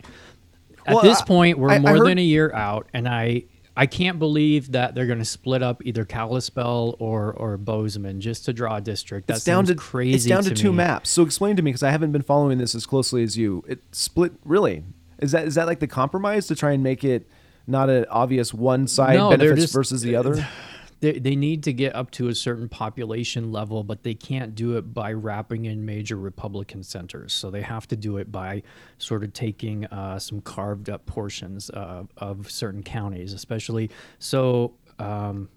at 0.87 0.95
Well, 0.95 1.03
this 1.03 1.21
I- 1.23 1.25
point 1.25 1.59
we're 1.59 1.71
I- 1.71 1.77
I 1.77 1.79
more 1.79 1.91
heard- 1.99 2.07
than 2.09 2.19
a 2.19 2.23
year 2.23 2.53
out, 2.53 2.89
and 2.93 3.09
I 3.09 3.45
I 3.77 3.87
can't 3.87 4.19
believe 4.19 4.73
that 4.73 4.95
they're 4.95 5.07
going 5.07 5.21
to 5.21 5.25
split 5.25 5.63
up 5.63 5.81
either 5.87 6.05
Kalispell 6.05 6.97
or 6.99 7.33
or 7.33 7.57
Bozeman 7.57 8.21
just 8.21 8.45
to 8.45 8.53
draw 8.53 8.77
a 8.77 8.81
district. 8.83 9.27
That's 9.29 9.45
down 9.45 9.65
to 9.67 9.75
crazy. 9.75 10.17
It's 10.17 10.27
down 10.27 10.43
to, 10.45 10.51
two 10.55 10.71
me. 10.73 10.79
maps. 10.79 11.09
So 11.09 11.23
explain 11.23 11.57
to 11.57 11.63
me 11.63 11.71
because 11.71 11.83
I 11.83 11.91
haven't 11.91 12.13
been 12.13 12.21
following 12.23 12.59
this 12.59 12.75
as 12.75 12.85
closely 12.85 13.23
as 13.23 13.39
you. 13.39 13.65
It 13.67 13.81
split 13.93 14.33
really. 14.45 14.85
Is 15.21 15.33
that 15.33 15.47
is 15.47 15.55
that 15.55 15.67
like 15.67 15.79
the 15.81 15.87
compromise 15.87 16.47
to 16.49 16.55
try 16.55 16.73
and 16.73 16.83
make 16.83 17.05
it 17.05 17.27
not 17.67 17.89
an 17.91 18.07
obvious 18.11 18.53
one 18.55 18.87
side 18.87 19.17
No, 19.17 19.31
benefits 19.31 19.63
just- 19.63 19.75
versus 19.75 20.03
the 20.03 20.17
other. 20.17 20.47
They, 21.01 21.13
they 21.19 21.35
need 21.35 21.63
to 21.63 21.73
get 21.73 21.97
up 21.97 22.11
to 22.11 22.29
a 22.29 22.35
certain 22.35 22.69
population 22.69 23.51
level, 23.51 23.83
but 23.85 24.03
they 24.03 24.13
can't 24.13 24.55
do 24.55 24.77
it 24.77 24.93
by 24.93 25.15
wrapping 25.15 25.65
in 25.65 25.87
major 25.87 26.17
Republican 26.17 26.83
centers. 26.83 27.33
So 27.33 27.51
they 27.51 27.63
have 27.63 27.89
to 27.89 27.97
do 27.97 28.19
it 28.19 28.31
by 28.31 28.63
sort 28.99 29.25
of 29.25 29.33
taking 29.33 29.87
uh, 29.87 30.19
some 30.19 30.43
carved 30.43 30.91
up 30.91 31.07
portions 31.07 31.71
uh, 31.71 32.03
of 32.19 32.51
certain 32.51 32.83
counties, 32.83 33.33
especially. 33.33 33.89
So, 34.19 34.75
um, 34.99 35.49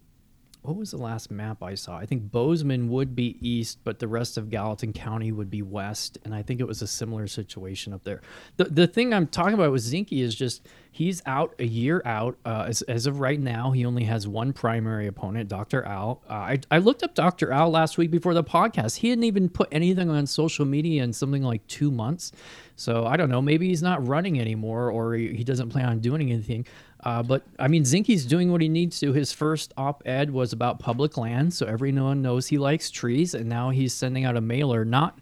what 0.64 0.78
was 0.78 0.92
the 0.92 0.98
last 0.98 1.30
map 1.30 1.62
I 1.62 1.76
saw? 1.76 1.98
I 1.98 2.06
think 2.06 2.32
Bozeman 2.32 2.88
would 2.88 3.16
be 3.16 3.38
east, 3.42 3.80
but 3.84 4.00
the 4.00 4.08
rest 4.08 4.38
of 4.38 4.50
Gallatin 4.50 4.94
County 4.94 5.34
would 5.34 5.50
be 5.50 5.62
west. 5.62 6.18
And 6.24 6.34
I 6.34 6.42
think 6.42 6.62
it 6.62 6.68
was 6.68 6.82
a 6.82 6.88
similar 6.88 7.28
situation 7.28 7.92
up 7.94 8.04
there. 8.06 8.22
The, 8.56 8.66
the 8.66 8.88
thing 8.88 9.14
I'm 9.14 9.28
talking 9.28 9.56
about 9.56 9.74
with 9.74 9.84
Zinke 9.84 10.24
is 10.24 10.34
just 10.34 10.66
he's 10.90 11.22
out 11.26 11.54
a 11.60 11.66
year 11.66 12.02
out. 12.06 12.38
Uh, 12.46 12.66
as, 12.70 12.82
as 12.84 13.08
of 13.08 13.20
right 13.20 13.40
now, 13.40 13.72
he 13.72 13.86
only 13.86 14.06
has 14.06 14.26
one 14.26 14.54
primary 14.54 15.08
opponent, 15.08 15.50
Dr. 15.50 15.84
Al. 15.84 16.22
Uh, 16.30 16.34
I, 16.34 16.60
I 16.72 16.78
looked 16.78 17.04
up 17.04 17.14
Dr. 17.14 17.52
Al 17.52 17.70
last 17.70 17.98
week 17.98 18.10
before 18.10 18.34
the 18.34 18.44
podcast. 18.44 18.98
He 18.98 19.10
hadn't 19.10 19.26
even 19.26 19.50
put 19.50 19.68
anything 19.70 20.10
on 20.10 20.26
social 20.26 20.66
media 20.66 21.04
in 21.04 21.12
something 21.12 21.44
like 21.44 21.68
two 21.68 21.92
months. 21.92 22.32
So 22.78 23.06
I 23.06 23.18
don't 23.18 23.30
know. 23.30 23.42
Maybe 23.42 23.68
he's 23.68 23.84
not 23.84 24.08
running 24.08 24.40
anymore 24.40 24.92
or 24.92 25.14
he, 25.14 25.36
he 25.36 25.44
doesn't 25.44 25.70
plan 25.70 25.90
on 25.90 26.00
doing 26.00 26.32
anything. 26.32 26.66
Uh, 27.04 27.22
but 27.22 27.44
I 27.60 27.68
mean, 27.68 27.84
Zinke's 27.84 28.26
doing 28.26 28.52
what 28.52 28.62
he 28.62 28.70
needs 28.70 29.00
to. 29.02 29.12
His 29.14 29.34
first 29.34 29.74
op 29.78 30.04
ed 30.06 30.32
was 30.32 30.54
about 30.54 30.80
public 30.80 31.18
land, 31.18 31.54
so 31.54 31.66
everyone 31.66 32.22
knows 32.22 32.48
he 32.48 32.58
likes 32.58 32.90
trees, 32.90 33.34
and 33.34 33.48
now 33.50 33.70
he's 33.70 33.94
sending 33.94 34.26
out 34.26 34.38
a 34.38 34.42
mailer. 34.42 34.86
Not 34.86 35.20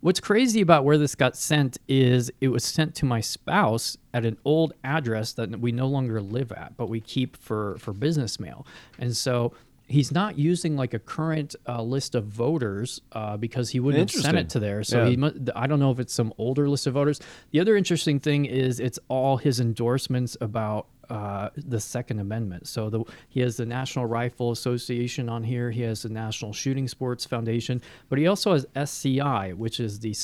what's 0.00 0.20
crazy 0.20 0.60
about 0.60 0.84
where 0.84 0.98
this 0.98 1.14
got 1.14 1.36
sent 1.36 1.78
is 1.88 2.30
it 2.40 2.48
was 2.48 2.64
sent 2.64 2.94
to 2.96 3.06
my 3.06 3.20
spouse 3.20 3.96
at 4.12 4.24
an 4.24 4.36
old 4.44 4.72
address 4.84 5.32
that 5.32 5.58
we 5.58 5.72
no 5.72 5.86
longer 5.88 6.20
live 6.20 6.52
at, 6.52 6.76
but 6.76 6.88
we 6.88 7.00
keep 7.00 7.36
for 7.36 7.76
for 7.78 7.92
business 7.92 8.38
mail, 8.38 8.66
and 8.98 9.16
so. 9.16 9.52
He's 9.94 10.10
not 10.12 10.36
using 10.38 10.76
like 10.76 10.92
a 10.92 10.98
current 10.98 11.54
uh, 11.68 11.80
list 11.82 12.14
of 12.14 12.24
voters 12.24 13.00
uh, 13.12 13.36
because 13.36 13.70
he 13.70 13.78
wouldn't 13.80 14.10
have 14.12 14.22
sent 14.22 14.36
it 14.36 14.48
to 14.50 14.58
there. 14.58 14.82
So 14.82 15.04
Yeah. 15.04 15.10
he 15.10 15.16
mu- 15.16 15.32
I 15.54 15.66
don't 15.68 15.78
know 15.78 15.92
if 15.92 16.00
it's 16.00 16.12
some 16.12 16.32
older 16.36 16.68
list 16.68 16.86
of 16.88 16.94
voters. 16.94 17.20
The 17.52 17.60
other 17.60 17.76
interesting 17.76 18.18
thing 18.18 18.44
is 18.44 18.80
it's 18.80 18.98
all 19.08 19.36
his 19.36 19.60
endorsements 19.60 20.36
about 20.40 20.88
uh, 21.10 21.50
the 21.56 21.78
Second 21.78 22.18
Amendment. 22.18 22.66
So 22.66 22.88
the, 22.90 23.04
he 23.28 23.40
has 23.40 23.56
the 23.56 23.66
National 23.66 24.06
Rifle 24.06 24.50
Association 24.52 25.28
on 25.28 25.44
here. 25.44 25.70
He 25.70 25.82
has 25.82 26.02
the 26.02 26.08
National 26.08 26.52
Shooting 26.52 26.88
Sports 26.88 27.24
Foundation, 27.26 27.80
but 28.08 28.18
he 28.18 28.26
also 28.26 28.52
has 28.54 28.66
SCI, 28.74 29.52
which 29.52 29.80
is 29.80 30.00
the 30.00 30.14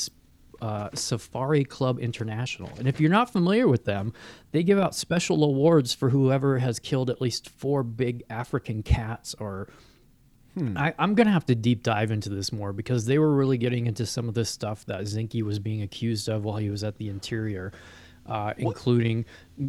uh, 0.61 0.91
Safari 0.95 1.65
Club 1.65 1.99
International. 1.99 2.71
And 2.79 2.87
if 2.87 3.01
you're 3.01 3.11
not 3.11 3.31
familiar 3.31 3.69
with 3.69 3.85
them, 3.85 4.13
they 4.53 4.63
give 4.63 4.79
out 4.79 4.95
special 4.95 5.45
awards 5.45 5.95
for 5.95 6.11
whoever 6.11 6.59
has 6.59 6.79
killed 6.79 7.11
at 7.11 7.21
least 7.21 7.49
four 7.49 7.83
big 7.83 8.23
African 8.31 8.83
cats 8.83 9.35
or 9.39 9.69
I, 10.77 10.95
I'm 10.99 11.15
gonna 11.15 11.31
have 11.31 11.47
to 11.47 11.55
deep 11.55 11.83
dive 11.83 12.11
into 12.11 12.29
this 12.29 12.53
more 12.53 12.73
because 12.73 13.07
they 13.07 13.19
were 13.19 13.35
really 13.35 13.57
getting 13.57 13.87
into 13.87 14.05
some 14.05 14.29
of 14.29 14.35
this 14.35 14.51
stuff 14.51 14.85
that 14.87 15.03
Zinke 15.03 15.43
was 15.43 15.59
being 15.59 15.83
accused 15.83 16.29
of 16.29 16.45
while 16.45 16.57
he 16.57 16.71
was 16.71 16.83
at 16.83 16.99
the 16.99 17.09
interior, 17.09 17.73
uh, 18.27 18.53
including 18.59 19.25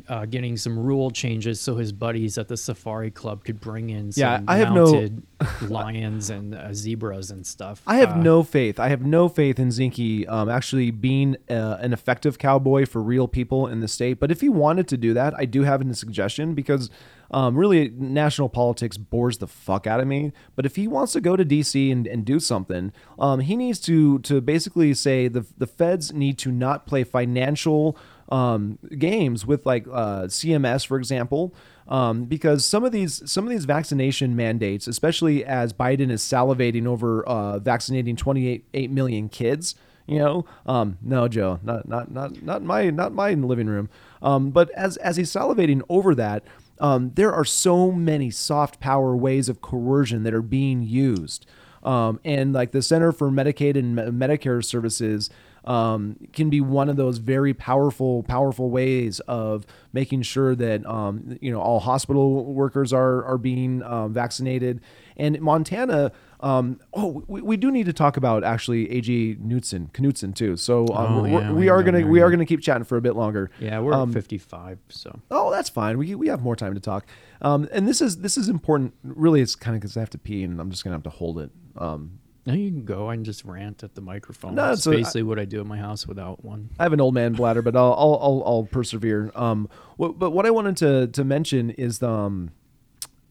uh, 0.08 0.26
getting 0.26 0.56
some 0.56 0.80
rule 0.80 1.12
changes 1.12 1.60
so 1.60 1.76
his 1.76 1.92
buddies 1.92 2.38
at 2.38 2.48
the 2.48 2.56
Safari 2.56 3.12
Club 3.12 3.44
could 3.44 3.60
bring 3.60 3.90
in 3.90 4.12
some 4.12 4.22
Yeah, 4.22 4.42
I 4.48 4.58
have 4.58 4.72
no- 4.74 5.10
lions 5.68 6.30
and 6.30 6.56
uh, 6.56 6.74
zebras 6.74 7.32
and 7.32 7.46
stuff. 7.46 7.82
I 7.88 7.98
have 7.98 8.12
Uh, 8.12 8.22
no 8.22 8.44
faith. 8.44 8.80
I 8.80 8.90
have 8.90 9.02
no 9.02 9.28
faith 9.28 9.60
in 9.60 9.70
Zinke 9.70 10.28
um, 10.30 10.50
actually 10.50 10.92
being 10.92 11.36
uh, 11.50 11.78
an 11.82 11.92
effective 11.94 12.38
cowboy 12.38 12.86
for 12.86 13.02
real 13.02 13.28
people 13.28 13.68
in 13.68 13.80
the 13.82 13.88
state. 13.88 14.20
But 14.20 14.32
if 14.32 14.42
he 14.42 14.50
wanted 14.50 14.88
to 14.90 14.98
do 14.98 15.14
that, 15.14 15.34
I 15.38 15.46
do 15.46 15.64
have 15.64 15.82
a 15.82 15.94
suggestion 15.94 16.54
because 16.54 16.90
um, 17.32 17.56
really 17.58 17.90
national 17.90 18.50
politics 18.50 18.98
bores 18.98 19.38
the 19.40 19.48
fuck 19.48 19.88
out 19.88 20.00
of 20.00 20.08
me. 20.08 20.32
But 20.56 20.66
if 20.66 20.76
he 20.76 20.88
wants 20.88 21.14
to 21.14 21.22
go 21.22 21.36
to 21.36 21.44
DC 21.46 21.92
and, 21.92 22.06
and 22.08 22.24
do 22.26 22.40
something, 22.40 22.92
um, 23.20 23.40
he 23.40 23.56
needs 23.56 23.80
to 23.82 24.20
to 24.20 24.42
basically 24.42 24.94
say 24.94 25.28
the 25.28 25.46
the 25.58 25.68
feds 25.68 26.14
need 26.14 26.38
to 26.40 26.52
not 26.52 26.86
play 26.86 27.04
financial 27.04 27.98
um, 28.32 28.80
games 28.98 29.46
with 29.46 29.66
like 29.66 29.86
uh, 29.88 30.24
CMS, 30.24 30.88
for 30.88 30.98
example, 30.98 31.54
um, 31.88 32.24
because 32.24 32.66
some 32.66 32.84
of 32.86 32.92
these 32.92 33.30
some 33.30 33.44
of 33.44 33.50
these 33.50 33.66
vaccination 33.66 34.36
mandates, 34.36 34.88
especially 34.88 35.44
as 35.44 35.74
Biden 35.74 36.10
is 36.10 36.24
salivating 36.24 36.88
over 36.88 37.24
uh, 37.26 37.60
vaccinating 37.60 38.16
28 38.16 38.66
8 38.74 38.92
million 38.92 39.30
kids. 39.30 39.76
You 40.08 40.20
know, 40.20 40.46
um, 40.66 40.98
no, 41.02 41.28
Joe, 41.28 41.60
not 41.62 41.88
not 41.88 42.10
not 42.10 42.42
not 42.42 42.64
my 42.64 42.90
not 42.90 43.14
my 43.14 43.34
living 43.34 43.68
room. 43.68 43.90
Um, 44.22 44.52
but 44.52 44.72
as 44.72 44.98
as 44.98 45.18
he's 45.18 45.32
salivating 45.32 45.82
over 45.90 46.16
that, 46.16 46.44
um, 46.80 47.12
there 47.16 47.34
are 47.34 47.46
so 47.46 47.92
many 47.92 48.32
soft 48.32 48.80
power 48.80 49.16
ways 49.16 49.50
of 49.50 49.62
coercion 49.62 50.24
that 50.24 50.34
are 50.34 50.42
being 50.42 50.82
used. 50.82 51.46
Um, 51.84 52.20
and 52.24 52.54
like 52.54 52.72
the 52.72 52.82
Center 52.82 53.12
for 53.12 53.30
Medicaid 53.30 53.76
and 53.76 53.98
Medicare 53.98 54.64
Services 54.64 55.30
um, 55.66 56.16
can 56.34 56.50
be 56.50 56.60
one 56.62 56.90
of 56.90 56.96
those 56.96 57.18
very 57.20 57.54
powerful, 57.54 58.24
powerful 58.24 58.70
ways 58.70 59.20
of 59.22 59.66
making 59.94 60.24
sure 60.24 60.56
that 60.56 60.86
um, 60.86 61.38
you 61.42 61.52
know 61.52 61.62
all 61.62 61.80
hospital 61.80 62.46
workers 62.54 62.92
are 62.94 63.24
are 63.26 63.38
being 63.38 63.84
um, 63.84 64.14
vaccinated. 64.14 64.82
And 65.18 65.40
Montana, 65.40 66.12
um, 66.40 66.80
oh, 66.94 67.24
we, 67.28 67.42
we 67.42 67.58
do 67.58 67.70
need 67.70 67.86
to 67.86 67.94
talk 67.94 68.18
about 68.18 68.44
actually 68.44 68.90
AG 68.90 69.38
Knudsen, 69.40 69.92
Knudsen 69.94 70.34
too. 70.34 70.58
So 70.58 70.88
um, 70.88 71.18
Oh, 71.20 71.26
yeah, 71.26 71.52
we 71.52 71.70
are 71.70 71.84
gonna 71.84 72.00
there, 72.00 72.08
we 72.08 72.22
are 72.22 72.32
gonna 72.32 72.46
keep 72.46 72.62
chatting 72.62 72.86
for 72.86 72.98
a 72.98 73.02
bit 73.02 73.16
longer. 73.16 73.52
Yeah, 73.60 73.80
we're 73.82 73.94
Um, 73.94 74.10
at 74.10 74.14
55, 74.16 74.80
so 74.90 75.20
Oh, 75.30 75.52
that's 75.52 75.70
fine. 75.70 75.98
We 76.00 76.16
we 76.16 76.28
have 76.30 76.42
more 76.42 76.56
time 76.56 76.74
to 76.74 76.80
talk. 76.80 77.06
Um, 77.44 77.68
and 77.72 77.88
this 77.88 78.02
is 78.02 78.18
this 78.20 78.36
is 78.38 78.50
important. 78.50 78.94
Really, 79.04 79.42
it's 79.42 79.56
kind 79.56 79.76
of 79.76 79.82
because 79.82 79.96
I 79.96 80.00
have 80.00 80.10
to 80.12 80.18
pee, 80.18 80.44
and 80.44 80.60
I'm 80.60 80.72
just 80.72 80.84
gonna 80.84 80.96
have 80.96 81.04
to 81.04 81.10
hold 81.12 81.38
it. 81.38 81.52
Um, 81.78 82.20
no, 82.46 82.54
you 82.54 82.72
can 82.72 82.86
go 82.86 83.10
I 83.10 83.16
can 83.16 83.24
just 83.24 83.46
rant 83.46 83.84
at 83.84 83.96
the 83.96 84.02
microphone. 84.02 84.56
No, 84.56 84.68
That's 84.68 84.80
it's 84.80 84.88
a- 84.88 84.92
basically 84.92 85.24
what 85.24 85.40
I 85.40 85.46
do 85.46 85.60
at 85.60 85.66
my 85.68 85.78
house 85.78 86.08
without 86.08 86.44
one. 86.44 86.70
I 86.80 86.84
have 86.84 86.94
an 86.94 87.02
old 87.02 87.14
man 87.14 87.34
bladder, 87.34 87.62
but 87.62 87.76
I'll 87.76 87.94
I'll 87.94 88.20
I'll, 88.22 88.44
I'll 88.46 88.64
persevere. 88.64 89.32
Um, 89.36 89.70
what, 89.98 90.18
but 90.18 90.32
what 90.32 90.46
I 90.46 90.52
wanted 90.52 90.78
to 90.78 91.08
to 91.08 91.24
mention 91.24 91.70
is 91.72 92.00
the 92.00 92.10
um, 92.10 92.52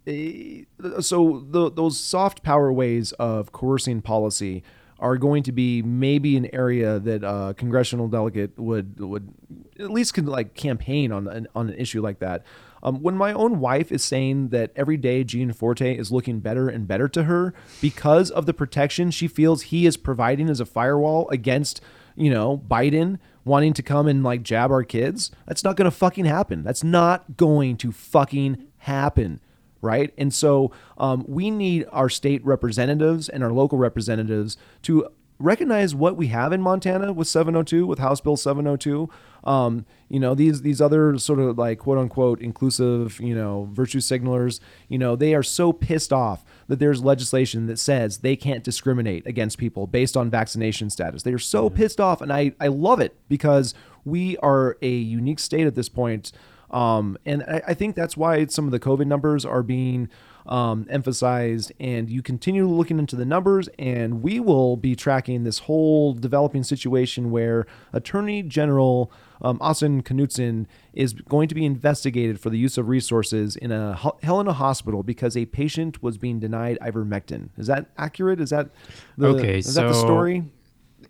eh, 0.07 0.63
so 1.01 1.45
the, 1.51 1.71
those 1.71 1.99
soft 1.99 2.43
power 2.43 2.73
ways 2.73 3.13
of 3.13 3.53
coercing 3.53 4.03
policy 4.03 4.63
are 4.99 5.17
going 5.17 5.43
to 5.43 5.53
be 5.53 5.81
maybe 5.83 6.37
an 6.37 6.47
area 6.55 6.99
that 6.99 7.25
a 7.25 7.55
congressional 7.55 8.07
delegate 8.07 8.59
would 8.59 9.01
would 9.01 9.33
at 9.79 9.91
least 9.91 10.15
could 10.15 10.27
like 10.29 10.55
campaign 10.55 11.11
on 11.11 11.27
an, 11.27 11.49
on 11.55 11.69
an 11.71 11.75
issue 11.77 12.03
like 12.03 12.19
that. 12.21 12.45
Um, 12.83 13.03
when 13.03 13.17
my 13.17 13.33
own 13.33 13.61
wife 13.61 13.93
is 13.93 14.03
saying 14.03 14.49
that 14.49 14.73
every 14.75 14.97
day 14.97 15.25
Gianforte 15.25 15.99
is 15.99 16.11
looking 16.11 16.41
better 16.41 16.69
and 16.69 16.89
better 16.89 17.09
to 17.09 17.25
her 17.25 17.53
because 17.81 18.31
of 18.31 18.47
the 18.47 18.55
protection 18.55 19.11
she 19.11 19.29
feels 19.29 19.63
he 19.63 19.87
is 19.87 19.97
providing 19.97 20.49
as 20.49 20.61
a 20.61 20.67
firewall 20.67 21.29
against, 21.31 21.81
you 22.17 22.31
know, 22.31 22.59
Biden 22.59 23.19
wanting 23.45 23.73
to 23.75 23.83
come 23.83 24.07
and 24.07 24.23
like 24.23 24.43
jab 24.43 24.71
our 24.71 24.85
kids, 24.85 25.31
that's 25.47 25.65
not 25.65 25.77
going 25.77 25.91
to 25.91 25.97
fucking 25.97 26.27
happen. 26.27 26.63
That's 26.63 26.85
not 26.85 27.37
going 27.37 27.77
to 27.79 27.93
fucking 27.93 28.67
happen 28.79 29.41
right? 29.83 30.13
And 30.19 30.33
so 30.33 30.73
um, 30.99 31.25
we 31.27 31.51
need 31.51 31.87
our 31.91 32.09
state 32.09 32.45
representatives 32.45 33.29
and 33.29 33.43
our 33.43 33.53
local 33.53 33.79
representatives 33.79 34.57
to 34.83 35.09
recognize 35.41 35.95
what 35.95 36.17
we 36.17 36.29
have 36.29 36.53
in 36.53 36.63
Montana 36.63 37.13
with 37.13 37.27
702, 37.27 37.87
with 37.87 37.99
House 37.99 38.21
Bill 38.21 38.37
702. 38.37 39.09
Um, 39.43 39.87
you 40.09 40.21
know, 40.21 40.35
these 40.35 40.63
these 40.63 40.81
other 40.81 41.19
sort 41.19 41.39
of 41.39 41.59
like 41.59 41.79
quote 41.79 41.99
unquote 41.99 42.41
inclusive, 42.41 43.19
you 43.21 43.35
know, 43.35 43.69
virtue 43.73 43.99
signalers, 43.99 44.61
you 44.89 44.99
know, 44.99 45.17
they 45.17 45.35
are 45.35 45.43
so 45.43 45.73
pissed 45.73 46.13
off 46.13 46.45
that 46.69 46.79
there's 46.79 47.03
legislation 47.03 47.67
that 47.67 47.79
says 47.79 48.19
they 48.19 48.37
can't 48.37 48.63
discriminate 48.63 49.27
against 49.27 49.59
people 49.59 49.87
based 49.87 50.17
on 50.17 50.31
vaccination 50.31 50.91
status. 50.91 51.23
They 51.23 51.33
are 51.33 51.39
so 51.39 51.71
pissed 51.71 52.01
off, 52.01 52.21
and 52.21 52.33
I, 52.33 52.53
I 52.61 52.69
love 52.69 53.01
it 53.01 53.17
because 53.29 53.75
we 54.05 54.37
are 54.39 54.77
a 54.83 54.91
unique 54.91 55.41
state 55.41 55.67
at 55.67 55.75
this 55.75 55.89
point 55.89 56.33
um, 56.71 57.19
and 57.27 57.43
I, 57.43 57.63
I 57.69 57.75
think 57.75 57.97
that's 57.97 58.17
why 58.17 58.47
some 58.47 58.65
of 58.67 58.71
the 58.71 58.81
COVID 58.81 59.07
numbers 59.07 59.45
are 59.45 59.63
being 59.63 60.09
um, 60.47 60.87
emphasized. 60.91 61.73
And 61.81 62.09
you 62.11 62.23
continue 62.23 62.67
looking 62.67 62.99
into 62.99 63.17
the 63.17 63.25
numbers, 63.25 63.69
and 63.79 64.23
we 64.23 64.41
will 64.41 64.77
be 64.77 64.95
tracking 64.97 65.45
this 65.45 65.61
whole 65.61 66.13
developing 66.15 66.63
situation 66.63 67.31
where 67.31 67.67
Attorney 67.93 68.43
General 68.43 69.11
um, 69.43 69.59
Austin 69.61 70.03
Knudsen 70.03 70.67
is 70.93 71.15
going 71.15 71.49
to 71.49 71.55
be 71.55 71.65
investigated 71.65 72.39
for 72.41 72.51
the 72.51 72.59
use 72.59 72.77
of 72.77 72.89
resources 72.89 73.57
in 73.57 73.73
a 73.73 73.95
Hel- 73.97 74.19
Helena 74.23 74.53
hospital 74.53 75.03
because 75.03 75.35
a 75.37 75.47
patient 75.47 76.03
was 76.03 76.19
being 76.19 76.39
denied 76.41 76.79
ivermectin. 76.83 77.49
Is 77.57 77.67
that 77.69 77.87
accurate? 77.97 78.41
Is 78.41 78.51
that 78.51 78.69
the, 79.17 79.29
Okay, 79.29 79.59
Is 79.61 79.75
that 79.75 79.87
the 79.89 79.95
so- 79.95 80.01
story? 80.01 80.45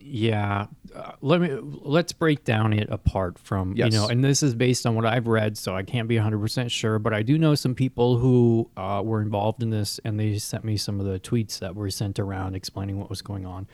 Yeah, 0.01 0.66
uh, 0.94 1.12
let 1.20 1.40
me 1.40 1.57
let's 1.61 2.12
break 2.12 2.44
down 2.44 2.72
it 2.72 2.88
apart 2.90 3.38
from 3.38 3.76
Yes. 3.76 3.92
you 3.92 3.98
know, 3.98 4.09
and 4.09 4.24
this 4.24 4.42
is 4.42 4.55
based 4.55 4.86
on 4.86 4.94
what 4.94 5.07
I've 5.07 5.26
read, 5.26 5.57
so 5.59 5.74
I 5.76 5.82
can't 5.82 6.09
be 6.09 6.16
100% 6.16 6.70
sure, 6.70 6.98
but 6.98 7.12
I 7.12 7.22
do 7.22 7.38
know 7.38 7.55
some 7.55 7.74
people 7.74 8.16
who 8.18 8.70
uh, 8.76 9.03
were 9.05 9.22
involved 9.22 9.62
in 9.62 9.70
this, 9.70 10.01
and 10.05 10.18
they 10.18 10.38
sent 10.38 10.64
me 10.64 10.76
some 10.76 11.01
of 11.01 11.07
the 11.07 11.20
tweets 11.20 11.59
that 11.59 11.74
were 11.74 11.90
sent 11.90 12.18
around 12.18 12.55
explaining 12.55 12.98
what 12.98 13.11
was 13.11 13.22
going 13.22 13.46
on. 13.46 13.66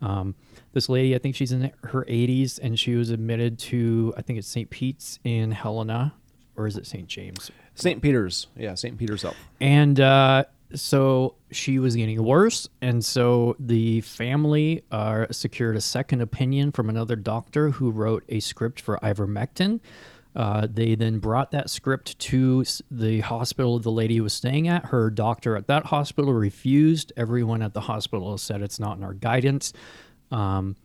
Um, 0.00 0.34
this 0.72 0.88
lady, 0.88 1.14
I 1.14 1.18
think 1.18 1.34
she's 1.34 1.52
in 1.52 1.72
her 1.82 2.04
80s, 2.04 2.58
and 2.62 2.78
she 2.78 2.94
was 2.94 3.10
admitted 3.10 3.58
to 3.60 4.14
I 4.16 4.22
think 4.22 4.38
it's 4.38 4.48
St. 4.48 4.70
Pete's 4.70 5.18
in 5.24 5.50
Helena 5.50 6.14
or 6.56 6.66
is 6.66 6.76
it 6.76 6.86
St. 6.86 7.06
James? 7.06 7.50
St. 7.74 8.00
Peter's. 8.00 8.46
Yeah, 8.56 8.74
St. 8.74 8.96
Peter's 8.98 9.22
Health. 9.22 9.36
And 9.60 10.00
uh, 10.00 10.44
so 10.74 11.34
she 11.50 11.78
was 11.78 11.96
getting 11.96 12.22
worse, 12.22 12.68
and 12.80 13.04
so 13.04 13.56
the 13.58 14.00
family 14.02 14.82
uh, 14.90 15.26
secured 15.30 15.76
a 15.76 15.80
second 15.80 16.20
opinion 16.20 16.72
from 16.72 16.88
another 16.88 17.16
doctor 17.16 17.70
who 17.70 17.90
wrote 17.90 18.24
a 18.28 18.40
script 18.40 18.80
for 18.80 18.98
ivermectin. 19.02 19.80
Uh, 20.34 20.66
they 20.70 20.94
then 20.94 21.18
brought 21.18 21.50
that 21.50 21.70
script 21.70 22.18
to 22.18 22.62
the 22.90 23.20
hospital 23.20 23.78
the 23.78 23.90
lady 23.90 24.20
was 24.20 24.34
staying 24.34 24.68
at. 24.68 24.84
Her 24.86 25.08
doctor 25.08 25.56
at 25.56 25.66
that 25.68 25.86
hospital 25.86 26.34
refused. 26.34 27.10
Everyone 27.16 27.62
at 27.62 27.72
the 27.72 27.80
hospital 27.80 28.36
said 28.36 28.60
it's 28.60 28.78
not 28.78 28.98
in 28.98 29.04
our 29.04 29.14
guidance. 29.14 29.72
Um, 30.30 30.76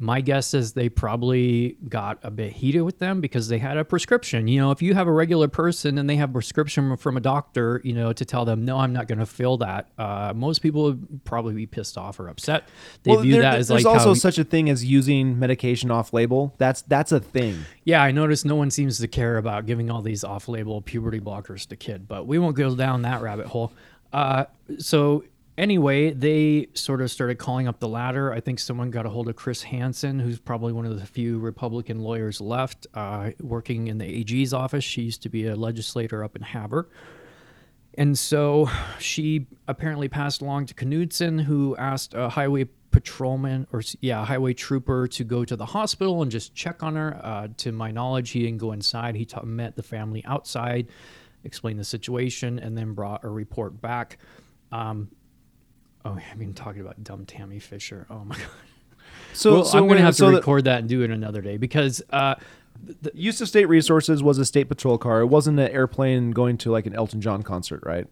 my 0.00 0.20
guess 0.20 0.54
is 0.54 0.74
they 0.74 0.88
probably 0.88 1.76
got 1.88 2.18
a 2.22 2.30
bit 2.30 2.52
heated 2.52 2.82
with 2.82 3.00
them 3.00 3.20
because 3.20 3.48
they 3.48 3.58
had 3.58 3.76
a 3.76 3.84
prescription. 3.84 4.46
You 4.46 4.60
know, 4.60 4.70
if 4.70 4.80
you 4.80 4.94
have 4.94 5.08
a 5.08 5.12
regular 5.12 5.48
person 5.48 5.98
and 5.98 6.08
they 6.08 6.14
have 6.16 6.30
a 6.30 6.32
prescription 6.34 6.96
from 6.96 7.16
a 7.16 7.20
doctor, 7.20 7.80
you 7.82 7.94
know, 7.94 8.12
to 8.12 8.24
tell 8.24 8.44
them, 8.44 8.64
no, 8.64 8.78
I'm 8.78 8.92
not 8.92 9.08
going 9.08 9.18
to 9.18 9.26
fill 9.26 9.56
that, 9.58 9.88
uh, 9.98 10.32
most 10.36 10.60
people 10.60 10.84
would 10.84 11.24
probably 11.24 11.54
be 11.54 11.66
pissed 11.66 11.98
off 11.98 12.20
or 12.20 12.28
upset. 12.28 12.68
They 13.02 13.16
view 13.16 13.32
there- 13.32 13.42
that 13.42 13.58
as 13.58 13.68
there's 13.68 13.84
like 13.84 13.92
also 13.92 14.10
how, 14.10 14.14
such 14.14 14.38
a 14.38 14.44
thing 14.44 14.70
as 14.70 14.84
using 14.84 15.38
medication 15.38 15.90
off 15.90 16.12
label. 16.12 16.54
That's 16.58 16.82
that's 16.82 17.10
a 17.10 17.18
thing. 17.20 17.64
yeah, 17.84 18.02
I 18.02 18.12
noticed 18.12 18.44
no 18.44 18.54
one 18.54 18.70
seems 18.70 18.98
to 19.00 19.08
care 19.08 19.36
about 19.36 19.66
giving 19.66 19.90
all 19.90 20.02
these 20.02 20.22
off-label 20.22 20.80
puberty 20.82 21.18
blockers 21.20 21.66
to 21.68 21.76
kid, 21.76 22.06
but 22.06 22.26
we 22.26 22.38
won't 22.38 22.54
go 22.56 22.74
down 22.76 23.02
that 23.02 23.20
rabbit 23.20 23.46
hole. 23.46 23.72
Uh, 24.12 24.44
so 24.78 25.24
anyway, 25.58 26.12
they 26.12 26.68
sort 26.72 27.02
of 27.02 27.10
started 27.10 27.36
calling 27.36 27.68
up 27.68 27.80
the 27.80 27.88
ladder. 27.88 28.32
I 28.32 28.40
think 28.40 28.60
someone 28.60 28.90
got 28.90 29.04
a 29.04 29.10
hold 29.10 29.28
of 29.28 29.36
Chris 29.36 29.64
Hansen, 29.64 30.20
who's 30.20 30.38
probably 30.38 30.72
one 30.72 30.86
of 30.86 30.98
the 30.98 31.04
few 31.04 31.38
Republican 31.38 31.98
lawyers 31.98 32.40
left, 32.40 32.86
uh, 32.94 33.32
working 33.40 33.88
in 33.88 33.98
the 33.98 34.06
AG's 34.06 34.54
office. 34.54 34.84
She 34.84 35.02
used 35.02 35.22
to 35.24 35.28
be 35.28 35.46
a 35.46 35.56
legislator 35.56 36.24
up 36.24 36.36
in 36.36 36.42
Havre. 36.42 36.88
And 37.94 38.16
so 38.16 38.70
she 39.00 39.48
apparently 39.66 40.08
passed 40.08 40.40
along 40.40 40.66
to 40.66 40.74
Knudsen, 40.74 41.40
who 41.40 41.76
asked 41.76 42.14
a 42.14 42.28
highway 42.28 42.68
patrolman 42.92 43.66
or 43.72 43.82
yeah, 44.00 44.22
a 44.22 44.24
highway 44.24 44.54
trooper 44.54 45.08
to 45.08 45.24
go 45.24 45.44
to 45.44 45.56
the 45.56 45.66
hospital 45.66 46.22
and 46.22 46.30
just 46.30 46.54
check 46.54 46.82
on 46.82 46.94
her. 46.94 47.20
Uh, 47.22 47.48
to 47.58 47.72
my 47.72 47.90
knowledge, 47.90 48.30
he 48.30 48.42
didn't 48.42 48.58
go 48.58 48.70
inside. 48.70 49.16
He 49.16 49.26
met 49.42 49.74
the 49.74 49.82
family 49.82 50.24
outside, 50.24 50.86
explained 51.42 51.80
the 51.80 51.84
situation, 51.84 52.60
and 52.60 52.78
then 52.78 52.94
brought 52.94 53.24
a 53.24 53.28
report 53.28 53.80
back. 53.80 54.18
Um, 54.70 55.08
oh, 56.04 56.18
I 56.30 56.34
mean, 56.36 56.54
talking 56.54 56.80
about 56.80 57.02
dumb 57.04 57.26
Tammy 57.26 57.58
Fisher. 57.58 58.06
Oh 58.10 58.24
my 58.24 58.36
god. 58.38 58.46
So, 59.32 59.52
well, 59.52 59.64
so 59.64 59.78
I'm 59.78 59.84
gonna 59.84 59.94
when- 59.96 59.98
have 60.04 60.14
to 60.14 60.18
so 60.18 60.30
the- 60.30 60.36
record 60.38 60.64
that 60.64 60.80
and 60.80 60.88
do 60.88 61.02
it 61.02 61.10
another 61.10 61.40
day 61.42 61.56
because 61.56 62.02
uh, 62.10 62.34
use 63.14 63.40
of 63.40 63.48
state 63.48 63.66
resources 63.66 64.22
was 64.22 64.38
a 64.38 64.44
state 64.44 64.64
patrol 64.68 64.98
car. 64.98 65.20
It 65.20 65.26
wasn't 65.26 65.58
an 65.60 65.68
airplane 65.68 66.30
going 66.32 66.58
to 66.58 66.70
like 66.70 66.86
an 66.86 66.94
Elton 66.94 67.20
John 67.20 67.42
concert, 67.42 67.82
right? 67.84 68.06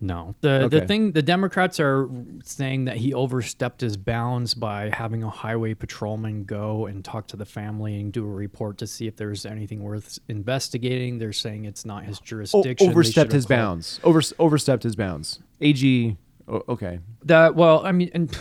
No, 0.00 0.34
the 0.40 0.62
Okay. 0.64 0.80
the 0.80 0.86
thing 0.88 1.12
the 1.12 1.22
Democrats 1.22 1.78
are 1.78 2.08
saying 2.42 2.86
that 2.86 2.96
he 2.96 3.14
overstepped 3.14 3.80
his 3.80 3.96
bounds 3.96 4.52
by 4.52 4.90
having 4.92 5.22
a 5.22 5.30
highway 5.30 5.74
patrolman 5.74 6.42
go 6.42 6.86
and 6.86 7.04
talk 7.04 7.28
to 7.28 7.36
the 7.36 7.44
family 7.44 8.00
and 8.00 8.12
do 8.12 8.24
a 8.24 8.28
report 8.28 8.78
to 8.78 8.86
see 8.88 9.06
if 9.06 9.14
there's 9.14 9.46
anything 9.46 9.80
worth 9.80 10.18
investigating. 10.28 11.18
They're 11.18 11.32
saying 11.32 11.66
it's 11.66 11.84
not 11.84 12.02
his 12.04 12.18
jurisdiction. 12.18 12.90
Overstepped 12.90 13.30
his 13.30 13.46
bounds. 13.46 14.00
Over 14.02 14.22
overstepped 14.40 14.82
his 14.82 14.96
bounds. 14.96 15.38
AG. 15.60 16.16
O- 16.48 16.64
Okay. 16.68 16.98
That 17.24 17.54
well, 17.54 17.84
I 17.84 17.92
mean, 17.92 18.10
and 18.14 18.36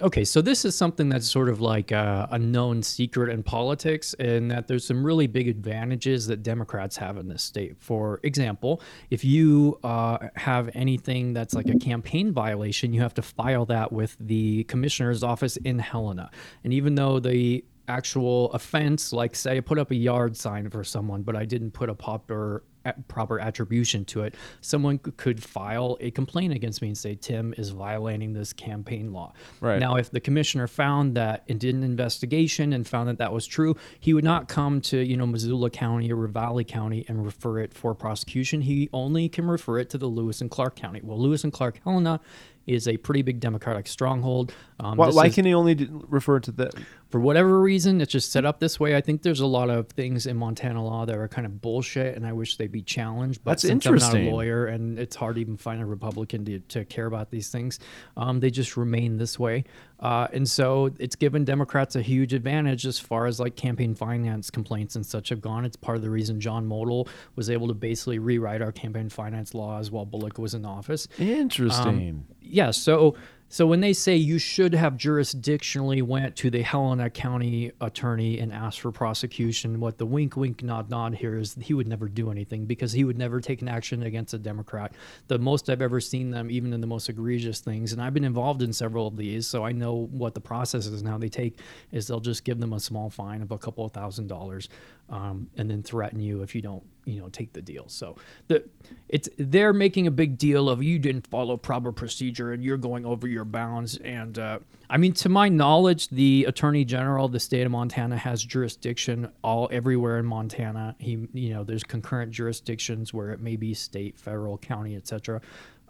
okay, 0.00 0.24
so 0.24 0.40
this 0.40 0.64
is 0.64 0.76
something 0.76 1.08
that's 1.08 1.28
sort 1.30 1.48
of 1.48 1.60
like 1.60 1.90
a, 1.90 2.28
a 2.30 2.38
known 2.38 2.82
secret 2.82 3.30
in 3.32 3.42
politics, 3.42 4.14
and 4.18 4.50
that 4.50 4.68
there's 4.68 4.86
some 4.86 5.04
really 5.04 5.26
big 5.26 5.48
advantages 5.48 6.26
that 6.26 6.42
Democrats 6.42 6.96
have 6.96 7.16
in 7.16 7.28
this 7.28 7.42
state. 7.42 7.76
For 7.78 8.20
example, 8.22 8.82
if 9.10 9.24
you 9.24 9.78
uh, 9.82 10.18
have 10.36 10.70
anything 10.74 11.32
that's 11.32 11.54
like 11.54 11.68
a 11.68 11.74
campaign 11.76 12.32
violation, 12.32 12.92
you 12.92 13.00
have 13.00 13.14
to 13.14 13.22
file 13.22 13.64
that 13.66 13.92
with 13.92 14.16
the 14.20 14.64
commissioner's 14.64 15.22
office 15.22 15.56
in 15.58 15.78
Helena, 15.78 16.30
and 16.64 16.72
even 16.72 16.94
though 16.94 17.18
the 17.18 17.64
actual 17.88 18.52
offense, 18.52 19.12
like 19.14 19.34
say 19.34 19.56
I 19.56 19.60
put 19.60 19.78
up 19.78 19.90
a 19.90 19.94
yard 19.96 20.36
sign 20.36 20.68
for 20.68 20.84
someone, 20.84 21.22
but 21.22 21.34
I 21.34 21.44
didn't 21.46 21.70
put 21.70 21.88
a 21.88 21.94
proper 21.94 22.62
proper 23.08 23.38
attribution 23.40 24.04
to 24.06 24.22
it, 24.22 24.34
someone 24.60 24.98
could 24.98 25.42
file 25.42 25.96
a 26.00 26.10
complaint 26.10 26.52
against 26.54 26.80
me 26.82 26.88
and 26.88 26.96
say 26.98 27.14
Tim 27.14 27.54
is 27.58 27.70
violating 27.70 28.32
this 28.32 28.52
campaign 28.52 29.12
law. 29.12 29.32
Right. 29.60 29.78
Now, 29.78 29.96
if 29.96 30.10
the 30.10 30.20
commissioner 30.20 30.66
found 30.66 31.14
that 31.16 31.44
and 31.48 31.58
did 31.60 31.74
an 31.74 31.82
investigation 31.82 32.72
and 32.72 32.86
found 32.86 33.08
that 33.08 33.18
that 33.18 33.32
was 33.32 33.46
true, 33.46 33.76
he 34.00 34.14
would 34.14 34.24
not 34.24 34.48
come 34.48 34.80
to 34.82 34.98
you 34.98 35.16
know 35.16 35.26
Missoula 35.26 35.70
County 35.70 36.10
or 36.12 36.16
Ravalli 36.28 36.66
County 36.66 37.04
and 37.08 37.24
refer 37.24 37.58
it 37.60 37.74
for 37.74 37.94
prosecution. 37.94 38.62
He 38.62 38.88
only 38.92 39.28
can 39.28 39.46
refer 39.46 39.78
it 39.78 39.90
to 39.90 39.98
the 39.98 40.06
Lewis 40.06 40.40
and 40.40 40.50
Clark 40.50 40.76
County. 40.76 41.00
Well, 41.02 41.18
Lewis 41.18 41.44
and 41.44 41.52
Clark 41.52 41.80
Helena 41.84 42.20
is 42.66 42.86
a 42.86 42.96
pretty 42.98 43.22
big 43.22 43.40
Democratic 43.40 43.86
stronghold. 43.86 44.52
Um, 44.78 44.98
Why, 44.98 45.08
why 45.08 45.26
is- 45.26 45.34
can 45.34 45.46
he 45.46 45.54
only 45.54 45.88
refer 45.90 46.38
to 46.40 46.52
the? 46.52 46.70
For 47.10 47.18
whatever 47.20 47.60
reason, 47.60 48.00
it's 48.02 48.12
just 48.12 48.30
set 48.30 48.44
up 48.44 48.60
this 48.60 48.78
way. 48.78 48.94
I 48.94 49.00
think 49.00 49.22
there's 49.22 49.40
a 49.40 49.46
lot 49.46 49.70
of 49.70 49.88
things 49.88 50.26
in 50.26 50.36
Montana 50.36 50.84
law 50.84 51.06
that 51.06 51.16
are 51.16 51.26
kind 51.26 51.46
of 51.46 51.60
bullshit, 51.62 52.16
and 52.16 52.26
I 52.26 52.32
wish 52.34 52.56
they'd 52.56 52.70
be 52.70 52.82
challenged. 52.82 53.42
But 53.42 53.52
That's 53.52 53.62
since 53.62 53.86
I'm 53.86 53.94
interesting. 53.94 54.24
not 54.26 54.30
a 54.30 54.34
lawyer, 54.34 54.66
and 54.66 54.98
it's 54.98 55.16
hard 55.16 55.36
to 55.36 55.40
even 55.40 55.56
find 55.56 55.80
a 55.80 55.86
Republican 55.86 56.44
to, 56.44 56.58
to 56.60 56.84
care 56.84 57.06
about 57.06 57.30
these 57.30 57.48
things, 57.48 57.78
um, 58.16 58.40
they 58.40 58.50
just 58.50 58.76
remain 58.76 59.16
this 59.16 59.38
way. 59.38 59.64
Uh, 60.00 60.28
and 60.32 60.48
so 60.48 60.90
it's 60.98 61.16
given 61.16 61.44
Democrats 61.44 61.96
a 61.96 62.02
huge 62.02 62.34
advantage 62.34 62.86
as 62.86 62.98
far 62.98 63.26
as 63.26 63.40
like 63.40 63.56
campaign 63.56 63.94
finance 63.94 64.50
complaints 64.50 64.94
and 64.94 65.04
such 65.04 65.30
have 65.30 65.40
gone. 65.40 65.64
It's 65.64 65.76
part 65.76 65.96
of 65.96 66.02
the 66.02 66.10
reason 66.10 66.40
John 66.40 66.68
Motl 66.68 67.08
was 67.36 67.48
able 67.48 67.68
to 67.68 67.74
basically 67.74 68.18
rewrite 68.18 68.62
our 68.62 68.70
campaign 68.70 69.08
finance 69.08 69.54
laws 69.54 69.90
while 69.90 70.04
Bullock 70.04 70.38
was 70.38 70.54
in 70.54 70.64
office 70.64 71.08
Interesting. 71.18 72.26
yeah 72.40 72.70
so 72.70 73.16
so 73.50 73.66
when 73.66 73.80
they 73.80 73.92
say 73.92 74.14
you 74.14 74.38
should 74.38 74.74
have 74.74 74.94
jurisdictionally 74.94 76.02
went 76.02 76.36
to 76.36 76.50
the 76.50 76.62
helena 76.62 77.08
county 77.08 77.72
attorney 77.80 78.38
and 78.38 78.52
asked 78.52 78.80
for 78.80 78.92
prosecution 78.92 79.80
what 79.80 79.98
the 79.98 80.06
wink 80.06 80.36
wink 80.36 80.62
nod 80.62 80.90
nod 80.90 81.14
here 81.14 81.38
is 81.38 81.56
he 81.60 81.74
would 81.74 81.88
never 81.88 82.08
do 82.08 82.30
anything 82.30 82.66
because 82.66 82.92
he 82.92 83.04
would 83.04 83.16
never 83.16 83.40
take 83.40 83.62
an 83.62 83.68
action 83.68 84.02
against 84.02 84.34
a 84.34 84.38
democrat. 84.38 84.92
The 85.28 85.38
most 85.38 85.70
i've 85.70 85.82
ever 85.82 86.00
seen 86.00 86.30
them 86.30 86.50
even 86.50 86.72
in 86.72 86.80
the 86.80 86.86
most 86.86 87.08
egregious 87.08 87.60
things 87.60 87.92
and 87.92 88.02
i've 88.02 88.14
been 88.14 88.24
involved 88.24 88.62
in 88.62 88.72
several 88.72 89.06
of 89.06 89.16
these 89.16 89.46
so 89.46 89.64
i 89.64 89.72
know 89.72 90.08
what 90.10 90.34
the 90.34 90.40
process 90.40 90.86
is 90.86 91.02
now 91.02 91.18
they 91.18 91.28
take 91.28 91.58
is 91.92 92.06
they'll 92.06 92.20
just 92.20 92.44
give 92.44 92.60
them 92.60 92.72
a 92.72 92.80
small 92.80 93.10
fine 93.10 93.42
of 93.42 93.50
a 93.50 93.58
couple 93.58 93.84
of 93.84 93.92
thousand 93.92 94.26
dollars 94.26 94.68
um, 95.10 95.48
and 95.56 95.70
then 95.70 95.82
threaten 95.82 96.20
you 96.20 96.42
if 96.42 96.54
you 96.54 96.62
don't 96.62 96.84
you 97.04 97.20
know 97.20 97.28
take 97.28 97.52
the 97.52 97.62
deal. 97.62 97.88
So 97.88 98.16
the 98.48 98.64
it's 99.08 99.28
they're 99.38 99.72
making 99.72 100.06
a 100.06 100.10
big 100.10 100.36
deal 100.36 100.68
of 100.68 100.82
you 100.82 100.98
didn't 100.98 101.26
follow 101.26 101.56
proper 101.56 101.90
procedure 101.90 102.52
and 102.52 102.62
you're 102.62 102.76
going 102.76 103.06
over 103.06 103.26
your 103.26 103.44
bounds. 103.44 103.96
And 103.98 104.38
uh, 104.38 104.58
i 104.90 104.96
mean 104.96 105.12
to 105.12 105.28
my 105.28 105.48
knowledge 105.48 106.08
the 106.08 106.44
attorney 106.48 106.84
general 106.84 107.26
of 107.26 107.32
the 107.32 107.40
state 107.40 107.62
of 107.62 107.70
montana 107.70 108.16
has 108.16 108.42
jurisdiction 108.42 109.30
all 109.42 109.68
everywhere 109.72 110.18
in 110.18 110.26
montana. 110.26 110.94
He 110.98 111.26
you 111.32 111.54
know 111.54 111.64
there's 111.64 111.84
concurrent 111.84 112.30
jurisdictions 112.32 113.14
where 113.14 113.30
it 113.30 113.40
may 113.40 113.56
be 113.56 113.74
state 113.74 114.18
federal 114.18 114.58
county 114.58 114.96
etc 114.96 115.40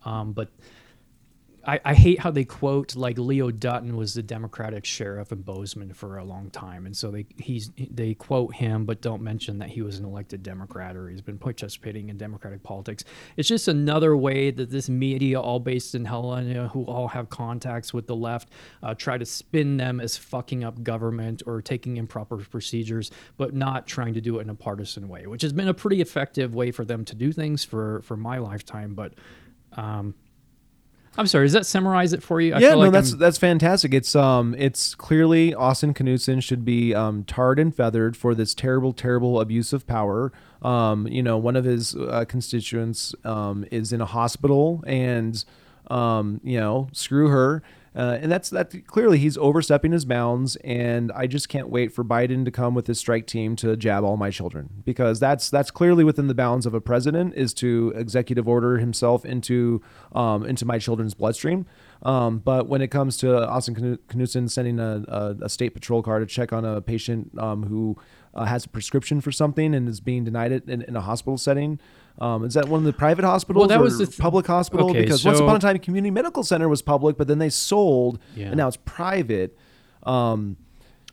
um, 0.05 0.33
but 0.33 0.49
I, 1.69 1.81
I 1.85 1.95
hate 1.95 2.19
how 2.19 2.31
they 2.31 2.47
quote 2.47 2.97
like 2.97 3.19
Leo 3.19 3.51
Dutton 3.51 3.95
was 3.95 4.15
the 4.15 4.23
Democratic 4.23 4.87
sheriff 4.87 5.33
in 5.33 5.43
Bozeman 5.43 5.93
for 5.93 6.17
a 6.17 6.25
long 6.25 6.49
time, 6.49 6.87
and 6.87 6.97
so 6.97 7.11
they 7.11 7.27
he's 7.37 7.71
they 7.77 8.15
quote 8.15 8.55
him, 8.55 8.87
but 8.87 9.03
don't 9.03 9.21
mention 9.21 9.59
that 9.59 9.69
he 9.69 9.83
was 9.83 9.99
an 9.99 10.07
elected 10.07 10.43
Democrat 10.43 10.97
or 10.97 11.11
he's 11.11 11.21
been 11.21 11.37
participating 11.37 12.09
in 12.09 12.17
Democratic 12.17 12.63
politics. 12.63 13.05
It's 13.37 13.49
just 13.49 13.69
another 13.69 14.17
way 14.17 14.51
that 14.51 14.71
this 14.71 14.89
media, 14.89 15.39
all 15.39 15.61
based 15.61 15.95
in 15.95 16.07
Helena, 16.07 16.69
who 16.69 16.85
all 16.85 17.09
have 17.09 17.29
contacts 17.29 17.93
with 17.93 18.07
the 18.07 18.17
left, 18.17 18.49
uh, 18.83 18.95
try 18.95 19.19
to 19.19 19.27
spin 19.27 19.77
them 19.77 20.01
as 20.01 20.17
fucking 20.17 20.65
up 20.65 20.83
government 20.83 21.43
or 21.45 21.61
taking 21.61 21.99
improper 21.99 22.39
procedures, 22.39 23.11
but 23.37 23.53
not 23.53 23.87
trying 23.87 24.15
to 24.15 24.23
do 24.23 24.39
it 24.39 24.43
in 24.43 24.49
a 24.49 24.55
partisan 24.55 25.07
way, 25.07 25.27
which 25.27 25.43
has 25.43 25.53
been 25.53 25.69
a 25.69 25.75
pretty 25.75 26.01
effective 26.01 26.55
way 26.55 26.71
for 26.71 26.87
them 26.87 27.05
to 27.05 27.15
do 27.15 27.31
things 27.31 27.63
for 27.63 28.01
for 28.03 28.17
my 28.17 28.39
lifetime, 28.39 28.95
but. 28.95 29.13
Um, 29.73 30.15
I'm 31.19 31.27
sorry. 31.27 31.47
Does 31.47 31.53
that 31.53 31.67
summarize 31.67 32.13
it 32.13 32.23
for 32.23 32.41
you? 32.41 32.55
I 32.55 32.61
yeah, 32.61 32.69
feel 32.71 32.79
no, 32.79 32.85
like 32.85 32.93
that's 32.93 33.11
I'm- 33.11 33.19
that's 33.19 33.39
fantastic. 33.39 33.93
It's 33.93 34.15
um, 34.15 34.55
it's 34.57 34.95
clearly 34.95 35.53
Austin 35.53 35.93
Knudsen 35.93 36.41
should 36.41 36.65
be 36.65 36.95
um, 36.95 37.25
tarred 37.25 37.59
and 37.59 37.75
feathered 37.75 38.17
for 38.17 38.37
this 38.37 38.55
terrible, 38.55 38.93
terrible 38.93 39.41
abuse 39.41 39.73
of 39.73 39.85
power. 39.87 40.33
Um, 40.63 41.09
you 41.09 41.23
know, 41.23 41.37
one 41.37 41.57
of 41.57 41.65
his 41.65 41.97
uh, 41.97 42.25
constituents 42.29 43.15
um, 43.25 43.67
is 43.73 43.93
in 43.93 44.01
a 44.01 44.07
hospital, 44.07 44.83
and 44.87 45.45
um, 45.91 46.41
you 46.45 46.59
know, 46.61 46.89
screw 46.93 47.29
her. 47.29 47.63
Uh, 47.97 48.19
and 48.21 48.31
that's 48.31 48.51
that. 48.51 48.87
Clearly, 48.87 49.19
he's 49.19 49.37
overstepping 49.39 49.93
his 49.93 50.05
bounds, 50.05 50.57
and 50.57 51.11
I 51.13 51.27
just 51.27 51.49
can't 51.49 51.69
wait 51.69 51.93
for 51.93 52.05
Biden 52.05 52.45
to 52.45 52.51
come 52.51 52.75
with 52.75 52.87
his 52.87 52.99
strike 52.99 53.27
team 53.27 53.57
to 53.57 53.77
jab 53.77 54.05
all 54.05 54.17
my 54.17 54.31
children 54.31 54.69
because 54.85 55.19
that's 55.19 55.51
that's 55.51 55.71
clearly 55.71 56.05
within 56.05 56.27
the 56.27 56.35
bounds 56.35 56.67
of 56.67 56.75
a 56.75 56.81
president 56.81 57.35
is 57.35 57.55
to 57.55 57.93
executive 57.97 58.47
order 58.47 58.79
himself 58.79 59.25
into 59.25 59.83
um, 60.13 60.45
into 60.45 60.65
my 60.65 60.79
children's 60.79 61.15
bloodstream. 61.15 61.67
Um, 62.03 62.39
but 62.39 62.69
when 62.69 62.81
it 62.81 62.89
comes 62.89 63.17
to 63.19 63.49
Austin 63.49 63.75
Knu- 63.75 63.99
Knudsen 64.15 64.49
sending 64.49 64.79
a, 64.79 65.05
a, 65.09 65.37
a 65.43 65.49
state 65.49 65.71
patrol 65.71 66.03
car 66.03 66.21
to 66.21 66.27
check 66.27 66.53
on 66.53 66.65
a 66.65 66.81
patient 66.81 67.37
um, 67.39 67.65
who 67.65 67.97
uh, 68.35 68.45
has 68.45 68.65
a 68.65 68.69
prescription 68.69 69.21
for 69.21 69.33
something 69.33 69.75
and 69.75 69.89
is 69.89 70.01
being 70.01 70.25
denied 70.25 70.53
it 70.53 70.69
in, 70.69 70.83
in 70.83 70.95
a 70.95 71.01
hospital 71.01 71.37
setting. 71.37 71.81
Um, 72.21 72.45
is 72.45 72.55
that 72.55 72.69
one 72.69 72.79
of 72.79 72.85
the 72.85 72.93
private 72.93 73.25
hospitals 73.25 73.63
Well, 73.63 73.69
that 73.69 73.81
or 73.81 73.85
was 73.85 73.99
the 73.99 74.07
th- 74.07 74.19
public 74.19 74.47
hospital? 74.47 74.91
Okay, 74.91 75.03
because 75.03 75.25
once 75.25 75.39
upon 75.39 75.57
a 75.57 75.59
time, 75.61 75.79
community 75.79 76.11
medical 76.11 76.43
center 76.43 76.69
was 76.69 76.83
public, 76.83 77.17
but 77.17 77.29
then 77.29 77.39
they 77.39 77.49
sold, 77.51 78.19
Yeah. 78.35 78.47
and 78.49 78.57
now 78.57 78.67
it's 78.67 78.77
private. 78.77 79.57
Um, 80.03 80.57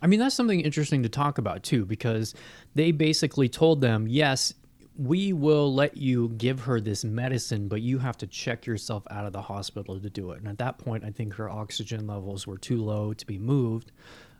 I 0.02 0.08
mean, 0.08 0.20
that's 0.20 0.36
something 0.36 0.60
interesting 0.62 1.04
to 1.04 1.10
talk 1.10 1.38
about 1.38 1.62
too, 1.64 1.86
because 1.86 2.34
they 2.74 2.92
basically 2.92 3.50
told 3.50 3.82
them, 3.82 4.08
yes, 4.08 4.54
we 4.98 5.34
will 5.34 5.74
let 5.74 5.98
you 5.98 6.30
give 6.38 6.62
her 6.62 6.80
this 6.80 7.04
medicine, 7.04 7.68
but 7.68 7.82
you 7.82 8.00
have 8.00 8.18
to 8.18 8.28
check 8.28 8.66
yourself 8.66 9.04
out 9.12 9.26
of 9.26 9.34
the 9.34 9.42
hospital 9.42 10.00
to 10.00 10.10
do 10.10 10.32
it. 10.32 10.40
And 10.40 10.48
at 10.48 10.58
that 10.60 10.78
point, 10.78 11.04
I 11.04 11.12
think 11.12 11.34
her 11.36 11.50
oxygen 11.50 12.08
levels 12.08 12.48
were 12.48 12.58
too 12.58 12.82
low 12.82 13.14
to 13.14 13.26
be 13.26 13.38
moved 13.38 13.92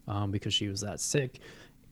um, 0.08 0.32
because 0.32 0.54
she 0.54 0.68
was 0.68 0.82
that 0.82 1.00
sick. 1.00 1.40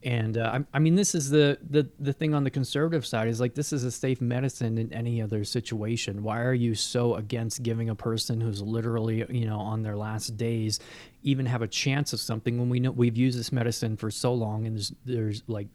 And 0.04 0.38
uh, 0.38 0.60
I, 0.74 0.78
I 0.78 0.80
mean, 0.80 0.96
this 0.96 1.16
is 1.16 1.30
the, 1.30 1.58
the 1.70 1.88
the 1.98 2.12
thing 2.12 2.34
on 2.34 2.44
the 2.44 2.50
conservative 2.50 3.06
side 3.06 3.30
is 3.30 3.40
like 3.40 3.56
this 3.56 3.72
is 3.72 3.86
a 3.86 3.92
safe 3.92 4.20
medicine 4.20 4.78
in 4.78 4.92
any 4.92 5.22
other 5.22 5.46
situation. 5.46 6.24
Why 6.24 6.42
are 6.42 6.54
you 6.54 6.76
so 6.76 7.16
against 7.16 7.64
giving 7.64 7.90
a 7.90 7.96
person 7.96 8.42
who's 8.42 8.62
literally 8.62 9.26
you 9.30 9.46
know 9.46 9.60
on 9.60 9.82
their 9.82 9.96
last 9.96 10.36
days 10.36 10.80
even 11.24 11.46
have 11.46 11.62
a 11.62 11.68
chance 11.68 12.12
of 12.12 12.20
something 12.20 12.60
when 12.60 12.70
we 12.70 12.82
know 12.82 12.92
we've 12.92 13.16
used 13.16 13.40
this 13.40 13.54
medicine 13.54 13.96
for 13.96 14.12
so 14.12 14.34
long 14.34 14.68
and 14.68 14.76
there's 14.76 14.94
there's 15.06 15.44
like 15.48 15.68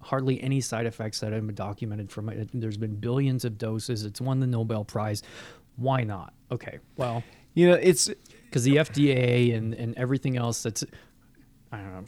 hardly 0.00 0.42
any 0.42 0.60
side 0.60 0.84
effects 0.84 1.20
that 1.20 1.32
have 1.32 1.46
been 1.46 1.54
documented 1.54 2.10
from 2.10 2.28
it. 2.28 2.50
There's 2.52 2.76
been 2.76 2.96
billions 2.96 3.46
of 3.46 3.56
doses. 3.56 4.04
It's 4.04 4.20
won 4.20 4.40
the 4.40 4.46
Nobel 4.46 4.84
Prize. 4.84 5.22
Why 5.76 6.04
not? 6.04 6.34
Okay, 6.52 6.78
well, 6.96 7.24
you 7.54 7.68
know, 7.68 7.74
it's 7.74 8.10
because 8.44 8.64
the 8.64 8.76
FDA 8.76 9.56
and 9.56 9.74
and 9.74 9.96
everything 9.96 10.36
else 10.36 10.62
that's 10.62 10.84
I 11.72 11.78
don't 11.78 11.92
know. 11.92 12.04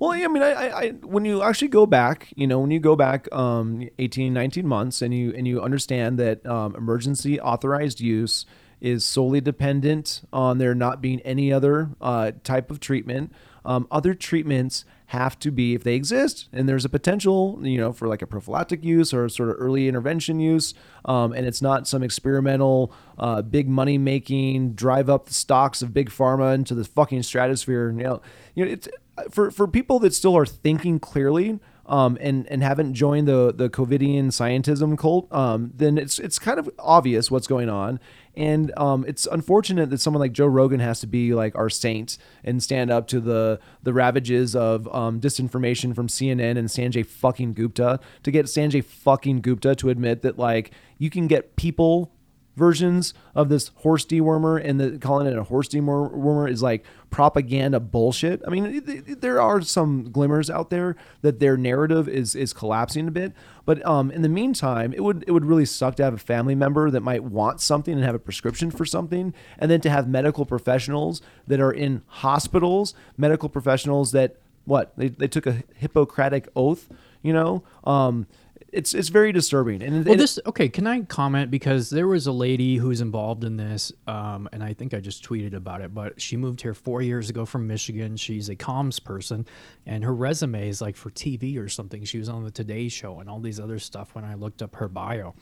Well, 0.00 0.12
I 0.12 0.26
mean, 0.28 0.42
I, 0.42 0.52
I, 0.52 0.80
I, 0.80 0.88
when 1.02 1.26
you 1.26 1.42
actually 1.42 1.68
go 1.68 1.84
back, 1.84 2.32
you 2.34 2.46
know, 2.46 2.58
when 2.58 2.70
you 2.70 2.80
go 2.80 2.96
back 2.96 3.30
um, 3.34 3.86
18, 3.98 4.32
19 4.32 4.66
months 4.66 5.02
and 5.02 5.12
you 5.12 5.34
and 5.36 5.46
you 5.46 5.60
understand 5.60 6.18
that 6.18 6.44
um, 6.46 6.74
emergency 6.74 7.38
authorized 7.38 8.00
use 8.00 8.46
is 8.80 9.04
solely 9.04 9.42
dependent 9.42 10.22
on 10.32 10.56
there 10.56 10.74
not 10.74 11.02
being 11.02 11.20
any 11.20 11.52
other 11.52 11.90
uh, 12.00 12.32
type 12.44 12.70
of 12.70 12.80
treatment. 12.80 13.30
Um, 13.62 13.86
other 13.90 14.14
treatments 14.14 14.86
have 15.08 15.38
to 15.40 15.50
be, 15.50 15.74
if 15.74 15.84
they 15.84 15.96
exist, 15.96 16.48
and 16.50 16.66
there's 16.66 16.86
a 16.86 16.88
potential, 16.88 17.58
you 17.60 17.76
know, 17.76 17.92
for 17.92 18.08
like 18.08 18.22
a 18.22 18.26
prophylactic 18.26 18.82
use 18.82 19.12
or 19.12 19.28
sort 19.28 19.50
of 19.50 19.56
early 19.58 19.86
intervention 19.86 20.40
use, 20.40 20.72
um, 21.04 21.32
and 21.32 21.44
it's 21.44 21.60
not 21.60 21.86
some 21.86 22.02
experimental, 22.02 22.90
uh, 23.18 23.42
big 23.42 23.68
money 23.68 23.98
making, 23.98 24.72
drive 24.72 25.10
up 25.10 25.26
the 25.26 25.34
stocks 25.34 25.82
of 25.82 25.92
big 25.92 26.08
pharma 26.08 26.54
into 26.54 26.74
the 26.74 26.84
fucking 26.84 27.22
stratosphere. 27.22 27.90
You 27.90 28.04
know, 28.04 28.22
you 28.54 28.64
know, 28.64 28.70
it's 28.70 28.88
for 29.30 29.50
for 29.50 29.66
people 29.66 29.98
that 30.00 30.14
still 30.14 30.36
are 30.36 30.46
thinking 30.46 30.98
clearly. 30.98 31.58
Um, 31.86 32.16
and 32.20 32.46
and 32.46 32.62
haven't 32.62 32.94
joined 32.94 33.26
the 33.26 33.52
the 33.52 33.68
COVIDian 33.68 34.26
scientism 34.26 34.96
cult, 34.96 35.26
um, 35.32 35.72
then 35.74 35.98
it's 35.98 36.20
it's 36.20 36.38
kind 36.38 36.60
of 36.60 36.70
obvious 36.78 37.32
what's 37.32 37.48
going 37.48 37.68
on, 37.68 37.98
and 38.36 38.72
um, 38.76 39.04
it's 39.08 39.26
unfortunate 39.26 39.90
that 39.90 39.98
someone 39.98 40.20
like 40.20 40.30
Joe 40.30 40.46
Rogan 40.46 40.78
has 40.78 41.00
to 41.00 41.08
be 41.08 41.34
like 41.34 41.56
our 41.56 41.68
saint 41.68 42.16
and 42.44 42.62
stand 42.62 42.92
up 42.92 43.08
to 43.08 43.18
the 43.18 43.58
the 43.82 43.92
ravages 43.92 44.54
of 44.54 44.86
um, 44.94 45.20
disinformation 45.20 45.92
from 45.92 46.06
CNN 46.06 46.56
and 46.56 46.68
Sanjay 46.68 47.04
fucking 47.04 47.54
Gupta 47.54 47.98
to 48.22 48.30
get 48.30 48.46
Sanjay 48.46 48.84
fucking 48.84 49.40
Gupta 49.40 49.74
to 49.74 49.90
admit 49.90 50.22
that 50.22 50.38
like 50.38 50.70
you 50.96 51.10
can 51.10 51.26
get 51.26 51.56
people 51.56 52.12
versions 52.56 53.14
of 53.34 53.48
this 53.48 53.68
horse 53.76 54.04
dewormer 54.04 54.62
and 54.62 54.80
the 54.80 54.98
calling 54.98 55.26
it 55.26 55.36
a 55.36 55.44
horse 55.44 55.68
dewormer 55.68 56.50
is 56.50 56.62
like 56.62 56.84
propaganda 57.10 57.80
bullshit. 57.80 58.42
I 58.46 58.50
mean, 58.50 58.84
th- 58.84 59.04
th- 59.06 59.18
there 59.20 59.40
are 59.40 59.60
some 59.62 60.10
glimmers 60.10 60.50
out 60.50 60.70
there 60.70 60.96
that 61.22 61.40
their 61.40 61.56
narrative 61.56 62.08
is 62.08 62.34
is 62.34 62.52
collapsing 62.52 63.08
a 63.08 63.10
bit, 63.10 63.32
but 63.64 63.84
um, 63.86 64.10
in 64.10 64.22
the 64.22 64.28
meantime, 64.28 64.92
it 64.92 65.02
would 65.02 65.24
it 65.26 65.32
would 65.32 65.44
really 65.44 65.64
suck 65.64 65.96
to 65.96 66.04
have 66.04 66.14
a 66.14 66.18
family 66.18 66.54
member 66.54 66.90
that 66.90 67.00
might 67.00 67.24
want 67.24 67.60
something 67.60 67.94
and 67.94 68.04
have 68.04 68.14
a 68.14 68.20
prescription 68.20 68.70
for 68.70 68.84
something, 68.84 69.32
and 69.58 69.70
then 69.70 69.80
to 69.80 69.90
have 69.90 70.08
medical 70.08 70.44
professionals 70.44 71.22
that 71.46 71.60
are 71.60 71.72
in 71.72 72.02
hospitals, 72.06 72.94
medical 73.16 73.48
professionals 73.48 74.12
that 74.12 74.36
what 74.64 74.92
they, 74.96 75.08
they 75.08 75.28
took 75.28 75.46
a 75.46 75.62
Hippocratic 75.74 76.48
oath, 76.54 76.88
you 77.22 77.32
know. 77.32 77.62
Um, 77.84 78.26
it's 78.72 78.94
it's 78.94 79.08
very 79.08 79.32
disturbing, 79.32 79.82
and, 79.82 80.04
Well, 80.04 80.12
and 80.12 80.20
this 80.20 80.38
okay. 80.46 80.68
Can 80.68 80.86
I 80.86 81.02
comment 81.02 81.50
because 81.50 81.90
there 81.90 82.06
was 82.06 82.26
a 82.26 82.32
lady 82.32 82.76
who's 82.76 83.00
involved 83.00 83.44
in 83.44 83.56
this, 83.56 83.92
um, 84.06 84.48
and 84.52 84.62
I 84.62 84.74
think 84.74 84.94
I 84.94 85.00
just 85.00 85.24
tweeted 85.24 85.54
about 85.54 85.80
it. 85.80 85.92
But 85.92 86.20
she 86.20 86.36
moved 86.36 86.60
here 86.60 86.74
four 86.74 87.02
years 87.02 87.30
ago 87.30 87.44
from 87.44 87.66
Michigan. 87.66 88.16
She's 88.16 88.48
a 88.48 88.56
comms 88.56 89.02
person, 89.02 89.46
and 89.86 90.04
her 90.04 90.14
resume 90.14 90.68
is 90.68 90.80
like 90.80 90.96
for 90.96 91.10
TV 91.10 91.58
or 91.58 91.68
something. 91.68 92.04
She 92.04 92.18
was 92.18 92.28
on 92.28 92.44
the 92.44 92.50
Today 92.50 92.88
Show 92.88 93.20
and 93.20 93.28
all 93.28 93.40
these 93.40 93.60
other 93.60 93.78
stuff. 93.78 94.14
When 94.14 94.24
I 94.24 94.34
looked 94.34 94.62
up 94.62 94.76
her 94.76 94.88
bio, 94.88 95.34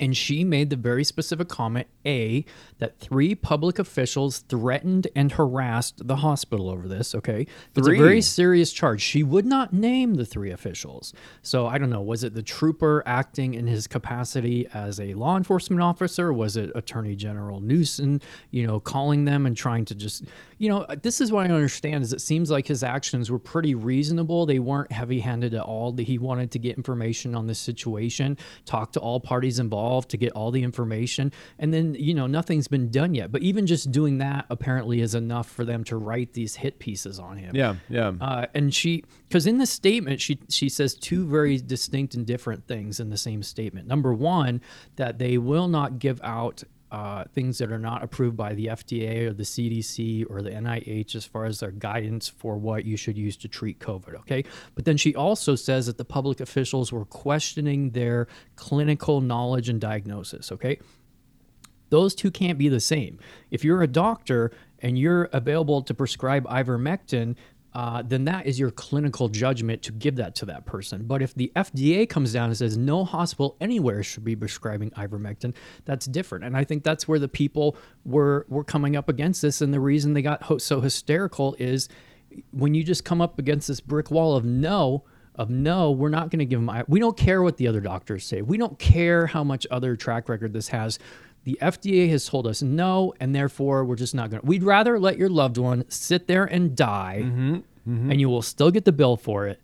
and 0.00 0.16
she 0.16 0.42
made 0.42 0.70
the 0.70 0.76
very 0.76 1.04
specific 1.04 1.48
comment 1.48 1.86
a 2.06 2.44
that 2.78 2.98
three 2.98 3.34
public 3.34 3.78
officials 3.78 4.38
threatened 4.38 5.06
and 5.14 5.32
harassed 5.32 6.06
the 6.08 6.16
hospital 6.16 6.70
over 6.70 6.88
this 6.88 7.14
okay? 7.14 7.46
It's 7.76 7.86
a 7.86 7.90
Three? 7.90 7.98
very 7.98 8.22
serious 8.22 8.72
charge. 8.72 9.02
She 9.02 9.22
would 9.22 9.44
not 9.44 9.72
name 9.72 10.14
the 10.14 10.24
three 10.24 10.50
officials. 10.50 11.12
So 11.42 11.66
i 11.66 11.76
don't 11.78 11.90
know 11.90 12.00
was 12.00 12.24
it 12.24 12.34
the 12.34 12.42
trooper 12.42 13.02
acting 13.06 13.54
in 13.54 13.66
his 13.66 13.86
capacity 13.86 14.66
as 14.72 14.98
a 14.98 15.12
law 15.14 15.36
enforcement 15.36 15.82
officer? 15.82 16.32
Was 16.32 16.56
it 16.56 16.72
attorney 16.74 17.14
general 17.14 17.60
Knudsen 17.60 18.22
you 18.50 18.66
know 18.66 18.80
calling 18.80 19.26
them 19.26 19.44
and 19.46 19.56
trying 19.56 19.84
to 19.84 19.94
just 19.94 20.24
you 20.58 20.68
know 20.70 20.86
this 21.02 21.20
is 21.20 21.30
what 21.30 21.44
i 21.44 21.48
don't 21.48 21.56
understand 21.56 22.02
is 22.02 22.12
it 22.12 22.20
seems 22.20 22.50
like 22.50 22.66
his 22.66 22.82
actions 22.82 23.30
were 23.30 23.38
pretty 23.38 23.74
reasonable. 23.74 24.46
They 24.46 24.58
weren't 24.58 24.90
heavy-handed 24.90 25.52
at 25.52 25.62
all. 25.62 25.94
He 25.96 26.16
wanted 26.18 26.50
to 26.52 26.58
get 26.58 26.76
information 26.76 27.34
on 27.34 27.46
this 27.46 27.58
situation 27.58 28.38
talk 28.64 28.92
to 28.92 29.00
all 29.00 29.20
parties 29.20 29.58
involved 29.58 29.89
to 30.08 30.16
get 30.16 30.32
all 30.32 30.50
the 30.50 30.62
information. 30.62 31.32
And 31.58 31.72
then 31.72 31.94
you 31.94 32.14
know 32.14 32.26
nothing's 32.26 32.68
been 32.68 32.90
done 32.90 33.14
yet. 33.14 33.32
But 33.32 33.42
even 33.42 33.66
just 33.66 33.90
doing 33.90 34.18
that 34.18 34.46
apparently 34.50 35.00
is 35.00 35.14
enough 35.14 35.50
for 35.50 35.64
them 35.64 35.84
to 35.84 35.96
write 35.96 36.32
these 36.32 36.56
hit 36.56 36.78
pieces 36.78 37.18
on 37.18 37.36
him. 37.36 37.54
Yeah, 37.54 37.76
yeah. 37.88 38.12
uh, 38.20 38.46
and 38.54 38.74
she 38.74 39.04
because 39.28 39.46
in 39.46 39.58
the 39.58 39.66
statement 39.66 40.20
she 40.20 40.38
she 40.48 40.68
says 40.68 40.94
two 40.94 41.26
very 41.26 41.58
distinct 41.58 42.14
and 42.14 42.26
different 42.26 42.66
things 42.66 43.00
in 43.00 43.10
the 43.10 43.18
same 43.18 43.42
statement. 43.42 43.86
Number 43.86 44.12
one 44.14 44.60
that 44.96 45.18
they 45.18 45.38
will 45.38 45.68
not 45.68 45.98
give 45.98 46.20
out 46.22 46.62
uh, 46.90 47.24
things 47.32 47.58
that 47.58 47.70
are 47.70 47.78
not 47.78 48.02
approved 48.02 48.36
by 48.36 48.54
the 48.54 48.66
FDA 48.66 49.26
or 49.26 49.32
the 49.32 49.44
CDC 49.44 50.26
or 50.28 50.42
the 50.42 50.50
NIH 50.50 51.14
as 51.14 51.24
far 51.24 51.44
as 51.44 51.60
their 51.60 51.70
guidance 51.70 52.28
for 52.28 52.56
what 52.56 52.84
you 52.84 52.96
should 52.96 53.16
use 53.16 53.36
to 53.38 53.48
treat 53.48 53.78
COVID. 53.78 54.14
Okay. 54.20 54.44
But 54.74 54.84
then 54.84 54.96
she 54.96 55.14
also 55.14 55.54
says 55.54 55.86
that 55.86 55.98
the 55.98 56.04
public 56.04 56.40
officials 56.40 56.92
were 56.92 57.04
questioning 57.04 57.90
their 57.90 58.26
clinical 58.56 59.20
knowledge 59.20 59.68
and 59.68 59.80
diagnosis. 59.80 60.50
Okay 60.52 60.78
those 61.90 62.14
two 62.14 62.30
can't 62.30 62.56
be 62.56 62.68
the 62.68 62.80
same. 62.80 63.18
If 63.50 63.64
you're 63.64 63.82
a 63.82 63.86
doctor 63.86 64.52
and 64.78 64.98
you're 64.98 65.28
available 65.32 65.82
to 65.82 65.92
prescribe 65.92 66.46
ivermectin, 66.46 67.36
uh, 67.72 68.02
then 68.02 68.24
that 68.24 68.46
is 68.46 68.58
your 68.58 68.70
clinical 68.70 69.28
judgment 69.28 69.82
to 69.82 69.92
give 69.92 70.16
that 70.16 70.34
to 70.36 70.46
that 70.46 70.66
person. 70.66 71.04
But 71.06 71.22
if 71.22 71.34
the 71.34 71.52
FDA 71.54 72.08
comes 72.08 72.32
down 72.32 72.46
and 72.46 72.56
says 72.56 72.76
no 72.76 73.04
hospital 73.04 73.56
anywhere 73.60 74.02
should 74.02 74.24
be 74.24 74.34
prescribing 74.34 74.90
ivermectin, 74.92 75.54
that's 75.84 76.06
different. 76.06 76.44
And 76.44 76.56
I 76.56 76.64
think 76.64 76.82
that's 76.82 77.06
where 77.06 77.18
the 77.18 77.28
people 77.28 77.76
were 78.04 78.46
were 78.48 78.64
coming 78.64 78.96
up 78.96 79.08
against 79.08 79.42
this. 79.42 79.60
And 79.60 79.72
the 79.72 79.80
reason 79.80 80.14
they 80.14 80.22
got 80.22 80.42
ho- 80.42 80.58
so 80.58 80.80
hysterical 80.80 81.54
is 81.58 81.88
when 82.50 82.74
you 82.74 82.82
just 82.82 83.04
come 83.04 83.20
up 83.20 83.38
against 83.38 83.68
this 83.68 83.80
brick 83.80 84.10
wall 84.10 84.36
of 84.36 84.44
no, 84.44 85.04
of 85.36 85.48
no, 85.48 85.90
we're 85.90 86.08
not 86.08 86.30
going 86.30 86.40
to 86.40 86.44
give 86.44 86.64
them. 86.64 86.84
We 86.88 87.00
don't 87.00 87.16
care 87.16 87.42
what 87.42 87.56
the 87.56 87.68
other 87.68 87.80
doctors 87.80 88.26
say. 88.26 88.42
We 88.42 88.58
don't 88.58 88.78
care 88.78 89.26
how 89.26 89.44
much 89.44 89.66
other 89.70 89.96
track 89.96 90.28
record 90.28 90.52
this 90.52 90.68
has. 90.68 90.98
The 91.44 91.58
FDA 91.62 92.08
has 92.10 92.26
told 92.26 92.46
us 92.46 92.62
no, 92.62 93.14
and 93.18 93.34
therefore 93.34 93.84
we're 93.84 93.96
just 93.96 94.14
not 94.14 94.30
going 94.30 94.40
to. 94.40 94.46
We'd 94.46 94.62
rather 94.62 94.98
let 94.98 95.16
your 95.16 95.30
loved 95.30 95.56
one 95.58 95.84
sit 95.88 96.26
there 96.26 96.44
and 96.44 96.76
die, 96.76 97.22
mm-hmm. 97.24 97.54
Mm-hmm. 97.54 98.10
and 98.10 98.20
you 98.20 98.28
will 98.28 98.42
still 98.42 98.70
get 98.70 98.84
the 98.84 98.92
bill 98.92 99.16
for 99.16 99.46
it, 99.46 99.60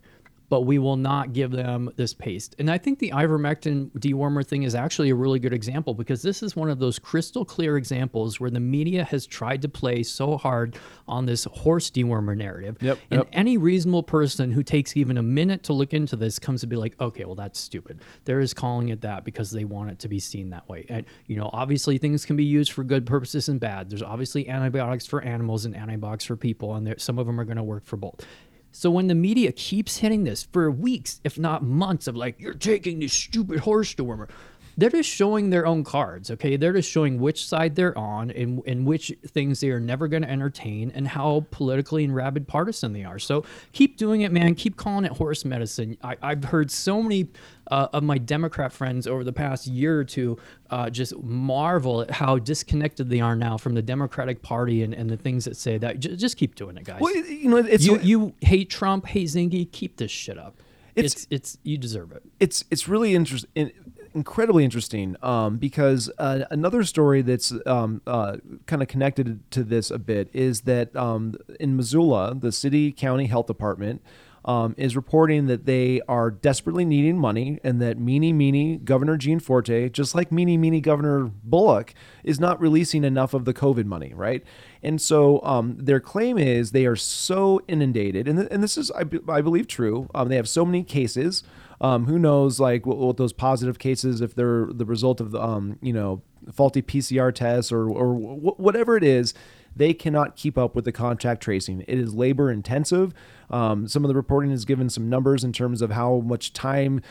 but 0.49 0.61
we 0.61 0.79
will 0.79 0.95
not 0.95 1.33
give 1.33 1.51
them 1.51 1.89
this 1.95 2.13
paste. 2.13 2.55
And 2.59 2.69
I 2.71 2.77
think 2.77 2.99
the 2.99 3.11
ivermectin 3.11 3.91
dewormer 3.91 4.45
thing 4.45 4.63
is 4.63 4.75
actually 4.75 5.09
a 5.09 5.15
really 5.15 5.39
good 5.39 5.53
example 5.53 5.93
because 5.93 6.21
this 6.21 6.41
is 6.41 6.55
one 6.55 6.69
of 6.69 6.79
those 6.79 6.99
crystal 6.99 7.43
clear 7.43 7.77
examples 7.77 8.39
where 8.39 8.49
the 8.49 8.59
media 8.59 9.03
has 9.03 9.25
tried 9.25 9.61
to 9.63 9.69
play 9.69 10.03
so 10.03 10.37
hard 10.37 10.77
on 11.07 11.25
this 11.25 11.45
horse 11.45 11.89
dewormer 11.89 12.35
narrative. 12.35 12.77
Yep, 12.81 12.99
and 13.11 13.19
yep. 13.19 13.29
any 13.33 13.57
reasonable 13.57 14.03
person 14.03 14.51
who 14.51 14.63
takes 14.63 14.95
even 14.95 15.17
a 15.17 15.23
minute 15.23 15.63
to 15.63 15.73
look 15.73 15.93
into 15.93 16.15
this 16.15 16.39
comes 16.39 16.61
to 16.61 16.67
be 16.67 16.75
like, 16.75 16.99
okay, 16.99 17.25
well, 17.25 17.35
that's 17.35 17.59
stupid. 17.59 18.01
They're 18.25 18.41
just 18.41 18.55
calling 18.55 18.89
it 18.89 19.01
that 19.01 19.25
because 19.25 19.51
they 19.51 19.65
want 19.65 19.91
it 19.91 19.99
to 19.99 20.07
be 20.07 20.19
seen 20.19 20.49
that 20.51 20.67
way. 20.69 20.85
And, 20.89 21.05
you 21.25 21.35
know, 21.35 21.49
obviously 21.53 21.97
things 21.97 22.25
can 22.25 22.35
be 22.35 22.45
used 22.45 22.71
for 22.71 22.83
good 22.83 23.05
purposes 23.05 23.49
and 23.49 23.59
bad. 23.59 23.89
There's 23.89 24.03
obviously 24.03 24.47
antibiotics 24.47 25.05
for 25.05 25.21
animals 25.21 25.65
and 25.65 25.75
antibiotics 25.75 26.25
for 26.25 26.35
people, 26.35 26.75
and 26.75 26.87
there, 26.87 26.97
some 26.97 27.19
of 27.19 27.27
them 27.27 27.39
are 27.39 27.45
going 27.45 27.57
to 27.57 27.63
work 27.63 27.85
for 27.85 27.97
both. 27.97 28.25
So 28.71 28.91
when 28.91 29.07
the 29.07 29.15
media 29.15 29.51
keeps 29.51 29.97
hitting 29.97 30.23
this 30.23 30.43
for 30.43 30.69
weeks, 30.69 31.19
if 31.23 31.39
not 31.39 31.63
months, 31.63 32.07
of 32.07 32.15
like, 32.15 32.39
you're 32.39 32.53
taking 32.53 32.99
this 32.99 33.13
stupid 33.13 33.59
horse 33.59 33.95
dewormer, 33.95 34.29
they're 34.79 34.91
just 34.91 35.09
showing 35.09 35.49
their 35.49 35.65
own 35.65 35.83
cards. 35.83 36.29
Okay, 36.29 36.55
they're 36.55 36.73
just 36.73 36.89
showing 36.91 37.19
which 37.19 37.45
side 37.47 37.75
they're 37.75 37.97
on 37.97 38.29
and 38.31 38.61
and 38.67 38.85
which 38.85 39.11
things 39.25 39.59
they 39.59 39.69
are 39.71 39.79
never 39.79 40.07
going 40.07 40.21
to 40.21 40.29
entertain 40.29 40.91
and 40.93 41.07
how 41.07 41.45
politically 41.51 42.03
and 42.03 42.13
rabid 42.15 42.47
partisan 42.47 42.93
they 42.93 43.03
are. 43.03 43.17
So 43.19 43.43
keep 43.73 43.97
doing 43.97 44.21
it, 44.21 44.31
man. 44.31 44.53
Keep 44.55 44.77
calling 44.77 45.03
it 45.05 45.11
horse 45.13 45.43
medicine. 45.45 45.97
I, 46.03 46.15
I've 46.21 46.43
heard 46.43 46.69
so 46.69 47.01
many 47.01 47.27
uh, 47.71 47.87
of 47.91 48.03
my 48.03 48.17
Democrat 48.19 48.71
friends 48.71 49.07
over 49.07 49.23
the 49.23 49.33
past 49.33 49.65
year 49.67 49.99
or 49.99 50.03
two 50.03 50.37
uh, 50.69 50.89
just 50.89 51.17
marvel 51.23 52.01
at 52.01 52.11
how 52.11 52.37
disconnected 52.37 53.09
they 53.09 53.19
are 53.19 53.35
now 53.35 53.57
from 53.57 53.73
the 53.73 53.81
Democratic 53.81 54.41
Party 54.41 54.83
and, 54.83 54.93
and 54.93 55.09
the 55.09 55.17
things 55.17 55.45
that 55.45 55.57
say 55.57 55.77
that. 55.79 55.99
J- 55.99 56.15
just 56.15 56.37
keep 56.37 56.55
doing 56.55 56.77
it, 56.77 56.83
guys. 56.83 57.01
Well, 57.01 57.15
you 57.15 57.49
know, 57.49 57.57
it's 57.57 57.85
you 57.85 57.99
you 57.99 58.33
hate 58.41 58.69
Trump, 58.69 59.07
hate 59.07 59.27
Zinke. 59.29 59.71
Keep 59.71 59.97
this 59.97 60.11
shit 60.11 60.37
up. 60.37 60.61
It's- 60.95 61.13
It's 61.13 61.27
it's, 61.29 61.57
you 61.63 61.77
deserve 61.77 62.11
it. 62.11 62.23
it's 62.39 62.63
it's 62.71 62.87
really 62.87 63.13
interesting 63.15 63.71
incredibly 64.17 64.63
interesting 64.63 65.15
um, 65.21 65.57
because 65.57 66.09
uh, 66.17 66.45
another 66.49 66.83
story 66.83 67.21
that's 67.21 67.53
um, 67.65 68.01
uh, 68.07 68.37
kind 68.65 68.81
of 68.81 68.87
connected 68.87 69.49
to 69.51 69.63
this 69.63 69.91
a 69.91 69.99
bit 69.99 70.29
is 70.33 70.61
that 70.61 70.93
um, 70.95 71.35
in 71.59 71.77
Missoula, 71.77 72.35
the 72.35 72.51
city 72.51 72.91
county 72.91 73.27
health 73.27 73.45
department 73.45 74.01
um, 74.43 74.73
is 74.77 74.95
reporting 74.95 75.47
that 75.47 75.65
they 75.65 76.01
are 76.07 76.31
desperately 76.31 76.85
needing 76.85 77.17
money 77.17 77.59
and 77.63 77.81
that 77.81 77.99
meanie 77.99 78.33
meanie 78.33 78.83
Governor 78.83 79.17
Gianforte, 79.17 79.91
just 79.91 80.15
like 80.15 80.29
meanie 80.29 80.57
meanie 80.57 80.81
Governor 80.81 81.25
Bullock, 81.43 81.93
is 82.23 82.39
not 82.39 82.59
releasing 82.59 83.03
enough 83.03 83.33
of 83.33 83.45
the 83.45 83.53
COVID 83.53 83.85
money, 83.85 84.13
right? 84.15 84.43
And 84.81 85.01
so 85.01 85.41
um, 85.43 85.75
their 85.77 85.99
claim 85.99 86.37
is 86.37 86.71
they 86.71 86.85
are 86.85 86.95
so 86.95 87.61
inundated, 87.67 88.27
and, 88.27 88.39
th- 88.39 88.49
and 88.49 88.63
this 88.63 88.77
is, 88.77 88.89
I, 88.91 89.03
I 89.29 89.41
believe, 89.41 89.67
true. 89.67 90.09
Um, 90.15 90.29
they 90.29 90.37
have 90.37 90.49
so 90.49 90.65
many 90.65 90.83
cases. 90.83 91.43
Um, 91.79 92.05
who 92.05 92.17
knows, 92.17 92.59
like 92.59 92.85
what, 92.85 92.97
what 92.97 93.17
those 93.17 93.33
positive 93.33 93.77
cases, 93.77 94.21
if 94.21 94.33
they're 94.33 94.67
the 94.71 94.85
result 94.85 95.21
of, 95.21 95.35
um, 95.35 95.77
you 95.81 95.93
know, 95.93 96.21
faulty 96.51 96.81
PCR 96.81 97.33
tests 97.33 97.71
or, 97.71 97.89
or 97.89 98.13
wh- 98.15 98.59
whatever 98.59 98.97
it 98.97 99.03
is, 99.03 99.33
they 99.75 99.93
cannot 99.93 100.35
keep 100.35 100.57
up 100.57 100.75
with 100.75 100.85
the 100.85 100.91
contact 100.91 101.41
tracing. 101.41 101.81
It 101.87 101.99
is 101.99 102.15
labor 102.15 102.51
intensive. 102.51 103.13
Um, 103.49 103.87
some 103.87 104.03
of 104.03 104.07
the 104.07 104.15
reporting 104.15 104.49
has 104.51 104.65
given 104.65 104.89
some 104.89 105.07
numbers 105.07 105.43
in 105.43 105.53
terms 105.53 105.81
of 105.81 105.91
how 105.91 106.19
much 106.25 106.51
time 106.51 107.01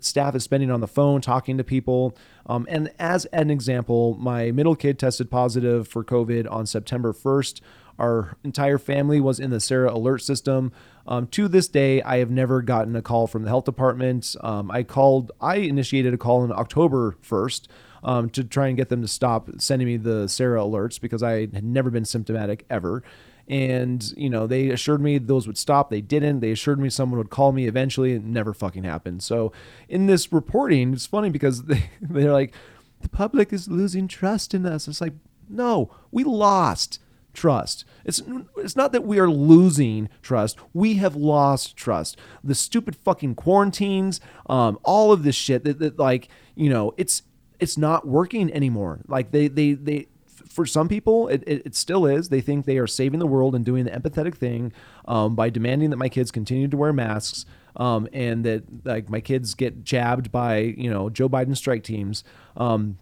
staff 0.00 0.34
is 0.34 0.42
spending 0.42 0.70
on 0.70 0.80
the 0.80 0.88
phone 0.88 1.20
talking 1.20 1.58
to 1.58 1.64
people. 1.64 2.16
Um, 2.46 2.66
and 2.68 2.90
as 2.98 3.26
an 3.26 3.50
example, 3.50 4.16
my 4.18 4.50
middle 4.50 4.74
kid 4.74 4.98
tested 4.98 5.30
positive 5.30 5.86
for 5.86 6.02
COVID 6.02 6.50
on 6.50 6.66
September 6.66 7.12
1st. 7.12 7.60
Our 7.98 8.36
entire 8.42 8.78
family 8.78 9.20
was 9.20 9.38
in 9.38 9.50
the 9.50 9.60
Sara 9.60 9.92
alert 9.92 10.22
system. 10.22 10.72
Um, 11.06 11.26
to 11.28 11.48
this 11.48 11.68
day, 11.68 12.02
I 12.02 12.18
have 12.18 12.30
never 12.30 12.62
gotten 12.62 12.96
a 12.96 13.02
call 13.02 13.26
from 13.26 13.42
the 13.42 13.48
health 13.48 13.64
department. 13.64 14.34
Um, 14.40 14.70
I 14.70 14.82
called, 14.82 15.32
I 15.40 15.56
initiated 15.56 16.14
a 16.14 16.18
call 16.18 16.42
on 16.42 16.52
October 16.52 17.16
1st 17.22 17.66
um, 18.02 18.30
to 18.30 18.44
try 18.44 18.68
and 18.68 18.76
get 18.76 18.88
them 18.88 19.02
to 19.02 19.08
stop 19.08 19.48
sending 19.58 19.86
me 19.86 19.96
the 19.96 20.28
Sara 20.28 20.60
alerts 20.60 21.00
because 21.00 21.22
I 21.22 21.40
had 21.40 21.64
never 21.64 21.90
been 21.90 22.04
symptomatic 22.04 22.64
ever. 22.70 23.02
And, 23.46 24.12
you 24.16 24.30
know, 24.30 24.46
they 24.46 24.70
assured 24.70 25.02
me 25.02 25.18
those 25.18 25.46
would 25.46 25.58
stop. 25.58 25.90
They 25.90 26.00
didn't. 26.00 26.40
They 26.40 26.52
assured 26.52 26.80
me 26.80 26.88
someone 26.88 27.18
would 27.18 27.30
call 27.30 27.52
me 27.52 27.66
eventually. 27.66 28.12
It 28.12 28.24
never 28.24 28.54
fucking 28.54 28.84
happened. 28.84 29.22
So 29.22 29.52
in 29.88 30.06
this 30.06 30.32
reporting, 30.32 30.94
it's 30.94 31.06
funny 31.06 31.28
because 31.28 31.62
they, 31.64 31.90
they're 32.00 32.32
like, 32.32 32.54
the 33.00 33.08
public 33.10 33.52
is 33.52 33.68
losing 33.68 34.08
trust 34.08 34.54
in 34.54 34.64
us. 34.64 34.88
It's 34.88 35.02
like, 35.02 35.12
no, 35.48 35.90
we 36.10 36.24
lost 36.24 37.00
trust. 37.34 37.84
It's 38.04 38.22
it's 38.56 38.76
not 38.76 38.92
that 38.92 39.04
we 39.04 39.18
are 39.18 39.30
losing 39.30 40.08
trust. 40.22 40.58
We 40.72 40.94
have 40.94 41.16
lost 41.16 41.76
trust. 41.76 42.18
The 42.42 42.54
stupid 42.54 42.96
fucking 42.96 43.34
quarantines, 43.34 44.20
um, 44.48 44.78
all 44.82 45.12
of 45.12 45.22
this 45.22 45.34
shit 45.34 45.64
that, 45.64 45.78
that 45.78 45.98
like 45.98 46.28
you 46.54 46.70
know, 46.70 46.92
it's 46.96 47.22
it's 47.58 47.78
not 47.78 48.06
working 48.06 48.52
anymore. 48.52 49.00
Like 49.08 49.30
they 49.30 49.48
they 49.48 49.72
they 49.72 50.08
for 50.54 50.66
some 50.66 50.88
people 50.88 51.28
it, 51.28 51.42
it, 51.46 51.62
it 51.66 51.74
still 51.74 52.06
is. 52.06 52.28
They 52.28 52.40
think 52.40 52.64
they 52.64 52.78
are 52.78 52.86
saving 52.86 53.18
the 53.18 53.26
world 53.26 53.54
and 53.54 53.64
doing 53.64 53.84
the 53.84 53.90
empathetic 53.90 54.36
thing 54.36 54.72
um, 55.06 55.34
by 55.34 55.50
demanding 55.50 55.90
that 55.90 55.96
my 55.96 56.08
kids 56.08 56.30
continue 56.30 56.68
to 56.68 56.76
wear 56.76 56.92
masks. 56.92 57.46
Um, 57.76 58.08
and 58.12 58.44
that 58.44 58.86
like 58.86 59.10
my 59.10 59.20
kids 59.20 59.54
get 59.54 59.82
jabbed 59.82 60.30
by 60.30 60.58
you 60.58 60.88
know 60.88 61.10
Joe 61.10 61.28
Biden 61.28 61.56
strike 61.56 61.82
teams. 61.82 62.22
Um, 62.56 62.98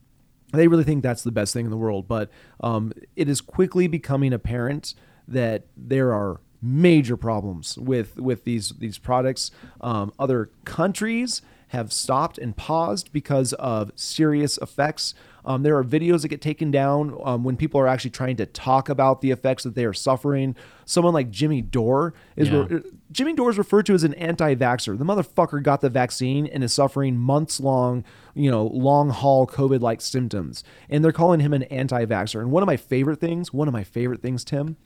they 0.52 0.68
really 0.68 0.84
think 0.84 1.02
that's 1.02 1.22
the 1.22 1.32
best 1.32 1.52
thing 1.52 1.64
in 1.64 1.70
the 1.70 1.76
world. 1.76 2.06
But 2.08 2.30
um, 2.60 2.92
it 3.16 3.28
is 3.28 3.40
quickly 3.40 3.86
becoming 3.86 4.32
apparent 4.32 4.94
that 5.28 5.66
there 5.76 6.12
are 6.12 6.40
major 6.60 7.16
problems 7.16 7.76
with 7.76 8.18
with 8.18 8.44
these 8.44 8.70
these 8.78 8.98
products. 8.98 9.50
Um, 9.80 10.12
other 10.18 10.50
countries 10.64 11.42
have 11.68 11.92
stopped 11.92 12.38
and 12.38 12.56
paused 12.56 13.12
because 13.12 13.54
of 13.54 13.90
serious 13.96 14.58
effects. 14.58 15.14
Um, 15.44 15.62
there 15.64 15.76
are 15.76 15.82
videos 15.84 16.22
that 16.22 16.28
get 16.28 16.40
taken 16.40 16.70
down 16.70 17.18
um, 17.24 17.42
when 17.42 17.56
people 17.56 17.80
are 17.80 17.88
actually 17.88 18.10
trying 18.10 18.36
to 18.36 18.46
talk 18.46 18.88
about 18.88 19.20
the 19.22 19.30
effects 19.32 19.64
that 19.64 19.74
they 19.74 19.84
are 19.84 19.92
suffering. 19.92 20.54
Someone 20.84 21.12
like 21.12 21.30
Jimmy 21.30 21.60
Dore 21.62 22.14
is 22.36 22.48
Yeah. 22.48 22.66
re- 22.68 22.82
Jimmy 23.10 23.32
Dore 23.34 23.50
is 23.50 23.58
referred 23.58 23.86
to 23.86 23.94
as 23.94 24.04
an 24.04 24.14
anti-vaxxer. 24.14 24.96
The 24.96 25.04
motherfucker 25.04 25.62
got 25.62 25.80
the 25.80 25.90
vaccine 25.90 26.46
and 26.46 26.62
is 26.62 26.72
suffering 26.72 27.16
months 27.18 27.58
long, 27.60 28.04
you 28.34 28.50
know, 28.50 28.66
long 28.66 29.10
haul 29.10 29.46
COVID-like 29.46 30.00
symptoms. 30.00 30.62
And 30.88 31.04
they're 31.04 31.12
calling 31.12 31.40
him 31.40 31.52
an 31.52 31.64
anti-vaxxer. 31.64 32.40
And 32.40 32.50
one 32.50 32.62
of 32.62 32.66
my 32.68 32.76
favorite 32.76 33.20
things, 33.20 33.52
one 33.52 33.68
of 33.68 33.72
my 33.74 33.84
favorite 33.84 34.22
things, 34.22 34.44
Tim, 34.44 34.76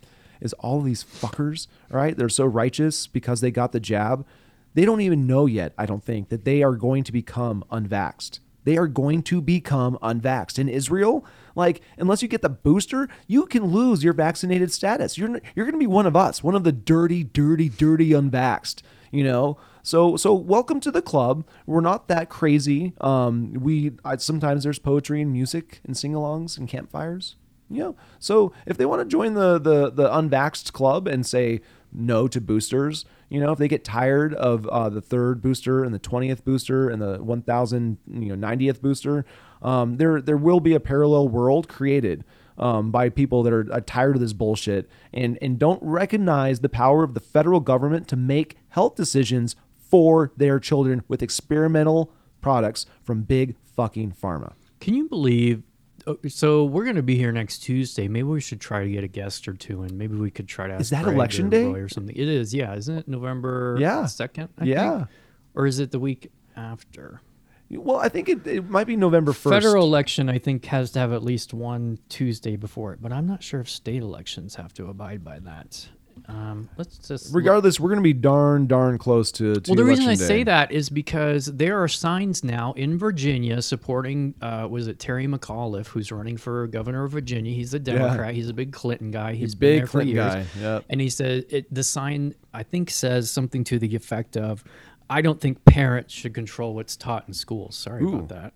is 0.40 0.52
all 0.54 0.80
these 0.80 1.04
fuckers, 1.04 1.66
all 1.92 1.98
right? 1.98 2.16
They're 2.16 2.28
so 2.28 2.46
righteous 2.46 3.06
because 3.06 3.40
they 3.40 3.50
got 3.50 3.72
the 3.72 3.80
jab. 3.80 4.26
They 4.74 4.84
don't 4.84 5.00
even 5.00 5.26
know 5.26 5.46
yet, 5.46 5.72
I 5.78 5.86
don't 5.86 6.04
think, 6.04 6.28
that 6.28 6.44
they 6.44 6.62
are 6.62 6.74
going 6.76 7.04
to 7.04 7.12
become 7.12 7.64
unvaxxed. 7.70 8.40
They 8.66 8.76
are 8.76 8.88
going 8.88 9.22
to 9.22 9.40
become 9.40 9.96
unvaxxed. 10.02 10.58
In 10.58 10.68
Israel, 10.68 11.24
like, 11.54 11.80
unless 11.96 12.20
you 12.20 12.28
get 12.28 12.42
the 12.42 12.48
booster, 12.50 13.08
you 13.26 13.46
can 13.46 13.66
lose 13.66 14.04
your 14.04 14.12
vaccinated 14.12 14.72
status. 14.72 15.16
You're, 15.16 15.40
you're 15.54 15.64
going 15.64 15.72
to 15.72 15.78
be 15.78 15.86
one 15.86 16.04
of 16.04 16.16
us, 16.16 16.42
one 16.42 16.56
of 16.56 16.64
the 16.64 16.72
dirty, 16.72 17.22
dirty, 17.22 17.68
dirty 17.68 18.10
unvaxxed, 18.10 18.82
you 19.12 19.24
know? 19.24 19.56
So, 19.84 20.16
so 20.16 20.34
welcome 20.34 20.80
to 20.80 20.90
the 20.90 21.00
club. 21.00 21.46
We're 21.64 21.80
not 21.80 22.08
that 22.08 22.28
crazy. 22.28 22.92
Um, 23.00 23.54
we 23.54 23.92
I, 24.04 24.16
sometimes 24.16 24.64
there's 24.64 24.80
poetry 24.80 25.22
and 25.22 25.32
music 25.32 25.80
and 25.84 25.96
sing-alongs 25.96 26.58
and 26.58 26.68
campfires. 26.68 27.36
You 27.70 27.78
know, 27.78 27.96
so 28.20 28.52
if 28.64 28.76
they 28.76 28.86
want 28.86 29.00
to 29.00 29.04
join 29.04 29.34
the 29.34 29.58
the 29.58 29.90
the 29.90 30.08
unvaxxed 30.08 30.72
club 30.72 31.08
and 31.08 31.26
say 31.26 31.60
no 31.92 32.28
to 32.28 32.40
boosters, 32.40 33.04
you 33.28 33.40
know, 33.40 33.52
if 33.52 33.58
they 33.58 33.68
get 33.68 33.84
tired 33.84 34.34
of 34.34 34.66
uh, 34.68 34.88
the 34.88 35.00
third 35.00 35.42
booster 35.42 35.82
and 35.84 35.92
the 35.92 35.98
twentieth 35.98 36.44
booster 36.44 36.88
and 36.88 37.02
the 37.02 37.22
one 37.22 37.42
thousand 37.42 37.98
you 38.06 38.28
know 38.28 38.34
ninetieth 38.34 38.80
booster, 38.80 39.24
um, 39.62 39.96
there 39.96 40.20
there 40.20 40.36
will 40.36 40.60
be 40.60 40.74
a 40.74 40.80
parallel 40.80 41.28
world 41.28 41.68
created 41.68 42.24
um, 42.58 42.90
by 42.90 43.08
people 43.08 43.42
that 43.42 43.52
are 43.52 43.66
uh, 43.72 43.80
tired 43.84 44.16
of 44.16 44.20
this 44.20 44.32
bullshit 44.32 44.88
and 45.12 45.38
and 45.42 45.58
don't 45.58 45.82
recognize 45.82 46.60
the 46.60 46.68
power 46.68 47.02
of 47.02 47.14
the 47.14 47.20
federal 47.20 47.60
government 47.60 48.06
to 48.08 48.16
make 48.16 48.56
health 48.70 48.94
decisions 48.94 49.56
for 49.76 50.32
their 50.36 50.58
children 50.58 51.02
with 51.08 51.22
experimental 51.22 52.12
products 52.40 52.86
from 53.02 53.22
big 53.22 53.56
fucking 53.74 54.12
pharma. 54.12 54.52
Can 54.80 54.94
you 54.94 55.08
believe? 55.08 55.62
Oh, 56.06 56.18
So 56.28 56.64
we're 56.64 56.84
going 56.84 56.96
to 56.96 57.02
be 57.02 57.16
here 57.16 57.32
next 57.32 57.58
Tuesday. 57.58 58.08
Maybe 58.08 58.24
we 58.24 58.40
should 58.40 58.60
try 58.60 58.84
to 58.84 58.90
get 58.90 59.04
a 59.04 59.08
guest 59.08 59.48
or 59.48 59.54
two, 59.54 59.82
and 59.82 59.96
maybe 59.98 60.16
we 60.16 60.30
could 60.30 60.48
try 60.48 60.66
to. 60.66 60.74
Ask 60.74 60.80
is 60.82 60.90
that 60.90 61.04
Greg 61.04 61.16
election 61.16 61.46
or 61.46 61.50
day? 61.50 61.64
Roy 61.64 61.80
or 61.80 61.88
something? 61.88 62.14
It 62.14 62.28
is. 62.28 62.54
Yeah, 62.54 62.74
isn't 62.74 62.98
it 62.98 63.08
November? 63.08 63.76
Yeah. 63.78 64.06
second. 64.06 64.48
I 64.58 64.64
Yeah. 64.64 64.96
think? 64.98 65.08
Or 65.54 65.66
is 65.66 65.78
it 65.78 65.90
the 65.90 65.98
week 65.98 66.30
after? 66.56 67.20
Well, 67.68 67.96
I 67.96 68.08
think 68.08 68.28
it, 68.28 68.46
it 68.46 68.68
might 68.70 68.86
be 68.86 68.94
November 68.94 69.32
first. 69.32 69.52
Federal 69.52 69.84
election, 69.84 70.28
I 70.28 70.38
think, 70.38 70.64
has 70.66 70.92
to 70.92 71.00
have 71.00 71.12
at 71.12 71.24
least 71.24 71.52
one 71.52 71.98
Tuesday 72.08 72.54
before 72.54 72.92
it, 72.92 73.02
but 73.02 73.12
I'm 73.12 73.26
not 73.26 73.42
sure 73.42 73.60
if 73.60 73.68
state 73.68 74.02
elections 74.02 74.54
have 74.54 74.72
to 74.74 74.86
abide 74.86 75.24
by 75.24 75.40
that. 75.40 75.88
Um, 76.28 76.68
let's 76.76 76.98
just. 76.98 77.26
look- 77.26 77.36
Regardless, 77.36 77.78
we're 77.78 77.90
going 77.90 78.00
to 78.00 78.02
be 78.02 78.12
darn 78.12 78.66
darn 78.66 78.98
close 78.98 79.30
to. 79.32 79.54
to 79.54 79.70
Well, 79.70 79.76
the 79.76 79.84
reason 79.84 80.04
I 80.04 80.08
election 80.14 80.26
say 80.26 80.42
that 80.44 80.72
is 80.72 80.88
because 80.88 81.46
there 81.46 81.80
are 81.82 81.88
signs 81.88 82.42
now 82.42 82.72
in 82.72 82.98
Virginia 82.98 83.60
supporting, 83.62 84.34
uh, 84.40 84.66
was 84.70 84.88
it 84.88 84.98
Terry 84.98 85.26
McAuliffe, 85.26 85.86
who's 85.88 86.10
running 86.10 86.36
for 86.36 86.66
governor 86.66 87.04
of 87.04 87.12
Virginia? 87.12 87.52
He's 87.52 87.74
a 87.74 87.78
Democrat. 87.78 88.34
He's 88.34 88.48
a 88.48 88.54
big 88.54 88.72
Clinton 88.72 89.10
guy. 89.10 89.34
He's 89.34 89.54
been 89.54 89.68
big 89.68 89.80
there 89.80 89.86
for 89.86 89.90
Clinton 90.02 90.16
years. 90.16 90.34
guy, 90.34 90.46
yep. 90.60 90.84
And 90.88 91.00
he 91.00 91.08
said 91.10 91.44
it, 91.50 91.72
the 91.72 91.84
sign, 91.84 92.34
I 92.52 92.62
think, 92.62 92.90
says 92.90 93.30
something 93.30 93.62
to 93.64 93.78
the 93.78 93.94
effect 93.94 94.36
of, 94.36 94.64
"I 95.08 95.20
don't 95.22 95.40
think 95.40 95.64
parents 95.64 96.12
should 96.12 96.34
control 96.34 96.74
what's 96.74 96.96
taught 96.96 97.28
in 97.28 97.34
schools." 97.34 97.76
Sorry 97.76 98.02
Ooh. 98.02 98.14
about 98.16 98.28
that. 98.30 98.52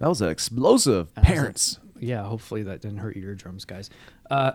that 0.00 0.08
was 0.08 0.20
an 0.20 0.28
explosive. 0.28 1.08
was 1.16 1.24
Parents. 1.24 1.78
Yeah, 1.98 2.24
hopefully 2.24 2.64
that 2.64 2.82
didn't 2.82 2.98
hurt 2.98 3.16
your 3.16 3.30
eardrums, 3.30 3.64
guys. 3.64 3.88
Uh, 4.30 4.52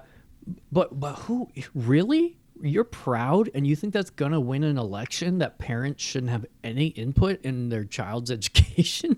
but 0.72 1.00
but 1.00 1.14
who 1.16 1.50
really? 1.74 2.38
You're 2.62 2.84
proud, 2.84 3.50
and 3.54 3.66
you 3.66 3.76
think 3.76 3.94
that's 3.94 4.10
gonna 4.10 4.40
win 4.40 4.64
an 4.64 4.78
election? 4.78 5.38
That 5.40 5.58
parents 5.60 6.04
shouldn't 6.04 6.32
have 6.32 6.46
any 6.64 6.88
input 6.88 7.42
in 7.44 7.70
their 7.70 7.86
child's 7.86 8.32
education? 8.32 9.18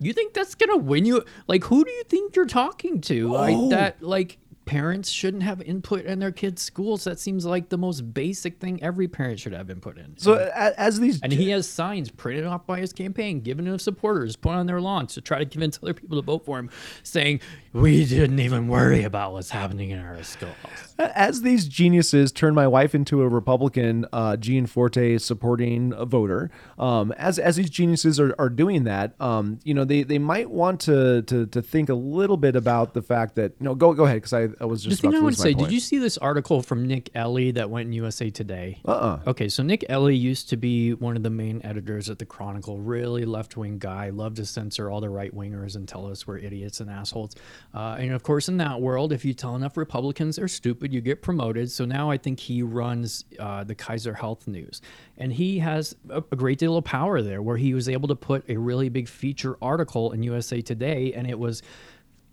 You 0.00 0.12
think 0.12 0.32
that's 0.34 0.54
gonna 0.54 0.76
win 0.78 1.04
you? 1.04 1.22
Like, 1.46 1.64
who 1.64 1.84
do 1.84 1.90
you 1.90 2.04
think 2.04 2.34
you're 2.36 2.46
talking 2.46 3.00
to? 3.02 3.28
Like 3.32 3.70
that? 3.70 4.02
Like 4.02 4.38
parents 4.66 5.10
shouldn't 5.10 5.42
have 5.42 5.60
input 5.62 6.04
in 6.04 6.20
their 6.20 6.30
kids' 6.30 6.62
schools. 6.62 7.02
That 7.02 7.18
seems 7.18 7.44
like 7.44 7.70
the 7.70 7.76
most 7.78 8.14
basic 8.14 8.60
thing 8.60 8.80
every 8.84 9.08
parent 9.08 9.40
should 9.40 9.52
have 9.52 9.68
input 9.68 9.98
in. 9.98 10.16
So 10.16 10.34
a- 10.34 10.78
as 10.80 11.00
these 11.00 11.20
And 11.22 11.32
he 11.32 11.50
has 11.50 11.68
signs 11.68 12.08
printed 12.10 12.44
off 12.44 12.66
by 12.66 12.78
his 12.78 12.92
campaign, 12.92 13.40
given 13.40 13.64
to 13.64 13.78
supporters, 13.80 14.36
put 14.36 14.52
on 14.52 14.66
their 14.66 14.80
lawns 14.80 15.14
to 15.14 15.20
try 15.20 15.40
to 15.40 15.44
convince 15.46 15.80
other 15.82 15.92
people 15.92 16.18
to 16.18 16.22
vote 16.24 16.44
for 16.44 16.56
him, 16.58 16.70
saying, 17.02 17.40
We 17.72 18.04
didn't 18.04 18.40
even 18.40 18.66
worry 18.66 19.04
about 19.04 19.32
what's 19.32 19.50
happening 19.50 19.90
in 19.90 20.00
our 20.00 20.20
schools. 20.24 20.54
as 20.98 21.42
these 21.42 21.68
geniuses 21.68 22.32
turn 22.32 22.52
my 22.52 22.66
wife 22.66 22.96
into 22.96 23.22
a 23.22 23.28
Republican 23.28 24.06
uh, 24.12 24.36
Gianforte 24.36 25.18
supporting 25.20 25.92
voter, 26.06 26.50
um, 26.80 27.12
as 27.12 27.38
as 27.38 27.54
these 27.54 27.70
geniuses 27.70 28.18
are, 28.18 28.34
are 28.40 28.48
doing 28.48 28.84
that, 28.84 29.14
um, 29.20 29.60
you 29.62 29.72
know, 29.72 29.84
they, 29.84 30.02
they 30.02 30.18
might 30.18 30.50
want 30.50 30.80
to, 30.80 31.22
to 31.22 31.46
to 31.46 31.62
think 31.62 31.88
a 31.88 31.94
little 31.94 32.36
bit 32.36 32.56
about 32.56 32.92
the 32.92 33.02
fact 33.02 33.36
that 33.36 33.60
no, 33.60 33.76
go 33.76 33.94
go 33.94 34.04
ahead 34.04 34.16
because 34.16 34.32
I, 34.32 34.48
I 34.60 34.64
was 34.64 34.82
The 34.82 34.90
just 34.90 35.02
thing 35.02 35.10
about 35.10 35.18
I 35.18 35.20
to 35.20 35.24
would 35.26 35.30
lose 35.34 35.38
my 35.38 35.44
say, 35.44 35.54
point. 35.54 35.68
did 35.68 35.72
you 35.74 35.80
see 35.80 35.98
this 35.98 36.18
article 36.18 36.62
from 36.62 36.86
Nick 36.88 37.12
Ehli 37.14 37.54
that 37.54 37.70
went 37.70 37.86
in 37.86 37.92
USA 37.92 38.30
Today? 38.30 38.80
Uh-uh. 38.84 39.20
Okay, 39.28 39.48
so 39.48 39.62
Nick 39.62 39.84
Ehli 39.88 40.18
used 40.18 40.48
to 40.50 40.56
be 40.56 40.94
one 40.94 41.16
of 41.16 41.22
the 41.22 41.30
main 41.30 41.60
editors 41.62 42.10
at 42.10 42.18
the 42.18 42.26
Chronicle, 42.26 42.80
really 42.80 43.24
left 43.24 43.56
wing 43.56 43.78
guy, 43.78 44.10
loved 44.10 44.36
to 44.36 44.44
censor 44.44 44.90
all 44.90 45.00
the 45.00 45.08
right 45.08 45.32
wingers 45.32 45.76
and 45.76 45.86
tell 45.86 46.10
us 46.10 46.26
we're 46.26 46.38
idiots 46.38 46.80
and 46.80 46.90
assholes. 46.90 47.36
Uh, 47.72 47.96
and 47.98 48.12
of 48.12 48.22
course, 48.22 48.48
in 48.48 48.56
that 48.58 48.80
world, 48.80 49.12
if 49.12 49.24
you 49.24 49.32
tell 49.32 49.56
enough 49.56 49.76
Republicans 49.76 50.36
they're 50.36 50.48
stupid, 50.48 50.92
you 50.92 51.00
get 51.00 51.22
promoted. 51.22 51.70
So 51.70 51.84
now 51.84 52.10
I 52.10 52.16
think 52.16 52.40
he 52.40 52.62
runs 52.62 53.24
uh, 53.38 53.64
the 53.64 53.74
Kaiser 53.74 54.14
Health 54.14 54.48
News. 54.48 54.82
And 55.18 55.32
he 55.32 55.58
has 55.60 55.94
a, 56.08 56.18
a 56.18 56.36
great 56.36 56.58
deal 56.58 56.76
of 56.76 56.84
power 56.84 57.22
there 57.22 57.42
where 57.42 57.56
he 57.56 57.74
was 57.74 57.88
able 57.88 58.08
to 58.08 58.16
put 58.16 58.48
a 58.48 58.56
really 58.56 58.88
big 58.88 59.08
feature 59.08 59.56
article 59.62 60.12
in 60.12 60.22
USA 60.22 60.60
Today, 60.60 61.12
and 61.12 61.28
it 61.28 61.38
was 61.38 61.62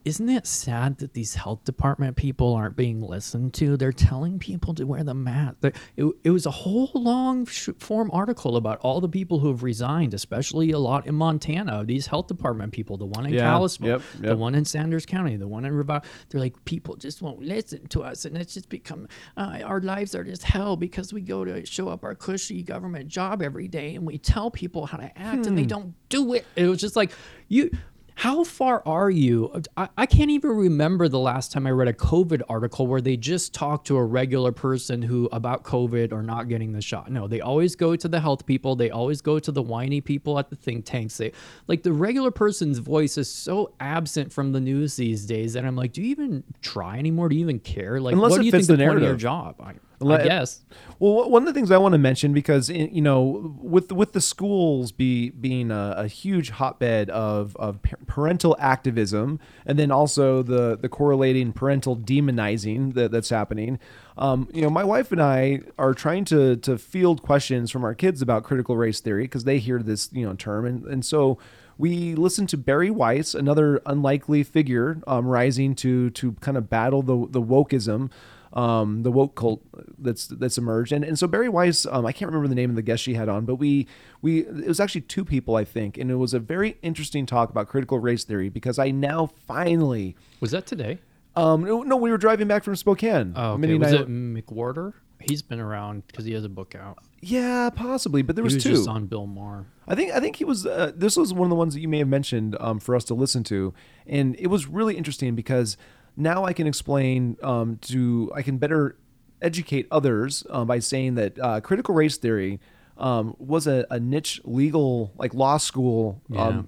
isn't 0.08 0.30
it 0.30 0.48
sad 0.48 1.00
that 1.00 1.14
these 1.14 1.36
health 1.36 1.66
department 1.66 2.16
people 2.16 2.54
aren't 2.54 2.78
being 2.78 3.02
listened 3.02 3.54
to? 3.56 3.76
They're 3.76 3.92
telling 3.92 4.40
people 4.40 4.74
to 4.76 4.86
wear 4.86 5.04
the 5.04 5.14
mask. 5.14 5.58
It, 5.98 6.06
it 6.24 6.30
was 6.30 6.46
a 6.46 6.52
whole 6.52 6.90
long 6.94 7.46
form 7.46 8.10
article 8.14 8.56
about 8.56 8.80
all 8.80 9.02
the 9.02 9.10
people 9.10 9.40
who 9.40 9.50
have 9.50 9.64
resigned, 9.64 10.14
especially 10.14 10.72
a 10.72 10.80
lot 10.80 11.08
in 11.08 11.16
Montana. 11.16 11.84
These 11.84 12.08
health 12.08 12.28
department 12.28 12.72
people, 12.72 12.96
the 12.96 13.06
one 13.06 13.26
in 13.26 13.34
Yeah, 13.34 13.42
Kalispell, 13.52 13.88
yep, 13.90 14.02
the 14.20 14.38
one 14.38 14.56
in 14.56 14.64
Sanders 14.64 15.06
County, 15.06 15.36
the 15.36 15.48
one 15.48 15.66
in 15.66 15.74
Ravalli. 15.74 16.06
They're 16.30 16.40
like, 16.40 16.64
people 16.64 16.96
just 16.96 17.22
won't 17.22 17.42
listen 17.42 17.86
to 17.88 18.04
us, 18.04 18.24
and 18.24 18.38
it's 18.38 18.54
just 18.54 18.70
become 18.70 19.10
uh, 19.36 19.60
our 19.66 19.82
lives 19.82 20.16
are 20.16 20.24
just 20.24 20.44
hell 20.44 20.78
because 20.78 21.12
we 21.12 21.20
go 21.20 21.44
to 21.44 21.66
show 21.66 21.90
up 21.90 22.06
our 22.06 22.16
cushy 22.16 22.64
government 22.64 23.10
job 23.10 23.42
every 23.42 23.68
day 23.68 23.96
and 23.96 24.06
we 24.06 24.18
tell 24.18 24.50
people 24.52 24.86
how 24.86 24.98
to 24.98 25.12
act 25.20 25.46
and 25.48 25.58
they 25.58 25.64
Hmm. 25.64 25.68
don't 25.68 25.94
do 26.08 26.34
it. 26.34 26.46
It 26.56 26.68
was 26.68 26.80
just 26.80 26.96
like 26.96 27.12
you. 27.50 27.72
How 28.18 28.44
far 28.44 28.82
are 28.84 29.12
you? 29.12 29.62
I, 29.78 29.90
I 29.96 30.06
can't 30.08 30.32
even 30.32 30.50
remember 30.50 31.08
the 31.08 31.20
last 31.20 31.52
time 31.52 31.68
I 31.68 31.70
read 31.70 31.88
a 31.88 31.94
COVID 31.94 32.42
article 32.50 32.88
where 32.88 33.00
they 33.00 33.16
just 33.16 33.54
talked 33.54 33.86
to 33.88 33.98
a 33.98 34.04
regular 34.04 34.52
person 34.52 35.04
who 35.04 35.30
about 35.32 35.64
COVID 35.64 36.12
or 36.12 36.24
not 36.24 36.50
getting 36.50 36.72
the 36.72 36.82
shot. 36.82 37.12
No, 37.12 37.28
they 37.28 37.42
always 37.42 37.76
go 37.76 37.96
to 37.96 38.08
the 38.08 38.20
health 38.20 38.48
people. 38.48 38.76
They 38.76 38.90
always 38.90 39.22
go 39.22 39.38
to 39.38 39.52
the 39.52 39.62
whiny 39.62 40.02
people 40.02 40.40
at 40.40 40.50
the 40.50 40.56
think 40.56 40.86
tanks. 40.86 41.18
They 41.18 41.32
like 41.68 41.84
the 41.84 41.94
regular 41.94 42.32
person's 42.32 42.80
voice 42.80 43.20
is 43.20 43.32
so 43.32 43.76
absent 43.80 44.34
from 44.34 44.52
the 44.52 44.62
news 44.62 44.96
these 44.96 45.28
days 45.28 45.54
that 45.54 45.64
I'm 45.64 45.76
like, 45.76 45.94
do 45.94 46.02
you 46.02 46.08
even 46.08 46.44
try 46.64 46.98
anymore? 46.98 47.30
Do 47.30 47.36
you 47.36 47.42
even 47.42 47.60
care? 47.60 48.02
Like, 48.02 48.14
Unless 48.14 48.32
what 48.32 48.40
do 48.40 48.46
you 48.48 48.52
think 48.52 48.66
the, 48.66 48.78
the 48.78 48.84
point 48.84 48.98
of 48.98 49.04
your 49.04 49.16
job? 49.16 49.62
I, 49.62 49.76
Guess. 50.24 50.62
Well, 51.00 51.30
one 51.30 51.42
of 51.42 51.48
the 51.48 51.54
things 51.54 51.72
I 51.72 51.78
want 51.78 51.94
to 51.94 51.98
mention 51.98 52.34
because 52.34 52.70
you 52.70 53.02
know, 53.02 53.56
with 53.60 53.92
with 53.92 54.14
the 54.14 54.22
schools 54.22 54.92
be 54.92 55.32
being 55.32 55.72
a, 55.72 55.96
a 55.98 56.08
huge 56.08 56.52
hotbed 56.52 57.10
of 57.10 57.56
of 57.58 57.80
parental 58.06 58.56
activism, 58.60 59.40
and 59.66 59.80
then 59.80 59.92
also 59.92 60.44
the 60.44 60.78
the 60.78 60.90
correlating 60.90 61.52
parental 61.52 61.96
demonizing 61.96 62.94
that, 62.94 63.12
that's 63.12 63.30
happening. 63.30 63.80
Um, 64.18 64.50
you 64.54 64.62
know, 64.62 64.70
my 64.70 64.84
wife 64.84 65.12
and 65.12 65.22
I 65.22 65.62
are 65.80 65.94
trying 65.94 66.26
to 66.26 66.56
to 66.58 66.78
field 66.78 67.24
questions 67.24 67.72
from 67.72 67.84
our 67.84 67.96
kids 67.96 68.22
about 68.22 68.44
critical 68.44 68.78
race 68.78 69.00
theory 69.00 69.24
because 69.24 69.46
they 69.46 69.58
hear 69.58 69.82
this 69.82 70.10
you 70.12 70.26
know 70.26 70.36
term, 70.36 70.66
and 70.66 70.86
and 70.86 71.06
so 71.06 71.40
we 71.78 72.16
listened 72.16 72.50
to 72.50 72.58
Bari 72.58 72.90
Weiss, 72.90 73.36
another 73.36 73.82
unlikely 73.86 74.44
figure 74.44 75.02
um, 75.08 75.28
rising 75.28 75.76
to 75.76 76.10
to 76.12 76.34
kind 76.34 76.58
of 76.58 76.70
battle 76.70 77.02
the 77.02 77.28
the 77.30 77.42
wokeism 77.42 78.10
um, 78.54 79.04
the 79.04 79.12
woke 79.12 79.36
cult 79.36 79.62
that's 80.00 80.28
that's 80.28 80.58
emerged. 80.58 80.92
And 80.92 81.04
and 81.04 81.18
so 81.20 81.28
Bari 81.28 81.50
Weiss, 81.50 81.86
um, 81.86 82.06
I 82.06 82.12
can't 82.12 82.28
remember 82.30 82.48
the 82.48 82.56
name 82.56 82.70
of 82.70 82.76
the 82.76 82.82
guest 82.82 83.04
she 83.04 83.14
had 83.14 83.30
on, 83.30 83.46
but 83.46 83.56
we 83.56 83.88
we 84.22 84.40
it 84.40 84.68
was 84.68 84.80
actually 84.80 85.02
two 85.02 85.26
people 85.26 85.56
I 85.56 85.64
think, 85.64 85.98
and 85.98 86.10
it 86.10 86.16
was 86.16 86.34
a 86.34 86.40
very 86.40 86.78
interesting 86.82 87.26
talk 87.26 87.50
about 87.50 87.68
critical 87.68 88.00
race 88.00 88.24
theory 88.24 88.50
because 88.50 88.80
I 88.80 88.92
now 88.92 89.30
finally. 89.48 90.16
Was 90.40 90.52
that 90.52 90.66
today? 90.66 91.00
Um, 91.36 91.64
no, 91.64 91.84
no, 91.84 91.98
we 91.98 92.10
were 92.10 92.18
driving 92.18 92.48
back 92.48 92.64
from 92.64 92.76
Spokane. 92.76 93.34
Oh, 93.36 93.54
okay. 93.54 93.74
Was 93.76 93.94
I- 93.94 93.98
it 93.98 94.08
McWhorter? 94.10 94.94
He's 95.20 95.42
been 95.42 95.60
around 95.60 96.06
because 96.08 96.26
he 96.26 96.34
has 96.34 96.44
a 96.46 96.50
book 96.50 96.76
out. 96.76 97.00
Yeah, 97.22 97.72
possibly, 97.72 98.22
but 98.22 98.36
there 98.36 98.44
He 98.44 98.46
was, 98.46 98.54
was 98.56 98.64
two. 98.64 98.70
just 98.70 98.88
on 98.88 99.08
Bill 99.08 99.26
Maher. 99.26 99.66
I 99.88 99.96
think 99.96 100.12
I 100.14 100.20
think 100.20 100.36
he 100.36 100.46
was. 100.46 100.66
Uh, 100.68 100.92
this 100.96 101.18
was 101.18 101.34
one 101.34 101.48
of 101.48 101.50
the 101.50 101.56
ones 101.56 101.74
that 101.74 101.80
you 101.82 101.88
may 101.88 101.98
have 101.98 102.08
mentioned 102.08 102.56
um, 102.60 102.80
for 102.80 102.96
us 102.96 103.04
to 103.06 103.16
listen 103.16 103.44
to, 103.46 103.74
and 104.06 104.36
it 104.38 104.48
was 104.48 104.68
really 104.68 104.96
interesting 104.96 105.34
because 105.36 105.76
now 106.18 106.44
I 106.44 106.54
can 106.54 106.68
explain 106.68 107.38
um, 107.44 107.78
to 107.84 108.32
I 108.36 108.42
can 108.42 108.58
better 108.58 108.98
educate 109.42 109.88
others 109.92 110.46
uh, 110.50 110.66
by 110.66 110.80
saying 110.80 111.16
that 111.16 111.40
uh, 111.40 111.62
critical 111.62 111.94
race 111.94 112.18
theory 112.18 112.60
um, 112.98 113.36
was 113.38 113.68
a, 113.68 113.86
a 113.92 114.00
niche 114.00 114.42
legal 114.44 115.14
like 115.18 115.34
law 115.34 115.58
school 115.58 116.22
um, 116.36 116.68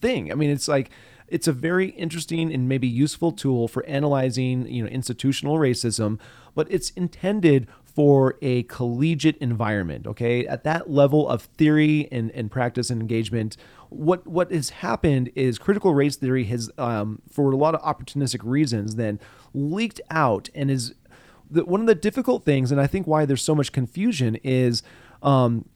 thing. 0.00 0.30
I 0.30 0.34
mean, 0.34 0.50
it's 0.50 0.68
like 0.68 0.90
it's 1.28 1.48
a 1.48 1.52
very 1.52 1.88
interesting 1.90 2.52
and 2.52 2.68
maybe 2.68 2.86
useful 2.86 3.32
tool 3.32 3.66
for 3.66 3.84
analyzing 3.86 4.66
you 4.68 4.82
know 4.82 4.88
institutional 4.88 5.56
racism, 5.56 6.20
but 6.54 6.70
it's 6.70 6.90
intended 6.90 7.66
for 7.82 8.36
a 8.42 8.64
collegiate 8.64 9.38
environment. 9.38 10.06
Okay, 10.06 10.46
at 10.46 10.64
that 10.64 10.90
level 10.90 11.28
of 11.28 11.42
theory 11.42 12.08
and, 12.12 12.30
and 12.32 12.50
practice 12.50 12.90
and 12.90 13.00
engagement, 13.00 13.56
what 13.94 14.26
what 14.26 14.50
has 14.50 14.70
happened 14.70 15.30
is 15.34 15.58
critical 15.58 15.94
race 15.94 16.16
theory 16.16 16.44
has, 16.44 16.70
um, 16.78 17.22
for 17.30 17.50
a 17.50 17.56
lot 17.56 17.74
of 17.74 17.82
opportunistic 17.82 18.40
reasons, 18.42 18.96
then 18.96 19.20
leaked 19.52 20.00
out 20.10 20.50
and 20.54 20.70
is 20.70 20.94
the, 21.50 21.64
one 21.64 21.80
of 21.80 21.86
the 21.86 21.94
difficult 21.94 22.44
things, 22.44 22.72
and 22.72 22.80
I 22.80 22.86
think 22.86 23.06
why 23.06 23.24
there's 23.24 23.42
so 23.42 23.54
much 23.54 23.72
confusion 23.72 24.36
is. 24.42 24.82
Um, 25.22 25.66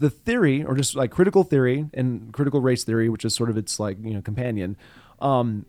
the 0.00 0.10
theory, 0.10 0.64
or 0.64 0.74
just 0.74 0.96
like 0.96 1.12
critical 1.12 1.44
theory 1.44 1.88
and 1.94 2.32
critical 2.32 2.60
race 2.60 2.82
theory, 2.82 3.08
which 3.08 3.24
is 3.24 3.32
sort 3.32 3.48
of 3.48 3.56
its 3.56 3.78
like 3.78 3.96
you 4.02 4.12
know 4.12 4.20
companion, 4.20 4.76
um, 5.20 5.66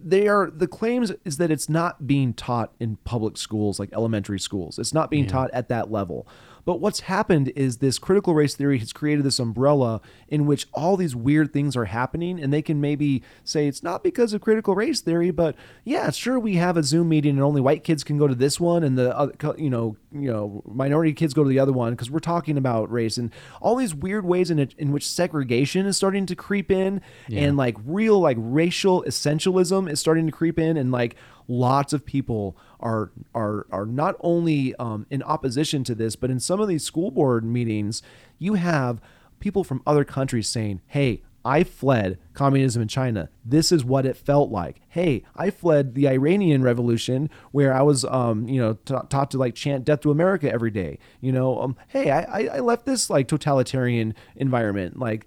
they 0.00 0.28
are 0.28 0.50
the 0.50 0.66
claims 0.66 1.12
is 1.24 1.38
that 1.38 1.50
it's 1.50 1.68
not 1.68 2.06
being 2.06 2.32
taught 2.32 2.72
in 2.78 2.96
public 3.04 3.36
schools 3.36 3.80
like 3.80 3.92
elementary 3.92 4.38
schools. 4.38 4.78
It's 4.78 4.94
not 4.94 5.10
being 5.10 5.26
taught 5.26 5.50
at 5.52 5.68
that 5.68 5.90
level. 5.90 6.28
But 6.68 6.80
what's 6.80 7.00
happened 7.00 7.50
is 7.56 7.78
this 7.78 7.98
critical 7.98 8.34
race 8.34 8.54
theory 8.54 8.78
has 8.78 8.92
created 8.92 9.24
this 9.24 9.38
umbrella 9.38 10.02
in 10.28 10.44
which 10.44 10.66
all 10.74 10.98
these 10.98 11.16
weird 11.16 11.50
things 11.50 11.74
are 11.76 11.86
happening, 11.86 12.38
and 12.38 12.52
they 12.52 12.60
can 12.60 12.78
maybe 12.78 13.22
say 13.42 13.66
it's 13.66 13.82
not 13.82 14.04
because 14.04 14.34
of 14.34 14.42
critical 14.42 14.74
race 14.74 15.00
theory, 15.00 15.30
but 15.30 15.56
yeah, 15.84 16.10
sure 16.10 16.38
we 16.38 16.56
have 16.56 16.76
a 16.76 16.82
Zoom 16.82 17.08
meeting 17.08 17.30
and 17.30 17.42
only 17.42 17.62
white 17.62 17.84
kids 17.84 18.04
can 18.04 18.18
go 18.18 18.28
to 18.28 18.34
this 18.34 18.60
one, 18.60 18.84
and 18.84 18.98
the 18.98 19.16
other, 19.16 19.32
you 19.56 19.70
know, 19.70 19.96
you 20.12 20.30
know, 20.30 20.62
minority 20.66 21.14
kids 21.14 21.32
go 21.32 21.42
to 21.42 21.48
the 21.48 21.58
other 21.58 21.72
one 21.72 21.94
because 21.94 22.10
we're 22.10 22.18
talking 22.18 22.58
about 22.58 22.92
race 22.92 23.16
and 23.16 23.32
all 23.62 23.74
these 23.74 23.94
weird 23.94 24.26
ways 24.26 24.50
in 24.50 24.58
it, 24.58 24.74
in 24.76 24.92
which 24.92 25.08
segregation 25.08 25.86
is 25.86 25.96
starting 25.96 26.26
to 26.26 26.36
creep 26.36 26.70
in, 26.70 27.00
and 27.32 27.56
like 27.56 27.78
real 27.86 28.20
like 28.20 28.36
racial 28.38 29.02
essentialism 29.04 29.90
is 29.90 30.00
starting 30.00 30.26
to 30.26 30.32
creep 30.32 30.58
in, 30.58 30.76
and 30.76 30.92
like 30.92 31.16
lots 31.48 31.92
of 31.92 32.04
people 32.04 32.56
are 32.78 33.10
are 33.34 33.66
are 33.72 33.86
not 33.86 34.14
only 34.20 34.74
um, 34.76 35.06
in 35.10 35.22
opposition 35.22 35.82
to 35.84 35.94
this, 35.94 36.14
but 36.14 36.30
in 36.30 36.38
some 36.38 36.60
of 36.60 36.68
these 36.68 36.84
school 36.84 37.10
board 37.10 37.44
meetings, 37.44 38.02
you 38.38 38.54
have 38.54 39.00
people 39.40 39.64
from 39.64 39.82
other 39.86 40.04
countries 40.04 40.46
saying, 40.46 40.80
"Hey, 40.86 41.22
I 41.44 41.64
fled 41.64 42.18
communism 42.34 42.82
in 42.82 42.88
China. 42.88 43.30
This 43.44 43.72
is 43.72 43.84
what 43.84 44.04
it 44.04 44.16
felt 44.16 44.50
like. 44.50 44.82
Hey, 44.88 45.24
I 45.34 45.50
fled 45.50 45.94
the 45.94 46.06
Iranian 46.06 46.62
Revolution, 46.62 47.30
where 47.52 47.72
I 47.72 47.82
was, 47.82 48.04
um, 48.04 48.48
you 48.48 48.60
know, 48.60 48.74
ta- 48.84 49.02
taught 49.02 49.30
to 49.30 49.38
like 49.38 49.54
chant 49.54 49.84
"Death 49.84 50.00
to 50.00 50.10
America" 50.10 50.52
every 50.52 50.70
day. 50.70 50.98
You 51.20 51.32
know, 51.32 51.60
um, 51.60 51.76
hey, 51.88 52.10
I, 52.10 52.20
I 52.22 52.56
I 52.56 52.60
left 52.60 52.84
this 52.86 53.08
like 53.08 53.26
totalitarian 53.26 54.14
environment, 54.36 54.98
like." 54.98 55.26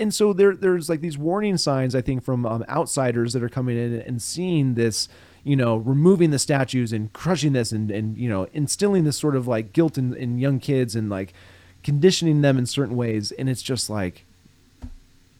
And 0.00 0.12
so 0.12 0.32
there, 0.32 0.56
there's 0.56 0.88
like 0.88 1.02
these 1.02 1.16
warning 1.16 1.56
signs, 1.56 1.94
I 1.94 2.00
think, 2.00 2.24
from 2.24 2.44
um, 2.44 2.64
outsiders 2.68 3.32
that 3.34 3.44
are 3.44 3.48
coming 3.48 3.76
in 3.76 4.00
and 4.00 4.20
seeing 4.20 4.74
this, 4.74 5.08
you 5.44 5.56
know, 5.56 5.76
removing 5.76 6.30
the 6.30 6.38
statues 6.38 6.92
and 6.92 7.12
crushing 7.12 7.52
this 7.52 7.72
and, 7.72 7.90
and 7.90 8.16
you 8.16 8.28
know, 8.28 8.46
instilling 8.52 9.04
this 9.04 9.16
sort 9.16 9.36
of 9.36 9.46
like 9.46 9.72
guilt 9.72 9.98
in, 9.98 10.14
in 10.14 10.38
young 10.38 10.60
kids 10.60 10.94
and 10.94 11.08
like 11.08 11.32
conditioning 11.82 12.40
them 12.40 12.58
in 12.58 12.66
certain 12.66 12.96
ways. 12.96 13.32
And 13.32 13.48
it's 13.48 13.62
just 13.62 13.88
like, 13.88 14.24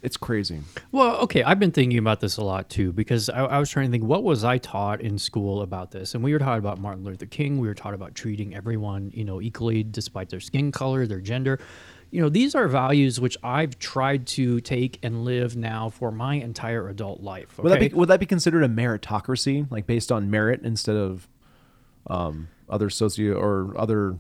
it's 0.01 0.17
crazy. 0.17 0.61
Well, 0.93 1.17
okay, 1.17 1.43
I've 1.43 1.59
been 1.59 1.73
thinking 1.73 1.99
about 1.99 2.21
this 2.21 2.37
a 2.37 2.45
lot 2.45 2.69
too 2.71 2.93
because 2.93 3.29
I, 3.29 3.45
I 3.45 3.59
was 3.59 3.69
trying 3.69 3.87
to 3.87 3.91
think 3.91 4.05
what 4.05 4.23
was 4.23 4.45
I 4.45 4.59
taught 4.59 5.01
in 5.01 5.19
school 5.19 5.63
about 5.63 5.91
this, 5.91 6.15
and 6.15 6.23
we 6.23 6.33
were 6.33 6.39
taught 6.39 6.59
about 6.59 6.79
Martin 6.79 7.03
Luther 7.03 7.27
King. 7.27 7.59
We 7.59 7.67
were 7.67 7.75
taught 7.75 7.95
about 7.95 8.15
treating 8.15 8.55
everyone, 8.55 9.11
you 9.13 9.25
know, 9.25 9.41
equally 9.41 9.83
despite 9.83 10.29
their 10.29 10.41
skin 10.41 10.71
color, 10.71 11.07
their 11.07 11.21
gender. 11.21 11.59
You 12.11 12.23
know, 12.23 12.29
these 12.29 12.55
are 12.55 12.69
values 12.69 13.21
which 13.21 13.37
I've 13.43 13.79
tried 13.79 14.27
to 14.29 14.61
take 14.61 14.99
and 15.03 15.25
live 15.25 15.57
now 15.57 15.91
for 15.91 16.11
my 16.11 16.35
entire 16.35 16.89
adult 16.89 17.23
life. 17.23 17.59
Would 17.59 17.73
that 17.73 17.81
be 17.81 17.89
would 17.89 18.09
that 18.09 18.21
be 18.21 18.27
considered 18.27 18.63
a 18.63 18.69
meritocracy, 18.69 19.71
like 19.71 19.87
based 19.87 20.11
on 20.11 20.31
merit 20.31 20.63
instead 20.63 20.97
of 20.97 21.29
um, 22.09 22.49
other 22.69 22.89
socio 22.89 23.35
or 23.35 23.79
other 23.79 24.19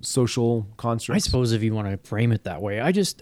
social 0.00 0.66
constructs? 0.76 1.24
I 1.24 1.26
suppose 1.26 1.52
if 1.52 1.62
you 1.62 1.74
want 1.74 1.90
to 1.90 2.08
frame 2.08 2.32
it 2.32 2.44
that 2.44 2.62
way, 2.62 2.80
I 2.80 2.92
just 2.92 3.20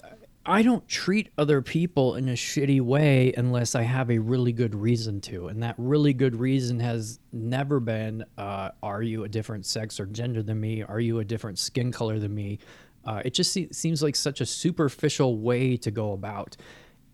I 0.49 0.63
don't 0.63 0.87
treat 0.87 1.31
other 1.37 1.61
people 1.61 2.15
in 2.15 2.29
a 2.29 2.35
shitty 2.35 2.81
way 2.81 3.35
unless 3.37 3.75
I 3.75 3.83
have 3.83 4.09
a 4.13 4.19
really 4.19 4.53
good 4.53 4.77
reason 4.77 5.21
to, 5.23 5.49
and 5.49 5.61
that 5.65 5.75
really 5.79 6.13
good 6.13 6.37
reason 6.37 6.79
has 6.79 7.19
never 7.33 7.81
been, 7.81 8.25
uh, 8.39 8.71
"Are 8.85 9.03
you 9.03 9.25
a 9.25 9.29
different 9.29 9.67
sex 9.67 9.99
or 9.99 10.07
gender 10.07 10.45
than 10.45 10.61
me? 10.61 10.85
Are 10.85 11.01
you 11.01 11.19
a 11.19 11.25
different 11.25 11.59
skin 11.59 11.91
color 11.91 12.21
than 12.21 12.33
me?" 12.33 12.61
Uh, 13.07 13.23
it 13.25 13.35
just 13.35 13.53
se- 13.53 13.71
seems 13.73 14.03
like 14.03 14.17
such 14.17 14.41
a 14.41 14.47
superficial 14.47 15.39
way 15.39 15.77
to 15.79 15.91
go 15.91 16.13
about. 16.13 16.57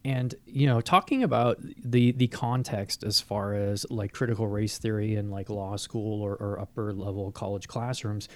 And 0.04 0.34
you 0.46 0.66
know, 0.66 0.80
talking 0.80 1.22
about 1.22 1.58
the 1.60 2.12
the 2.12 2.26
context 2.26 3.04
as 3.04 3.20
far 3.20 3.54
as 3.54 3.86
like 3.88 4.12
critical 4.12 4.48
race 4.48 4.78
theory 4.78 5.14
and 5.14 5.30
like 5.30 5.48
law 5.48 5.76
school 5.76 6.22
or, 6.22 6.34
or 6.34 6.58
upper 6.58 6.92
level 6.92 7.30
college 7.30 7.68
classrooms, 7.68 8.28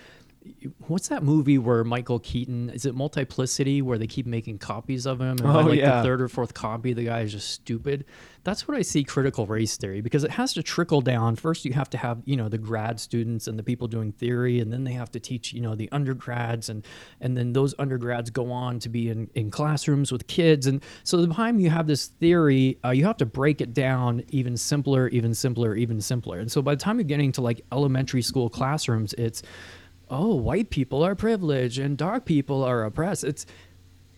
what's 0.87 1.09
that 1.09 1.23
movie 1.23 1.59
where 1.59 1.85
Michael 1.85 2.19
Keaton 2.19 2.71
is 2.71 2.87
it 2.87 2.95
Multiplicity 2.95 3.83
where 3.83 3.99
they 3.99 4.07
keep 4.07 4.27
making 4.27 4.59
copies 4.59 5.07
of 5.07 5.21
him 5.21 5.29
and 5.29 5.43
by 5.43 5.63
Oh, 5.63 5.67
like 5.67 5.79
yeah. 5.79 5.99
the 5.99 6.03
third 6.03 6.21
or 6.23 6.29
fourth 6.29 6.55
copy 6.55 6.93
the 6.93 7.05
guy 7.05 7.21
is 7.21 7.33
just 7.33 7.51
stupid. 7.51 8.05
That's 8.45 8.69
what 8.69 8.77
I 8.77 8.83
see 8.83 9.03
critical 9.03 9.47
race 9.47 9.77
theory 9.77 10.01
because 10.01 10.23
it 10.23 10.31
has 10.33 10.53
to 10.55 10.63
trickle 10.63 11.01
down. 11.01 11.35
First 11.35 11.65
you 11.65 11.73
have 11.73 11.91
to 11.91 11.99
have, 11.99 12.23
you 12.25 12.37
know, 12.37 12.49
the 12.49 12.59
grad 12.59 13.01
students 13.01 13.49
and 13.49 13.59
the 13.59 13.63
people 13.63 13.89
doing 13.89 14.13
theory 14.13 14.61
and 14.61 14.73
then 14.73 14.85
they 14.85 14.93
have 14.93 15.11
to 15.13 15.21
teach, 15.21 15.53
you 15.53 15.61
know, 15.61 15.75
the 15.75 15.91
undergrads 15.93 16.69
and 16.69 16.85
and 17.21 17.37
then 17.37 17.53
those 17.53 17.75
undergrads 17.79 18.31
go 18.31 18.53
on 18.53 18.79
to 18.81 18.89
be 18.89 19.09
in, 19.09 19.29
in 19.35 19.51
classrooms 19.51 20.13
with 20.13 20.27
kids 20.27 20.67
and 20.67 20.83
so 21.03 21.17
the 21.25 21.33
time 21.33 21.59
you 21.59 21.71
have 21.71 21.87
this 21.87 22.07
theory, 22.07 22.79
uh, 22.85 22.91
you 22.91 23.05
have 23.05 23.17
to 23.19 23.27
break 23.27 23.61
it 23.61 23.75
down 23.75 24.23
even 24.29 24.57
simpler, 24.57 25.09
even 25.09 25.35
simpler, 25.35 25.75
even 25.75 26.01
simpler. 26.01 26.39
And 26.39 26.51
so 26.51 26.63
by 26.63 26.75
the 26.75 26.81
time 26.81 26.99
you're 26.99 27.05
getting 27.05 27.33
to 27.33 27.41
like 27.41 27.63
elementary 27.73 28.23
school 28.23 28.49
classrooms, 28.49 29.13
it's 29.15 29.43
oh, 30.11 30.35
white 30.35 30.71
people 30.71 31.03
are 31.03 31.15
privileged 31.15 31.79
and 31.79 31.97
dark 31.97 32.25
people 32.25 32.63
are 32.63 32.85
oppressed. 32.85 33.25
It's 33.25 33.47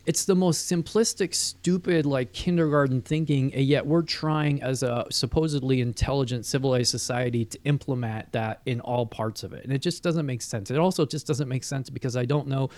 it's 0.08 0.24
the 0.24 0.34
most 0.34 0.72
simplistic, 0.72 1.34
stupid, 1.34 2.06
like 2.06 2.32
kindergarten 2.32 3.02
thinking, 3.02 3.52
and 3.52 3.66
yet 3.66 3.84
we're 3.84 4.00
trying 4.00 4.62
as 4.62 4.82
a 4.82 5.04
supposedly 5.10 5.82
intelligent, 5.82 6.46
civilized 6.46 6.90
society 6.90 7.44
to 7.44 7.58
implement 7.64 8.32
that 8.32 8.62
in 8.64 8.80
all 8.80 9.04
parts 9.04 9.42
of 9.42 9.52
it. 9.52 9.64
And 9.64 9.72
it 9.72 9.82
just 9.82 10.02
doesn't 10.02 10.24
make 10.24 10.40
sense. 10.40 10.70
It 10.70 10.78
also 10.78 11.04
just 11.04 11.26
doesn't 11.26 11.46
make 11.46 11.62
sense 11.62 11.90
because 11.90 12.16
I 12.16 12.24
don't 12.24 12.48
know 12.48 12.70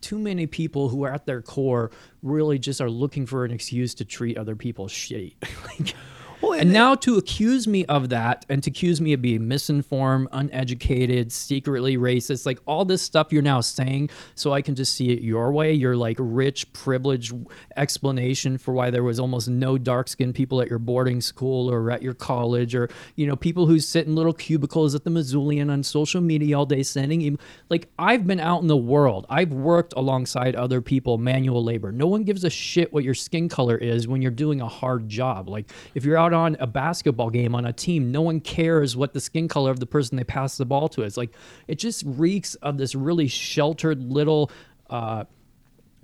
too 0.00 0.18
many 0.18 0.48
people 0.48 0.88
who 0.88 1.04
are 1.04 1.12
at 1.14 1.24
their 1.24 1.40
core 1.40 1.92
really 2.20 2.58
just 2.58 2.80
are 2.80 2.90
looking 2.90 3.26
for 3.26 3.44
an 3.44 3.52
excuse 3.52 3.94
to 3.94 4.04
treat 4.04 4.36
other 4.36 4.56
people 4.56 4.88
shitty. 4.88 5.36
like, 5.78 5.94
Well, 6.42 6.58
and 6.58 6.72
now 6.72 6.96
to 6.96 7.18
accuse 7.18 7.68
me 7.68 7.84
of 7.86 8.08
that 8.08 8.44
and 8.48 8.64
to 8.64 8.70
accuse 8.70 9.00
me 9.00 9.12
of 9.12 9.22
being 9.22 9.46
misinformed, 9.46 10.26
uneducated, 10.32 11.30
secretly 11.30 11.96
racist, 11.96 12.46
like 12.46 12.58
all 12.66 12.84
this 12.84 13.00
stuff 13.00 13.32
you're 13.32 13.42
now 13.42 13.60
saying, 13.60 14.10
so 14.34 14.52
I 14.52 14.60
can 14.60 14.74
just 14.74 14.94
see 14.94 15.10
it 15.10 15.22
your 15.22 15.52
way, 15.52 15.72
your 15.72 15.96
like 15.96 16.16
rich, 16.18 16.72
privileged 16.72 17.32
explanation 17.76 18.58
for 18.58 18.74
why 18.74 18.90
there 18.90 19.04
was 19.04 19.20
almost 19.20 19.48
no 19.48 19.78
dark 19.78 20.08
skinned 20.08 20.34
people 20.34 20.60
at 20.60 20.68
your 20.68 20.80
boarding 20.80 21.20
school 21.20 21.70
or 21.70 21.92
at 21.92 22.02
your 22.02 22.12
college, 22.12 22.74
or, 22.74 22.90
you 23.14 23.24
know, 23.24 23.36
people 23.36 23.66
who 23.66 23.78
sit 23.78 24.08
in 24.08 24.16
little 24.16 24.32
cubicles 24.32 24.96
at 24.96 25.04
the 25.04 25.10
Missoulian 25.10 25.70
on 25.70 25.84
social 25.84 26.20
media 26.20 26.58
all 26.58 26.66
day 26.66 26.82
sending 26.82 27.22
em- 27.22 27.38
like 27.70 27.88
I've 28.00 28.26
been 28.26 28.40
out 28.40 28.62
in 28.62 28.66
the 28.66 28.76
world. 28.76 29.26
I've 29.30 29.52
worked 29.52 29.94
alongside 29.96 30.56
other 30.56 30.80
people, 30.80 31.18
manual 31.18 31.62
labor. 31.62 31.92
No 31.92 32.08
one 32.08 32.24
gives 32.24 32.42
a 32.42 32.50
shit 32.50 32.92
what 32.92 33.04
your 33.04 33.14
skin 33.14 33.48
color 33.48 33.76
is 33.76 34.08
when 34.08 34.22
you're 34.22 34.32
doing 34.32 34.60
a 34.60 34.66
hard 34.66 35.08
job. 35.08 35.48
Like 35.48 35.70
if 35.94 36.04
you're 36.04 36.16
out 36.16 36.31
on 36.32 36.56
a 36.60 36.66
basketball 36.66 37.30
game 37.30 37.54
on 37.54 37.64
a 37.66 37.72
team, 37.72 38.10
no 38.10 38.22
one 38.22 38.40
cares 38.40 38.96
what 38.96 39.12
the 39.12 39.20
skin 39.20 39.48
color 39.48 39.70
of 39.70 39.80
the 39.80 39.86
person 39.86 40.16
they 40.16 40.24
pass 40.24 40.56
the 40.56 40.64
ball 40.64 40.88
to 40.90 41.02
is. 41.02 41.16
Like 41.16 41.34
it 41.68 41.78
just 41.78 42.04
reeks 42.06 42.54
of 42.56 42.78
this 42.78 42.94
really 42.94 43.28
sheltered 43.28 44.02
little 44.02 44.50
uh 44.90 45.24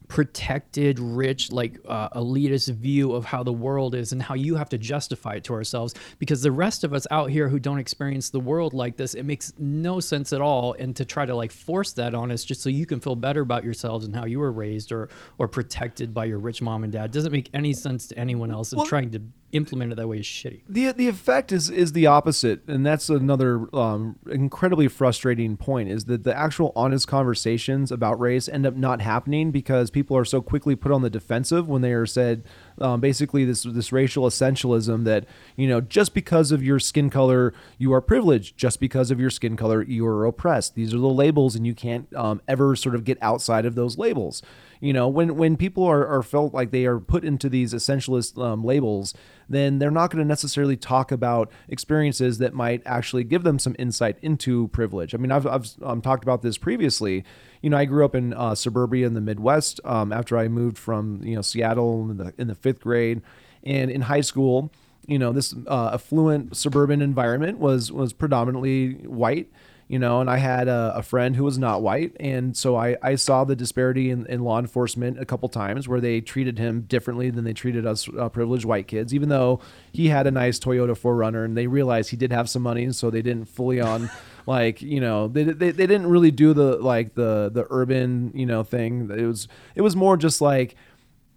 protected, 0.09 0.99
rich, 0.99 1.53
like 1.53 1.79
uh, 1.87 2.09
elitist 2.11 2.73
view 2.75 3.13
of 3.13 3.25
how 3.27 3.43
the 3.43 3.53
world 3.53 3.95
is 3.95 4.13
and 4.13 4.23
how 4.23 4.35
you 4.35 4.57
have 4.57 4.69
to 4.71 4.79
justify 4.79 5.35
it 5.35 5.45
to 5.45 5.53
ourselves. 5.53 5.95
Because 6.19 6.43
the 6.43 6.51
rest 6.51 6.83
of 6.83 6.93
us 6.95 7.07
out 7.11 7.31
here 7.31 7.49
who 7.49 7.59
don't 7.59 7.79
experience 7.79 8.31
the 8.31 8.41
world 8.41 8.73
like 8.73 8.97
this, 8.97 9.15
it 9.15 9.25
makes 9.25 9.53
no 9.59 10.01
sense 10.01 10.33
at 10.33 10.41
all. 10.41 10.75
And 10.79 10.97
to 10.97 11.05
try 11.05 11.27
to 11.27 11.37
like 11.37 11.53
force 11.53 11.93
that 11.93 12.15
on 12.15 12.33
us 12.33 12.45
just 12.45 12.63
so 12.63 12.71
you 12.71 12.87
can 12.87 13.01
feel 13.01 13.17
better 13.17 13.43
about 13.43 13.65
yourselves 13.65 14.07
and 14.07 14.17
how 14.17 14.25
you 14.25 14.39
were 14.39 14.51
raised 14.53 14.93
or 14.93 15.09
or 15.37 15.47
protected 15.47 16.15
by 16.15 16.25
your 16.25 16.39
rich 16.39 16.63
mom 16.63 16.85
and 16.85 16.93
dad 16.93 17.13
doesn't 17.13 17.33
make 17.33 17.51
any 17.53 17.73
sense 17.75 18.07
to 18.09 18.19
anyone 18.19 18.51
else. 18.51 18.73
And 18.73 18.79
Well- 18.79 18.87
trying 18.87 19.11
to 19.11 19.21
implement 19.53 19.93
it 19.93 19.97
that 19.97 20.09
way 20.09 20.19
is 20.19 20.27
shitty. 20.27 20.62
the 20.69 20.93
the 20.93 21.09
effect 21.09 21.53
is 21.53 21.70
is 21.70 21.93
the 21.93 22.07
opposite, 22.07 22.66
and 22.69 22.85
that's 22.85 23.09
another 23.09 23.75
um, 23.75 24.16
incredibly 24.31 24.89
frustrating 24.89 25.57
point. 25.57 25.89
Is 25.89 26.05
that 26.07 26.25
the 26.25 26.37
actual 26.37 26.73
honest 26.77 27.09
conversations 27.09 27.91
about 27.91 28.20
race 28.20 28.49
end 28.49 28.66
up 28.66 28.75
not 28.75 29.01
happening 29.01 29.51
because 29.51 29.91
people 29.91 30.16
are 30.16 30.25
so 30.25 30.43
quickly 30.43 30.77
put 30.77 30.93
on 30.93 31.03
the 31.03 31.11
defensive 31.11 31.69
when 31.69 31.83
they 31.83 31.93
are 31.93 32.07
said 32.07 32.45
um, 32.81 33.01
basically 33.01 33.45
this 33.45 33.62
this 33.62 33.93
racial 33.93 34.25
essentialism 34.25 35.05
that 35.05 35.25
you 35.57 35.66
know 35.66 35.81
just 35.81 36.15
because 36.15 36.53
of 36.53 36.62
your 36.62 36.79
skin 36.79 37.11
color 37.11 37.55
you 37.79 37.93
are 37.93 38.01
privileged, 38.01 38.57
just 38.57 38.81
because 38.81 39.11
of 39.11 39.19
your 39.19 39.31
skin 39.31 39.57
color 39.57 39.83
you 39.83 40.07
are 40.07 40.27
oppressed. 40.27 40.75
These 40.75 40.93
are 40.93 40.99
the 40.99 41.09
labels, 41.09 41.57
and 41.57 41.66
you 41.66 41.75
can't 41.75 42.12
um, 42.15 42.43
ever 42.47 42.77
sort 42.77 42.95
of 42.95 43.05
get 43.05 43.19
outside 43.23 43.65
of 43.65 43.75
those 43.75 43.99
labels 43.99 44.43
you 44.81 44.93
know 44.93 45.09
when 45.09 45.37
when 45.37 45.57
people 45.57 45.85
are, 45.85 46.07
are 46.07 46.23
felt 46.23 46.55
like 46.55 46.71
they 46.71 46.87
are 46.87 46.99
put 46.99 47.25
into 47.25 47.49
these 47.49 47.73
essentialist 47.73 48.41
um, 48.43 48.65
labels 48.65 49.15
then 49.49 49.79
they're 49.79 49.91
not 49.91 50.11
going 50.11 50.23
to 50.23 50.29
necessarily 50.29 50.77
talk 50.77 51.11
about 51.11 51.51
experiences 51.69 52.39
that 52.39 52.53
might 52.53 52.83
actually 52.85 53.25
give 53.25 53.45
them 53.45 53.59
some 53.59 53.75
insight 53.79 54.19
into 54.21 54.69
privilege. 54.69 55.15
I 55.15 55.19
mean 55.19 55.33
i've, 55.33 55.47
I've 55.47 55.67
um, 55.83 56.01
talked 56.01 56.23
about 56.23 56.43
this 56.43 56.59
previously. 56.59 57.25
You 57.63 57.71
know 57.71 57.77
i 57.77 57.85
grew 57.85 58.05
up 58.05 58.15
in 58.15 58.35
uh, 58.35 58.55
suburbia 58.55 59.07
in 59.07 59.15
the 59.15 59.21
midwest 59.21 59.81
um, 59.85 60.13
after 60.13 60.37
i 60.37 60.49
moved 60.49 60.79
from 60.79 61.23
you 61.23 61.35
know 61.35 61.43
seattle 61.43 62.11
in 62.11 62.17
the, 62.17 62.35
in 62.39 62.49
the 62.49 62.55
fifth 62.55 62.81
grade. 62.81 63.23
And 63.65 63.91
in 63.91 64.03
high 64.03 64.21
school 64.21 64.71
you 65.09 65.19
know 65.19 65.33
this 65.33 65.55
uh, 65.67 65.91
affluent 65.95 66.57
suburban 66.57 67.03
environment 67.03 67.59
was 67.59 67.91
was 67.91 68.13
predominantly 68.13 68.93
white 69.07 69.51
you 69.89 69.98
know, 69.98 70.20
and 70.20 70.28
I 70.28 70.36
had 70.36 70.69
a, 70.69 70.93
a 70.97 71.02
friend 71.02 71.35
who 71.35 71.44
was 71.44 71.59
not 71.59 71.81
white, 71.81 72.15
and 72.20 72.55
so 72.55 72.77
I, 72.77 72.97
I 73.02 73.15
saw 73.15 73.44
the 73.44 73.56
disparity 73.56 74.10
in, 74.10 74.27
in 74.27 74.44
law 74.44 74.59
enforcement 74.59 75.19
a 75.19 75.24
couple 75.24 75.48
times 75.48 75.89
where 75.89 76.01
they 76.01 76.20
treated 76.20 76.59
him 76.59 76.82
differently 76.82 77.31
than 77.31 77.44
they 77.44 77.55
treated 77.55 77.86
us 77.86 78.06
uh, 78.19 78.28
privileged 78.28 78.66
white 78.66 78.86
kids, 78.86 79.15
even 79.15 79.31
though 79.31 79.60
he 79.90 80.09
had 80.09 80.27
a 80.27 80.31
nice 80.31 80.59
Toyota 80.59 80.90
4Runner, 80.90 81.43
and 81.43 81.56
they 81.56 81.66
realized 81.66 82.10
he 82.10 82.19
did 82.19 82.31
have 82.31 82.51
some 82.51 82.62
money, 82.62 82.93
so 82.93 83.09
they 83.09 83.23
didn't 83.23 83.47
fully 83.47 83.81
on. 83.81 84.10
Like 84.47 84.81
you 84.81 84.98
know, 84.98 85.28
they, 85.28 85.44
they, 85.44 85.73
they 85.73 85.86
didn't 85.86 86.06
really 86.06 86.31
do 86.31 86.55
the 86.55 86.78
like 86.78 87.15
the 87.15 87.51
the 87.52 87.66
urban 87.69 88.32
you 88.35 88.47
know 88.47 88.62
thing. 88.62 89.10
It 89.10 89.27
was 89.27 89.47
it 89.74 89.82
was 89.82 89.94
more 89.94 90.16
just 90.16 90.40
like 90.40 90.74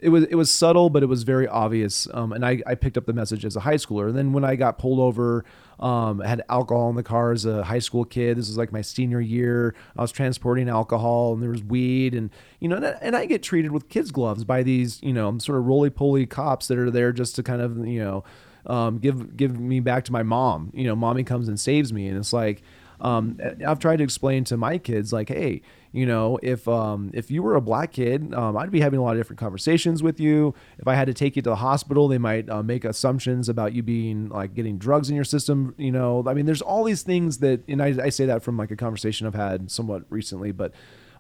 it 0.02 0.10
was 0.10 0.24
it 0.26 0.36
was 0.36 0.50
subtle, 0.50 0.90
but 0.90 1.04
it 1.04 1.06
was 1.06 1.24
very 1.24 1.48
obvious. 1.48 2.08
Um, 2.14 2.34
and 2.34 2.46
I, 2.46 2.62
I 2.66 2.76
picked 2.76 2.98
up 2.98 3.06
the 3.06 3.14
message 3.14 3.46
as 3.46 3.56
a 3.56 3.60
high 3.60 3.76
schooler. 3.76 4.08
And 4.08 4.18
then 4.18 4.34
when 4.34 4.44
I 4.44 4.56
got 4.56 4.80
pulled 4.80 5.00
over, 5.00 5.46
um, 5.82 6.20
had 6.20 6.44
alcohol 6.48 6.90
in 6.90 6.96
the 6.96 7.04
car 7.04 7.32
as 7.32 7.46
a 7.46 7.64
high 7.64 7.80
school 7.80 8.06
kid. 8.06 8.38
This 8.38 8.48
was 8.48 8.58
like 8.58 8.72
my 8.72 8.82
senior 8.82 9.20
year. 9.20 9.74
I 9.98 10.02
was 10.02 10.12
transporting 10.12 10.70
alcohol, 10.70 11.34
and 11.34 11.42
there 11.42 11.50
was 11.50 11.64
weed, 11.64 12.14
and 12.14 12.30
you 12.60 12.70
know, 12.70 12.76
and 12.76 12.86
I, 12.86 12.98
and 13.02 13.16
I 13.16 13.26
get 13.26 13.42
treated 13.42 13.72
with 13.72 13.90
kids 13.90 14.12
gloves 14.12 14.44
by 14.44 14.64
these 14.64 15.02
you 15.02 15.14
know 15.14 15.38
sort 15.40 15.58
of 15.58 15.66
roly 15.66 15.90
poly 15.90 16.26
cops 16.26 16.68
that 16.68 16.78
are 16.78 16.92
there 16.92 17.12
just 17.12 17.36
to 17.38 17.44
kind 17.44 17.62
of 17.62 17.86
you 17.86 18.00
know 18.00 18.24
um, 18.68 19.00
give 19.00 19.36
give 19.36 19.60
me 19.60 19.80
back 19.80 20.06
to 20.06 20.12
my 20.12 20.24
mom. 20.24 20.72
You 20.74 20.86
know, 20.86 20.96
mommy 20.96 21.24
comes 21.24 21.48
and 21.48 21.60
saves 21.60 21.92
me, 21.92 22.08
and 22.08 22.18
it's 22.18 22.34
like. 22.34 22.62
Um, 23.04 23.40
I've 23.66 23.80
tried 23.80 23.96
to 23.96 24.04
explain 24.04 24.44
to 24.44 24.58
my 24.58 24.78
kids, 24.78 25.12
like, 25.12 25.30
hey, 25.30 25.64
you 25.94 26.06
know, 26.06 26.40
if 26.42 26.68
um, 26.70 27.12
if 27.14 27.30
you 27.30 27.44
were 27.44 27.56
a 27.56 27.62
black 27.62 27.92
kid, 27.92 28.34
um, 28.34 28.56
I'd 28.56 28.72
be 28.72 28.80
having 28.80 29.00
a 29.00 29.04
lot 29.04 29.12
of 29.12 29.20
different 29.20 29.40
conversations 29.40 30.02
with 30.02 30.22
you. 30.22 30.54
If 30.80 30.88
I 30.88 30.96
had 30.96 31.08
to 31.08 31.14
take 31.14 31.36
you 31.36 31.42
to 31.42 31.50
the 31.50 31.56
hospital, 31.58 32.08
they 32.08 32.18
might 32.18 32.50
uh, 32.50 32.64
make 32.64 32.86
assumptions 32.86 33.50
about 33.50 33.74
you 33.74 33.84
being 33.84 34.30
like 34.30 34.54
getting 34.54 34.78
drugs 34.78 35.10
in 35.10 35.16
your 35.16 35.26
system. 35.26 35.76
You 35.78 35.92
know, 35.92 36.24
I 36.26 36.34
mean, 36.34 36.46
there's 36.46 36.62
all 36.62 36.86
these 36.86 37.04
things 37.04 37.40
that, 37.40 37.68
and 37.68 37.84
I, 37.84 38.06
I 38.06 38.10
say 38.10 38.26
that 38.26 38.42
from 38.42 38.56
like 38.56 38.72
a 38.72 38.78
conversation 38.78 39.28
I've 39.28 39.36
had 39.36 39.70
somewhat 39.70 40.04
recently, 40.10 40.54
but 40.54 40.74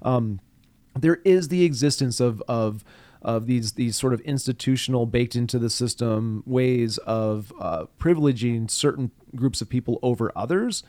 um, 0.04 0.40
there 0.98 1.20
is 1.26 1.50
the 1.50 1.66
existence 1.66 2.22
of 2.22 2.42
of 2.48 2.86
of 3.22 3.48
these 3.48 3.74
these 3.74 3.98
sort 3.98 4.14
of 4.14 4.22
institutional 4.22 5.06
baked 5.06 5.36
into 5.36 5.60
the 5.60 5.70
system 5.70 6.44
ways 6.46 6.98
of 7.00 7.52
uh, 7.60 7.86
privileging 8.00 8.72
certain 8.72 9.12
groups 9.36 9.62
of 9.62 9.68
people 9.68 10.00
over 10.02 10.32
others 10.34 10.84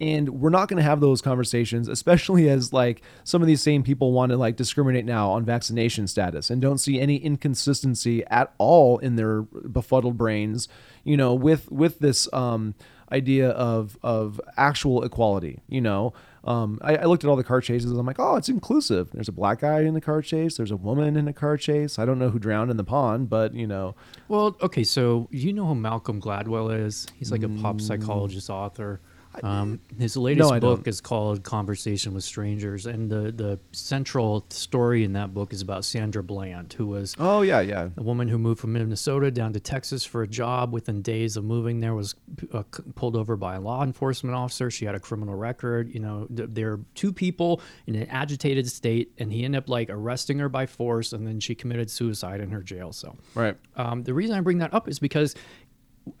and 0.00 0.28
we're 0.28 0.50
not 0.50 0.68
going 0.68 0.76
to 0.76 0.82
have 0.82 1.00
those 1.00 1.20
conversations 1.20 1.88
especially 1.88 2.48
as 2.48 2.72
like 2.72 3.02
some 3.24 3.42
of 3.42 3.48
these 3.48 3.62
same 3.62 3.82
people 3.82 4.12
want 4.12 4.30
to 4.30 4.36
like 4.36 4.56
discriminate 4.56 5.04
now 5.04 5.30
on 5.30 5.44
vaccination 5.44 6.06
status 6.06 6.50
and 6.50 6.62
don't 6.62 6.78
see 6.78 7.00
any 7.00 7.16
inconsistency 7.16 8.24
at 8.26 8.52
all 8.58 8.98
in 8.98 9.16
their 9.16 9.42
befuddled 9.42 10.16
brains 10.16 10.68
you 11.04 11.16
know 11.16 11.34
with 11.34 11.70
with 11.70 11.98
this 11.98 12.28
um 12.32 12.74
idea 13.12 13.50
of 13.50 13.98
of 14.02 14.40
actual 14.56 15.02
equality 15.02 15.60
you 15.68 15.80
know 15.80 16.12
um, 16.44 16.78
I, 16.82 16.96
I 16.96 17.04
looked 17.04 17.22
at 17.24 17.28
all 17.28 17.36
the 17.36 17.44
car 17.44 17.60
chases. 17.60 17.90
I'm 17.90 18.06
like, 18.06 18.18
oh, 18.18 18.36
it's 18.36 18.48
inclusive. 18.48 19.10
There's 19.12 19.28
a 19.28 19.32
black 19.32 19.60
guy 19.60 19.80
in 19.80 19.94
the 19.94 20.00
car 20.00 20.22
chase. 20.22 20.56
There's 20.56 20.70
a 20.70 20.76
woman 20.76 21.16
in 21.16 21.28
a 21.28 21.32
car 21.32 21.56
chase. 21.56 21.98
I 21.98 22.06
don't 22.06 22.18
know 22.18 22.30
who 22.30 22.38
drowned 22.38 22.70
in 22.70 22.76
the 22.76 22.84
pond, 22.84 23.28
but 23.28 23.54
you 23.54 23.66
know, 23.66 23.94
Well, 24.28 24.56
okay, 24.62 24.84
so 24.84 25.28
you 25.30 25.52
know 25.52 25.66
who 25.66 25.74
Malcolm 25.74 26.20
Gladwell 26.20 26.86
is? 26.86 27.06
He's 27.14 27.30
like 27.30 27.42
a 27.42 27.48
pop 27.48 27.80
psychologist 27.80 28.48
author. 28.48 29.00
Um, 29.42 29.80
his 29.98 30.16
latest 30.16 30.50
I 30.50 30.58
book 30.58 30.80
don't. 30.80 30.88
is 30.88 31.00
called 31.00 31.42
Conversation 31.44 32.14
with 32.14 32.24
Strangers, 32.24 32.86
and 32.86 33.10
the, 33.10 33.30
the 33.32 33.60
central 33.72 34.44
story 34.50 35.04
in 35.04 35.12
that 35.12 35.32
book 35.32 35.52
is 35.52 35.62
about 35.62 35.84
Sandra 35.84 36.22
Bland, 36.22 36.72
who 36.72 36.86
was 36.86 37.14
oh 37.18 37.42
yeah, 37.42 37.60
yeah. 37.60 37.90
a 37.96 38.02
woman 38.02 38.28
who 38.28 38.38
moved 38.38 38.60
from 38.60 38.72
Minnesota 38.72 39.30
down 39.30 39.52
to 39.52 39.60
Texas 39.60 40.04
for 40.04 40.22
a 40.22 40.26
job. 40.26 40.72
Within 40.72 41.00
days 41.00 41.36
of 41.36 41.44
moving 41.44 41.80
there, 41.80 41.94
was 41.94 42.14
uh, 42.52 42.64
pulled 42.94 43.16
over 43.16 43.36
by 43.36 43.54
a 43.54 43.60
law 43.60 43.82
enforcement 43.82 44.34
officer. 44.34 44.70
She 44.70 44.84
had 44.84 44.94
a 44.94 45.00
criminal 45.00 45.34
record. 45.34 45.94
You 45.94 46.00
know, 46.00 46.26
th- 46.34 46.50
there 46.52 46.72
are 46.72 46.80
two 46.94 47.12
people 47.12 47.60
in 47.86 47.94
an 47.94 48.08
agitated 48.08 48.68
state, 48.68 49.12
and 49.18 49.32
he 49.32 49.44
ended 49.44 49.62
up 49.62 49.68
like 49.68 49.90
arresting 49.90 50.38
her 50.40 50.48
by 50.48 50.66
force, 50.66 51.12
and 51.12 51.26
then 51.26 51.38
she 51.40 51.54
committed 51.54 51.90
suicide 51.90 52.40
in 52.40 52.50
her 52.50 52.62
jail 52.62 52.92
cell. 52.92 53.16
Right. 53.34 53.56
Um, 53.76 54.02
the 54.02 54.14
reason 54.14 54.36
I 54.36 54.40
bring 54.40 54.58
that 54.58 54.74
up 54.74 54.88
is 54.88 54.98
because 54.98 55.34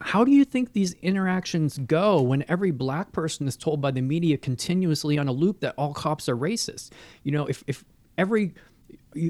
how 0.00 0.24
do 0.24 0.30
you 0.30 0.44
think 0.44 0.72
these 0.72 0.94
interactions 1.02 1.78
go 1.78 2.20
when 2.20 2.44
every 2.48 2.70
black 2.70 3.12
person 3.12 3.48
is 3.48 3.56
told 3.56 3.80
by 3.80 3.90
the 3.90 4.02
media 4.02 4.36
continuously 4.36 5.18
on 5.18 5.28
a 5.28 5.32
loop 5.32 5.60
that 5.60 5.74
all 5.76 5.94
cops 5.94 6.28
are 6.28 6.36
racist? 6.36 6.90
You 7.22 7.32
know, 7.32 7.46
if, 7.46 7.64
if 7.66 7.84
every 8.16 8.54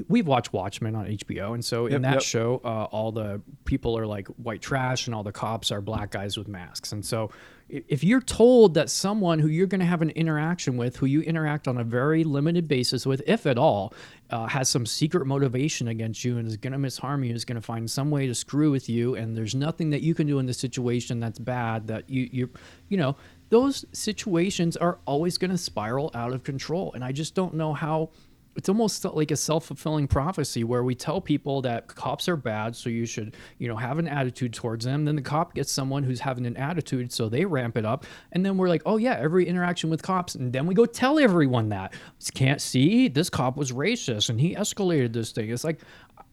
we've 0.07 0.27
watched 0.27 0.53
Watchmen 0.53 0.95
on 0.95 1.05
HBO, 1.07 1.53
and 1.53 1.65
so 1.65 1.87
in 1.87 1.93
Yep, 1.93 2.01
that 2.03 2.13
yep. 2.13 2.21
show, 2.21 2.61
uh, 2.63 2.83
all 2.91 3.11
the 3.11 3.41
people 3.65 3.97
are 3.97 4.05
like 4.05 4.27
white 4.27 4.61
trash, 4.61 5.07
and 5.07 5.15
all 5.15 5.23
the 5.23 5.31
cops 5.31 5.71
are 5.71 5.81
black 5.81 6.11
guys 6.11 6.37
with 6.37 6.47
masks. 6.47 6.91
And 6.91 7.05
so, 7.05 7.31
if 7.67 8.03
you're 8.03 8.21
told 8.21 8.73
that 8.75 8.89
someone 8.89 9.39
who 9.39 9.47
you're 9.47 9.67
going 9.67 9.79
to 9.79 9.85
have 9.85 10.01
an 10.01 10.11
interaction 10.11 10.77
with, 10.77 10.97
who 10.97 11.05
you 11.05 11.21
interact 11.21 11.67
on 11.67 11.77
a 11.77 11.83
very 11.83 12.23
limited 12.23 12.67
basis 12.67 13.05
with, 13.05 13.21
if 13.25 13.45
at 13.45 13.57
all, 13.57 13.93
uh, 14.31 14.47
has 14.47 14.69
some 14.69 14.85
secret 14.85 15.25
motivation 15.25 15.89
against 15.89 16.23
you 16.23 16.37
and 16.37 16.47
is 16.47 16.57
going 16.57 16.73
to 16.73 16.79
misharm 16.79 17.25
you, 17.25 17.33
is 17.33 17.45
going 17.45 17.55
to 17.55 17.61
find 17.61 17.89
some 17.89 18.09
way 18.09 18.27
to 18.27 18.33
screw 18.33 18.71
with 18.71 18.89
you, 18.89 19.15
and 19.15 19.35
there's 19.35 19.53
nothing 19.53 19.89
that 19.89 20.01
you 20.01 20.15
can 20.15 20.25
do 20.25 20.39
in 20.39 20.45
this 20.45 20.57
situation 20.57 21.19
that's 21.19 21.39
bad, 21.39 21.87
that 21.87 22.09
you 22.09 22.29
you 22.31 22.49
you 22.89 22.97
know. 22.97 23.15
Those 23.49 23.83
situations 23.91 24.77
are 24.77 24.99
always 25.05 25.37
going 25.37 25.51
to 25.51 25.57
spiral 25.57 26.09
out 26.13 26.31
of 26.31 26.43
control, 26.43 26.93
and 26.93 27.03
I 27.03 27.11
just 27.11 27.35
don't 27.35 27.53
know 27.53 27.73
how 27.73 28.11
it's 28.55 28.69
almost 28.69 29.05
like 29.05 29.31
a 29.31 29.35
self-fulfilling 29.35 30.07
prophecy 30.07 30.63
where 30.63 30.83
we 30.83 30.93
tell 30.93 31.21
people 31.21 31.61
that 31.61 31.87
cops 31.87 32.27
are 32.27 32.35
bad 32.35 32.75
so 32.75 32.89
you 32.89 33.05
should 33.05 33.35
you 33.57 33.67
know 33.67 33.75
have 33.75 33.97
an 33.97 34.07
attitude 34.07 34.53
towards 34.53 34.85
them. 34.85 35.05
Then 35.05 35.15
the 35.15 35.21
cop 35.21 35.53
gets 35.53 35.71
someone 35.71 36.03
who's 36.03 36.19
having 36.19 36.45
an 36.45 36.57
attitude 36.57 37.11
so 37.11 37.29
they 37.29 37.45
ramp 37.45 37.77
it 37.77 37.85
up. 37.85 38.05
And 38.33 38.45
then 38.45 38.57
we're 38.57 38.69
like 38.69 38.81
oh 38.85 38.97
yeah 38.97 39.17
every 39.17 39.47
interaction 39.47 39.89
with 39.89 40.01
cops. 40.01 40.35
And 40.35 40.51
then 40.51 40.65
we 40.65 40.75
go 40.75 40.85
tell 40.85 41.19
everyone 41.19 41.69
that. 41.69 41.93
Can't 42.33 42.61
see 42.61 43.07
this 43.07 43.29
cop 43.29 43.57
was 43.57 43.71
racist 43.71 44.29
and 44.29 44.39
he 44.39 44.55
escalated 44.55 45.13
this 45.13 45.31
thing. 45.31 45.49
It's 45.49 45.63
like 45.63 45.81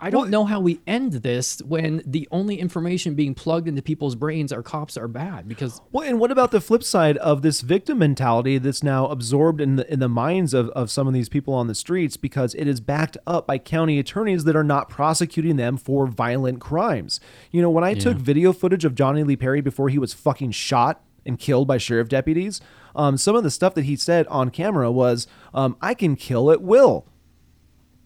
I 0.00 0.10
don't 0.10 0.30
know 0.30 0.44
how 0.44 0.60
we 0.60 0.80
end 0.86 1.12
this 1.12 1.60
when 1.60 2.02
the 2.06 2.28
only 2.30 2.60
information 2.60 3.14
being 3.14 3.34
plugged 3.34 3.66
into 3.66 3.82
people's 3.82 4.14
brains 4.14 4.52
are 4.52 4.62
cops 4.62 4.96
are 4.96 5.08
bad 5.08 5.48
because 5.48 5.80
Well, 5.90 6.08
and 6.08 6.20
what 6.20 6.30
about 6.30 6.52
the 6.52 6.60
flip 6.60 6.84
side 6.84 7.16
of 7.18 7.42
this 7.42 7.62
victim 7.62 7.98
mentality 7.98 8.58
that's 8.58 8.84
now 8.84 9.08
absorbed 9.08 9.60
in 9.60 9.74
the 9.76 9.92
in 9.92 9.98
the 9.98 10.08
minds 10.08 10.54
of, 10.54 10.68
of 10.70 10.90
some 10.90 11.08
of 11.08 11.14
these 11.14 11.28
people 11.28 11.52
on 11.52 11.66
the 11.66 11.74
streets 11.74 12.16
because 12.16 12.54
it 12.54 12.68
is 12.68 12.80
backed 12.80 13.16
up 13.26 13.48
by 13.48 13.58
county 13.58 13.98
attorneys 13.98 14.44
that 14.44 14.54
are 14.54 14.64
not 14.64 14.88
prosecuting 14.88 15.56
them 15.56 15.76
for 15.76 16.06
violent 16.06 16.60
crimes. 16.60 17.18
You 17.50 17.60
know, 17.60 17.70
when 17.70 17.84
I 17.84 17.94
took 17.94 18.16
video 18.18 18.52
footage 18.52 18.84
of 18.84 18.94
Johnny 18.94 19.24
Lee 19.24 19.36
Perry 19.36 19.60
before 19.60 19.88
he 19.88 19.98
was 19.98 20.14
fucking 20.14 20.52
shot 20.52 21.02
and 21.26 21.40
killed 21.40 21.66
by 21.66 21.76
sheriff 21.76 22.08
deputies, 22.08 22.60
um, 22.94 23.16
some 23.16 23.34
of 23.34 23.42
the 23.42 23.50
stuff 23.50 23.74
that 23.74 23.84
he 23.84 23.96
said 23.96 24.28
on 24.28 24.50
camera 24.50 24.92
was, 24.92 25.26
um, 25.52 25.76
"I 25.82 25.94
can 25.94 26.14
kill 26.14 26.52
at 26.52 26.62
will." 26.62 27.04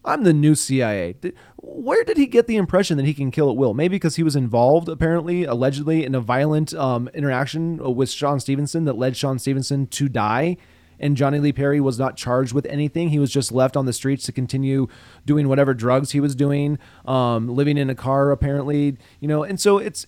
I'm 0.05 0.23
the 0.23 0.33
new 0.33 0.55
CIA. 0.55 1.15
Where 1.57 2.03
did 2.03 2.17
he 2.17 2.25
get 2.25 2.47
the 2.47 2.57
impression 2.57 2.97
that 2.97 3.05
he 3.05 3.13
can 3.13 3.31
kill 3.31 3.49
at 3.49 3.55
will? 3.55 3.73
Maybe 3.73 3.95
because 3.95 4.17
he 4.17 4.23
was 4.23 4.35
involved, 4.35 4.89
apparently, 4.89 5.43
allegedly, 5.45 6.03
in 6.03 6.13
a 6.13 6.19
violent 6.19 6.73
um, 6.73 7.09
interaction 7.13 7.77
with 7.95 8.09
Sean 8.11 8.39
Stevenson 8.39 8.85
that 8.85 8.97
led 8.97 9.15
Sean 9.15 9.39
Stevenson 9.39 9.87
to 9.87 10.09
die. 10.09 10.57
And 10.99 11.17
Johnny 11.17 11.39
Lee 11.39 11.51
Perry 11.53 11.81
was 11.81 11.97
not 11.99 12.15
charged 12.15 12.53
with 12.53 12.65
anything. 12.67 13.09
He 13.09 13.19
was 13.19 13.31
just 13.31 13.51
left 13.51 13.75
on 13.75 13.85
the 13.85 13.93
streets 13.93 14.23
to 14.25 14.31
continue 14.31 14.87
doing 15.25 15.47
whatever 15.47 15.73
drugs 15.73 16.11
he 16.11 16.19
was 16.19 16.35
doing, 16.35 16.77
um, 17.05 17.47
living 17.49 17.77
in 17.77 17.89
a 17.89 17.95
car, 17.95 18.31
apparently. 18.31 18.97
You 19.19 19.27
know, 19.27 19.43
and 19.43 19.59
so 19.59 19.77
it's. 19.79 20.05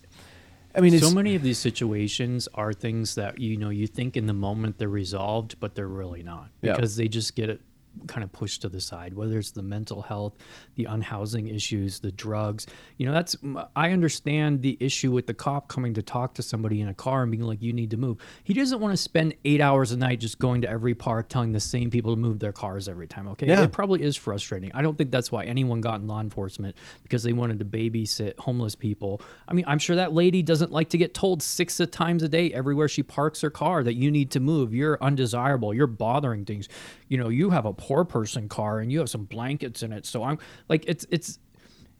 I 0.74 0.80
mean, 0.80 0.92
it's 0.92 1.08
so 1.08 1.14
many 1.14 1.34
of 1.34 1.42
these 1.42 1.56
situations 1.58 2.48
are 2.54 2.72
things 2.74 3.14
that 3.14 3.38
you 3.40 3.56
know 3.56 3.70
you 3.70 3.86
think 3.86 4.14
in 4.14 4.26
the 4.26 4.34
moment 4.34 4.76
they're 4.76 4.90
resolved 4.90 5.58
but 5.58 5.74
they're 5.74 5.88
really 5.88 6.22
not 6.22 6.50
Yeah. 6.60 6.74
because 6.74 6.96
they 6.96 7.08
just 7.08 7.34
get 7.34 7.48
it 7.48 7.62
kind 8.06 8.22
of 8.22 8.32
pushed 8.32 8.62
to 8.62 8.68
the 8.68 8.80
side 8.80 9.14
whether 9.14 9.38
it's 9.38 9.50
the 9.50 9.62
mental 9.62 10.02
health 10.02 10.34
the 10.76 10.84
unhousing 10.84 11.54
issues 11.54 12.00
the 12.00 12.12
drugs. 12.12 12.66
You 12.98 13.06
know 13.06 13.12
that's 13.12 13.36
i 13.74 13.90
understand 13.90 14.62
the 14.62 14.76
issue 14.80 15.12
with 15.12 15.26
the 15.26 15.34
cop 15.34 15.68
coming 15.68 15.94
to 15.94 16.02
talk 16.02 16.34
to 16.34 16.42
somebody 16.42 16.80
in 16.80 16.88
a 16.88 16.94
car 16.94 17.22
and 17.22 17.30
being 17.30 17.42
like 17.42 17.62
you 17.62 17.72
need 17.72 17.90
to 17.90 17.96
move. 17.96 18.18
He 18.44 18.54
doesn't 18.54 18.80
want 18.80 18.92
to 18.92 18.96
spend 18.96 19.34
eight 19.44 19.60
hours 19.60 19.92
a 19.92 19.96
night 19.96 20.20
just 20.20 20.38
going 20.38 20.62
to 20.62 20.70
every 20.70 20.94
park 20.94 21.28
telling 21.28 21.52
the 21.52 21.60
same 21.60 21.90
people 21.90 22.14
to 22.14 22.20
move 22.20 22.38
their 22.38 22.52
cars 22.52 22.88
every 22.88 23.06
time 23.06 23.28
okay? 23.28 23.46
Yeah. 23.46 23.62
it 23.62 23.72
probably 23.72 24.02
is 24.02 24.16
frustrating. 24.16 24.70
I 24.74 24.82
don't 24.82 24.96
think 24.96 25.10
that's 25.10 25.32
why 25.32 25.44
anyone 25.44 25.80
got 25.80 26.00
in 26.00 26.06
law 26.06 26.20
enforcement 26.20 26.76
because 27.02 27.22
they 27.22 27.32
wanted 27.32 27.58
to 27.58 27.64
babysit 27.64 28.38
homeless 28.38 28.74
people. 28.74 29.20
I 29.48 29.54
mean 29.54 29.64
i'm 29.66 29.78
sure 29.78 29.96
that 29.96 30.12
lady 30.12 30.42
doesn't 30.42 30.72
like 30.72 30.90
to 30.90 30.98
get 30.98 31.14
told 31.14 31.42
six 31.42 31.80
times 31.90 32.22
a 32.22 32.28
day 32.28 32.52
everywhere 32.52 32.88
she 32.88 33.02
parks 33.02 33.40
her 33.40 33.50
car 33.50 33.82
that 33.82 33.94
you 33.94 34.10
need 34.10 34.30
to 34.32 34.40
move. 34.40 34.74
You're 34.74 34.98
undesirable. 35.02 35.74
You're 35.74 35.86
bothering 35.86 36.44
things 36.44 36.68
you 37.08 37.18
know 37.18 37.28
you 37.28 37.50
have 37.50 37.66
a 37.66 37.72
poor 37.72 38.04
person 38.04 38.48
car 38.48 38.80
and 38.80 38.90
you 38.90 38.98
have 38.98 39.10
some 39.10 39.24
blankets 39.24 39.82
in 39.82 39.92
it. 39.92 40.06
So 40.06 40.22
i'm 40.22 40.38
like 40.68 40.84
it's 40.86 41.06
it's 41.10 41.38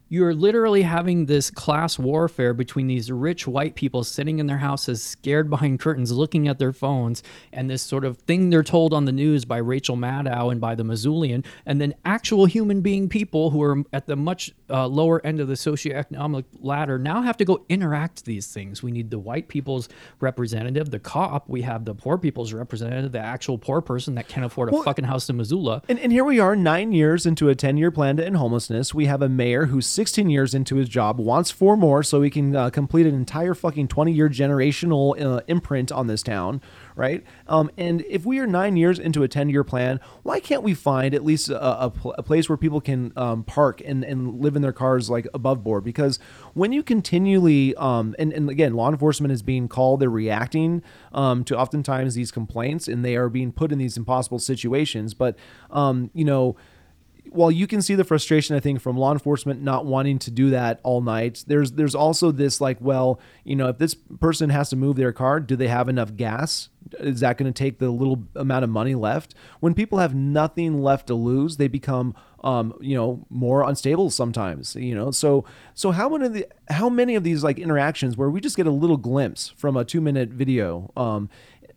you're 0.09 0.33
literally 0.33 0.81
having 0.83 1.25
this 1.25 1.51
class 1.51 1.99
warfare 1.99 2.53
between 2.53 2.87
these 2.87 3.11
rich 3.11 3.47
white 3.47 3.75
people 3.75 4.03
sitting 4.03 4.39
in 4.39 4.47
their 4.47 4.57
houses, 4.57 5.03
scared 5.03 5.49
behind 5.49 5.79
curtains, 5.79 6.11
looking 6.11 6.47
at 6.47 6.59
their 6.59 6.71
phones, 6.73 7.23
and 7.51 7.69
this 7.69 7.81
sort 7.81 8.05
of 8.05 8.17
thing 8.19 8.49
they're 8.49 8.63
told 8.63 8.93
on 8.93 9.05
the 9.05 9.11
news 9.11 9.45
by 9.45 9.57
Rachel 9.57 9.97
Maddow 9.97 10.51
and 10.51 10.61
by 10.61 10.75
the 10.75 10.83
Missoulian, 10.83 11.45
and 11.65 11.81
then 11.81 11.93
actual 12.05 12.45
human 12.45 12.81
being 12.81 13.09
people 13.09 13.49
who 13.49 13.61
are 13.61 13.83
at 13.93 14.07
the 14.07 14.15
much 14.15 14.51
uh, 14.69 14.87
lower 14.87 15.25
end 15.25 15.39
of 15.39 15.47
the 15.47 15.53
socioeconomic 15.55 16.45
ladder 16.61 16.97
now 16.97 17.21
have 17.21 17.37
to 17.37 17.45
go 17.45 17.65
interact 17.69 18.25
these 18.25 18.47
things. 18.47 18.81
We 18.81 18.91
need 18.91 19.09
the 19.11 19.19
white 19.19 19.47
people's 19.47 19.89
representative, 20.19 20.89
the 20.91 20.99
cop. 20.99 21.47
We 21.49 21.61
have 21.63 21.85
the 21.85 21.93
poor 21.95 22.17
people's 22.17 22.53
representative, 22.53 23.11
the 23.11 23.19
actual 23.19 23.57
poor 23.57 23.81
person 23.81 24.15
that 24.15 24.27
can't 24.27 24.45
afford 24.45 24.69
a 24.69 24.71
Well- 24.73 24.83
fucking 24.83 25.05
house 25.05 25.29
in 25.29 25.37
Missoula. 25.37 25.81
And, 25.89 25.99
and 25.99 26.11
here 26.11 26.23
we 26.23 26.39
are, 26.39 26.55
nine 26.55 26.91
years 26.91 27.25
into 27.25 27.49
a 27.49 27.55
10 27.55 27.77
year 27.77 27.91
plan 27.91 28.17
to 28.17 28.25
end 28.25 28.37
homelessness. 28.37 28.93
We 28.93 29.05
have 29.05 29.21
a 29.21 29.29
mayor 29.29 29.65
who's 29.67 29.85
16 29.97 30.29
years 30.29 30.53
into 30.53 30.75
his 30.75 30.87
job, 30.87 31.19
wants 31.19 31.49
four 31.49 31.75
more 31.75 32.03
so 32.03 32.21
he 32.21 32.29
can 32.29 32.55
uh, 32.55 32.69
complete 32.69 33.07
an 33.07 33.15
entire 33.15 33.55
fucking 33.55 33.87
20 33.87 34.11
year 34.11 34.29
generational 34.29 35.19
uh, 35.19 35.41
imprint 35.47 35.91
on 35.91 36.05
this 36.05 36.21
town, 36.21 36.61
right? 36.95 37.23
Um, 37.47 37.71
and 37.79 38.05
if 38.07 38.23
we 38.23 38.37
are 38.37 38.45
nine 38.45 38.77
years 38.77 38.99
into 38.99 39.23
a 39.23 39.27
10 39.27 39.49
year 39.49 39.63
plan, 39.63 39.99
why 40.21 40.39
can't 40.39 40.61
we 40.61 40.75
find 40.75 41.15
at 41.15 41.25
least 41.25 41.49
a, 41.49 41.85
a, 41.85 41.89
pl- 41.89 42.13
a 42.15 42.21
place 42.21 42.47
where 42.47 42.57
people 42.57 42.79
can 42.79 43.11
um, 43.15 43.43
park 43.43 43.81
and, 43.83 44.03
and 44.03 44.39
live 44.39 44.55
in 44.55 44.61
their 44.61 44.71
cars 44.71 45.09
like 45.09 45.27
above 45.33 45.63
board? 45.63 45.83
Because 45.83 46.19
when 46.53 46.71
you 46.71 46.83
continually, 46.83 47.73
um, 47.77 48.13
and, 48.19 48.31
and 48.31 48.51
again, 48.51 48.75
law 48.75 48.91
enforcement 48.91 49.31
is 49.31 49.41
being 49.41 49.67
called, 49.67 49.99
they're 49.99 50.11
reacting 50.11 50.83
um, 51.11 51.43
to 51.45 51.57
oftentimes 51.57 52.13
these 52.13 52.29
complaints 52.29 52.87
and 52.87 53.03
they 53.03 53.15
are 53.15 53.29
being 53.29 53.51
put 53.51 53.71
in 53.71 53.79
these 53.79 53.97
impossible 53.97 54.37
situations. 54.37 55.15
But, 55.15 55.35
um, 55.71 56.11
you 56.13 56.23
know, 56.23 56.55
while 57.31 57.51
you 57.51 57.67
can 57.67 57.81
see 57.81 57.95
the 57.95 58.03
frustration 58.03 58.55
I 58.55 58.59
think 58.59 58.81
from 58.81 58.97
law 58.97 59.11
enforcement 59.11 59.61
not 59.61 59.85
wanting 59.85 60.19
to 60.19 60.31
do 60.31 60.49
that 60.51 60.79
all 60.83 61.01
night, 61.01 61.43
there's 61.47 61.73
there's 61.73 61.95
also 61.95 62.31
this 62.31 62.59
like, 62.61 62.77
well, 62.79 63.19
you 63.43 63.55
know, 63.55 63.67
if 63.67 63.77
this 63.77 63.95
person 63.95 64.49
has 64.49 64.69
to 64.69 64.75
move 64.75 64.95
their 64.95 65.13
car, 65.13 65.39
do 65.39 65.55
they 65.55 65.67
have 65.67 65.89
enough 65.89 66.15
gas? 66.15 66.69
Is 66.99 67.19
that 67.19 67.37
going 67.37 67.51
to 67.51 67.57
take 67.57 67.79
the 67.79 67.89
little 67.89 68.23
amount 68.35 68.63
of 68.63 68.69
money 68.69 68.95
left? 68.95 69.35
When 69.59 69.73
people 69.73 69.99
have 69.99 70.15
nothing 70.15 70.81
left 70.81 71.07
to 71.07 71.15
lose, 71.15 71.57
they 71.57 71.67
become 71.67 72.15
um, 72.43 72.73
you 72.79 72.95
know, 72.95 73.25
more 73.29 73.63
unstable 73.63 74.09
sometimes, 74.09 74.75
you 74.75 74.95
know. 74.95 75.11
So 75.11 75.43
so 75.73 75.91
how 75.91 76.09
many 76.09 76.25
of 76.25 76.33
the 76.33 76.47
how 76.69 76.89
many 76.89 77.15
of 77.15 77.23
these 77.23 77.43
like 77.43 77.59
interactions 77.59 78.15
where 78.15 78.29
we 78.29 78.39
just 78.39 78.55
get 78.55 78.67
a 78.67 78.71
little 78.71 78.97
glimpse 78.97 79.49
from 79.57 79.75
a 79.75 79.83
2-minute 79.83 80.29
video 80.29 80.91
um 80.95 81.29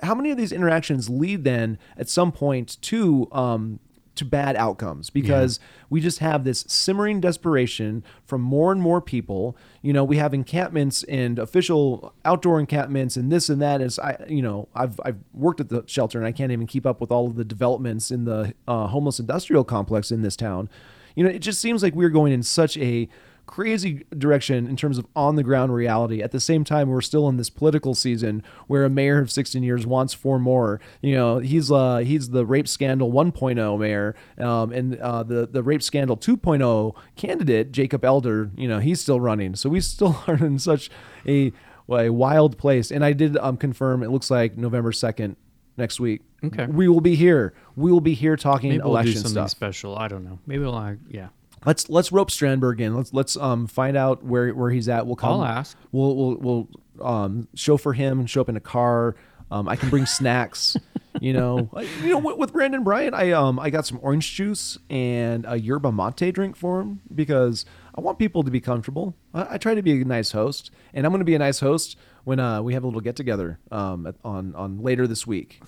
how 0.02 0.14
many 0.14 0.30
of 0.30 0.36
these 0.36 0.52
interactions 0.52 1.10
lead 1.10 1.44
then 1.44 1.78
at 1.96 2.08
some 2.08 2.32
point 2.32 2.80
to 2.82 3.28
um 3.32 3.80
to 4.16 4.24
bad 4.24 4.56
outcomes 4.56 5.08
because 5.08 5.60
we 5.88 6.00
just 6.00 6.18
have 6.18 6.44
this 6.44 6.64
simmering 6.68 7.20
desperation 7.20 8.04
from 8.24 8.40
more 8.40 8.72
and 8.72 8.82
more 8.82 9.00
people. 9.00 9.56
You 9.82 9.92
know, 9.92 10.04
we 10.04 10.16
have 10.16 10.34
encampments 10.34 11.02
and 11.04 11.38
official 11.38 12.12
outdoor 12.24 12.60
encampments 12.60 13.16
and 13.16 13.30
this 13.30 13.48
and 13.48 13.62
that. 13.62 13.80
Is 13.80 13.98
I, 13.98 14.24
you 14.28 14.42
know, 14.42 14.68
I've 14.74 15.00
I've 15.04 15.18
worked 15.32 15.60
at 15.60 15.68
the 15.68 15.84
shelter 15.86 16.18
and 16.18 16.26
I 16.26 16.32
can't 16.32 16.52
even 16.52 16.66
keep 16.66 16.86
up 16.86 17.00
with 17.00 17.10
all 17.10 17.26
of 17.26 17.36
the 17.36 17.44
developments 17.44 18.10
in 18.10 18.24
the 18.24 18.54
uh, 18.68 18.88
homeless 18.88 19.20
industrial 19.20 19.64
complex 19.64 20.10
in 20.10 20.22
this 20.22 20.36
town. 20.36 20.68
You 21.14 21.24
know, 21.24 21.30
it 21.30 21.40
just 21.40 21.60
seems 21.60 21.82
like 21.82 21.94
we're 21.94 22.10
going 22.10 22.32
in 22.32 22.42
such 22.42 22.76
a 22.78 23.08
crazy 23.50 24.04
direction 24.16 24.68
in 24.68 24.76
terms 24.76 24.96
of 24.96 25.04
on 25.16 25.34
the 25.34 25.42
ground 25.42 25.74
reality. 25.74 26.22
At 26.22 26.30
the 26.30 26.38
same 26.38 26.62
time, 26.62 26.88
we're 26.88 27.00
still 27.00 27.28
in 27.28 27.36
this 27.36 27.50
political 27.50 27.96
season 27.96 28.44
where 28.68 28.84
a 28.84 28.88
mayor 28.88 29.18
of 29.18 29.28
16 29.28 29.60
years 29.64 29.84
wants 29.84 30.14
four 30.14 30.38
more. 30.38 30.80
You 31.02 31.16
know, 31.16 31.38
he's 31.38 31.70
uh 31.70 31.98
he's 31.98 32.30
the 32.30 32.46
rape 32.46 32.68
scandal 32.68 33.10
1.0 33.10 33.78
mayor, 33.80 34.14
um, 34.38 34.72
and 34.72 34.96
uh, 35.00 35.24
the 35.24 35.48
the 35.48 35.64
rape 35.64 35.82
scandal 35.82 36.16
2.0 36.16 36.94
candidate 37.16 37.72
Jacob 37.72 38.04
Elder. 38.04 38.52
You 38.56 38.68
know, 38.68 38.78
he's 38.78 39.00
still 39.00 39.18
running. 39.18 39.56
So 39.56 39.68
we 39.68 39.80
still 39.80 40.22
are 40.28 40.36
in 40.36 40.60
such 40.60 40.88
a 41.26 41.52
a 41.90 42.10
wild 42.10 42.56
place. 42.56 42.92
And 42.92 43.04
I 43.04 43.12
did 43.12 43.36
um, 43.38 43.56
confirm. 43.56 44.04
It 44.04 44.10
looks 44.10 44.30
like 44.30 44.56
November 44.56 44.92
2nd 44.92 45.34
next 45.76 45.98
week. 45.98 46.22
Okay. 46.44 46.66
We 46.66 46.86
will 46.86 47.00
be 47.00 47.16
here. 47.16 47.52
We 47.74 47.90
will 47.90 48.00
be 48.00 48.14
here 48.14 48.36
talking 48.36 48.70
Maybe 48.70 48.78
we'll 48.82 48.92
do 48.92 48.92
election 48.92 49.14
something 49.14 49.32
stuff. 49.32 49.50
special. 49.50 49.98
I 49.98 50.06
don't 50.06 50.22
know. 50.22 50.38
Maybe 50.46 50.62
we'll, 50.62 50.76
uh, 50.76 50.94
yeah. 51.08 51.30
Let's 51.66 51.88
let's 51.90 52.10
rope 52.10 52.30
Strandberg 52.30 52.80
in. 52.80 52.94
Let's 52.94 53.12
let's 53.12 53.36
um 53.36 53.66
find 53.66 53.96
out 53.96 54.22
where 54.24 54.50
where 54.54 54.70
he's 54.70 54.88
at. 54.88 55.06
We'll 55.06 55.16
call. 55.16 55.40
I'll 55.42 55.46
ask. 55.46 55.76
We'll 55.92 56.16
we'll 56.16 56.36
we'll 56.36 56.68
um 57.06 57.48
chauffeur 57.54 57.92
him. 57.92 58.26
Show 58.26 58.40
up 58.40 58.48
in 58.48 58.56
a 58.56 58.60
car. 58.60 59.14
Um, 59.50 59.68
I 59.68 59.76
can 59.76 59.90
bring 59.90 60.06
snacks. 60.18 60.76
You 61.20 61.32
know, 61.32 61.68
I- 61.74 61.82
you 62.02 62.10
know, 62.10 62.18
with, 62.18 62.38
with 62.38 62.52
Brandon 62.52 62.82
Bryant, 62.84 63.14
I 63.14 63.32
um 63.32 63.58
I 63.58 63.68
got 63.70 63.84
some 63.86 63.98
orange 64.00 64.32
juice 64.34 64.78
and 64.88 65.44
a 65.46 65.58
yerba 65.58 65.90
mate 65.92 66.32
drink 66.32 66.56
for 66.56 66.80
him 66.80 67.00
because 67.14 67.64
I 67.94 68.00
want 68.00 68.18
people 68.18 68.42
to 68.44 68.50
be 68.50 68.60
comfortable. 68.60 69.14
I, 69.34 69.54
I 69.54 69.58
try 69.58 69.74
to 69.74 69.82
be 69.82 70.00
a 70.00 70.04
nice 70.04 70.30
host, 70.32 70.70
and 70.94 71.04
I'm 71.04 71.10
going 71.12 71.18
to 71.20 71.24
be 71.26 71.34
a 71.34 71.38
nice 71.40 71.60
host 71.60 71.96
when 72.24 72.38
uh 72.40 72.62
we 72.62 72.74
have 72.74 72.84
a 72.84 72.86
little 72.86 73.00
get 73.02 73.16
together 73.16 73.58
um 73.70 74.14
on 74.24 74.54
on 74.54 74.78
later 74.82 75.06
this 75.06 75.26
week. 75.26 75.60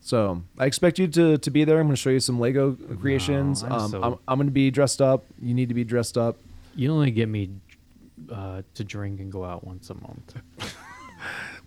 So 0.00 0.42
I 0.58 0.66
expect 0.66 0.98
you 0.98 1.08
to, 1.08 1.38
to 1.38 1.50
be 1.50 1.64
there. 1.64 1.78
I'm 1.78 1.86
going 1.86 1.94
to 1.94 2.00
show 2.00 2.10
you 2.10 2.20
some 2.20 2.40
Lego 2.40 2.72
creations. 3.00 3.62
I'm 3.62 3.72
um, 3.72 3.90
so- 3.90 4.02
I'm, 4.02 4.18
I'm 4.26 4.38
going 4.38 4.48
to 4.48 4.52
be 4.52 4.70
dressed 4.70 5.02
up. 5.02 5.24
You 5.40 5.54
need 5.54 5.68
to 5.68 5.74
be 5.74 5.84
dressed 5.84 6.16
up. 6.16 6.36
You 6.74 6.92
only 6.92 7.10
get 7.10 7.28
me 7.28 7.50
uh, 8.32 8.62
to 8.74 8.84
drink 8.84 9.20
and 9.20 9.30
go 9.30 9.44
out 9.44 9.64
once 9.64 9.90
a 9.90 9.94
month. 9.94 10.34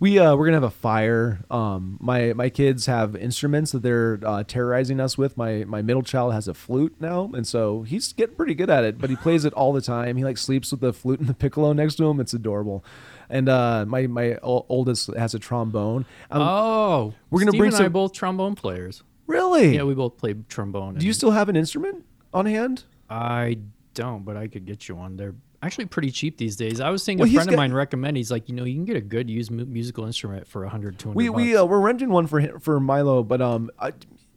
We 0.00 0.18
uh, 0.18 0.34
we're 0.34 0.46
gonna 0.46 0.56
have 0.56 0.64
a 0.64 0.70
fire. 0.70 1.44
Um, 1.50 1.98
my 2.00 2.32
my 2.32 2.48
kids 2.48 2.86
have 2.86 3.14
instruments 3.14 3.72
that 3.72 3.82
they're 3.82 4.18
uh, 4.24 4.42
terrorizing 4.42 4.98
us 5.00 5.16
with. 5.16 5.36
My 5.36 5.64
my 5.64 5.82
middle 5.82 6.02
child 6.02 6.34
has 6.34 6.48
a 6.48 6.54
flute 6.54 6.96
now, 6.98 7.30
and 7.32 7.46
so 7.46 7.82
he's 7.82 8.12
getting 8.12 8.34
pretty 8.34 8.54
good 8.54 8.70
at 8.70 8.84
it. 8.84 8.98
But 8.98 9.10
he 9.10 9.16
plays 9.16 9.44
it 9.44 9.52
all 9.52 9.72
the 9.72 9.80
time. 9.80 10.16
He 10.16 10.24
like 10.24 10.36
sleeps 10.38 10.72
with 10.72 10.80
the 10.80 10.92
flute 10.92 11.20
and 11.20 11.28
the 11.28 11.34
piccolo 11.34 11.72
next 11.72 11.94
to 11.96 12.04
him. 12.06 12.18
It's 12.18 12.34
adorable. 12.34 12.84
And 13.30 13.48
uh, 13.48 13.84
my 13.88 14.06
my 14.06 14.36
oldest 14.42 15.14
has 15.16 15.34
a 15.34 15.38
trombone. 15.38 16.06
Um, 16.30 16.42
oh, 16.42 17.14
we're 17.30 17.40
gonna 17.40 17.50
Steve 17.52 17.58
bring 17.58 17.74
and 17.74 17.84
I 17.84 17.88
both 17.88 18.12
trombone 18.12 18.54
players. 18.54 19.02
really? 19.26 19.74
Yeah, 19.76 19.84
we 19.84 19.94
both 19.94 20.16
played 20.18 20.48
trombone. 20.48 20.96
Do 20.96 21.06
you 21.06 21.12
still 21.12 21.30
have 21.30 21.48
an 21.48 21.56
instrument 21.56 22.04
on 22.32 22.46
hand? 22.46 22.84
I 23.08 23.58
don't, 23.94 24.24
but 24.24 24.36
I 24.36 24.48
could 24.48 24.66
get 24.66 24.88
you 24.88 24.96
one. 24.96 25.16
They're 25.16 25.34
actually 25.62 25.86
pretty 25.86 26.10
cheap 26.10 26.36
these 26.36 26.56
days. 26.56 26.80
I 26.80 26.90
was 26.90 27.02
seeing 27.02 27.18
Well, 27.18 27.28
a 27.28 27.32
friend 27.32 27.48
got- 27.48 27.54
of 27.54 27.58
mine 27.58 27.72
recommend. 27.72 28.16
He's 28.16 28.30
like, 28.30 28.48
you 28.48 28.54
know, 28.54 28.64
you 28.64 28.74
can 28.74 28.84
get 28.84 28.96
a 28.96 29.00
good 29.00 29.30
used 29.30 29.50
mu- 29.50 29.64
musical 29.64 30.04
instrument 30.04 30.46
for 30.46 30.62
100 30.62 30.98
200 30.98 31.16
We 31.16 31.30
we 31.30 31.56
uh, 31.56 31.64
we're 31.64 31.80
renting 31.80 32.10
one 32.10 32.26
for 32.26 32.40
him, 32.40 32.60
for 32.60 32.78
Milo, 32.80 33.22
but 33.22 33.40
um, 33.40 33.70
I, 33.78 33.92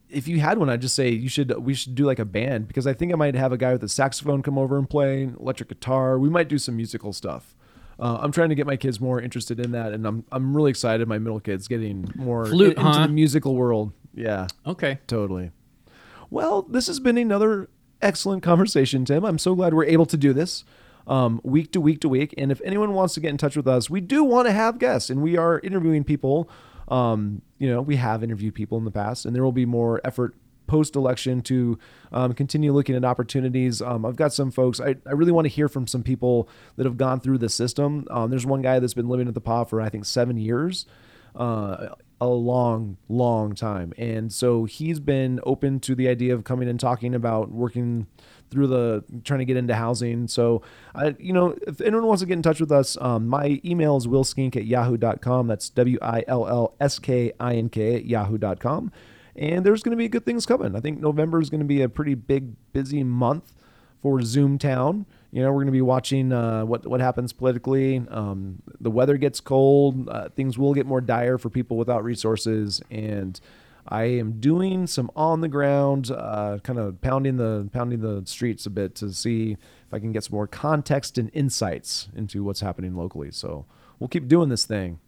if 0.09 0.27
you 0.29 0.39
had 0.39 0.57
one, 0.57 0.69
I'd 0.69 0.79
just 0.81 0.95
say 0.95 1.09
you 1.09 1.27
should 1.27 1.57
we 1.59 1.73
should 1.73 1.95
do 1.95 2.05
like 2.05 2.19
a 2.19 2.23
band 2.25 2.69
because 2.69 2.87
I 2.87 2.93
think 2.93 3.11
I 3.11 3.15
might 3.15 3.35
have 3.35 3.51
a 3.51 3.57
guy 3.57 3.73
with 3.73 3.83
a 3.83 3.89
saxophone 3.89 4.41
come 4.41 4.57
over 4.57 4.77
and 4.77 4.89
play 4.89 5.23
electric 5.37 5.67
guitar. 5.67 6.17
We 6.17 6.29
might 6.29 6.47
do 6.47 6.57
some 6.57 6.77
musical 6.77 7.11
stuff. 7.11 7.56
Uh, 7.99 8.17
I'm 8.21 8.31
trying 8.31 8.49
to 8.49 8.55
get 8.55 8.67
my 8.67 8.75
kids 8.75 9.01
more 9.01 9.19
interested 9.19 9.59
in 9.59 9.71
that, 9.71 9.91
and 9.93 10.05
I'm 10.05 10.23
I'm 10.31 10.55
really 10.55 10.69
excited. 10.69 11.07
My 11.07 11.17
middle 11.17 11.39
kid's 11.39 11.67
getting 11.67 12.11
more 12.15 12.45
Flute, 12.45 12.77
in- 12.77 12.85
into 12.85 12.99
the 12.99 13.07
musical 13.07 13.55
world. 13.55 13.91
Yeah, 14.13 14.47
okay. 14.65 14.99
totally. 15.07 15.51
Well, 16.29 16.63
this 16.63 16.87
has 16.87 16.99
been 16.99 17.17
another 17.17 17.69
excellent 18.01 18.43
conversation, 18.43 19.05
Tim. 19.05 19.23
I'm 19.25 19.37
so 19.37 19.55
glad 19.55 19.73
we're 19.73 19.85
able 19.85 20.05
to 20.07 20.17
do 20.17 20.33
this 20.33 20.63
um, 21.07 21.39
week 21.43 21.71
to 21.71 21.81
week 21.81 22.01
to 22.01 22.09
week. 22.09 22.33
And 22.37 22.51
if 22.51 22.61
anyone 22.63 22.93
wants 22.93 23.13
to 23.15 23.19
get 23.19 23.29
in 23.29 23.37
touch 23.37 23.55
with 23.55 23.67
us, 23.67 23.89
we 23.89 24.01
do 24.01 24.23
want 24.23 24.47
to 24.47 24.51
have 24.51 24.77
guests, 24.79 25.09
and 25.09 25.21
we 25.21 25.37
are 25.37 25.59
interviewing 25.59 26.03
people. 26.03 26.49
Um, 26.89 27.41
you 27.57 27.69
know, 27.69 27.81
we 27.81 27.95
have 27.97 28.23
interviewed 28.23 28.55
people 28.55 28.77
in 28.77 28.85
the 28.85 28.91
past, 28.91 29.25
and 29.25 29.35
there 29.35 29.43
will 29.43 29.51
be 29.51 29.65
more 29.65 29.99
effort 30.03 30.35
post 30.67 30.95
election 30.95 31.41
to 31.43 31.79
um, 32.11 32.33
continue 32.33 32.73
looking 32.73 32.95
at 32.95 33.03
opportunities. 33.03 33.81
Um, 33.81 34.05
I've 34.05 34.15
got 34.15 34.33
some 34.33 34.51
folks, 34.51 34.79
I, 34.79 34.95
I 35.05 35.13
really 35.13 35.31
want 35.31 35.45
to 35.45 35.49
hear 35.49 35.67
from 35.67 35.87
some 35.87 36.03
people 36.03 36.47
that 36.75 36.85
have 36.85 36.97
gone 36.97 37.19
through 37.19 37.39
the 37.39 37.49
system. 37.49 38.05
Um, 38.11 38.29
there's 38.29 38.45
one 38.45 38.61
guy 38.61 38.79
that's 38.79 38.93
been 38.93 39.09
living 39.09 39.27
at 39.27 39.33
the 39.33 39.41
PA 39.41 39.63
for, 39.63 39.81
I 39.81 39.89
think, 39.89 40.05
seven 40.05 40.37
years 40.37 40.85
uh, 41.35 41.89
a 42.19 42.27
long, 42.27 42.97
long 43.09 43.53
time. 43.53 43.93
And 43.97 44.33
so 44.33 44.65
he's 44.65 44.99
been 44.99 45.39
open 45.43 45.79
to 45.81 45.95
the 45.95 46.07
idea 46.07 46.33
of 46.33 46.43
coming 46.43 46.67
and 46.67 46.79
talking 46.79 47.13
about 47.13 47.51
working 47.51 48.07
through 48.49 48.67
the 48.67 49.03
trying 49.23 49.39
to 49.39 49.45
get 49.45 49.57
into 49.57 49.75
housing. 49.75 50.27
So, 50.27 50.61
I, 50.95 51.15
you 51.19 51.33
know, 51.33 51.55
if 51.67 51.79
anyone 51.81 52.05
wants 52.07 52.21
to 52.21 52.25
get 52.25 52.33
in 52.33 52.41
touch 52.41 52.59
with 52.59 52.71
us, 52.71 52.97
um, 53.01 53.27
my 53.27 53.61
email 53.63 53.97
is 53.97 54.07
willskink 54.07 54.55
at 54.55 54.65
yahoo.com. 54.65 55.47
That's 55.47 55.69
W 55.69 55.99
I 56.01 56.23
L 56.27 56.47
L 56.47 56.75
S 56.79 56.97
K 56.97 57.33
I 57.39 57.55
N 57.55 57.69
K 57.69 57.95
at 57.95 58.05
yahoo.com. 58.05 58.91
And 59.37 59.65
there's 59.65 59.83
going 59.83 59.91
to 59.91 59.97
be 59.97 60.07
good 60.07 60.25
things 60.25 60.45
coming. 60.45 60.75
I 60.75 60.79
think 60.79 60.99
November 60.99 61.39
is 61.39 61.49
going 61.49 61.59
to 61.59 61.65
be 61.65 61.81
a 61.81 61.89
pretty 61.89 62.15
big, 62.15 62.53
busy 62.73 63.03
month 63.03 63.53
for 64.01 64.19
Zoomtown. 64.19 65.05
You 65.31 65.43
know, 65.43 65.49
we're 65.49 65.57
going 65.57 65.67
to 65.67 65.71
be 65.71 65.81
watching 65.81 66.31
uh, 66.31 66.65
what 66.65 66.87
what 66.87 67.01
happens 67.01 67.33
politically. 67.33 68.03
Um, 68.09 68.61
the 68.79 68.89
weather 68.89 69.17
gets 69.17 69.39
cold. 69.39 70.09
Uh, 70.09 70.29
things 70.29 70.57
will 70.57 70.73
get 70.73 70.85
more 70.85 71.01
dire 71.01 71.37
for 71.37 71.49
people 71.49 71.77
without 71.77 72.03
resources, 72.03 72.81
and 72.89 73.39
I 73.87 74.03
am 74.03 74.39
doing 74.39 74.87
some 74.87 75.11
on 75.15 75.41
the 75.41 75.47
ground, 75.47 76.11
uh, 76.11 76.59
kind 76.63 76.79
of 76.79 76.99
pounding 77.01 77.37
the 77.37 77.69
pounding 77.71 78.01
the 78.01 78.23
streets 78.25 78.65
a 78.65 78.69
bit 78.69 78.95
to 78.95 79.13
see 79.13 79.51
if 79.51 79.93
I 79.93 79.99
can 79.99 80.11
get 80.11 80.25
some 80.25 80.35
more 80.35 80.47
context 80.47 81.17
and 81.17 81.29
insights 81.33 82.09
into 82.15 82.43
what's 82.43 82.61
happening 82.61 82.95
locally. 82.95 83.31
So 83.31 83.65
we'll 83.99 84.09
keep 84.09 84.27
doing 84.27 84.49
this 84.49 84.65
thing, 84.65 84.99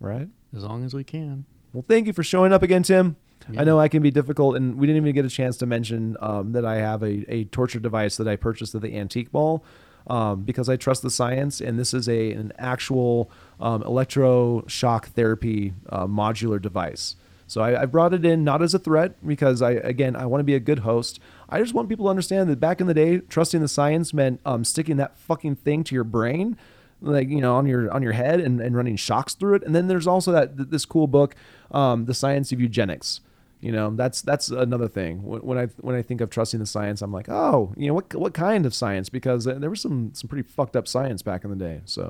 right? 0.00 0.28
As 0.56 0.62
long 0.62 0.84
as 0.84 0.94
we 0.94 1.04
can. 1.04 1.44
Well, 1.72 1.84
thank 1.86 2.06
you 2.06 2.12
for 2.12 2.22
showing 2.22 2.52
up 2.52 2.62
again, 2.62 2.84
Tim. 2.84 3.16
Yeah. 3.50 3.60
I 3.60 3.64
know 3.64 3.78
I 3.78 3.88
can 3.88 4.02
be 4.02 4.10
difficult, 4.10 4.56
and 4.56 4.76
we 4.76 4.86
didn't 4.86 5.02
even 5.02 5.14
get 5.14 5.24
a 5.24 5.30
chance 5.30 5.56
to 5.58 5.66
mention 5.66 6.16
um, 6.20 6.52
that 6.52 6.64
I 6.64 6.76
have 6.76 7.02
a, 7.02 7.24
a 7.32 7.44
torture 7.44 7.80
device 7.80 8.16
that 8.16 8.26
I 8.26 8.36
purchased 8.36 8.74
at 8.74 8.82
the 8.82 8.96
Antique 8.96 9.32
mall. 9.32 9.64
um, 10.06 10.42
because 10.42 10.68
I 10.68 10.76
trust 10.76 11.02
the 11.02 11.10
science, 11.10 11.60
and 11.60 11.78
this 11.78 11.94
is 11.94 12.08
a 12.08 12.32
an 12.32 12.52
actual 12.58 13.30
um, 13.60 13.82
electroshock 13.82 15.06
therapy 15.06 15.72
uh, 15.88 16.06
modular 16.06 16.60
device. 16.60 17.16
So 17.46 17.60
I, 17.60 17.82
I 17.82 17.86
brought 17.86 18.14
it 18.14 18.24
in 18.24 18.42
not 18.42 18.62
as 18.62 18.74
a 18.74 18.78
threat 18.78 19.14
because 19.26 19.62
I 19.62 19.72
again 19.72 20.16
I 20.16 20.26
want 20.26 20.40
to 20.40 20.44
be 20.44 20.54
a 20.54 20.60
good 20.60 20.80
host. 20.80 21.20
I 21.48 21.60
just 21.60 21.74
want 21.74 21.88
people 21.88 22.06
to 22.06 22.10
understand 22.10 22.50
that 22.50 22.60
back 22.60 22.80
in 22.80 22.86
the 22.86 22.94
day, 22.94 23.18
trusting 23.18 23.60
the 23.60 23.68
science 23.68 24.12
meant 24.12 24.40
um, 24.44 24.64
sticking 24.64 24.96
that 24.96 25.16
fucking 25.18 25.56
thing 25.56 25.84
to 25.84 25.94
your 25.94 26.04
brain 26.04 26.56
like 27.00 27.28
you 27.28 27.40
know 27.40 27.56
on 27.56 27.66
your 27.66 27.90
on 27.92 28.02
your 28.02 28.12
head 28.12 28.40
and, 28.40 28.60
and 28.60 28.74
running 28.76 28.96
shocks 28.96 29.34
through 29.34 29.54
it 29.54 29.62
and 29.64 29.74
then 29.74 29.88
there's 29.88 30.06
also 30.06 30.32
that 30.32 30.70
this 30.70 30.86
cool 30.86 31.06
book 31.06 31.34
um, 31.70 32.06
the 32.06 32.14
science 32.14 32.50
of 32.50 32.60
eugenics 32.60 33.20
you 33.64 33.72
know 33.72 33.88
that's 33.96 34.20
that's 34.22 34.50
another 34.50 34.88
thing. 34.88 35.22
When, 35.22 35.40
when 35.40 35.58
i 35.58 35.66
when 35.86 35.96
i 35.96 36.02
think 36.02 36.20
of 36.20 36.28
trusting 36.30 36.60
the 36.60 36.66
science 36.66 37.00
i'm 37.02 37.12
like 37.12 37.28
oh 37.30 37.72
you 37.76 37.86
know 37.88 37.94
what 37.94 38.14
what 38.14 38.34
kind 38.34 38.66
of 38.66 38.74
science? 38.74 39.08
Because 39.08 39.44
there 39.46 39.70
was 39.70 39.80
some 39.80 40.12
some 40.12 40.28
pretty 40.28 40.46
fucked 40.56 40.76
up 40.76 40.86
science 40.86 41.22
back 41.22 41.44
in 41.44 41.50
the 41.50 41.56
day 41.56 41.80
so. 41.86 42.08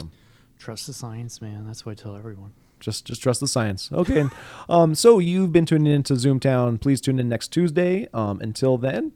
Trust 0.57 0.87
the 0.87 0.93
science, 0.93 1.43
man. 1.43 1.67
That's 1.67 1.85
what 1.85 1.93
I 1.99 2.03
tell 2.03 2.17
everyone. 2.17 2.53
just 2.81 3.05
just 3.05 3.23
trust 3.23 3.41
the 3.41 3.49
science. 3.49 3.91
Okay. 3.93 4.25
Um 4.69 4.95
so 4.95 5.19
you've 5.19 5.53
been 5.53 5.67
tuning 5.67 5.93
into 5.93 6.15
zoomtown. 6.15 6.81
Please 6.81 7.01
tune 7.01 7.19
in 7.19 7.29
next 7.29 7.49
tuesday. 7.49 8.09
Um 8.13 8.41
until 8.41 8.77
then 8.79 9.13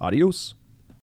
adios 0.00 0.54